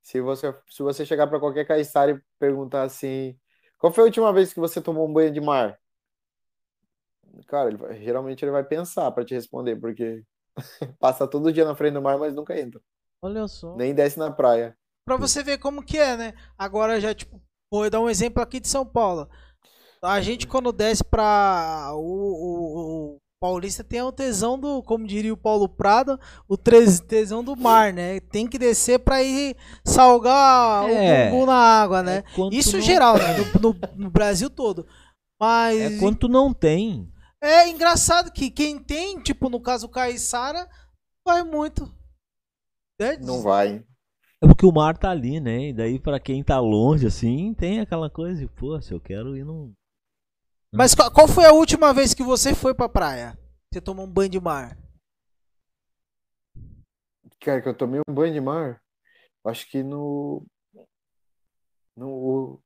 Se 0.00 0.20
você, 0.20 0.54
se 0.70 0.82
você 0.84 1.04
chegar 1.04 1.26
pra 1.26 1.40
qualquer 1.40 1.66
caiçara 1.66 2.12
e 2.12 2.20
perguntar 2.38 2.84
assim, 2.84 3.36
qual 3.78 3.92
foi 3.92 4.04
a 4.04 4.06
última 4.06 4.32
vez 4.32 4.52
que 4.54 4.60
você 4.60 4.80
tomou 4.80 5.06
um 5.08 5.12
banho 5.12 5.32
de 5.32 5.40
mar? 5.40 5.76
Cara, 7.48 7.68
ele 7.68 7.76
vai- 7.76 8.00
geralmente 8.00 8.44
ele 8.44 8.52
vai 8.52 8.64
pensar 8.64 9.10
pra 9.10 9.24
te 9.24 9.34
responder, 9.34 9.76
porque 9.76 10.22
passa 10.98 11.26
todo 11.26 11.52
dia 11.52 11.64
na 11.64 11.74
frente 11.74 11.94
do 11.94 12.02
mar, 12.02 12.18
mas 12.18 12.34
nunca 12.34 12.58
entra. 12.58 12.80
Olha 13.22 13.46
só. 13.48 13.74
Nem 13.76 13.94
desce 13.94 14.18
na 14.18 14.30
praia. 14.30 14.76
Pra 15.06 15.16
você 15.16 15.42
ver 15.42 15.58
como 15.58 15.82
que 15.82 15.98
é, 15.98 16.16
né? 16.16 16.34
Agora 16.58 17.00
já, 17.00 17.14
tipo, 17.14 17.40
vou 17.72 17.88
dar 17.90 18.00
um 18.00 18.08
exemplo 18.08 18.42
aqui 18.42 18.60
de 18.60 18.68
São 18.68 18.84
Paulo. 18.86 19.28
A 20.02 20.20
gente 20.20 20.46
quando 20.46 20.72
desce 20.72 21.04
pra 21.04 21.90
o, 21.94 21.98
o- 22.00 23.14
o 23.14 23.16
paulista 23.42 23.82
tem 23.84 24.00
o 24.02 24.12
tesão 24.12 24.58
do, 24.58 24.82
como 24.82 25.06
diria 25.06 25.32
o 25.32 25.36
Paulo 25.36 25.68
Prado, 25.68 26.18
o 26.48 26.56
tesão 26.56 27.42
do 27.44 27.56
mar, 27.56 27.92
né? 27.92 28.20
Tem 28.20 28.46
que 28.46 28.58
descer 28.58 28.98
pra 29.00 29.22
ir 29.22 29.56
salgar 29.84 30.88
É. 30.88 31.28
o 31.28 31.30
bumbum 31.30 31.46
na 31.46 31.54
água, 31.54 32.02
né? 32.02 32.22
É 32.36 32.54
Isso 32.54 32.76
não- 32.76 32.82
geral, 32.84 33.16
né? 33.18 33.36
No, 33.60 33.60
no- 33.72 33.80
no 34.04 34.10
Brasil 34.10 34.48
todo. 34.48 34.86
Mas 35.40 35.80
É 35.80 35.98
quando 35.98 36.18
tu 36.18 36.28
não 36.28 36.52
tem. 36.52 37.10
É 37.40 37.68
engraçado 37.68 38.32
que 38.32 38.50
quem 38.50 38.82
tem, 38.82 39.20
tipo, 39.20 39.48
no 39.48 39.60
caso 39.60 39.86
o 39.86 39.90
Caissara, 39.90 40.68
vai 41.24 41.42
muito. 41.42 41.92
É, 42.98 43.16
Não 43.16 43.40
vai. 43.40 43.84
É 44.42 44.46
porque 44.46 44.64
o 44.64 44.72
mar 44.72 44.96
tá 44.96 45.10
ali, 45.10 45.38
né? 45.40 45.68
E 45.68 45.72
daí 45.72 45.98
pra 45.98 46.18
quem 46.18 46.42
tá 46.42 46.58
longe, 46.58 47.06
assim, 47.06 47.52
tem 47.54 47.80
aquela 47.80 48.10
coisa 48.10 48.40
de, 48.40 48.46
pô, 48.46 48.80
se 48.80 48.92
eu 48.92 49.00
quero 49.00 49.36
ir 49.36 49.44
num. 49.44 49.72
Mas 50.72 50.94
qual, 50.94 51.10
qual 51.10 51.28
foi 51.28 51.44
a 51.44 51.52
última 51.52 51.92
vez 51.92 52.14
que 52.14 52.22
você 52.22 52.54
foi 52.54 52.74
pra 52.74 52.88
praia? 52.88 53.38
Você 53.72 53.80
tomou 53.80 54.06
um 54.06 54.10
banho 54.10 54.30
de 54.30 54.40
mar? 54.40 54.78
Cara, 57.40 57.60
que 57.62 57.68
eu 57.68 57.76
tomei 57.76 58.00
um 58.06 58.14
banho 58.14 58.32
de 58.32 58.40
mar, 58.40 58.82
acho 59.46 59.68
que 59.68 59.82
no, 59.82 60.44
no, 61.96 62.60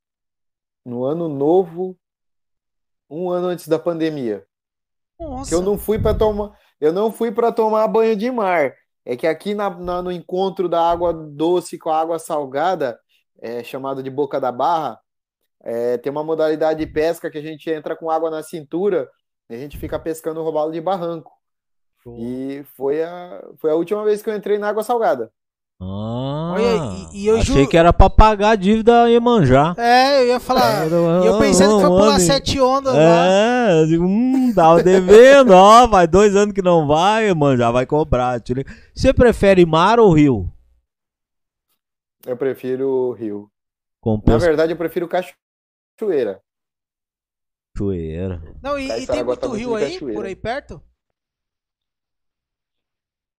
no 0.85 1.05
ano 1.05 1.29
novo, 1.29 1.97
um 3.09 3.29
ano 3.29 3.47
antes 3.47 3.67
da 3.67 3.79
pandemia. 3.79 4.45
Nossa. 5.19 5.49
Que 5.49 5.55
eu 5.55 5.61
não 5.61 5.77
fui 5.77 5.99
para 5.99 6.17
tomar, 6.17 6.51
eu 6.79 6.91
não 6.93 7.11
fui 7.11 7.31
para 7.31 7.51
tomar 7.51 7.87
banho 7.87 8.15
de 8.15 8.29
mar. 8.31 8.73
É 9.05 9.15
que 9.15 9.27
aqui 9.27 9.53
na, 9.53 9.69
na- 9.69 10.01
no 10.01 10.11
encontro 10.11 10.67
da 10.67 10.81
água 10.89 11.13
doce 11.13 11.77
com 11.77 11.89
a 11.89 11.99
água 11.99 12.17
salgada, 12.19 12.99
é, 13.41 13.63
chamado 13.63 14.01
de 14.01 14.09
Boca 14.09 14.39
da 14.39 14.51
Barra, 14.51 14.99
é, 15.63 15.97
tem 15.97 16.11
uma 16.11 16.23
modalidade 16.23 16.79
de 16.85 16.91
pesca 16.91 17.29
que 17.31 17.37
a 17.37 17.41
gente 17.41 17.69
entra 17.69 17.95
com 17.95 18.09
água 18.09 18.29
na 18.29 18.43
cintura 18.43 19.09
e 19.49 19.55
a 19.55 19.57
gente 19.57 19.77
fica 19.77 19.99
pescando 19.99 20.43
robalo 20.43 20.71
de 20.71 20.81
barranco. 20.81 21.31
E 22.15 22.63
foi 22.75 23.03
a, 23.03 23.41
foi 23.57 23.71
a 23.71 23.75
última 23.75 24.03
vez 24.05 24.21
que 24.21 24.29
eu 24.29 24.35
entrei 24.35 24.57
na 24.57 24.69
água 24.69 24.83
salgada. 24.83 25.31
Ah, 25.77 26.53
Olha, 26.55 27.09
e- 27.11 27.23
e 27.23 27.27
eu 27.27 27.35
achei 27.37 27.63
ju- 27.63 27.69
que 27.69 27.75
era 27.75 27.91
pra 27.91 28.09
pagar 28.09 28.51
a 28.51 28.55
dívida 28.55 29.09
Iemanjá. 29.09 29.75
É, 29.77 30.21
eu 30.21 30.27
ia 30.27 30.39
falar. 30.39 30.85
E 31.23 31.25
eu 31.27 31.37
pensando 31.37 31.75
que 31.75 31.81
foi 31.81 31.89
pular 31.89 32.19
sete 32.19 32.61
ondas 32.61 32.93
lá. 32.93 33.27
É, 33.27 33.81
eu 33.81 33.87
digo, 33.87 34.05
hum, 34.05 34.53
tava 34.55 34.81
devendo, 34.81 35.51
ó, 35.51 35.87
faz 35.89 36.07
dois 36.09 36.33
anos 36.35 36.53
que 36.53 36.61
não 36.61 36.87
vai, 36.87 37.25
Iemanjá 37.27 37.71
vai 37.71 37.85
cobrar. 37.85 38.41
Você 38.93 39.13
prefere 39.13 39.65
mar 39.65 39.99
ou 39.99 40.13
rio? 40.13 40.49
Eu 42.25 42.37
prefiro 42.37 42.87
o 42.89 43.11
rio. 43.11 43.49
Com 44.01 44.21
Na 44.25 44.37
verdade, 44.37 44.71
eu 44.71 44.77
prefiro 44.77 45.07
cachoeira. 45.09 46.41
cachoeira. 47.75 48.41
Não, 48.63 48.79
e, 48.79 48.85
e 48.89 49.05
tem 49.05 49.23
muito 49.23 49.39
tá 49.49 49.55
rio 49.55 49.75
aí, 49.75 49.93
cachoeira. 49.93 50.17
por 50.19 50.25
aí 50.25 50.35
perto? 50.35 50.81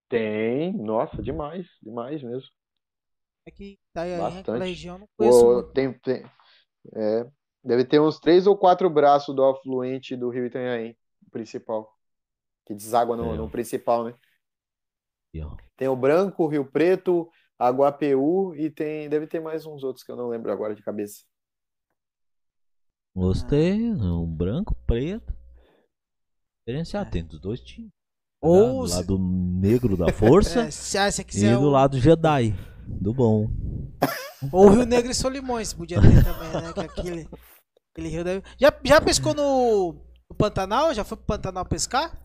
Tem, 0.09 0.73
nossa, 0.73 1.21
demais, 1.21 1.67
demais 1.81 2.23
mesmo. 2.23 2.49
É 3.45 3.51
que 3.51 3.79
Itanhaém, 3.89 4.19
Bastante. 4.19 4.39
aquela 4.41 4.65
região, 4.65 4.97
não 4.97 5.07
conheço 5.17 5.45
muito. 5.45 5.71
tem, 5.73 5.93
tem, 5.99 6.23
é, 6.95 7.25
deve 7.63 7.85
ter 7.85 7.99
uns 7.99 8.19
três 8.19 8.47
ou 8.47 8.57
quatro 8.57 8.89
braços 8.89 9.35
do 9.35 9.43
afluente 9.43 10.15
do 10.15 10.29
Rio 10.29 10.45
Itanhaém, 10.45 10.97
o 11.25 11.31
principal, 11.31 11.93
que 12.65 12.73
deságua 12.73 13.15
no, 13.17 13.33
É. 13.33 13.37
no 13.37 13.49
principal, 13.49 14.05
né? 14.05 14.15
Tem 15.75 15.87
o 15.87 15.95
Branco, 15.95 16.43
o 16.43 16.47
Rio 16.47 16.65
Preto, 16.69 17.29
Aguapeú 17.59 18.55
e 18.55 18.69
tem, 18.69 19.09
deve 19.09 19.27
ter 19.27 19.39
mais 19.39 19.65
uns 19.65 19.83
outros 19.83 20.03
que 20.03 20.11
eu 20.11 20.15
não 20.15 20.27
lembro 20.27 20.51
agora 20.51 20.73
de 20.73 20.81
cabeça. 20.81 21.23
Gostei, 23.15 23.91
um 23.91 24.25
branco, 24.25 24.75
preto. 24.85 25.33
Diferenciado, 26.65 27.09
tem 27.11 27.25
dos 27.25 27.39
dois 27.39 27.61
times. 27.61 27.96
Ou 28.41 28.85
do 28.85 28.93
lado 28.93 29.17
negro 29.19 29.97
da 29.97 30.11
força 30.13 30.61
É, 30.67 30.71
se 30.71 30.97
ah, 30.97 31.11
você 31.11 31.21
e 31.21 31.25
quiser. 31.25 31.57
do 31.57 31.69
lado 31.69 31.99
Jedi, 31.99 32.53
do 32.87 33.13
bom. 33.13 33.49
Ou 34.51 34.69
Rio 34.69 34.85
Negro 34.85 35.11
e 35.11 35.15
Solimões, 35.15 35.73
podia 35.73 35.99
ter 35.99 36.23
também, 36.23 36.61
né? 36.61 36.73
Que 36.73 36.79
aquele, 36.81 37.29
aquele 37.91 38.09
rio 38.09 38.23
deve... 38.23 38.43
já, 38.59 38.71
já 38.83 39.01
pescou 39.01 39.33
no, 39.33 39.93
no 40.29 40.35
Pantanal? 40.37 40.93
Já 40.93 41.03
foi 41.03 41.17
pro 41.17 41.25
Pantanal 41.25 41.65
pescar? 41.65 42.15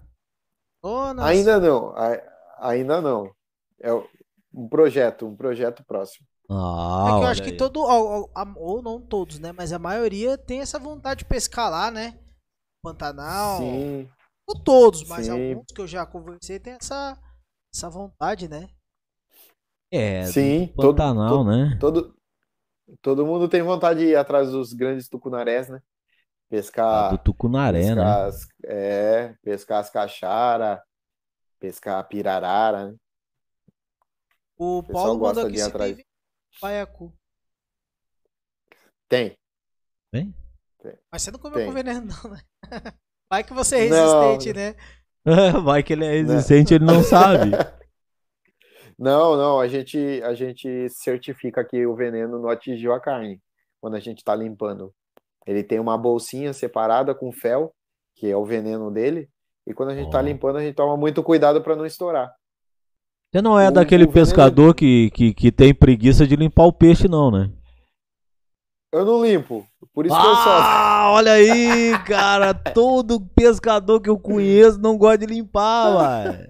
Nossa. 0.84 1.24
Ainda 1.24 1.58
não, 1.58 1.88
a- 1.96 2.20
ainda 2.60 3.00
não. 3.00 3.30
É 3.80 3.92
um 4.54 4.68
projeto, 4.68 5.26
um 5.26 5.34
projeto 5.34 5.82
próximo. 5.84 6.26
Ah, 6.50 7.06
É 7.08 7.18
que 7.18 7.24
eu 7.24 7.28
acho 7.28 7.42
que 7.42 7.50
aí. 7.50 7.56
todo, 7.56 7.80
ou, 7.80 8.30
ou- 8.34 8.54
ou 8.56 8.82
não 8.82 9.00
todos, 9.00 9.38
né? 9.38 9.52
Mas 9.52 9.72
a 9.72 9.78
maioria 9.78 10.36
tem 10.36 10.60
essa 10.60 10.78
vontade 10.78 11.20
de 11.20 11.24
pescar 11.24 11.70
lá, 11.70 11.90
né? 11.90 12.18
Pantanal. 12.82 13.58
Sim, 13.58 14.08
Não 14.48 14.62
todos, 14.62 15.04
mas 15.08 15.26
Sim. 15.26 15.32
alguns 15.32 15.66
que 15.72 15.80
eu 15.80 15.86
já 15.86 16.04
conversei 16.06 16.58
tem 16.58 16.74
essa, 16.74 17.18
essa 17.74 17.88
vontade, 17.88 18.48
né? 18.48 18.68
É, 19.90 20.24
sim, 20.24 20.66
do 20.66 20.72
todo, 20.74 20.96
Pantanal, 20.96 21.28
todo, 21.28 21.50
né? 21.50 21.76
todo, 21.78 22.16
todo 23.02 23.26
mundo 23.26 23.48
tem 23.48 23.62
vontade 23.62 24.00
de 24.00 24.06
ir 24.06 24.16
atrás 24.16 24.50
dos 24.50 24.72
grandes 24.72 25.08
tucunarés, 25.08 25.68
né? 25.68 25.80
Ah, 25.82 26.46
Pescar, 26.48 27.10
do 27.10 27.18
Tucunaré, 27.18 27.80
pescar 27.80 27.96
né? 27.96 28.26
as, 28.26 28.48
é, 28.64 29.34
pescar 29.42 29.80
as 29.80 29.90
caixara, 29.90 30.82
pescar 31.58 31.98
a 31.98 32.04
pirarara, 32.04 32.90
né? 32.90 32.96
O 34.58 34.82
pessoal 34.82 35.04
Paulo 35.04 35.18
gosta 35.18 35.50
de 35.50 35.56
ir 35.56 35.58
se 35.60 35.64
atrás. 35.64 35.96
tem 35.96 36.04
baiacu. 36.60 37.12
Tem. 39.08 39.36
Hein? 40.12 40.34
Mas 41.10 41.22
você 41.22 41.30
não 41.30 41.38
comeu 41.38 41.58
Tem. 41.58 41.66
com 41.66 41.72
veneno, 41.72 42.06
não, 42.06 42.30
né? 42.30 42.40
Vai 43.32 43.42
que 43.42 43.54
você 43.54 43.86
é 43.86 43.88
Não. 43.88 44.20
resistente, 44.28 44.54
né? 44.54 44.74
Vai 45.64 45.82
que 45.82 45.94
ele 45.94 46.04
é 46.04 46.10
resistente, 46.20 46.74
ele 46.74 46.84
não 46.84 47.00
sabe. 47.02 47.50
Não, 48.98 49.38
não, 49.38 49.58
a 49.58 49.66
gente, 49.66 49.96
a 50.22 50.34
gente 50.34 50.86
certifica 50.90 51.64
que 51.64 51.86
o 51.86 51.94
veneno 51.96 52.38
não 52.38 52.50
atingiu 52.50 52.92
a 52.92 53.00
carne 53.00 53.40
quando 53.80 53.94
a 53.94 54.00
gente 54.00 54.18
está 54.18 54.34
limpando. 54.34 54.92
Ele 55.46 55.62
tem 55.64 55.80
uma 55.80 55.96
bolsinha 55.96 56.52
separada 56.52 57.14
com 57.14 57.32
fel, 57.32 57.72
que 58.16 58.30
é 58.30 58.36
o 58.36 58.44
veneno 58.44 58.90
dele, 58.90 59.30
e 59.66 59.72
quando 59.72 59.92
a 59.92 59.94
gente 59.94 60.08
está 60.08 60.20
limpando, 60.20 60.58
a 60.58 60.60
gente 60.62 60.74
toma 60.74 60.94
muito 60.94 61.22
cuidado 61.22 61.62
para 61.62 61.74
não 61.74 61.86
estourar. 61.86 62.30
Você 63.32 63.40
não 63.40 63.58
é 63.58 63.68
O- 63.68 63.72
daquele 63.72 64.04
o 64.04 64.08
veneno- 64.10 64.26
pescador 64.26 64.74
que, 64.74 65.10
que, 65.12 65.32
que 65.32 65.50
tem 65.50 65.74
preguiça 65.74 66.26
de 66.26 66.36
limpar 66.36 66.64
o 66.66 66.72
peixe, 66.72 67.08
não, 67.08 67.30
né? 67.30 67.50
Eu 68.92 69.06
não 69.06 69.24
limpo, 69.24 69.66
por 69.94 70.04
isso 70.04 70.14
que 70.14 70.26
eu 70.26 70.34
só. 70.34 70.50
Ah, 70.50 71.12
olha 71.12 71.32
aí, 71.32 71.98
cara. 72.04 72.52
Todo 72.74 73.20
pescador 73.34 74.00
que 74.00 74.10
eu 74.10 74.18
conheço 74.18 74.78
não 74.78 74.98
gosta 74.98 75.18
de 75.18 75.26
limpar, 75.26 75.94
vai. 75.94 76.48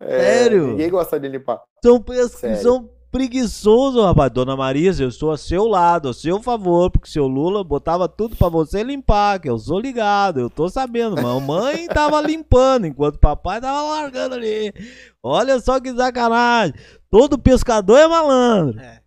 É, 0.00 0.20
sério? 0.20 0.68
Ninguém 0.68 0.88
gosta 0.88 1.18
de 1.18 1.28
limpar. 1.28 1.60
São. 1.82 2.04
Sério. 2.28 2.62
são 2.62 2.90
preguiçosos, 3.10 4.04
rapaz. 4.04 4.30
Dona 4.30 4.56
Marisa, 4.56 5.02
eu 5.02 5.08
estou 5.08 5.30
a 5.30 5.36
seu 5.36 5.66
lado, 5.66 6.08
a 6.08 6.14
seu 6.14 6.40
favor, 6.40 6.90
porque 6.90 7.08
seu 7.08 7.26
Lula 7.26 7.62
botava 7.64 8.08
tudo 8.08 8.36
pra 8.36 8.48
você 8.48 8.82
limpar, 8.82 9.40
que 9.40 9.48
eu 9.48 9.58
sou 9.58 9.78
ligado, 9.78 10.40
eu 10.40 10.50
tô 10.50 10.68
sabendo. 10.68 11.20
Mamãe 11.20 11.86
tava 11.94 12.20
limpando, 12.20 12.86
enquanto 12.86 13.18
papai 13.18 13.60
tava 13.60 13.82
largando 13.82 14.34
ali. 14.34 14.72
Olha 15.22 15.60
só 15.60 15.80
que 15.80 15.94
sacanagem. 15.94 16.74
Todo 17.10 17.38
pescador 17.38 17.98
é 17.98 18.06
malandro. 18.06 18.80
É. 18.80 19.00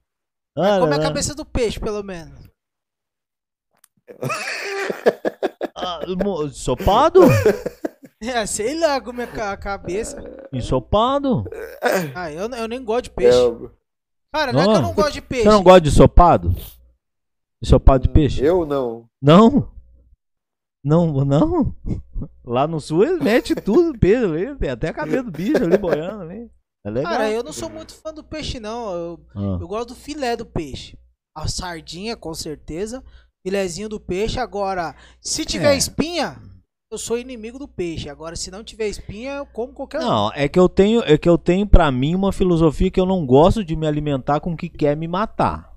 Olha 0.58 0.80
Come 0.80 0.96
a 0.96 1.00
cabeça 1.00 1.36
do 1.36 1.46
peixe, 1.46 1.80
pelo 1.80 2.02
menos. 2.02 2.37
Ah, 5.76 6.02
ensopado? 6.46 7.22
É, 8.20 8.46
sei 8.46 8.80
lá, 8.80 8.96
a 8.96 9.28
ca- 9.28 9.52
a 9.52 9.58
cabeça. 9.58 10.18
Ensopado? 10.52 11.46
Ah, 12.16 12.32
eu, 12.32 12.50
eu 12.50 12.68
nem 12.68 12.84
gosto 12.84 13.04
de 13.06 13.10
peixe. 13.12 13.38
Eu, 13.38 13.72
Cara, 14.34 14.52
não 14.52 14.60
é 14.60 14.64
que 14.64 14.70
eu 14.70 14.74
Não. 14.74 14.82
não 14.82 14.94
gosto 14.94 15.14
de 15.14 15.22
peixe. 15.22 15.44
Você 15.44 15.50
não 15.50 15.64
gosta 15.64 15.82
de 15.82 15.90
ensopado? 15.90 16.56
Ensopado 17.64 18.04
de 18.04 18.10
peixe? 18.10 18.44
eu 18.44 18.66
não. 18.66 19.08
Não? 19.22 19.72
Não, 20.84 21.26
não? 21.26 21.76
Lá 22.46 22.68
no 22.68 22.80
sul 22.80 23.04
eles 23.04 23.20
metem 23.22 23.56
tudo, 23.56 23.98
peixe 24.00 24.24
ali, 24.24 24.56
tem 24.58 24.70
até 24.70 24.90
a 24.90 24.94
cabeça 24.94 25.24
do 25.24 25.32
bicho 25.32 25.64
ali 25.64 25.78
boiando 25.78 26.24
ali. 26.24 26.50
É 26.86 26.90
legal. 26.90 27.12
Cara, 27.12 27.30
eu 27.32 27.44
não 27.44 27.52
sou 27.52 27.70
muito 27.70 27.94
fã 27.94 28.14
do 28.14 28.24
peixe, 28.24 28.60
não. 28.60 28.94
Eu, 28.94 29.20
Ah. 29.36 29.58
eu 29.62 29.68
gosto 29.68 29.90
do 29.90 29.96
filé 29.96 30.36
do 30.36 30.46
peixe. 30.46 30.98
A 31.36 31.48
sardinha, 31.48 32.16
com 32.16 32.34
certeza. 32.34 33.04
Filézinho 33.46 33.90
do 33.90 34.00
peixe. 34.00 34.40
Agora, 34.40 34.96
se 35.22 35.46
tiver 35.46 35.74
É. 35.74 35.78
espinha, 35.78 36.38
eu 36.92 36.98
sou 36.98 37.18
inimigo 37.18 37.60
do 37.60 37.68
peixe. 37.68 38.10
Agora, 38.10 38.36
se 38.36 38.50
não 38.52 38.64
tiver 38.64 38.88
espinha, 38.88 39.34
eu 39.34 39.46
como 39.46 39.74
qualquer 39.74 40.00
um. 40.00 40.06
Não, 40.06 40.32
é 40.34 40.48
que 40.48 40.60
eu 40.60 40.70
tenho, 40.70 41.02
é 41.04 41.18
que 41.18 41.28
eu 41.30 41.38
tenho 41.38 41.68
para 41.68 41.92
mim 41.92 42.16
uma 42.16 42.32
filosofia 42.32 42.92
que 42.92 43.00
eu 43.00 43.06
não 43.06 43.26
gosto 43.26 43.64
de 43.64 43.76
me 43.76 43.88
alimentar 43.88 44.40
com 44.40 44.54
o 44.54 44.58
que 44.58 44.70
quer 44.70 44.96
me 44.96 45.08
matar. 45.08 45.76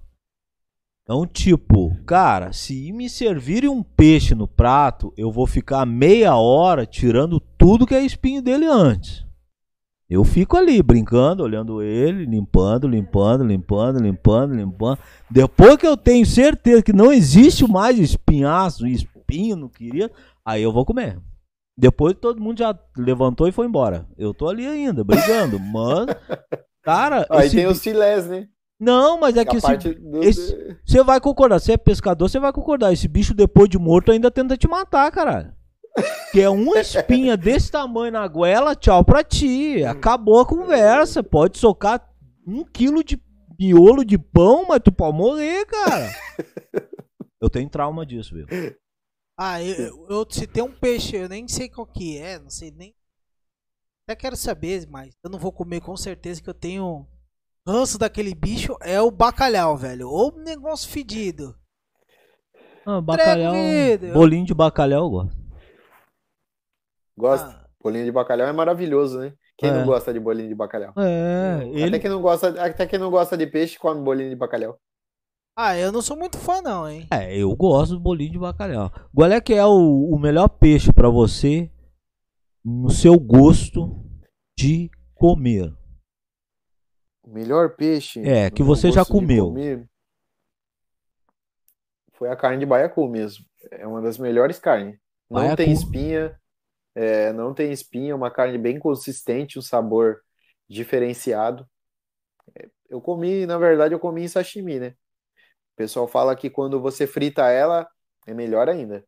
Então, 1.03 1.27
tipo, 1.27 1.97
cara, 2.05 2.53
se 2.53 2.93
me 2.93 3.11
servirem 3.11 3.69
um 3.69 3.83
peixe 3.83 4.33
no 4.33 4.47
prato, 4.47 5.13
eu 5.17 5.33
vou 5.33 5.45
ficar 5.45 5.85
meia 5.85 6.37
hora 6.37 6.87
tirando 6.87 7.41
tudo 7.59 7.87
que 7.87 7.95
é 7.95 8.05
espinho 8.05 8.41
dele 8.41 8.67
antes. 8.67 9.25
Eu 10.11 10.25
fico 10.25 10.57
ali 10.57 10.83
brincando, 10.83 11.45
olhando 11.45 11.81
ele, 11.81 12.25
limpando, 12.27 12.89
limpando, 12.89 13.45
limpando, 13.45 14.03
limpando, 14.03 14.55
limpando. 14.55 14.99
Depois 15.31 15.77
que 15.77 15.87
eu 15.87 15.97
tenho 15.97 16.27
certeza 16.27 16.83
que 16.83 16.93
não 16.93 17.13
existe 17.13 17.65
mais 17.71 17.97
espinhaço, 17.97 18.87
espinho, 18.89 19.55
não 19.55 19.69
queria, 19.69 20.11
aí 20.45 20.63
eu 20.63 20.73
vou 20.73 20.85
comer. 20.85 21.17
Depois 21.79 22.15
todo 22.21 22.43
mundo 22.43 22.59
já 22.59 22.77
levantou 22.97 23.47
e 23.47 23.53
foi 23.53 23.67
embora. 23.67 24.05
Eu 24.19 24.35
tô 24.35 24.49
ali 24.49 24.67
ainda, 24.67 25.05
brigando. 25.05 25.59
Mas, 25.73 26.07
cara, 26.83 27.25
Aí 27.31 27.47
esse 27.47 27.57
tem 27.57 27.67
os 27.69 27.81
filés, 27.81 28.27
né? 28.27 28.49
não, 28.81 29.21
mas 29.21 29.37
é 29.37 29.45
que 29.45 29.57
esse... 29.59 29.95
do- 29.95 30.23
esse- 30.25 30.77
você 30.85 31.03
vai 31.05 31.21
concordar. 31.21 31.61
Você 31.61 31.73
é 31.73 31.77
pescador, 31.77 32.29
você 32.29 32.41
vai 32.41 32.53
concordar. 32.53 32.93
Esse 32.93 33.07
bicho, 33.07 33.33
depois 33.33 33.69
de 33.69 33.79
morto, 33.79 34.11
ainda 34.11 34.31
tenta 34.31 34.57
te 34.57 34.67
matar, 34.67 35.11
caralho. 35.13 35.53
Que 36.33 36.41
é 36.41 36.49
uma 36.49 36.81
espinha 36.81 37.37
desse 37.37 37.71
tamanho 37.71 38.13
na 38.13 38.27
goela, 38.29 38.77
tchau 38.77 39.05
pra 39.05 39.25
ti. 39.25 39.85
Acabou 39.85 40.41
a 40.41 40.47
conversa. 40.47 41.23
Pode 41.23 41.59
socar 41.59 42.09
um 42.47 42.65
quilo 42.65 43.03
de 43.03 43.21
miolo 43.59 44.05
de 44.05 44.17
pão, 44.17 44.67
mas 44.69 44.81
tu 44.83 44.93
pode 44.93 45.17
morrer, 45.17 45.67
cara. 45.67 46.11
Eu 47.41 47.51
tenho 47.51 47.69
trauma 47.69 48.07
disso, 48.07 48.35
viu? 48.35 48.47
Ah, 49.39 49.63
eu, 49.63 50.07
eu, 50.09 50.27
tem 50.27 50.63
um 50.63 50.71
peixe, 50.71 51.17
eu 51.17 51.29
nem 51.29 51.49
sei 51.49 51.69
qual 51.69 51.87
que 51.87 52.19
é, 52.19 52.39
não 52.39 52.51
sei 52.51 52.71
nem. 52.71 52.95
Até 54.07 54.15
quero 54.15 54.37
saber, 54.37 54.87
mas 54.89 55.15
eu 55.25 55.31
não 55.31 55.39
vou 55.39 55.51
comer 55.51 55.81
com 55.81 55.97
certeza 55.97 56.43
que 56.43 56.51
eu 56.51 56.55
tenho 56.55 57.07
ranço 57.67 57.97
daquele 57.97 58.35
bicho. 58.35 58.77
É 58.83 59.01
o 59.01 59.11
bacalhau, 59.11 59.77
velho. 59.77 60.09
Ou 60.09 60.37
negócio 60.37 60.91
fedido. 60.91 61.57
Ah, 62.85 63.01
bacalhau. 63.01 63.53
Trevido. 63.53 64.13
Bolinho 64.13 64.45
de 64.45 64.53
bacalhau 64.53 65.05
eu 65.05 65.11
gosto. 65.11 65.40
Gosta? 67.21 67.49
Ah, 67.49 67.67
Bolinho 67.83 68.05
de 68.05 68.13
bacalhau 68.13 68.47
é 68.47 68.53
maravilhoso, 68.53 69.19
né? 69.21 69.33
Quem 69.57 69.71
É. 69.71 69.73
não 69.73 69.87
gosta 69.87 70.13
de 70.13 70.21
bolinho 70.21 70.49
de 70.51 70.55
bacalhau? 70.55 70.93
É, 70.99 71.55
Até 71.57 71.67
ele. 71.81 71.99
quem 71.99 72.11
não 72.11 72.21
gosta, 72.21 72.49
até 72.63 72.87
quem 72.87 72.99
não 72.99 73.11
gosta 73.11 73.37
de 73.39 73.47
peixe 73.47 73.79
come 73.79 74.03
bolinho 74.03 74.29
de 74.31 74.37
bacalhau. 74.37 74.79
ah, 75.57 75.77
eu 75.79 75.91
não 75.93 76.03
sou 76.03 76.17
muito 76.17 76.37
fã, 76.39 76.61
não, 76.61 76.89
hein? 76.89 77.07
É, 77.11 77.35
eu 77.37 77.55
gosto 77.57 77.95
do 77.95 78.01
bolinho 78.01 78.33
de 78.33 78.39
bacalhau. 78.39 78.91
Qual 79.15 79.31
é 79.31 79.41
que 79.41 79.55
é 79.55 79.65
o, 79.65 80.11
o 80.15 80.19
melhor 80.19 80.49
peixe 80.49 80.93
pra 80.93 81.09
você 81.09 81.71
no 82.65 82.91
seu 82.91 83.19
gosto 83.19 83.95
de 84.59 84.91
comer? 85.15 85.73
O 87.23 87.31
melhor 87.31 87.77
peixe. 87.77 88.21
É, 88.27 88.51
que 88.51 88.63
você 88.63 88.91
já 88.93 89.05
comeu. 89.07 89.55
Foi 92.15 92.29
a 92.31 92.37
carne 92.37 92.59
de 92.59 92.67
baiacu 92.67 93.09
mesmo. 93.09 93.45
É 93.71 93.87
uma 93.87 94.01
das 94.03 94.19
melhores 94.19 94.59
carnes. 94.59 94.99
Não 95.31 95.41
Baiacu. 95.41 95.57
tem 95.57 95.73
espinha. 95.73 96.39
É, 96.95 97.33
não 97.33 97.55
tem 97.55 97.73
espinha, 97.73 98.17
uma 98.17 98.31
carne 98.31 98.59
bem 98.59 98.79
consistente, 98.79 99.59
um 99.59 99.63
sabor 99.63 100.21
diferenciado. 100.69 101.67
É, 102.57 102.69
Eu 102.89 103.01
comi, 103.01 103.47
na 103.47 103.59
verdade, 103.59 103.95
eu 103.95 104.01
comi 104.01 104.23
em 104.25 104.29
sashimi, 104.29 104.79
né? 104.81 104.89
O 104.91 105.77
pessoal 105.77 106.09
fala 106.09 106.37
que 106.37 106.51
quando 106.51 106.81
você 106.81 107.07
frita 107.07 107.49
ela, 107.51 107.89
é 108.27 108.35
melhor 108.35 108.69
ainda. 108.71 109.05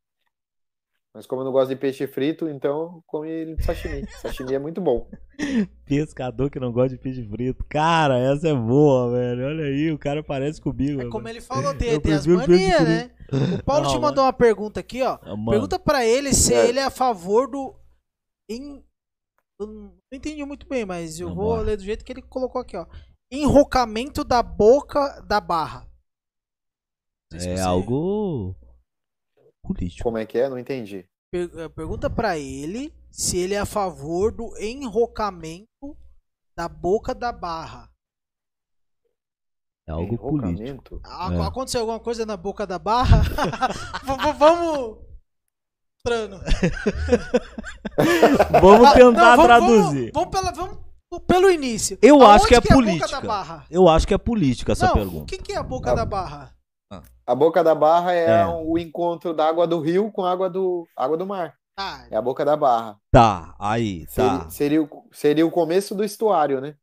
Mas 1.15 1.27
como 1.27 1.43
eu 1.43 1.45
não 1.45 1.53
gosto 1.53 1.69
de 1.69 1.77
peixe 1.77 2.07
frito, 2.07 2.49
então 2.49 3.03
ele 3.27 3.53
em 3.53 3.61
sashimi. 3.63 4.07
Sashimi 4.13 4.55
é 4.55 4.59
muito 4.59 4.81
bom. 4.81 5.11
Pescador 5.85 6.51
que 6.51 6.59
não 6.59 6.73
gosta 6.73 6.97
de 6.97 7.03
peixe 7.03 7.23
frito. 7.29 7.63
Cara, 7.69 8.19
essa 8.19 8.49
é 8.49 8.55
boa, 8.55 9.11
velho. 9.11 9.45
Olha 9.47 9.65
aí, 9.67 9.91
o 9.93 9.99
cara 9.99 10.23
parece 10.23 10.59
comigo. 10.61 11.03
É 11.03 11.09
como 11.11 11.29
ele 11.29 11.43
falou, 11.43 11.75
tem, 11.77 12.01
tem 12.01 12.15
as 12.15 12.27
manias, 12.27 12.81
né? 12.83 13.11
O 13.61 13.63
Paulo 13.63 13.87
te 13.89 13.95
Não, 13.95 14.01
mandou 14.01 14.25
uma 14.25 14.33
pergunta 14.33 14.81
aqui, 14.81 15.03
ó. 15.03 15.19
Ah, 15.21 15.37
mano, 15.37 15.51
Pergunta 15.51 15.79
pra 15.79 16.03
ele 16.07 16.33
se 16.33 16.55
É. 16.55 16.67
ele 16.69 16.79
é 16.79 16.85
a 16.85 16.91
favor 16.91 17.47
do. 17.47 17.75
Eu 19.61 19.67
não 19.67 19.95
entendi 20.13 20.45
muito 20.47 20.67
bem, 20.67 20.85
mas 20.87 21.21
eu 21.21 21.29
vou 21.29 21.51
Vambora. 21.51 21.63
ler 21.63 21.77
do 21.77 21.85
jeito 21.85 22.05
que 22.05 22.13
ele 22.13 22.23
colocou 22.23 22.61
aqui, 22.61 22.77
ó. 22.77 22.87
Enrocamento 23.31 24.25
da 24.25 24.43
boca 24.43 25.21
da 25.27 25.41
barra. 25.41 25.87
Não 27.31 27.39
se 27.39 27.49
É 27.49 27.57
você- 27.57 27.63
algo 27.63 28.57
político. 29.67 30.03
Como 30.03 30.19
é 30.19 30.27
que 30.27 30.39
é? 30.39 30.49
Não 30.49 30.59
entendi. 30.59 31.07
Per- 31.31 31.51
eh, 31.57 31.69
Pergunta 31.69 32.11
pra 32.11 32.37
ele 32.39 32.93
se 33.11 33.39
ele 33.39 33.55
é 33.55 33.59
a 33.59 33.67
favor 33.67 34.33
do 34.33 34.57
enrocamento 34.59 35.97
da 36.57 36.69
boca 36.69 37.15
da 37.15 37.33
barra. 37.33 37.89
É 39.87 39.93
algo 39.93 40.17
político. 40.19 41.01
A- 41.05 41.33
É. 41.33 41.41
Aconteceu 41.41 41.81
alguma 41.81 42.01
coisa 42.01 42.27
na 42.27 42.37
boca 42.37 42.67
da 42.67 42.79
barra? 42.79 43.23
Vamos. 44.39 44.99
Trano. 46.05 46.41
Vamos 48.61 48.93
tentar 48.93 49.37
Não, 49.37 49.37
vamos- 49.37 49.45
traduzir. 49.45 50.11
Vamos, 50.13 50.15
vamos 50.15 50.31
pela- 50.31 50.53
vamos 50.53 50.79
pelo 51.27 51.51
início. 51.51 51.99
Eu 52.03 52.17
Aonde 52.17 52.27
acho 52.37 52.47
que 52.49 52.55
é 52.55 52.59
a 52.59 52.61
boca 52.61 52.75
política. 52.75 53.09
da 53.09 53.21
barra? 53.21 53.67
Eu 53.71 53.89
acho 53.89 54.07
que 54.07 54.15
é 54.15 54.19
política 54.19 54.73
essa 54.73 54.87
Não, 54.87 54.95
pergunta. 54.95 55.23
o 55.23 55.27
que, 55.27 55.39
que 55.39 55.53
é 55.53 55.57
a 55.57 55.63
boca 55.63 55.93
Ah. 55.93 55.95
da 55.95 56.05
barra? 56.05 56.53
A 57.27 57.35
boca 57.35 57.63
da 57.63 57.75
barra 57.75 58.13
é, 58.13 58.25
É. 58.43 58.47
o 58.47 58.77
encontro 58.77 59.33
da 59.33 59.47
água 59.49 59.67
do 59.67 59.81
rio 59.81 60.11
com 60.11 60.25
a 60.25 60.33
água 60.33 60.51
do, 60.51 60.87
água 60.97 61.17
do 61.17 61.27
mar. 61.27 61.55
Ah, 61.79 62.05
É 62.11 62.17
a 62.17 62.23
boca 62.23 62.45
da 62.45 62.57
barra. 62.57 62.97
Tá, 63.11 63.55
aí, 63.59 64.05
tá. 64.07 64.11
Seria, 64.13 64.51
seria, 64.51 64.83
o, 64.83 64.89
seria 65.13 65.47
o 65.47 65.51
começo 65.51 65.95
do 65.95 66.05
estuário, 66.05 66.61
né? 66.61 66.75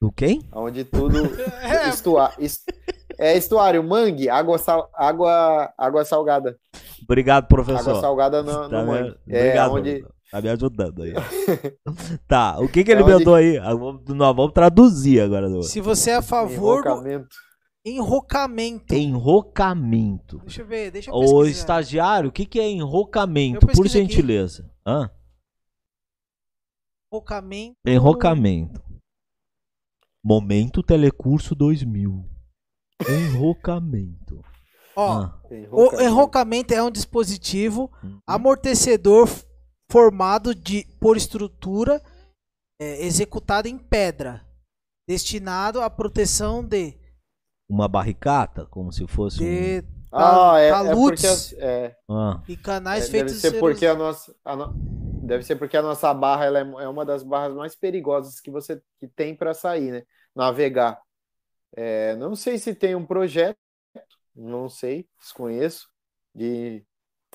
Do 0.00 0.12
quem? 0.12 0.46
Onde 0.52 0.84
tudo. 0.84 1.18
é, 1.62 1.88
estua, 1.88 2.32
es- 2.38 2.62
é 3.18 3.36
estuário, 3.36 3.82
mangue, 3.82 4.28
água, 4.28 4.58
sal, 4.58 4.88
água, 4.94 5.72
água 5.78 6.04
salgada. 6.04 6.56
Obrigado, 7.02 7.46
professor. 7.48 7.90
Água 7.90 8.00
salgada 8.00 8.42
no, 8.42 8.64
no 8.64 8.68
Tá 8.68 8.82
me- 8.82 8.86
mangue. 8.86 9.16
É 9.28 9.38
Obrigado, 9.40 9.74
onde. 9.74 10.04
Tá 10.30 10.42
me 10.42 10.48
ajudando 10.50 11.02
aí. 11.02 11.14
tá, 12.28 12.58
o 12.60 12.68
que 12.68 12.84
que 12.84 12.92
ele 12.92 13.00
É 13.00 13.04
onde- 13.04 13.34
aí? 13.34 13.58
Ah, 13.58 13.74
vamos- 13.74 14.02
Nós 14.08 14.36
vamos 14.36 14.52
traduzir 14.52 15.20
agora. 15.20 15.48
do- 15.48 15.62
se 15.62 15.80
você 15.80 16.10
é 16.10 16.16
a 16.16 16.22
favor 16.22 16.82
do 16.82 17.02
Enrocamento. 17.88 18.94
enrocamento. 18.94 18.94
Enrocamento. 18.94 20.38
Deixa 20.40 20.62
eu 20.62 20.66
ver, 20.66 20.90
deixa 20.90 21.10
eu 21.10 21.18
pesquisar. 21.20 21.48
estagiário, 21.50 22.28
o 22.28 22.32
que 22.32 22.44
que 22.46 22.60
é 22.60 22.68
enrocamento? 22.68 23.66
Por 23.66 23.86
aqui. 23.86 23.88
gentileza. 23.88 24.70
Hã? 24.86 25.10
Enrocamento. 27.12 27.76
Enrocamento. 27.86 28.82
Momento 30.24 30.82
Telecurso 30.82 31.54
2000. 31.54 32.24
Enrocamento. 33.08 34.44
Ó, 34.94 35.12
Ah, 35.22 35.40
o 35.44 35.54
Enrocamento. 35.54 36.02
enrocamento 36.02 36.74
é 36.74 36.82
um 36.82 36.90
dispositivo 36.90 37.90
uhum. 38.02 38.18
amortecedor 38.26 39.28
formado 39.90 40.54
de, 40.54 40.84
por 41.00 41.16
estrutura 41.16 42.02
é, 42.80 43.04
executada 43.06 43.68
em 43.68 43.78
pedra, 43.78 44.44
destinado 45.08 45.80
à 45.80 45.88
proteção 45.88 46.64
de, 46.64 46.97
Uma 47.68 47.86
barricata, 47.88 48.66
como 48.66 48.92
se 48.92 49.06
fosse 49.06 49.46
de 49.46 49.82
Ah, 50.12 50.56
é, 50.58 50.70
é 50.92 50.96
porque. 50.96 51.26
as- 51.26 51.52
É, 51.54 51.96
um. 52.08 52.14
Ah, 52.14 52.42
e 52.46 52.56
canais 52.56 53.04
é, 53.04 53.08
deve 53.08 53.32
feitos 53.32 53.34
ser 53.34 53.52
de 53.52 53.58
porque 53.58 53.86
a 53.86 53.94
nossa. 53.94 54.34
a 54.44 54.56
no- 54.56 54.74
Deve 55.20 55.42
ser 55.44 55.56
porque 55.56 55.76
a 55.76 55.82
nossa 55.82 56.14
barra 56.14 56.44
ela 56.46 56.58
é, 56.60 56.62
é 56.84 56.88
uma 56.88 57.04
das 57.04 57.22
barras 57.24 57.54
mais 57.56 57.74
perigosas 57.76 58.40
que 58.40 58.50
você 58.52 58.80
que 59.00 59.08
tem 59.08 59.34
para 59.36 59.52
sair, 59.54 59.90
né? 59.92 60.02
Navegar. 60.34 61.00
É, 61.76 62.16
não 62.16 62.34
sei 62.36 62.58
se 62.58 62.74
tem 62.74 62.94
um 62.96 63.06
projeto, 63.06 63.58
não 64.34 64.68
sei, 64.68 65.08
desconheço, 65.20 65.88
de 66.34 66.84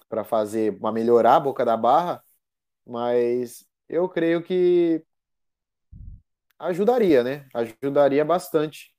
para 0.09 0.23
fazer, 0.25 0.79
para 0.79 0.91
melhorar 0.93 1.37
a 1.37 1.39
boca 1.41 1.65
da 1.65 1.77
barra, 1.77 2.23
mas 2.85 3.65
eu 3.89 4.09
creio 4.09 4.43
que 4.43 5.03
ajudaria, 6.59 7.23
né? 7.23 7.47
Ajudaria 7.53 8.23
bastante, 8.25 8.93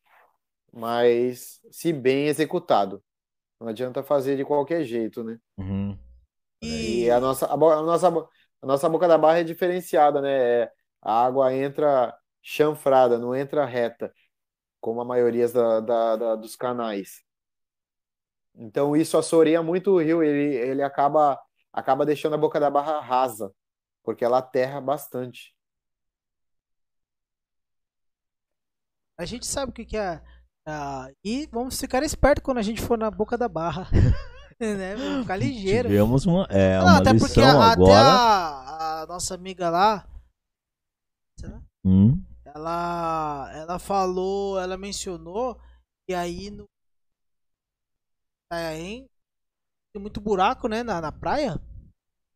mas 0.75 1.61
se 1.73 1.93
bem 1.93 2.29
executado. 2.29 3.05
Não 3.61 3.69
adianta 3.69 4.03
fazer 4.05 4.37
de 4.37 4.45
qualquer 4.45 4.85
jeito, 4.85 5.25
né? 5.25 5.39
uhum. 5.59 5.99
E 6.63 7.09
E 7.09 7.11
a 7.11 7.21
nossa, 7.21 7.47
a, 7.47 7.53
a 7.55 7.57
nossa, 7.57 8.09
a 8.63 8.67
nossa 8.67 8.89
boca 8.89 9.07
da 9.09 9.19
barra 9.19 9.41
é 9.41 9.45
diferenciada, 9.45 10.21
né? 10.21 10.63
É, 10.65 10.73
a 11.03 11.25
água 11.27 11.55
entra 11.55 12.17
chanfrada, 12.43 13.19
não 13.19 13.35
entra 13.35 13.65
reta, 13.67 14.13
como 14.81 15.01
a 15.03 15.05
maioria 15.05 15.49
da, 15.49 15.81
da- 15.81 16.17
da- 16.17 16.37
dos 16.37 16.57
canais. 16.57 17.23
Então 18.55 18.97
isso 18.97 19.17
assoreia 19.19 19.63
muito 19.63 19.91
o 19.93 19.99
rio, 20.01 20.23
ele, 20.23 20.55
ele 20.57 20.83
acaba, 20.83 21.41
acaba 21.73 22.07
deixando 22.07 22.35
a 22.35 22.39
boca 22.39 22.61
da 22.61 22.71
barra 22.71 23.01
rasa, 23.01 23.53
porque 24.05 24.25
ela 24.25 24.39
aterra 24.39 24.81
bastante. 24.81 25.55
A 29.19 29.25
gente 29.25 29.45
sabe 29.47 29.71
o 29.71 29.75
que, 29.75 29.85
que 29.85 29.97
é. 29.97 30.23
Ah, 30.67 31.11
e 31.25 31.47
vamos 31.53 31.79
ficar 31.79 32.03
esperto 32.03 32.43
quando 32.43 32.59
a 32.59 32.63
gente 32.63 32.81
for 32.81 32.97
na 32.99 33.11
boca 33.11 33.37
da 33.37 33.49
barra. 33.49 33.89
né? 34.61 34.97
Vamos 34.97 35.23
ficar 35.23 35.37
ligeiro. 35.37 35.89
Tivemos 35.89 36.27
uma, 36.27 36.47
é, 36.51 36.79
Não, 36.79 36.87
uma 36.87 36.99
até 36.99 37.11
porque 37.13 37.41
lição 37.41 37.61
a- 37.61 37.73
até 37.73 37.83
agora. 37.83 38.09
a, 38.09 39.03
a 39.03 39.07
nossa 39.07 39.35
amiga 39.35 39.69
lá, 39.71 40.07
Hum, 41.85 42.25
ela, 42.47 43.51
ela 43.55 43.79
falou, 43.79 44.59
ela 44.59 44.77
mencionou 44.79 45.61
que 46.09 46.15
aí 46.15 46.51
no 46.51 46.65
Itanhaém 48.47 49.07
tem 49.93 50.01
muito 50.01 50.21
buraco, 50.21 50.67
né, 50.69 50.83
na, 50.83 51.01
na 51.01 51.13
praia. 51.13 51.61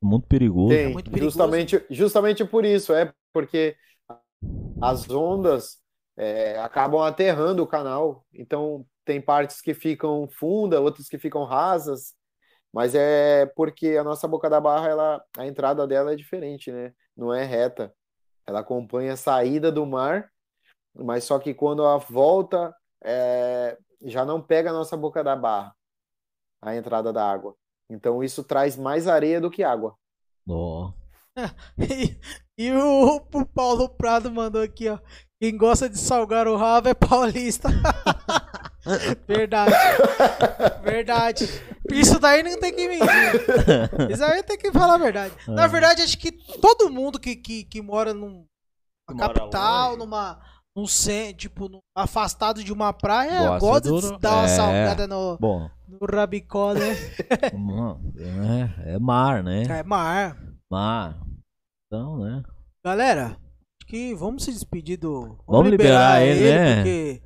muito 0.02 0.26
perigoso. 0.26 0.68
Tem, 0.68 0.86
É 0.86 0.92
muito 0.92 1.10
perigoso. 1.10 1.30
justamente, 1.30 1.82
justamente 1.90 2.44
por 2.44 2.64
isso, 2.64 2.92
é 2.92 3.10
porque 3.32 3.74
as 4.82 5.08
ondas 5.10 5.78
é, 6.18 6.58
acabam 6.58 7.00
aterrando 7.00 7.62
o 7.62 7.66
canal, 7.66 8.26
então 8.34 8.84
tem 9.04 9.20
partes 9.20 9.60
que 9.60 9.72
ficam 9.72 10.28
fundas, 10.28 10.80
outras 10.80 11.08
que 11.08 11.16
ficam 11.16 11.44
rasas, 11.44 12.12
mas 12.72 12.94
é 12.94 13.46
porque 13.54 13.96
a 13.96 14.02
nossa 14.02 14.26
Boca 14.26 14.50
da 14.50 14.60
Barra, 14.60 14.88
ela, 14.88 15.24
a 15.38 15.46
entrada 15.46 15.86
dela 15.86 16.12
é 16.12 16.16
diferente, 16.16 16.72
né? 16.72 16.92
Não 17.16 17.32
é 17.32 17.44
reta. 17.44 17.94
Ela 18.44 18.60
acompanha 18.60 19.12
a 19.12 19.16
saída 19.16 19.70
do 19.70 19.86
mar, 19.86 20.28
mas 20.94 21.24
só 21.24 21.38
que 21.38 21.54
quando 21.54 21.86
a 21.86 21.98
volta 21.98 22.74
é, 23.02 23.78
já 24.02 24.24
não 24.24 24.42
pega 24.42 24.70
a 24.70 24.72
nossa 24.72 24.96
Boca 24.96 25.22
da 25.22 25.36
Barra, 25.36 25.74
a 26.60 26.74
entrada 26.74 27.12
da 27.12 27.24
água. 27.30 27.54
Então 27.88 28.24
isso 28.24 28.42
traz 28.42 28.76
mais 28.76 29.06
areia 29.06 29.40
do 29.40 29.50
que 29.50 29.62
água. 29.62 29.96
Ó, 30.48 30.92
E, 31.78 32.18
e 32.56 32.72
o, 32.72 33.16
o 33.16 33.46
Paulo 33.46 33.88
Prado 33.88 34.30
mandou 34.30 34.62
aqui, 34.62 34.88
ó. 34.88 34.98
Quem 35.40 35.56
gosta 35.56 35.88
de 35.88 35.98
salgar 35.98 36.48
o 36.48 36.56
rabo 36.56 36.88
é 36.88 36.94
paulista. 36.94 37.68
Verdade. 39.26 39.72
Verdade. 40.82 41.44
Isso 41.92 42.18
daí 42.18 42.42
não 42.42 42.58
tem 42.58 42.74
que 42.74 42.88
mentir. 42.88 44.10
Isso 44.10 44.24
aí 44.24 44.42
tem 44.42 44.58
que 44.58 44.72
falar 44.72 44.94
a 44.94 44.98
verdade. 44.98 45.34
Na 45.46 45.64
Ah. 45.64 45.66
verdade, 45.66 46.02
acho 46.02 46.18
que 46.18 46.32
todo 46.32 46.90
mundo 46.90 47.18
que, 47.20 47.36
que, 47.36 47.64
que 47.64 47.82
mora 47.82 48.12
numa 48.14 48.44
mora 49.10 49.28
capital, 49.34 49.94
longe. 49.96 50.06
num 50.06 50.36
num 50.76 50.86
centro, 50.86 51.36
tipo, 51.36 51.68
num- 51.68 51.80
afastado 51.96 52.62
de 52.62 52.72
uma 52.72 52.92
praia, 52.92 53.58
Gosta 53.58 53.90
gosta 53.90 54.12
de 54.14 54.18
dar 54.20 54.32
uma 54.36 54.44
é. 54.44 54.48
salgada 54.48 55.06
no, 55.08 55.36
Bom, 55.38 55.68
no 55.88 55.98
rabicó, 56.06 56.72
né? 56.72 56.90
é, 58.86 58.94
é 58.94 58.98
mar, 58.98 59.42
né? 59.42 59.64
É 59.64 59.82
mar. 59.82 60.36
Mar. 60.70 61.18
Então, 61.86 62.18
né? 62.18 62.42
Galera, 62.84 63.36
que 63.88 64.14
vamos 64.14 64.44
se 64.44 64.52
despedir 64.52 64.98
do. 64.98 65.36
Vamos 65.46 65.70
liberar 65.70 66.22
ele, 66.22 66.40
né? 66.42 66.74
Porque. 66.76 67.22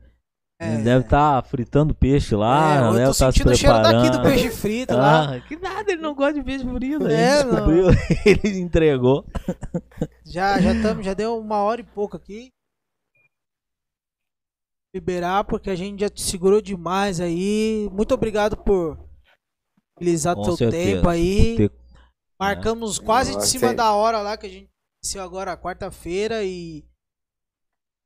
é, 0.61 0.75
Ele 0.75 0.83
deve 0.85 1.05
estar 1.05 1.45
fritando 1.45 1.95
peixe 1.95 2.35
lá, 2.37 2.77
é, 2.77 2.89
eu 2.89 2.93
deve 2.93 3.05
tô 3.07 3.11
estar 3.11 3.33
se 3.33 3.39
sentindo 3.39 3.53
o 3.53 3.57
cheiro 3.57 3.75
daqui 3.83 3.91
preparando. 4.11 4.17
do 4.19 4.23
peixe 4.23 4.51
frito 4.51 4.95
lá. 4.97 5.35
Ah, 5.37 5.41
que 5.41 5.57
nada, 5.57 5.93
ele 5.93 6.01
não 6.01 6.15
gosta 6.15 6.35
de 6.35 6.43
peixe 6.45 6.65
frito. 6.65 7.07
É, 7.09 7.41
ele 7.41 7.45
descobriu, 7.51 7.87
ele 8.25 8.59
entregou. 8.61 9.25
Já, 10.25 10.61
já, 10.61 10.81
tamo, 10.81 11.03
já 11.03 11.15
deu 11.15 11.37
uma 11.39 11.59
hora 11.59 11.81
e 11.81 11.85
pouco 11.85 12.17
aqui. 12.17 12.49
Liberar, 14.95 15.45
porque 15.45 15.71
a 15.71 15.75
gente 15.75 16.01
já 16.01 16.11
te 16.11 16.21
segurou 16.23 16.61
demais 16.61 17.19
aí. 17.19 17.89
Muito 17.93 18.13
obrigado 18.13 18.57
por 18.59 18.99
utilizar 19.97 20.35
Com 20.37 20.43
teu 20.43 20.57
certeza, 20.57 20.97
tempo 20.97 21.09
aí. 21.09 21.57
ter- 21.57 21.73
Marcamos 22.39 22.99
quase 22.99 23.37
de 23.37 23.47
cima 23.47 23.73
da 23.73 23.93
hora 23.95 24.21
lá, 24.21 24.37
que 24.37 24.47
a 24.47 24.49
gente 24.51 24.69
iniciou 25.05 25.25
agora 25.25 25.57
quarta-feira 25.57 26.45
e. 26.45 26.85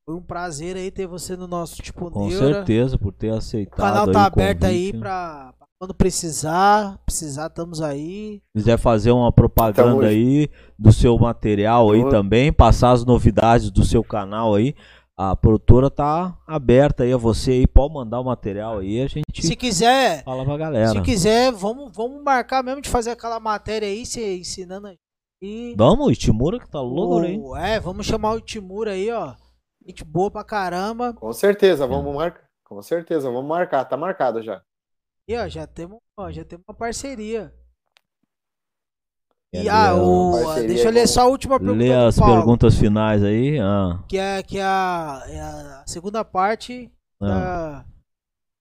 Foi 0.08 0.14
um 0.16 0.22
prazer 0.22 0.76
aí 0.76 0.90
ter 0.90 1.06
você 1.06 1.36
no 1.36 1.48
nosso 1.48 1.82
tipo 1.82 2.08
Com 2.10 2.28
Neura. 2.28 2.54
certeza, 2.54 2.96
por 2.96 3.12
ter 3.12 3.32
O 3.32 3.36
aceitado. 3.36 3.76
canal 3.76 4.06
aí 4.06 4.12
tá 4.12 4.22
o 4.22 4.26
aberto 4.26 4.64
aí 4.64 4.92
pra 4.92 5.52
pra 5.58 5.66
quando 5.80 5.92
precisar. 5.94 6.96
Precisar, 7.04 7.48
estamos 7.48 7.82
aí. 7.82 8.40
quiser 8.56 8.78
fazer 8.78 9.10
uma 9.10 9.32
propaganda 9.32 10.06
aí 10.06 10.48
do 10.78 10.92
seu 10.92 11.18
material 11.18 11.90
aí 11.90 12.08
também, 12.08 12.52
passar 12.52 12.92
as 12.92 13.04
novidades 13.04 13.68
do 13.70 13.84
seu 13.84 14.02
canal 14.04 14.54
aí, 14.54 14.74
a 15.18 15.34
produtora 15.34 15.90
tá 15.90 16.38
aberta 16.46 17.02
aí 17.02 17.12
a 17.12 17.16
você 17.16 17.50
aí, 17.50 17.66
pode 17.66 17.92
mandar 17.92 18.20
o 18.20 18.24
material 18.24 18.78
aí, 18.78 19.00
a 19.02 19.08
gente 19.08 19.44
Se 19.44 19.56
quiser, 19.56 20.22
fala 20.22 20.44
pra 20.44 20.56
galera. 20.56 20.90
se 20.90 21.00
quiser, 21.02 21.50
vamos, 21.50 21.90
vamos 21.92 22.22
marcar 22.22 22.62
mesmo 22.62 22.80
de 22.80 22.88
fazer 22.88 23.10
aquela 23.10 23.40
matéria 23.40 23.88
aí, 23.88 24.06
se 24.06 24.20
ensinando 24.38 24.86
a 24.86 24.92
gente. 25.42 25.76
Vamos, 25.76 26.12
Itimura 26.12 26.58
que 26.58 26.68
tá 26.68 26.80
louco 26.80 27.18
aí. 27.20 27.38
O- 27.38 27.56
É, 27.56 27.78
vamos 27.80 28.06
chamar 28.06 28.32
o 28.32 28.40
Timur 28.40 28.88
aí, 28.88 29.10
ó. 29.10 29.34
Gente 29.86 30.04
boa 30.04 30.30
pra 30.30 30.42
caramba. 30.44 31.12
Com 31.14 31.32
certeza, 31.32 31.86
vamos 31.86 32.14
marcar. 32.14 32.44
Com 32.64 32.82
certeza, 32.82 33.30
vamos 33.30 33.46
marcar. 33.48 33.84
Tá 33.84 33.96
marcado 33.96 34.42
já. 34.42 34.62
E 35.28 35.36
ó, 35.36 35.48
já 35.48 35.66
temos, 35.66 35.98
ó, 36.16 36.30
já 36.30 36.44
temos 36.44 36.64
uma 36.68 36.74
parceria. 36.74 37.52
E 39.52 39.68
ah, 39.68 39.94
o, 39.94 40.32
Parceria 40.32 40.68
deixa 40.68 40.84
eu 40.84 40.88
é 40.88 40.92
ler 40.92 41.06
só 41.06 41.22
a 41.22 41.26
última 41.26 41.58
pergunta 41.58 41.78
Lê 41.78 41.88
do 41.88 41.94
as 42.06 42.18
Paulo, 42.18 42.34
perguntas 42.34 42.74
finais 42.74 43.22
aí. 43.22 43.58
Ah, 43.58 44.04
que 44.08 44.18
é 44.18 44.42
que 44.42 44.58
é 44.58 44.62
a, 44.62 45.22
é 45.28 45.40
a 45.40 45.84
segunda 45.86 46.24
parte 46.24 46.92
ah, 47.22 47.26
da, 47.26 47.86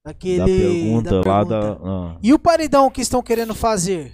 daquele 0.05 0.37
da 0.39 0.45
pergunta 0.45 1.09
da 1.09 1.17
lá 1.17 1.45
pergunta. 1.45 1.75
da. 1.83 1.89
ah. 1.89 2.17
E 2.21 2.33
o 2.33 2.39
paredão 2.39 2.89
que 2.89 3.01
estão 3.01 3.21
querendo 3.21 3.53
fazer? 3.53 4.13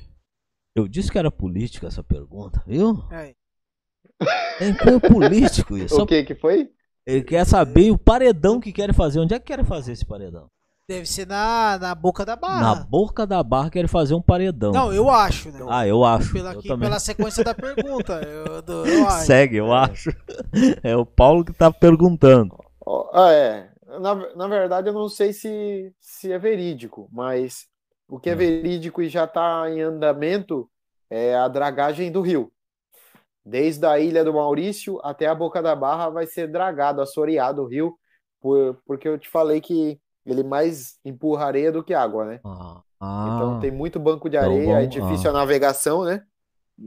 Eu 0.75 0.87
disse 0.87 1.11
que 1.11 1.17
era 1.19 1.31
política 1.31 1.87
essa 1.87 2.03
pergunta, 2.03 2.63
viu? 2.65 3.03
É, 3.11 3.35
Tem 4.57 4.73
cunho 4.73 4.99
político 5.01 5.77
isso. 5.77 6.01
O 6.01 6.05
que 6.05 6.23
que 6.23 6.35
foi? 6.35 6.69
Ele 7.05 7.23
quer 7.23 7.45
saber 7.45 7.91
o 7.91 7.97
paredão 7.97 8.59
que 8.59 8.71
querem 8.71 8.93
fazer. 8.93 9.19
Onde 9.19 9.33
é 9.33 9.39
que 9.39 9.45
querem 9.47 9.65
fazer 9.65 9.93
esse 9.93 10.05
paredão? 10.05 10.47
deve 10.87 11.05
ser 11.05 11.25
na, 11.25 11.77
na 11.79 11.95
boca 11.95 12.25
da 12.25 12.33
Na 12.33 12.37
barra. 12.41 12.75
boca 12.83 13.25
da 13.25 13.41
barra 13.41 13.69
querem 13.69 13.87
fazer 13.87 14.13
um 14.13 14.21
paredão. 14.21 14.71
Não, 14.73 14.91
eu 14.91 15.09
acho, 15.09 15.49
né? 15.49 15.59
Ah, 15.69 15.87
eu 15.87 16.03
acho. 16.03 16.33
pela, 16.33 16.51
eu 16.51 16.59
aqui, 16.59 16.67
pela 16.77 16.99
sequência 16.99 17.43
da 17.45 17.53
pergunta. 17.53 18.19
Eu, 18.27 18.61
do- 18.61 18.85
eu 18.85 19.07
acho. 19.07 19.25
Segue, 19.25 19.55
eu 19.57 19.73
acho. 19.73 20.09
É 20.83 20.95
o 20.97 21.05
Paulo 21.05 21.45
que 21.45 21.53
tá 21.53 21.71
perguntando. 21.71 22.57
Ah, 23.13 23.31
é. 23.31 23.69
Na, 24.01 24.15
na 24.35 24.47
verdade, 24.47 24.89
eu 24.89 24.93
não 24.93 25.07
sei 25.07 25.31
se, 25.31 25.93
se 25.99 26.31
é 26.31 26.37
verídico, 26.37 27.07
mas 27.11 27.67
o 28.11 28.19
que 28.19 28.31
é 28.31 28.35
Hum. 28.35 28.37
verídico 28.37 29.01
e 29.03 29.09
já 29.09 29.25
está 29.25 29.69
em 29.71 29.81
andamento 29.81 30.71
é 31.09 31.35
a 31.35 31.47
dragagem 31.49 32.11
do 32.11 32.21
rio. 32.21 32.53
Desde 33.45 33.85
a 33.85 33.99
Ilha 33.99 34.23
do 34.23 34.33
Maurício 34.33 34.99
até 35.03 35.27
a 35.27 35.35
Boca 35.35 35.61
da 35.61 35.75
Barra 35.75 36.09
vai 36.09 36.27
ser 36.27 36.47
dragado, 36.47 37.01
assoreado 37.01 37.63
o 37.63 37.67
rio, 37.67 37.97
por, 38.39 38.81
porque 38.85 39.07
eu 39.07 39.17
te 39.19 39.29
falei 39.29 39.61
que 39.61 39.99
ele 40.25 40.43
mais 40.43 40.99
empurra 41.05 41.45
areia 41.45 41.71
do 41.71 41.83
que 41.83 41.93
água, 41.93 42.25
né? 42.25 42.41
Ah, 42.43 42.83
Então 43.25 43.55
tem 43.55 43.71
muito 43.71 43.99
banco 43.99 44.29
de 44.29 44.37
Então 44.37 44.37
areia, 44.37 44.83
é 44.83 44.87
vamos- 44.87 44.87
difícil 44.87 45.29
a 45.31 45.33
navegação, 45.33 46.03
né? 46.05 46.23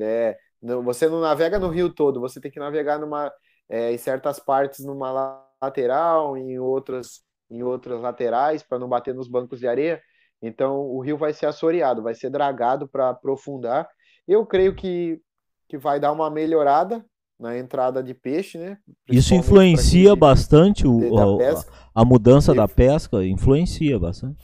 É, 0.01 0.36
não- 0.60 0.82
você 0.82 1.09
não 1.09 1.20
navega 1.20 1.59
no 1.59 1.68
rio 1.68 1.92
todo, 1.92 2.20
você 2.20 2.40
tem 2.40 2.51
que 2.51 2.59
navegar 2.59 2.98
numa, 2.98 3.32
é, 3.68 3.92
em 3.92 3.98
certas 3.98 4.38
partes 4.40 4.84
numa 4.84 5.10
la- 5.12 5.44
lateral, 5.62 6.36
em 6.36 6.59
outras, 6.59 7.22
em 7.51 7.62
outras 7.62 8.01
laterais, 8.01 8.62
para 8.62 8.78
não 8.78 8.88
bater 8.88 9.14
nos 9.14 9.28
bancos 9.28 9.60
de 9.60 9.66
areia. 9.68 10.02
Então 10.47 10.81
o 10.81 11.01
rio 11.01 11.16
vai 11.16 11.33
ser 11.33 11.47
assoreado, 11.47 12.03
vai 12.03 12.15
ser 12.15 12.31
dragado 12.31 12.87
para 12.89 13.11
aprofundar. 13.11 13.89
Eu 14.27 14.45
creio 14.47 14.75
que, 14.75 15.21
que 15.69 15.79
vai 15.79 15.99
dar 15.99 16.12
uma 16.12 16.31
melhorada 16.31 17.05
na 17.39 17.57
entrada 17.59 18.03
de 18.03 18.15
peixe, 18.15 18.59
né? 18.59 18.79
Isso 19.09 19.35
influencia 19.35 20.15
bastante 20.15 20.87
o, 20.87 20.99
de- 21.01 21.37
pesca. 21.39 21.73
a 21.95 22.05
mudança 22.05 22.53
E- 22.53 22.57
da 22.57 22.69
pesca, 22.69 23.25
influencia 23.25 23.99
bastante. 23.99 24.37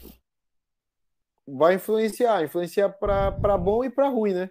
vai 1.47 1.75
influenciar, 1.75 2.45
influencia 2.45 2.89
para 2.89 3.59
bom 3.59 3.85
e 3.85 3.91
para 3.91 4.09
ruim, 4.09 4.33
né? 4.35 4.51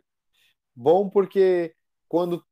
Bom 0.76 1.10
porque 1.10 1.74
quando 2.08 2.44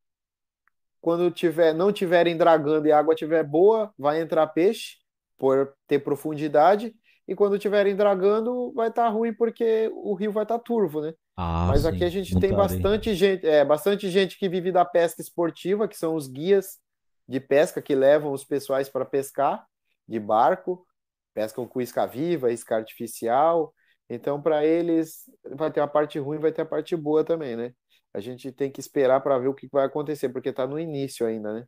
quando 1.02 1.32
tiver 1.32 1.74
não 1.74 1.92
tiverem 1.92 2.38
dragando 2.38 2.88
e 2.88 2.92
a 2.92 3.00
água 3.00 3.16
tiver 3.16 3.44
boa, 3.44 3.94
vai 3.98 4.22
entrar 4.22 4.48
peixe 4.48 4.98
por 5.38 5.74
ter 5.88 6.00
profundidade, 6.00 6.94
e 7.28 7.36
quando 7.36 7.60
tiverem 7.60 7.96
dragando 7.96 8.72
vai 8.74 8.90
estar 8.90 9.08
ruim 9.10 9.34
porque 9.34 9.90
o 9.94 10.14
rio 10.16 10.32
vai 10.32 10.44
estar 10.44 10.60
turvo, 10.60 11.02
né? 11.02 11.14
Ah, 11.36 11.68
Mas 11.68 11.82
sim, 11.82 11.88
aqui 11.88 12.04
a 12.04 12.10
gente 12.10 12.38
tem 12.38 12.54
bastante 12.54 13.14
gente, 13.14 13.46
é, 13.46 13.64
bastante 13.66 14.10
gente 14.10 14.38
que 14.38 14.48
vive 14.48 14.72
da 14.72 14.86
pesca 14.86 15.22
esportiva, 15.22 15.88
que 15.88 15.98
são 15.98 16.16
os 16.16 16.28
guias 16.28 16.80
de 17.28 17.40
pesca 17.40 17.82
que 17.82 17.94
levam 17.96 18.32
os 18.32 18.46
pessoais 18.46 18.88
para 18.90 19.06
pescar 19.06 19.66
de 20.08 20.20
barco, 20.20 20.86
pescam 21.34 21.68
com 21.68 21.82
isca 21.82 22.06
viva, 22.06 22.52
isca 22.52 22.76
artificial. 22.78 23.74
Então, 24.10 24.42
para 24.42 24.66
eles, 24.66 25.24
vai 25.56 25.72
ter 25.72 25.82
a 25.82 25.88
parte 25.88 26.18
ruim, 26.20 26.40
vai 26.40 26.52
ter 26.52 26.62
a 26.62 26.66
parte 26.66 26.96
boa 26.96 27.24
também, 27.24 27.56
né? 27.58 27.74
A 28.14 28.20
gente 28.22 28.52
tem 28.52 28.72
que 28.72 28.80
esperar 28.80 29.20
para 29.22 29.38
ver 29.38 29.50
o 29.50 29.54
que 29.54 29.68
vai 29.72 29.86
acontecer, 29.86 30.30
porque 30.30 30.50
está 30.50 30.66
no 30.66 30.80
início 30.80 31.26
ainda, 31.28 31.54
né? 31.54 31.66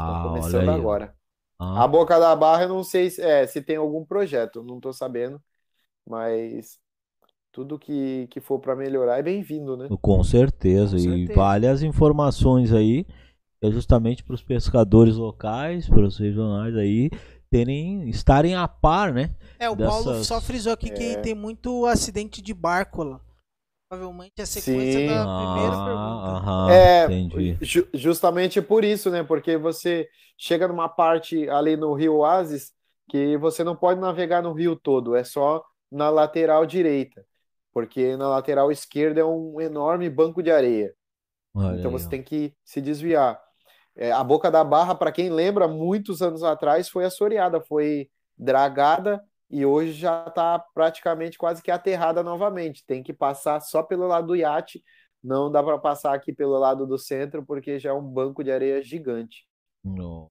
Está 0.00 0.14
Ah, 0.14 0.22
olha 0.24 0.28
começando 0.28 0.68
agora. 0.70 1.14
Ah, 1.58 1.84
A 1.84 1.88
Boca 1.88 2.18
da 2.18 2.34
Barra, 2.36 2.64
eu 2.64 2.68
não 2.68 2.84
sei 2.84 3.10
se, 3.10 3.22
é, 3.22 3.46
se 3.46 3.62
tem 3.62 3.76
algum 3.76 4.04
projeto, 4.04 4.62
não 4.64 4.76
estou 4.76 4.92
sabendo, 4.92 5.42
mas 6.06 6.80
tudo 7.52 7.78
que, 7.78 8.28
que 8.28 8.40
for 8.40 8.60
para 8.60 8.76
melhorar 8.76 9.18
é 9.18 9.22
bem-vindo, 9.22 9.76
né? 9.76 9.92
com 10.00 10.22
certeza. 10.24 10.96
Com 10.96 10.98
E 10.98 11.26
certeza. 11.26 11.34
vale 11.34 11.66
as 11.66 11.82
informações 11.82 12.72
aí, 12.72 13.06
é 13.62 13.70
justamente 13.70 14.24
para 14.24 14.34
os 14.34 14.42
pescadores 14.44 15.16
locais, 15.16 15.88
para 15.88 16.02
os 16.06 16.18
regionais 16.18 16.76
aí, 16.76 17.10
terem, 17.50 18.08
estarem 18.10 18.54
a 18.56 18.68
par, 18.68 19.12
né? 19.12 19.34
É, 19.58 19.68
o 19.70 19.76
Paulo 19.76 20.14
Dessas- 20.14 20.24
só 20.24 20.40
frisou 20.40 20.72
aqui 20.72 20.90
que 20.90 21.16
É. 21.16 21.22
tem 21.22 21.34
muito 21.34 21.86
acidente 21.86 22.42
de 22.42 22.52
barco 22.54 23.02
lá. 23.04 23.20
Provavelmente 23.88 24.42
a 24.42 24.46
sequência 24.46 25.00
Sim. 25.00 25.06
da 25.06 25.26
primeira 25.28 25.76
pergunta. 25.78 26.30
Ah, 26.30 26.38
aham, 26.38 26.90
É, 27.04 27.06
entendi. 27.06 27.60
Ju- 27.60 27.88
justamente 27.94 28.60
por 28.62 28.84
isso, 28.84 29.10
né? 29.10 29.22
Porque 29.24 29.56
você 29.56 30.08
chega 30.36 30.68
numa 30.68 30.88
parte 30.88 31.48
ali 31.48 31.76
no 31.76 31.94
Rio 31.94 32.16
Oasis 32.16 32.72
que 33.10 33.36
você 33.38 33.64
não 33.64 33.74
pode 33.76 34.00
navegar 34.00 34.42
no 34.42 34.52
rio 34.52 34.76
todo, 34.76 35.16
é 35.16 35.24
só 35.24 35.64
na 35.90 36.10
lateral 36.10 36.66
direita, 36.66 37.24
porque 37.72 38.16
na 38.16 38.28
lateral 38.28 38.70
esquerda 38.70 39.20
é 39.20 39.24
um 39.24 39.60
enorme 39.60 40.10
banco 40.10 40.42
de 40.42 40.50
areia. 40.50 40.94
Olha 41.54 41.70
Então 41.78 41.90
aí, 41.90 42.00
você 42.00 42.08
ó. 42.08 42.08
tem 42.08 42.22
que 42.22 42.54
se 42.64 42.80
desviar. 42.80 43.40
É, 43.96 44.12
a 44.12 44.22
Boca 44.24 44.50
da 44.50 44.64
Barra, 44.64 44.94
para 44.94 45.12
quem 45.12 45.30
lembra, 45.30 45.68
muitos 45.68 46.22
anos 46.22 46.42
atrás 46.42 46.88
foi 46.88 47.04
assoreada, 47.04 47.60
foi 47.60 48.10
dragada 48.38 49.22
e 49.50 49.64
hoje 49.66 49.92
já 49.92 50.26
está 50.26 50.58
praticamente 50.58 51.38
quase 51.38 51.62
que 51.62 51.70
aterrada 51.70 52.22
novamente. 52.22 52.84
Tem 52.86 53.02
que 53.02 53.12
passar 53.12 53.60
só 53.60 53.82
pelo 53.82 54.06
lado 54.06 54.28
do 54.28 54.36
iate, 54.36 54.82
não 55.22 55.50
dá 55.50 55.62
para 55.62 55.78
passar 55.78 56.14
aqui 56.14 56.32
pelo 56.32 56.58
lado 56.58 56.86
do 56.86 56.98
centro, 56.98 57.44
porque 57.44 57.78
já 57.78 57.90
é 57.90 57.92
um 57.92 58.02
banco 58.02 58.44
de 58.44 58.50
areia 58.52 58.82
gigante. 58.82 59.46
No- 59.84 60.30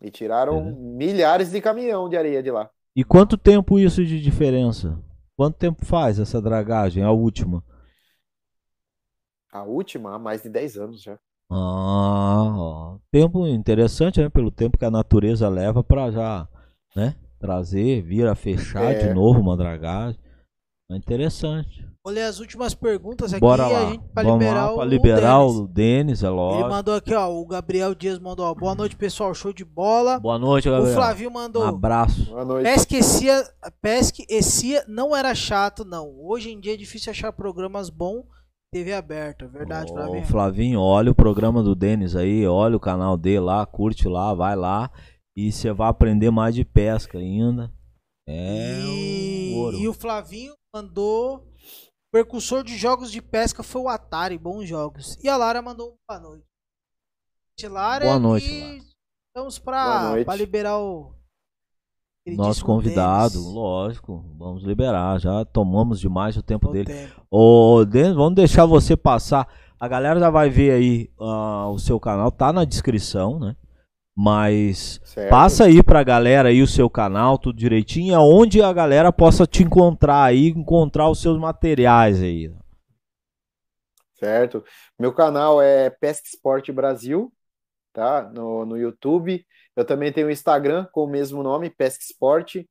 E 0.00 0.10
tiraram 0.10 0.54
Uhum. 0.56 0.96
milhares 0.96 1.50
de 1.50 1.60
caminhão 1.60 2.08
de 2.08 2.16
areia 2.16 2.42
de 2.42 2.50
lá. 2.50 2.70
E 2.94 3.04
quanto 3.04 3.36
tempo 3.36 3.78
isso 3.78 4.04
de 4.04 4.20
diferença? 4.20 4.98
Quanto 5.36 5.56
tempo 5.58 5.84
faz 5.84 6.18
essa 6.18 6.40
dragagem, 6.40 7.02
a 7.02 7.10
última? 7.10 7.62
A 9.50 9.64
última, 9.64 10.14
há 10.14 10.18
mais 10.20 10.42
de 10.44 10.48
10 10.48 10.76
anos 10.76 11.02
já. 11.02 11.18
Ah, 11.50 12.52
ó. 12.56 12.98
tempo 13.10 13.46
interessante, 13.46 14.20
né? 14.20 14.28
Pelo 14.28 14.50
tempo 14.50 14.76
que 14.78 14.84
a 14.84 14.90
natureza 14.90 15.48
leva 15.48 15.82
pra 15.84 16.10
já, 16.10 16.48
né? 16.94 17.14
Trazer, 17.38 18.02
vir 18.02 18.26
a 18.26 18.34
fechar 18.34 18.94
de 18.94 19.06
É. 19.08 19.14
novo 19.14 19.40
uma 19.40 19.56
dragagem. 19.56 20.18
É 20.90 20.96
interessante. 20.96 21.84
Vou 22.04 22.14
ler 22.14 22.22
as 22.22 22.38
últimas 22.38 22.72
perguntas 22.72 23.32
aqui 23.32 23.40
Bora 23.40 23.64
a 23.64 23.68
lá. 23.68 23.90
gente, 23.90 24.04
pra 24.14 24.22
Vamos 24.22 24.38
liberar 24.38 24.64
lá 24.66 24.72
o 24.72 24.76
pra 24.76 24.84
liberar 24.84 25.38
Denis. 25.40 25.56
o 25.56 25.66
Denis, 25.66 26.22
é 26.22 26.26
Ele 26.28 26.36
lógico. 26.36 26.68
mandou 26.70 26.94
aqui, 26.94 27.12
ó, 27.12 27.28
o 27.28 27.44
Gabriel 27.44 27.94
Dias 27.96 28.20
mandou, 28.20 28.46
ó, 28.46 28.54
boa 28.54 28.76
noite, 28.76 28.94
pessoal, 28.94 29.34
show 29.34 29.52
de 29.52 29.64
bola. 29.64 30.20
Boa 30.20 30.38
noite, 30.38 30.68
O 30.68 30.72
Gabriel. 30.72 30.94
Flavio 30.94 31.28
Um 31.28 31.32
mandou, 31.32 31.64
abraço. 31.64 32.26
Boa 32.26 32.44
noite. 32.44 32.64
pesca 32.64 32.96
e 32.96 33.02
Cia, 33.02 33.44
pesca 33.82 34.22
e 34.30 34.40
Cia 34.42 34.84
não 34.86 35.16
era 35.16 35.34
chato, 35.34 35.84
não. 35.84 36.14
Hoje 36.20 36.52
em 36.52 36.60
dia 36.60 36.74
é 36.74 36.76
difícil 36.76 37.10
achar 37.10 37.32
programas 37.32 37.90
bons 37.90 38.22
TV 38.72 38.92
aberta, 38.92 39.48
verdade, 39.48 39.90
Ô, 39.90 39.94
Flavio? 39.96 40.22
Flavinho, 40.26 40.80
olha 40.80 41.10
o 41.10 41.14
programa 41.14 41.60
do 41.60 41.74
Denis 41.74 42.14
aí, 42.14 42.46
olha 42.46 42.76
o 42.76 42.80
canal 42.80 43.16
dele 43.16 43.40
lá, 43.40 43.66
curte 43.66 44.06
lá, 44.08 44.32
vai 44.32 44.54
lá 44.54 44.90
e 45.36 45.52
você 45.52 45.72
vai 45.72 45.88
aprender 45.88 46.30
mais 46.30 46.54
de 46.54 46.64
pesca 46.64 47.18
ainda. 47.18 47.70
É 48.26 48.80
E, 48.80 49.52
um 49.54 49.58
ouro. 49.58 49.76
e 49.76 49.86
o 49.88 49.92
Flavinho 49.92 50.54
mandou. 50.74 51.38
O 51.38 52.10
percussor 52.12 52.64
de 52.64 52.76
jogos 52.76 53.10
de 53.12 53.20
pesca 53.20 53.62
foi 53.62 53.82
o 53.82 53.88
Atari, 53.88 54.38
bons 54.38 54.66
jogos. 54.66 55.18
E 55.22 55.28
a 55.28 55.36
Lara 55.36 55.60
mandou 55.60 55.90
um 55.90 55.94
boa 56.08 56.20
noite. 56.20 56.44
Lara, 57.68 58.04
Boa 58.04 58.18
noite, 58.18 58.46
e 58.50 58.60
Lara. 58.60 58.82
Estamos 59.28 59.58
pra 59.58 60.34
liberar 60.36 60.78
o. 60.78 61.14
Nosso 62.28 62.64
convidado, 62.64 63.38
lógico, 63.40 64.24
vamos 64.36 64.64
liberar, 64.64 65.20
já 65.20 65.44
tomamos 65.44 66.00
demais 66.00 66.36
o 66.36 66.42
tempo 66.42 66.68
O 66.70 66.72
dele. 66.72 66.86
tempo. 66.86 67.22
Ô, 67.30 67.84
Denis, 67.84 68.16
vamos 68.16 68.34
deixar 68.34 68.66
você 68.66 68.96
passar. 68.96 69.46
A 69.78 69.86
galera 69.86 70.18
já 70.18 70.28
vai 70.28 70.50
ver 70.50 70.72
aí 70.72 71.10
ah, 71.20 71.68
o 71.68 71.78
seu 71.78 72.00
canal, 72.00 72.32
tá 72.32 72.52
na 72.52 72.64
descrição, 72.64 73.38
né? 73.38 73.54
Mas 74.16 74.98
Certo. 75.04 75.30
passa 75.30 75.64
aí 75.64 75.82
pra 75.82 76.02
galera 76.02 76.48
aí 76.48 76.62
o 76.62 76.66
seu 76.66 76.88
canal, 76.88 77.38
tudo 77.38 77.58
direitinho, 77.58 78.16
aonde 78.16 78.62
a 78.62 78.72
galera 78.72 79.12
possa 79.12 79.46
te 79.46 79.62
encontrar 79.62 80.24
aí, 80.24 80.48
encontrar 80.48 81.08
os 81.10 81.20
seus 81.20 81.38
materiais 81.38 82.22
aí. 82.22 82.50
Certo. 84.14 84.64
Meu 84.98 85.12
canal 85.12 85.60
é 85.60 85.90
Pesca 85.90 86.26
Esporte 86.26 86.72
Brasil, 86.72 87.32
tá? 87.92 88.22
No, 88.34 88.64
no 88.66 88.78
YouTube. 88.78 89.46
Eu 89.76 89.84
também 89.84 90.12
tenho 90.12 90.28
o 90.28 90.30
Instagram 90.30 90.86
com 90.92 91.04
o 91.04 91.08
mesmo 91.08 91.42
nome, 91.42 91.70
Pesca 91.70 92.04
Esporte. 92.04 92.68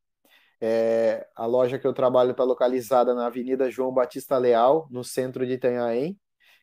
É, 0.62 1.28
a 1.36 1.46
loja 1.46 1.80
que 1.80 1.88
eu 1.88 1.94
trabalho 1.94 2.32
está 2.32 2.44
localizada 2.44 3.14
na 3.14 3.28
Avenida 3.28 3.70
João 3.72 3.94
Batista 3.94 4.38
Leal, 4.38 4.88
no 4.92 5.04
centro 5.04 5.46
de 5.46 5.54
Itanhaém. 5.54 6.20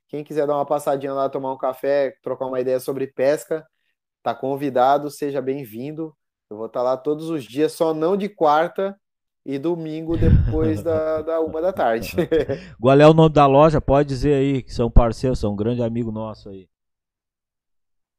Quem 0.09 0.25
quiser 0.25 0.47
dar 0.47 0.57
uma 0.57 0.67
passadinha 0.67 1.13
lá, 1.15 1.29
tomar 1.29 1.53
um 1.53 1.59
café, 1.59 2.17
trocar 2.23 2.47
uma 2.47 2.61
ideia 2.61 2.81
sobre 2.81 3.07
pesca, 3.09 3.67
tá 4.23 4.35
convidado, 4.35 5.11
seja 5.11 5.43
bem-vindo. 5.43 6.15
Eu 6.51 6.57
vou 6.57 6.67
estar 6.67 6.83
lá 6.83 6.97
todos 6.97 7.29
os 7.31 7.45
dias, 7.45 7.73
só 7.73 7.93
não 7.93 8.17
de 8.17 8.29
quarta 8.29 8.99
e 9.45 9.59
domingo 9.59 10.17
depois 10.17 10.83
da, 10.83 11.21
da 11.23 11.41
uma 11.41 11.61
da 11.61 11.73
tarde. 11.73 12.15
Qual 12.81 13.01
é 13.01 13.09
o 13.09 13.15
nome 13.15 13.35
da 13.35 13.47
loja? 13.47 13.81
Pode 13.81 14.09
dizer 14.09 14.35
aí, 14.35 14.63
que 14.63 14.73
são 14.73 14.91
parceiros, 14.91 15.39
são 15.39 15.53
um 15.53 15.57
grande 15.57 15.83
amigo 15.83 16.13
nosso 16.13 16.49
aí. 16.49 16.69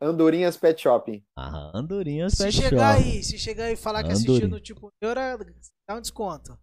Andorinhas 0.02 0.58
Pet 0.58 0.82
Shopping. 0.82 1.24
Ah, 1.38 1.72
Andorinhas 1.74 2.34
Se 2.34 2.44
Pet 2.44 2.52
chegar 2.56 2.98
Shop. 2.98 3.08
aí, 3.08 3.24
se 3.24 3.38
chegar 3.38 3.66
aí 3.66 3.74
e 3.74 3.78
falar 3.78 4.04
que 4.04 4.12
assistiu 4.12 4.50
no 4.50 4.60
tipo 4.60 4.92
Eura, 5.02 5.38
dá 5.88 5.96
um 5.96 6.02
desconto. 6.02 6.58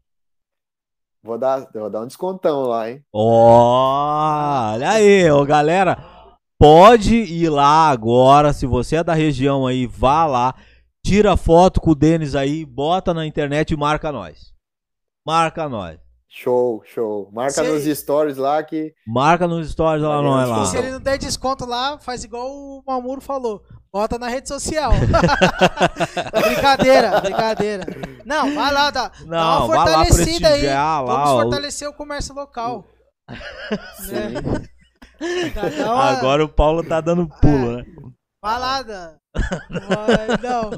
Vou 1.23 1.39
dar, 1.39 1.71
vou 1.73 1.89
dar 1.89 2.03
um 2.03 2.07
descontão 2.07 2.65
lá, 2.65 2.91
hein? 2.91 3.05
Olha 3.13 4.91
aí, 4.91 5.31
ô 5.31 5.45
galera. 5.45 6.20
Pode 6.61 7.15
ir 7.17 7.49
lá 7.49 7.89
agora, 7.89 8.53
se 8.53 8.67
você 8.67 8.97
é 8.97 9.03
da 9.05 9.15
região 9.15 9.67
aí, 9.67 9.87
vá 9.87 10.27
lá, 10.27 10.55
tira 11.03 11.35
foto 11.35 11.81
com 11.81 11.93
o 11.93 11.95
Denis 11.95 12.35
aí, 12.35 12.67
bota 12.67 13.15
na 13.15 13.25
internet 13.27 13.71
e 13.71 13.77
marca 13.79 14.13
nós. 14.13 14.53
Marca 15.27 15.71
nós. 15.71 15.99
Show, 16.29 16.83
show. 16.85 17.31
Marca 17.33 17.53
Se- 17.53 17.63
nos 17.63 17.99
stories 17.99 18.37
lá 18.37 18.63
que 18.63 18.93
Marca 19.07 19.49
nos 19.49 19.71
stories 19.71 20.03
lá, 20.05 20.21
nós 20.21 20.47
show. 20.49 20.57
lá. 20.59 20.65
Se 20.67 20.77
ele 20.77 20.91
não 20.91 21.01
der 21.01 21.17
desconto 21.17 21.65
lá, 21.65 21.99
faz 21.99 22.25
igual 22.25 22.47
o 22.51 22.83
Mamuro 22.87 23.23
falou. 23.23 23.63
Bota 23.91 24.19
na 24.19 24.29
rede 24.29 24.47
social. 24.47 24.93
brincadeira, 26.45 27.21
brincadeira. 27.23 27.87
Não, 28.27 28.55
vai 28.55 28.71
lá, 28.73 28.91
dá, 28.91 29.09
dá 29.09 29.25
Não, 29.27 29.67
uma 29.67 29.67
vai 29.67 29.77
lá 29.79 30.05
fortalecida 30.05 30.49
aí. 30.49 30.67
lá. 30.67 31.03
Vamos 31.03 31.31
ó. 31.31 31.41
fortalecer 31.43 31.89
o 31.89 31.95
comércio 31.95 32.35
local. 32.35 32.85
né? 34.07 34.31
Dá- 34.43 34.80
dá 35.55 35.93
uma- 35.95 36.05
Agora 36.11 36.45
o 36.45 36.49
Paulo 36.49 36.83
tá 36.83 37.01
dando 37.01 37.29
pulo, 37.41 37.77
né? 37.77 37.85
Lá, 38.43 38.83
dá. 38.83 39.15
Vai, 39.71 40.27
não. 40.43 40.71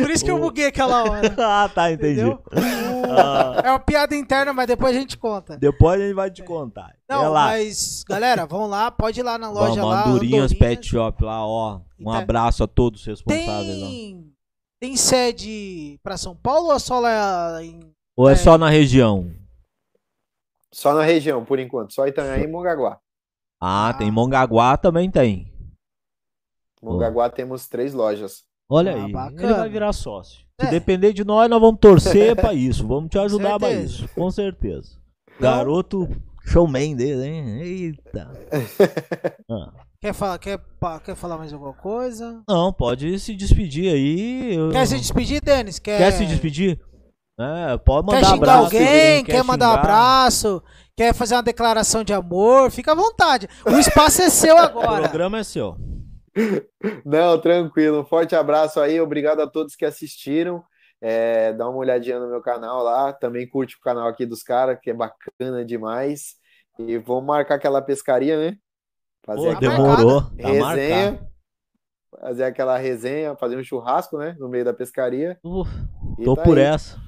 Por 0.00 0.10
isso 0.10 0.24
que 0.24 0.30
eu 0.30 0.38
buguei 0.38 0.66
aquela 0.66 1.04
hora. 1.04 1.34
ah, 1.38 1.68
tá, 1.68 1.92
entendi. 1.92 2.20
Entendeu? 2.20 2.42
O- 2.52 2.90
Ah. 3.12 3.60
É 3.64 3.70
uma 3.70 3.80
piada 3.80 4.14
interna, 4.16 4.52
mas 4.52 4.66
depois 4.68 4.96
a 4.96 4.98
gente 4.98 5.18
conta. 5.18 5.58
Depois 5.58 6.00
a 6.00 6.04
gente 6.04 6.14
vai 6.14 6.30
te 6.30 6.42
contar. 6.44 6.94
Não, 7.08 7.24
é 7.24 7.28
lá. 7.28 7.46
mas, 7.48 8.04
galera, 8.08 8.46
vamos 8.46 8.70
lá, 8.70 8.90
pode 8.90 9.18
ir 9.20 9.22
lá 9.24 9.36
na 9.36 9.50
loja 9.50 9.80
Vamos, 9.80 9.90
lá. 9.90 10.06
Andorinhas 10.06 10.44
Andorinhas. 10.52 10.54
Pet 10.54 10.86
Shop 10.86 11.22
lá, 11.24 11.44
ó. 11.44 11.80
Um 11.98 12.04
Tá. 12.12 12.18
abraço 12.18 12.62
a 12.64 12.68
todos 12.68 13.00
os 13.00 13.06
responsáveis. 13.06 13.80
Tem, 13.80 14.32
tem 14.80 14.96
sede 14.96 15.98
pra 16.04 16.16
São 16.16 16.34
Paulo 16.36 16.68
ou 16.68 16.74
é 16.74 16.78
só 16.78 17.00
lá 17.00 17.62
em. 17.62 17.80
Ou 18.16 18.28
é 18.30 18.32
É. 18.32 18.36
só 18.36 18.56
na 18.56 18.70
região? 18.70 19.30
só 20.72 20.94
na 20.94 21.02
região, 21.02 21.44
por 21.44 21.58
enquanto, 21.58 21.92
só 21.92 22.06
Itanhaém 22.06 22.44
e 22.44 22.46
Mongaguá. 22.46 22.98
Ah, 23.60 23.94
tem 23.96 24.10
Mongaguá 24.10 24.76
também 24.76 25.10
tem. 25.10 25.52
Mongaguá 26.82 27.28
temos 27.28 27.68
três 27.68 27.92
lojas. 27.92 28.42
Olha 28.68 28.94
Ah, 28.96 29.04
aí, 29.04 29.12
bacana. 29.12 29.42
ele 29.42 29.54
vai 29.54 29.68
virar 29.68 29.92
sócio. 29.92 30.40
Se 30.60 30.66
É. 30.66 30.70
depender 30.70 31.12
de 31.12 31.24
nós, 31.24 31.48
nós 31.50 31.60
vamos 31.60 31.80
torcer 31.80 32.36
pra 32.36 32.54
isso. 32.54 32.86
Vamos 32.86 33.10
te 33.10 33.18
ajudar 33.18 33.58
pra 33.58 33.68
certeza. 33.68 33.94
isso, 33.94 34.08
com 34.14 34.30
certeza. 34.30 34.98
Garoto 35.40 36.08
showman 36.46 36.94
dele, 36.96 37.26
hein? 37.26 37.60
Eita. 37.60 38.30
Ah. 39.50 39.72
Quer 40.00 40.14
falar, 40.14 40.38
quer, 40.38 40.58
quer 41.04 41.14
falar 41.14 41.36
mais 41.36 41.52
alguma 41.52 41.74
coisa? 41.74 42.42
Não, 42.48 42.72
pode 42.72 43.18
se 43.18 43.34
despedir 43.34 43.92
aí. 43.92 44.54
eu- 44.54 44.70
Quer 44.70 44.86
se 44.86 44.96
despedir, 44.96 45.42
Denis? 45.42 45.78
Quer, 45.78 45.98
Quer 45.98 46.12
se 46.12 46.24
despedir? 46.24 46.80
É, 47.38 47.76
pode 47.78 48.06
Quer 48.06 48.14
mandar 48.14 48.24
xingar 48.30 48.36
abraço. 48.54 48.64
alguém? 48.76 49.24
quem 49.24 49.34
Quer, 49.34 49.42
mandar 49.44 49.66
um 49.66 49.70
xingar. 49.72 49.80
abraço? 49.80 50.62
Quer 51.00 51.14
fazer 51.14 51.34
uma 51.34 51.42
declaração 51.42 52.04
de 52.04 52.12
amor? 52.12 52.70
Fica 52.70 52.92
à 52.92 52.94
vontade. 52.94 53.48
O 53.64 53.78
espaço 53.78 54.20
é 54.20 54.28
seu 54.28 54.54
O 54.56 54.58
agora. 54.58 55.08
programa 55.08 55.38
é 55.38 55.42
seu. 55.42 55.74
Não, 57.06 57.40
tranquilo. 57.40 58.02
Um 58.02 58.04
forte 58.04 58.36
abraço 58.36 58.78
aí. 58.78 59.00
Obrigado 59.00 59.40
a 59.40 59.46
todos 59.46 59.74
que 59.74 59.86
assistiram. 59.86 60.62
É, 61.00 61.54
dá 61.54 61.66
uma 61.70 61.78
olhadinha 61.78 62.20
no 62.20 62.28
meu 62.28 62.42
canal 62.42 62.82
lá. 62.82 63.14
Também 63.14 63.48
curte 63.48 63.76
o 63.76 63.80
canal 63.80 64.08
aqui 64.08 64.26
dos 64.26 64.42
caras, 64.42 64.78
que 64.78 64.90
é 64.90 64.92
bacana 64.92 65.64
demais. 65.64 66.34
E 66.78 66.98
vamos 66.98 67.24
marcar 67.24 67.54
aquela 67.54 67.80
pescaria, 67.80 68.36
né? 68.38 68.58
Fazer 69.24 69.40
Pô, 69.40 69.50
aquela 69.52 69.76
demorou. 69.78 70.20
Tá 70.20 70.48
resenha. 70.48 71.12
marcado. 71.12 71.30
Fazer 72.20 72.44
aquela 72.44 72.76
resenha, 72.76 73.36
fazer 73.36 73.56
um 73.56 73.64
churrasco, 73.64 74.18
né? 74.18 74.36
No 74.38 74.50
meio 74.50 74.66
da 74.66 74.74
pescaria. 74.74 75.38
E 76.18 76.24
tô 76.24 76.36
tá 76.36 76.42
por 76.42 76.58
aí. 76.58 76.64
essa. 76.64 76.98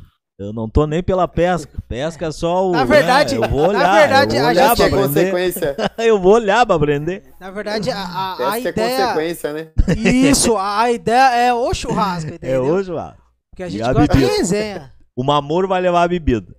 Eu 0.43 0.53
não 0.53 0.69
tô 0.69 0.87
nem 0.87 1.03
pela 1.03 1.27
pesca. 1.29 1.71
Pesca 1.89 2.27
é 2.27 2.33
só 2.33 2.69
o. 2.69 2.73
Na 2.73 2.85
verdade- 2.85 3.39
né? 3.39 3.45
eu 3.47 3.51
vou 3.51 3.73
na 3.73 3.79
olhar. 3.79 4.01
verdade, 4.01 4.37
eu 4.37 4.41
vou 4.41 4.49
a 4.49 4.51
olhar 4.53 4.69
gente 4.69 4.83
é 4.83 4.87
aprender. 4.87 5.09
consequência. 5.09 5.77
eu 5.99 6.21
vou 6.21 6.33
olhar 6.35 6.67
pra 6.67 6.77
aprender. 6.77 7.23
Na 7.41 7.51
verdade, 7.51 7.91
a, 7.91 7.99
a, 7.99 8.51
a 8.53 8.57
é 8.59 8.61
ideia. 8.61 9.07
consequência, 9.07 9.53
né? 9.53 9.71
Isso, 9.97 10.57
a, 10.57 10.81
a 10.83 10.93
ideia 10.93 11.35
é 11.37 11.55
o 11.55 11.73
churrasco. 11.73 12.31
É 12.31 12.35
Entendeu? 12.35 12.65
hoje 12.65 12.91
lá. 12.91 13.17
Porque 13.51 13.63
a 13.63 13.69
gente 13.69 13.83
a 13.83 13.93
gosta 13.93 14.17
de 14.17 14.25
resenha. 14.25 14.93
O 15.15 15.23
Mamoro 15.23 15.69
vai 15.69 15.81
levar 15.81 16.03
a 16.03 16.09
bebida. 16.09 16.55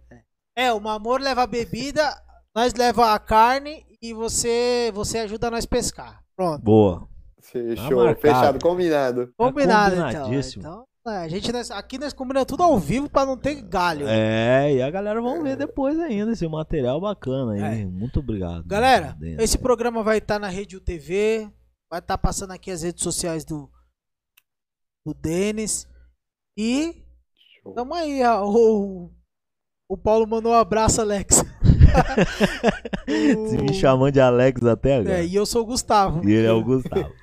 É, 0.55 0.71
o 0.71 0.79
Mamor 0.79 1.19
leva 1.19 1.43
a 1.43 1.47
bebida, 1.47 2.15
nós 2.55 2.73
leva 2.75 3.13
a 3.13 3.19
carne 3.19 3.83
e 4.01 4.13
você, 4.13 4.91
você 4.93 5.19
ajuda 5.19 5.49
nós 5.49 5.65
pescar. 5.65 6.19
Pronto. 6.35 6.61
Boa. 6.63 7.07
Fechou, 7.41 8.05
marcado. 8.05 8.19
fechado, 8.21 8.59
combinado. 8.61 9.33
Combinado, 9.37 9.95
então. 9.95 10.05
combinadíssimo. 10.23 10.61
Então, 10.61 10.81
é, 10.81 10.92
a 11.05 11.27
gente, 11.27 11.51
nós- 11.51 11.69
aqui 11.71 11.97
nós 11.97 12.13
combinamos 12.13 12.47
tudo 12.47 12.63
ao 12.63 12.79
vivo 12.79 13.09
pra 13.09 13.25
não 13.25 13.37
ter 13.37 13.61
galho. 13.61 14.07
É, 14.07 14.73
e 14.73 14.81
a 14.81 14.89
galera 14.89 15.21
vão 15.21 15.43
ver 15.43 15.57
depois 15.57 15.99
ainda 15.99 16.31
esse 16.31 16.47
material 16.47 17.01
bacana 17.01 17.53
aí. 17.53 17.81
É. 17.81 17.85
Muito 17.85 18.19
obrigado. 18.21 18.63
Galera, 18.65 19.13
Denis. 19.19 19.39
esse 19.39 19.57
programa 19.57 20.01
vai 20.01 20.19
estar 20.19 20.39
na 20.39 20.47
Rede 20.47 20.77
UTV, 20.77 21.51
vai 21.91 21.99
estar 21.99 22.17
passando 22.17 22.51
aqui 22.51 22.71
as 22.71 22.83
redes 22.83 23.03
sociais 23.03 23.43
do, 23.43 23.69
do 25.05 25.13
Denis. 25.13 25.87
E 26.57 27.03
Show. 27.61 27.73
tamo 27.73 27.93
aí, 27.93 28.21
o, 28.25 29.11
o 29.89 29.97
Paulo 29.97 30.25
mandou 30.25 30.53
um 30.53 30.55
abraço, 30.55 31.01
Alex. 31.01 31.43
Se 33.05 33.57
me 33.57 33.73
chamando 33.73 34.13
de 34.13 34.19
Alex 34.21 34.63
até 34.63 34.95
agora. 34.97 35.19
É, 35.19 35.25
e 35.25 35.35
eu 35.35 35.45
sou 35.45 35.63
o 35.63 35.65
Gustavo. 35.65 36.27
E 36.27 36.31
ele 36.33 36.47
é 36.47 36.51
o 36.51 36.63
Gustavo. 36.63 37.13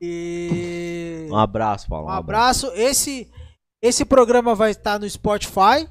E... 0.00 1.26
Um 1.30 1.36
abraço, 1.36 1.88
Paulo. 1.88 2.06
Um 2.06 2.10
abraço. 2.10 2.70
Esse, 2.74 3.28
esse 3.82 4.04
programa 4.04 4.54
vai 4.54 4.70
estar 4.70 4.98
no 4.98 5.08
Spotify. 5.08 5.88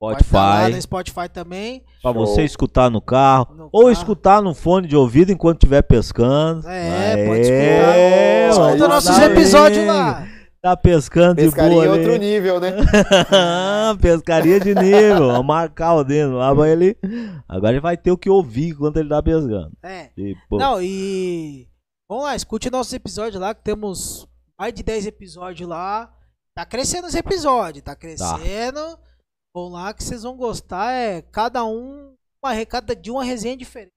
Vai 0.00 0.14
estar 0.20 0.38
lá 0.40 0.56
Spotify. 0.56 0.74
no 0.74 0.82
Spotify 0.82 1.28
também. 1.32 1.82
Pra 2.02 2.12
Show. 2.12 2.26
você 2.26 2.42
escutar 2.44 2.90
no 2.90 3.00
carro. 3.00 3.54
No 3.54 3.64
ou 3.72 3.82
carro. 3.82 3.92
escutar 3.92 4.42
no 4.42 4.52
fone 4.54 4.88
de 4.88 4.96
ouvido 4.96 5.30
enquanto 5.30 5.58
estiver 5.58 5.82
pescando. 5.82 6.68
É, 6.68 7.14
Aê, 7.14 7.26
pode 7.26 7.40
escutar. 7.42 8.60
mano, 8.60 8.70
Escuta 8.74 8.88
nossos 8.88 9.16
tá 9.16 9.26
episódios 9.26 9.78
bem. 9.78 9.86
lá. 9.86 10.26
Tá 10.60 10.76
pescando 10.76 11.36
de 11.36 11.42
Pescaria 11.42 11.70
boa 11.74 11.86
em 11.86 11.88
ali. 11.90 11.98
outro 11.98 12.16
nível, 12.16 12.60
né? 12.60 12.70
Pescaria 14.00 14.60
de 14.60 14.74
nível. 14.74 15.42
Marcar 15.42 15.94
o 15.94 16.04
dedo 16.04 16.34
lá 16.36 16.54
pra 16.54 16.68
ele. 16.68 16.96
Agora 17.48 17.72
ele 17.72 17.80
vai 17.80 17.96
ter 17.96 18.10
o 18.12 18.18
que 18.18 18.30
ouvir 18.30 18.68
enquanto 18.70 18.96
ele 18.96 19.08
tá 19.08 19.22
pescando. 19.22 19.72
É. 19.82 20.08
E, 20.16 20.36
pô, 20.48 20.58
Não, 20.58 20.80
e. 20.80 21.66
Vamos 22.12 22.26
lá, 22.26 22.36
escute 22.36 22.68
nossos 22.68 22.92
episódios 22.92 23.40
lá, 23.40 23.54
que 23.54 23.62
temos 23.62 24.28
mais 24.58 24.74
de 24.74 24.82
10 24.82 25.06
episódios 25.06 25.66
lá. 25.66 26.14
Tá 26.54 26.66
crescendo 26.66 27.06
os 27.06 27.14
episódios, 27.14 27.82
tá 27.82 27.96
crescendo. 27.96 28.98
Vamos 29.56 29.72
lá 29.72 29.94
que 29.94 30.04
vocês 30.04 30.22
vão 30.22 30.36
gostar. 30.36 30.92
É 30.92 31.22
cada 31.22 31.64
um 31.64 32.14
uma 32.44 32.52
recada 32.52 32.94
de 32.94 33.10
uma 33.10 33.24
resenha 33.24 33.56
diferente. 33.56 33.94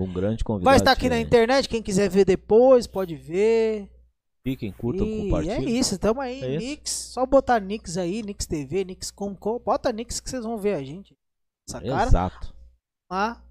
um 0.00 0.10
grande 0.10 0.42
convidado. 0.42 0.64
Vai 0.64 0.78
estar 0.78 0.92
aqui 0.92 1.10
na 1.10 1.20
internet, 1.20 1.68
quem 1.68 1.82
quiser 1.82 2.08
ver 2.08 2.24
depois, 2.24 2.86
pode 2.86 3.16
ver. 3.16 3.90
Fiquem, 4.42 4.72
curtam, 4.72 5.06
E 5.06 5.18
é 5.18 5.22
compartilhem. 5.24 5.78
isso, 5.78 5.98
tamo 5.98 6.22
aí, 6.22 6.42
É? 6.42 6.56
Nix. 6.56 6.90
Só 6.90 7.26
botar 7.26 7.60
Nix 7.60 7.98
aí, 7.98 8.22
Nix 8.22 8.46
TV, 8.46 8.82
Nix 8.82 9.10
Comco. 9.10 9.58
Bota 9.58 9.92
Nix 9.92 10.20
que 10.20 10.30
vocês 10.30 10.42
vão 10.42 10.56
ver 10.56 10.72
a 10.72 10.82
gente. 10.82 11.14
Essa 11.68 11.82
cara 11.82 12.08
Exato. 12.08 12.54
lá. 13.10 13.44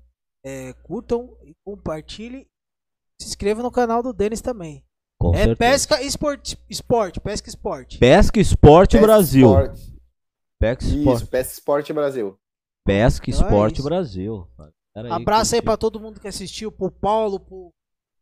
É, 0.43 0.73
curtam 0.73 1.37
e 1.43 1.53
compartilhem. 1.63 2.47
Se 3.21 3.27
inscreva 3.29 3.61
no 3.61 3.71
canal 3.71 4.01
do 4.01 4.11
Denis 4.13 4.41
também. 4.41 4.83
Com 5.19 5.33
é 5.35 5.43
certeza. 5.45 5.55
Pesca 5.57 6.01
Esporte. 6.01 6.57
Esporte, 6.69 7.19
Pesca 7.19 7.49
Esporte. 7.49 7.97
Pesca 7.99 8.39
Esporte 8.39 8.91
Pesca 8.93 9.05
Brasil. 9.07 9.47
Esporte. 9.47 9.95
Pesca 10.59 10.83
Isso, 10.85 10.97
Esporte. 10.97 11.25
Pesca 11.27 11.53
Esporte 11.53 11.93
Brasil. 11.93 12.37
Pesca 12.85 13.29
Então 13.29 13.41
é 13.41 13.45
Esporte 13.47 13.75
isso. 13.75 13.83
Brasil. 13.83 14.47
Abraço 15.11 15.55
aí 15.55 15.61
que- 15.61 15.65
pra 15.65 15.77
todo 15.77 15.99
mundo 15.99 16.19
que 16.19 16.27
assistiu, 16.27 16.71
pro 16.71 16.89
Paulo, 16.91 17.39
pro, 17.39 17.71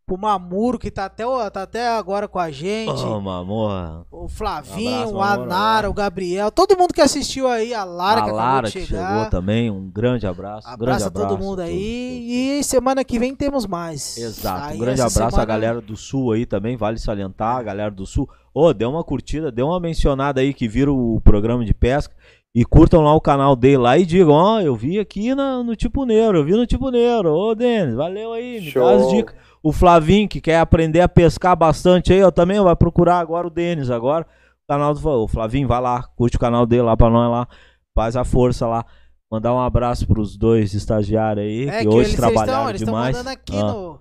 pro 0.10 0.18
Mamuro, 0.18 0.80
que 0.80 0.90
tá 0.90 1.06
até, 1.06 1.24
tá 1.52 1.62
até 1.64 1.88
agora 1.88 2.28
com 2.28 2.40
a 2.40 2.50
gente. 2.50 2.90
Ô, 3.04 3.22
mamor. 3.22 4.06
O 4.12 4.28
Flavinho, 4.28 4.96
Abraço, 4.96 5.14
o 5.16 5.22
Anara, 5.22 5.44
abraço. 5.78 5.90
o 5.90 5.94
Gabriel, 5.94 6.52
todo 6.52 6.78
mundo 6.78 6.94
que 6.94 7.02
assistiu 7.02 7.48
aí, 7.48 7.74
a 7.74 7.84
Lara 7.84 8.22
a 8.22 8.26
que 8.26 8.32
Lara 8.32 8.72
que 8.72 8.86
chegou 8.86 9.26
também. 9.30 9.70
Um 9.70 9.90
grande 9.90 10.26
abraço. 10.26 10.68
um 10.68 10.78
grande 10.78 11.04
Abraço 11.04 11.04
a 11.04 11.08
abraço 11.08 11.28
todo 11.30 11.38
mundo 11.38 11.62
a 11.62 11.66
todos, 11.66 11.70
aí. 11.78 12.58
E 12.60 12.64
semana 12.64 13.04
que 13.04 13.20
vem 13.20 13.36
temos 13.36 13.68
mais. 13.68 14.18
Exato. 14.18 14.70
Aí 14.70 14.78
um 14.78 14.80
grande 14.80 15.02
abraço 15.02 15.22
à 15.24 15.30
semana- 15.30 15.46
galera 15.46 15.82
do 15.82 15.96
Sul 15.96 16.32
aí 16.32 16.46
também, 16.46 16.76
vale 16.76 16.98
salientar, 16.98 17.58
a 17.58 17.64
galera 17.64 17.92
do 17.92 18.06
Sul. 18.06 18.28
Ô, 18.54 18.74
dê 18.74 18.86
uma 18.86 19.04
curtida, 19.04 19.52
dê 19.52 19.62
uma 19.62 19.80
mencionada 19.80 20.42
aí 20.42 20.54
que 20.54 20.68
viram 20.68 20.94
o 20.98 21.22
programa 21.22 21.64
de 21.64 21.74
pesca 21.74 22.14
e 22.54 22.66
curtam 22.66 23.04
lá 23.04 23.14
o 23.14 23.22
canal 23.22 23.56
dele 23.56 23.78
lá 23.78 23.96
e 23.98 24.06
digam, 24.06 24.34
ó, 24.34 24.60
eu 24.60 24.76
vi 24.76 25.00
aqui 25.00 25.36
na- 25.36 25.62
no 25.64 25.76
Tipo 25.76 26.04
Neuro, 26.04 26.40
eu 26.40 26.44
vi 26.44 26.54
no 26.54 26.66
Tipo 26.66 26.90
Neuro. 26.90 27.32
Ô, 27.32 27.54
Denis, 27.54 27.94
valeu 27.94 28.34
aí, 28.34 28.60
me 28.60 28.72
dá 28.74 28.92
as 28.92 29.08
dicas. 29.10 29.36
O 29.62 29.72
Flavinho, 29.74 30.28
que 30.28 30.40
quer 30.40 30.60
aprender 30.60 31.02
a 31.02 31.10
pescar 31.10 31.56
bastante 31.56 32.14
aí, 32.14 32.24
ó, 32.24 32.32
também 32.32 32.62
vai 32.62 32.76
procurar 32.76 33.20
agora 33.20 33.46
o 33.48 33.50
Denis 33.50 33.90
agora. 33.90 34.26
O 34.64 34.68
canal 34.72 34.94
do 34.94 35.10
o 35.10 35.28
Flavinho, 35.28 35.68
vai 35.68 35.82
lá, 35.82 36.04
curte 36.16 36.38
o 36.38 36.40
canal 36.40 36.66
dele 36.66 36.84
lá 36.84 36.96
pra 36.96 37.10
nós 37.10 37.30
lá, 37.30 37.48
faz 37.94 38.16
a 38.16 38.24
força 38.24 38.68
lá. 38.68 38.86
Mandar 39.32 39.54
um 39.54 39.60
abraço 39.60 40.08
pros 40.08 40.38
dois 40.38 40.74
estagiários 40.74 41.46
aí, 41.46 41.68
É 41.68 41.80
que, 41.80 41.82
que 41.82 41.88
hoje 41.90 42.10
eles 42.12 42.16
trabalharam 42.16 42.72
estão 42.72 42.86
demais. 42.88 43.16
mandando 43.18 43.30
aqui 43.30 43.56
Ah, 43.58 43.64
no, 43.64 44.00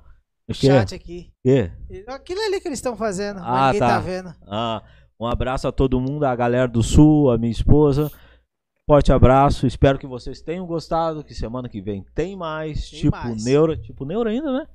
o 0.48 0.54
chat 0.54 0.94
aqui. 0.94 1.30
quê? 1.44 1.70
Aquilo 2.06 2.40
ali 2.40 2.60
que 2.60 2.68
eles 2.68 2.78
estão 2.78 2.96
fazendo, 2.96 3.40
Ah, 3.42 3.66
ninguém 3.66 3.80
tá. 3.80 3.88
tá. 3.88 3.98
vendo. 3.98 4.34
Ah, 4.46 4.82
um 5.20 5.26
abraço 5.26 5.66
a 5.68 5.72
todo 5.72 6.00
mundo, 6.00 6.24
a 6.24 6.34
galera 6.36 6.68
do 6.68 6.82
Sul, 6.82 7.30
a 7.30 7.36
minha 7.36 7.50
esposa. 7.52 8.10
Forte 8.86 9.12
abraço, 9.12 9.66
espero 9.66 9.98
que 9.98 10.06
vocês 10.06 10.40
tenham 10.40 10.64
gostado, 10.66 11.22
que 11.22 11.34
semana 11.34 11.68
que 11.68 11.80
vem 11.82 12.06
tem 12.14 12.34
mais, 12.34 12.88
Tem 12.88 13.00
tipo 13.00 13.16
mais. 13.18 13.44
Neura, 13.44 13.76
tipo 13.76 14.04
Neura 14.06 14.30
ainda, 14.30 14.50
né? 14.50 14.66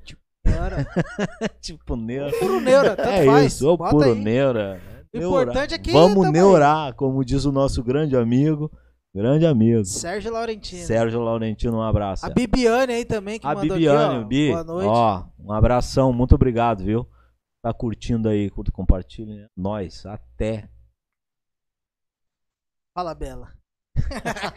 Era. 0.65 0.85
tipo 1.61 1.95
Neura. 1.95 2.31
Puro 2.39 2.59
neura, 2.61 2.95
tanto 2.95 3.09
é 3.09 3.25
faz. 3.25 3.53
isso, 3.53 3.69
ô 3.69 3.77
puro 3.77 4.11
aí. 4.11 4.15
Neura. 4.15 4.79
O 5.13 5.17
Neurar. 5.19 5.41
importante 5.43 5.73
é 5.75 5.77
que 5.77 5.91
Vamos 5.91 6.13
tamo 6.13 6.25
aí. 6.25 6.31
neurar, 6.31 6.93
como 6.95 7.23
diz 7.23 7.45
o 7.45 7.51
nosso 7.51 7.83
grande 7.83 8.17
amigo, 8.17 8.71
grande 9.13 9.45
amigo, 9.45 9.85
Sérgio 9.85 10.31
Laurentino. 10.33 10.81
Sérgio 10.85 11.19
Laurentino, 11.21 11.77
um 11.77 11.81
abraço. 11.83 12.25
A 12.25 12.29
Bibiane 12.29 12.93
aí 12.93 13.05
também, 13.05 13.39
que 13.39 13.45
A 13.45 13.53
mandou 13.53 13.75
Bibiane, 13.77 14.15
aqui, 14.15 14.23
ó. 14.23 14.27
Bi, 14.27 14.49
Boa 14.51 14.63
noite. 14.63 14.87
ó, 14.87 15.23
um 15.39 15.51
abração, 15.53 16.11
muito 16.11 16.33
obrigado, 16.33 16.83
viu? 16.83 17.07
Tá 17.61 17.71
curtindo 17.73 18.27
aí, 18.27 18.49
curta, 18.49 18.71
compartilha. 18.71 19.49
Nós, 19.55 20.03
até. 20.05 20.67
Fala, 22.95 23.13
Bela. 23.15 23.53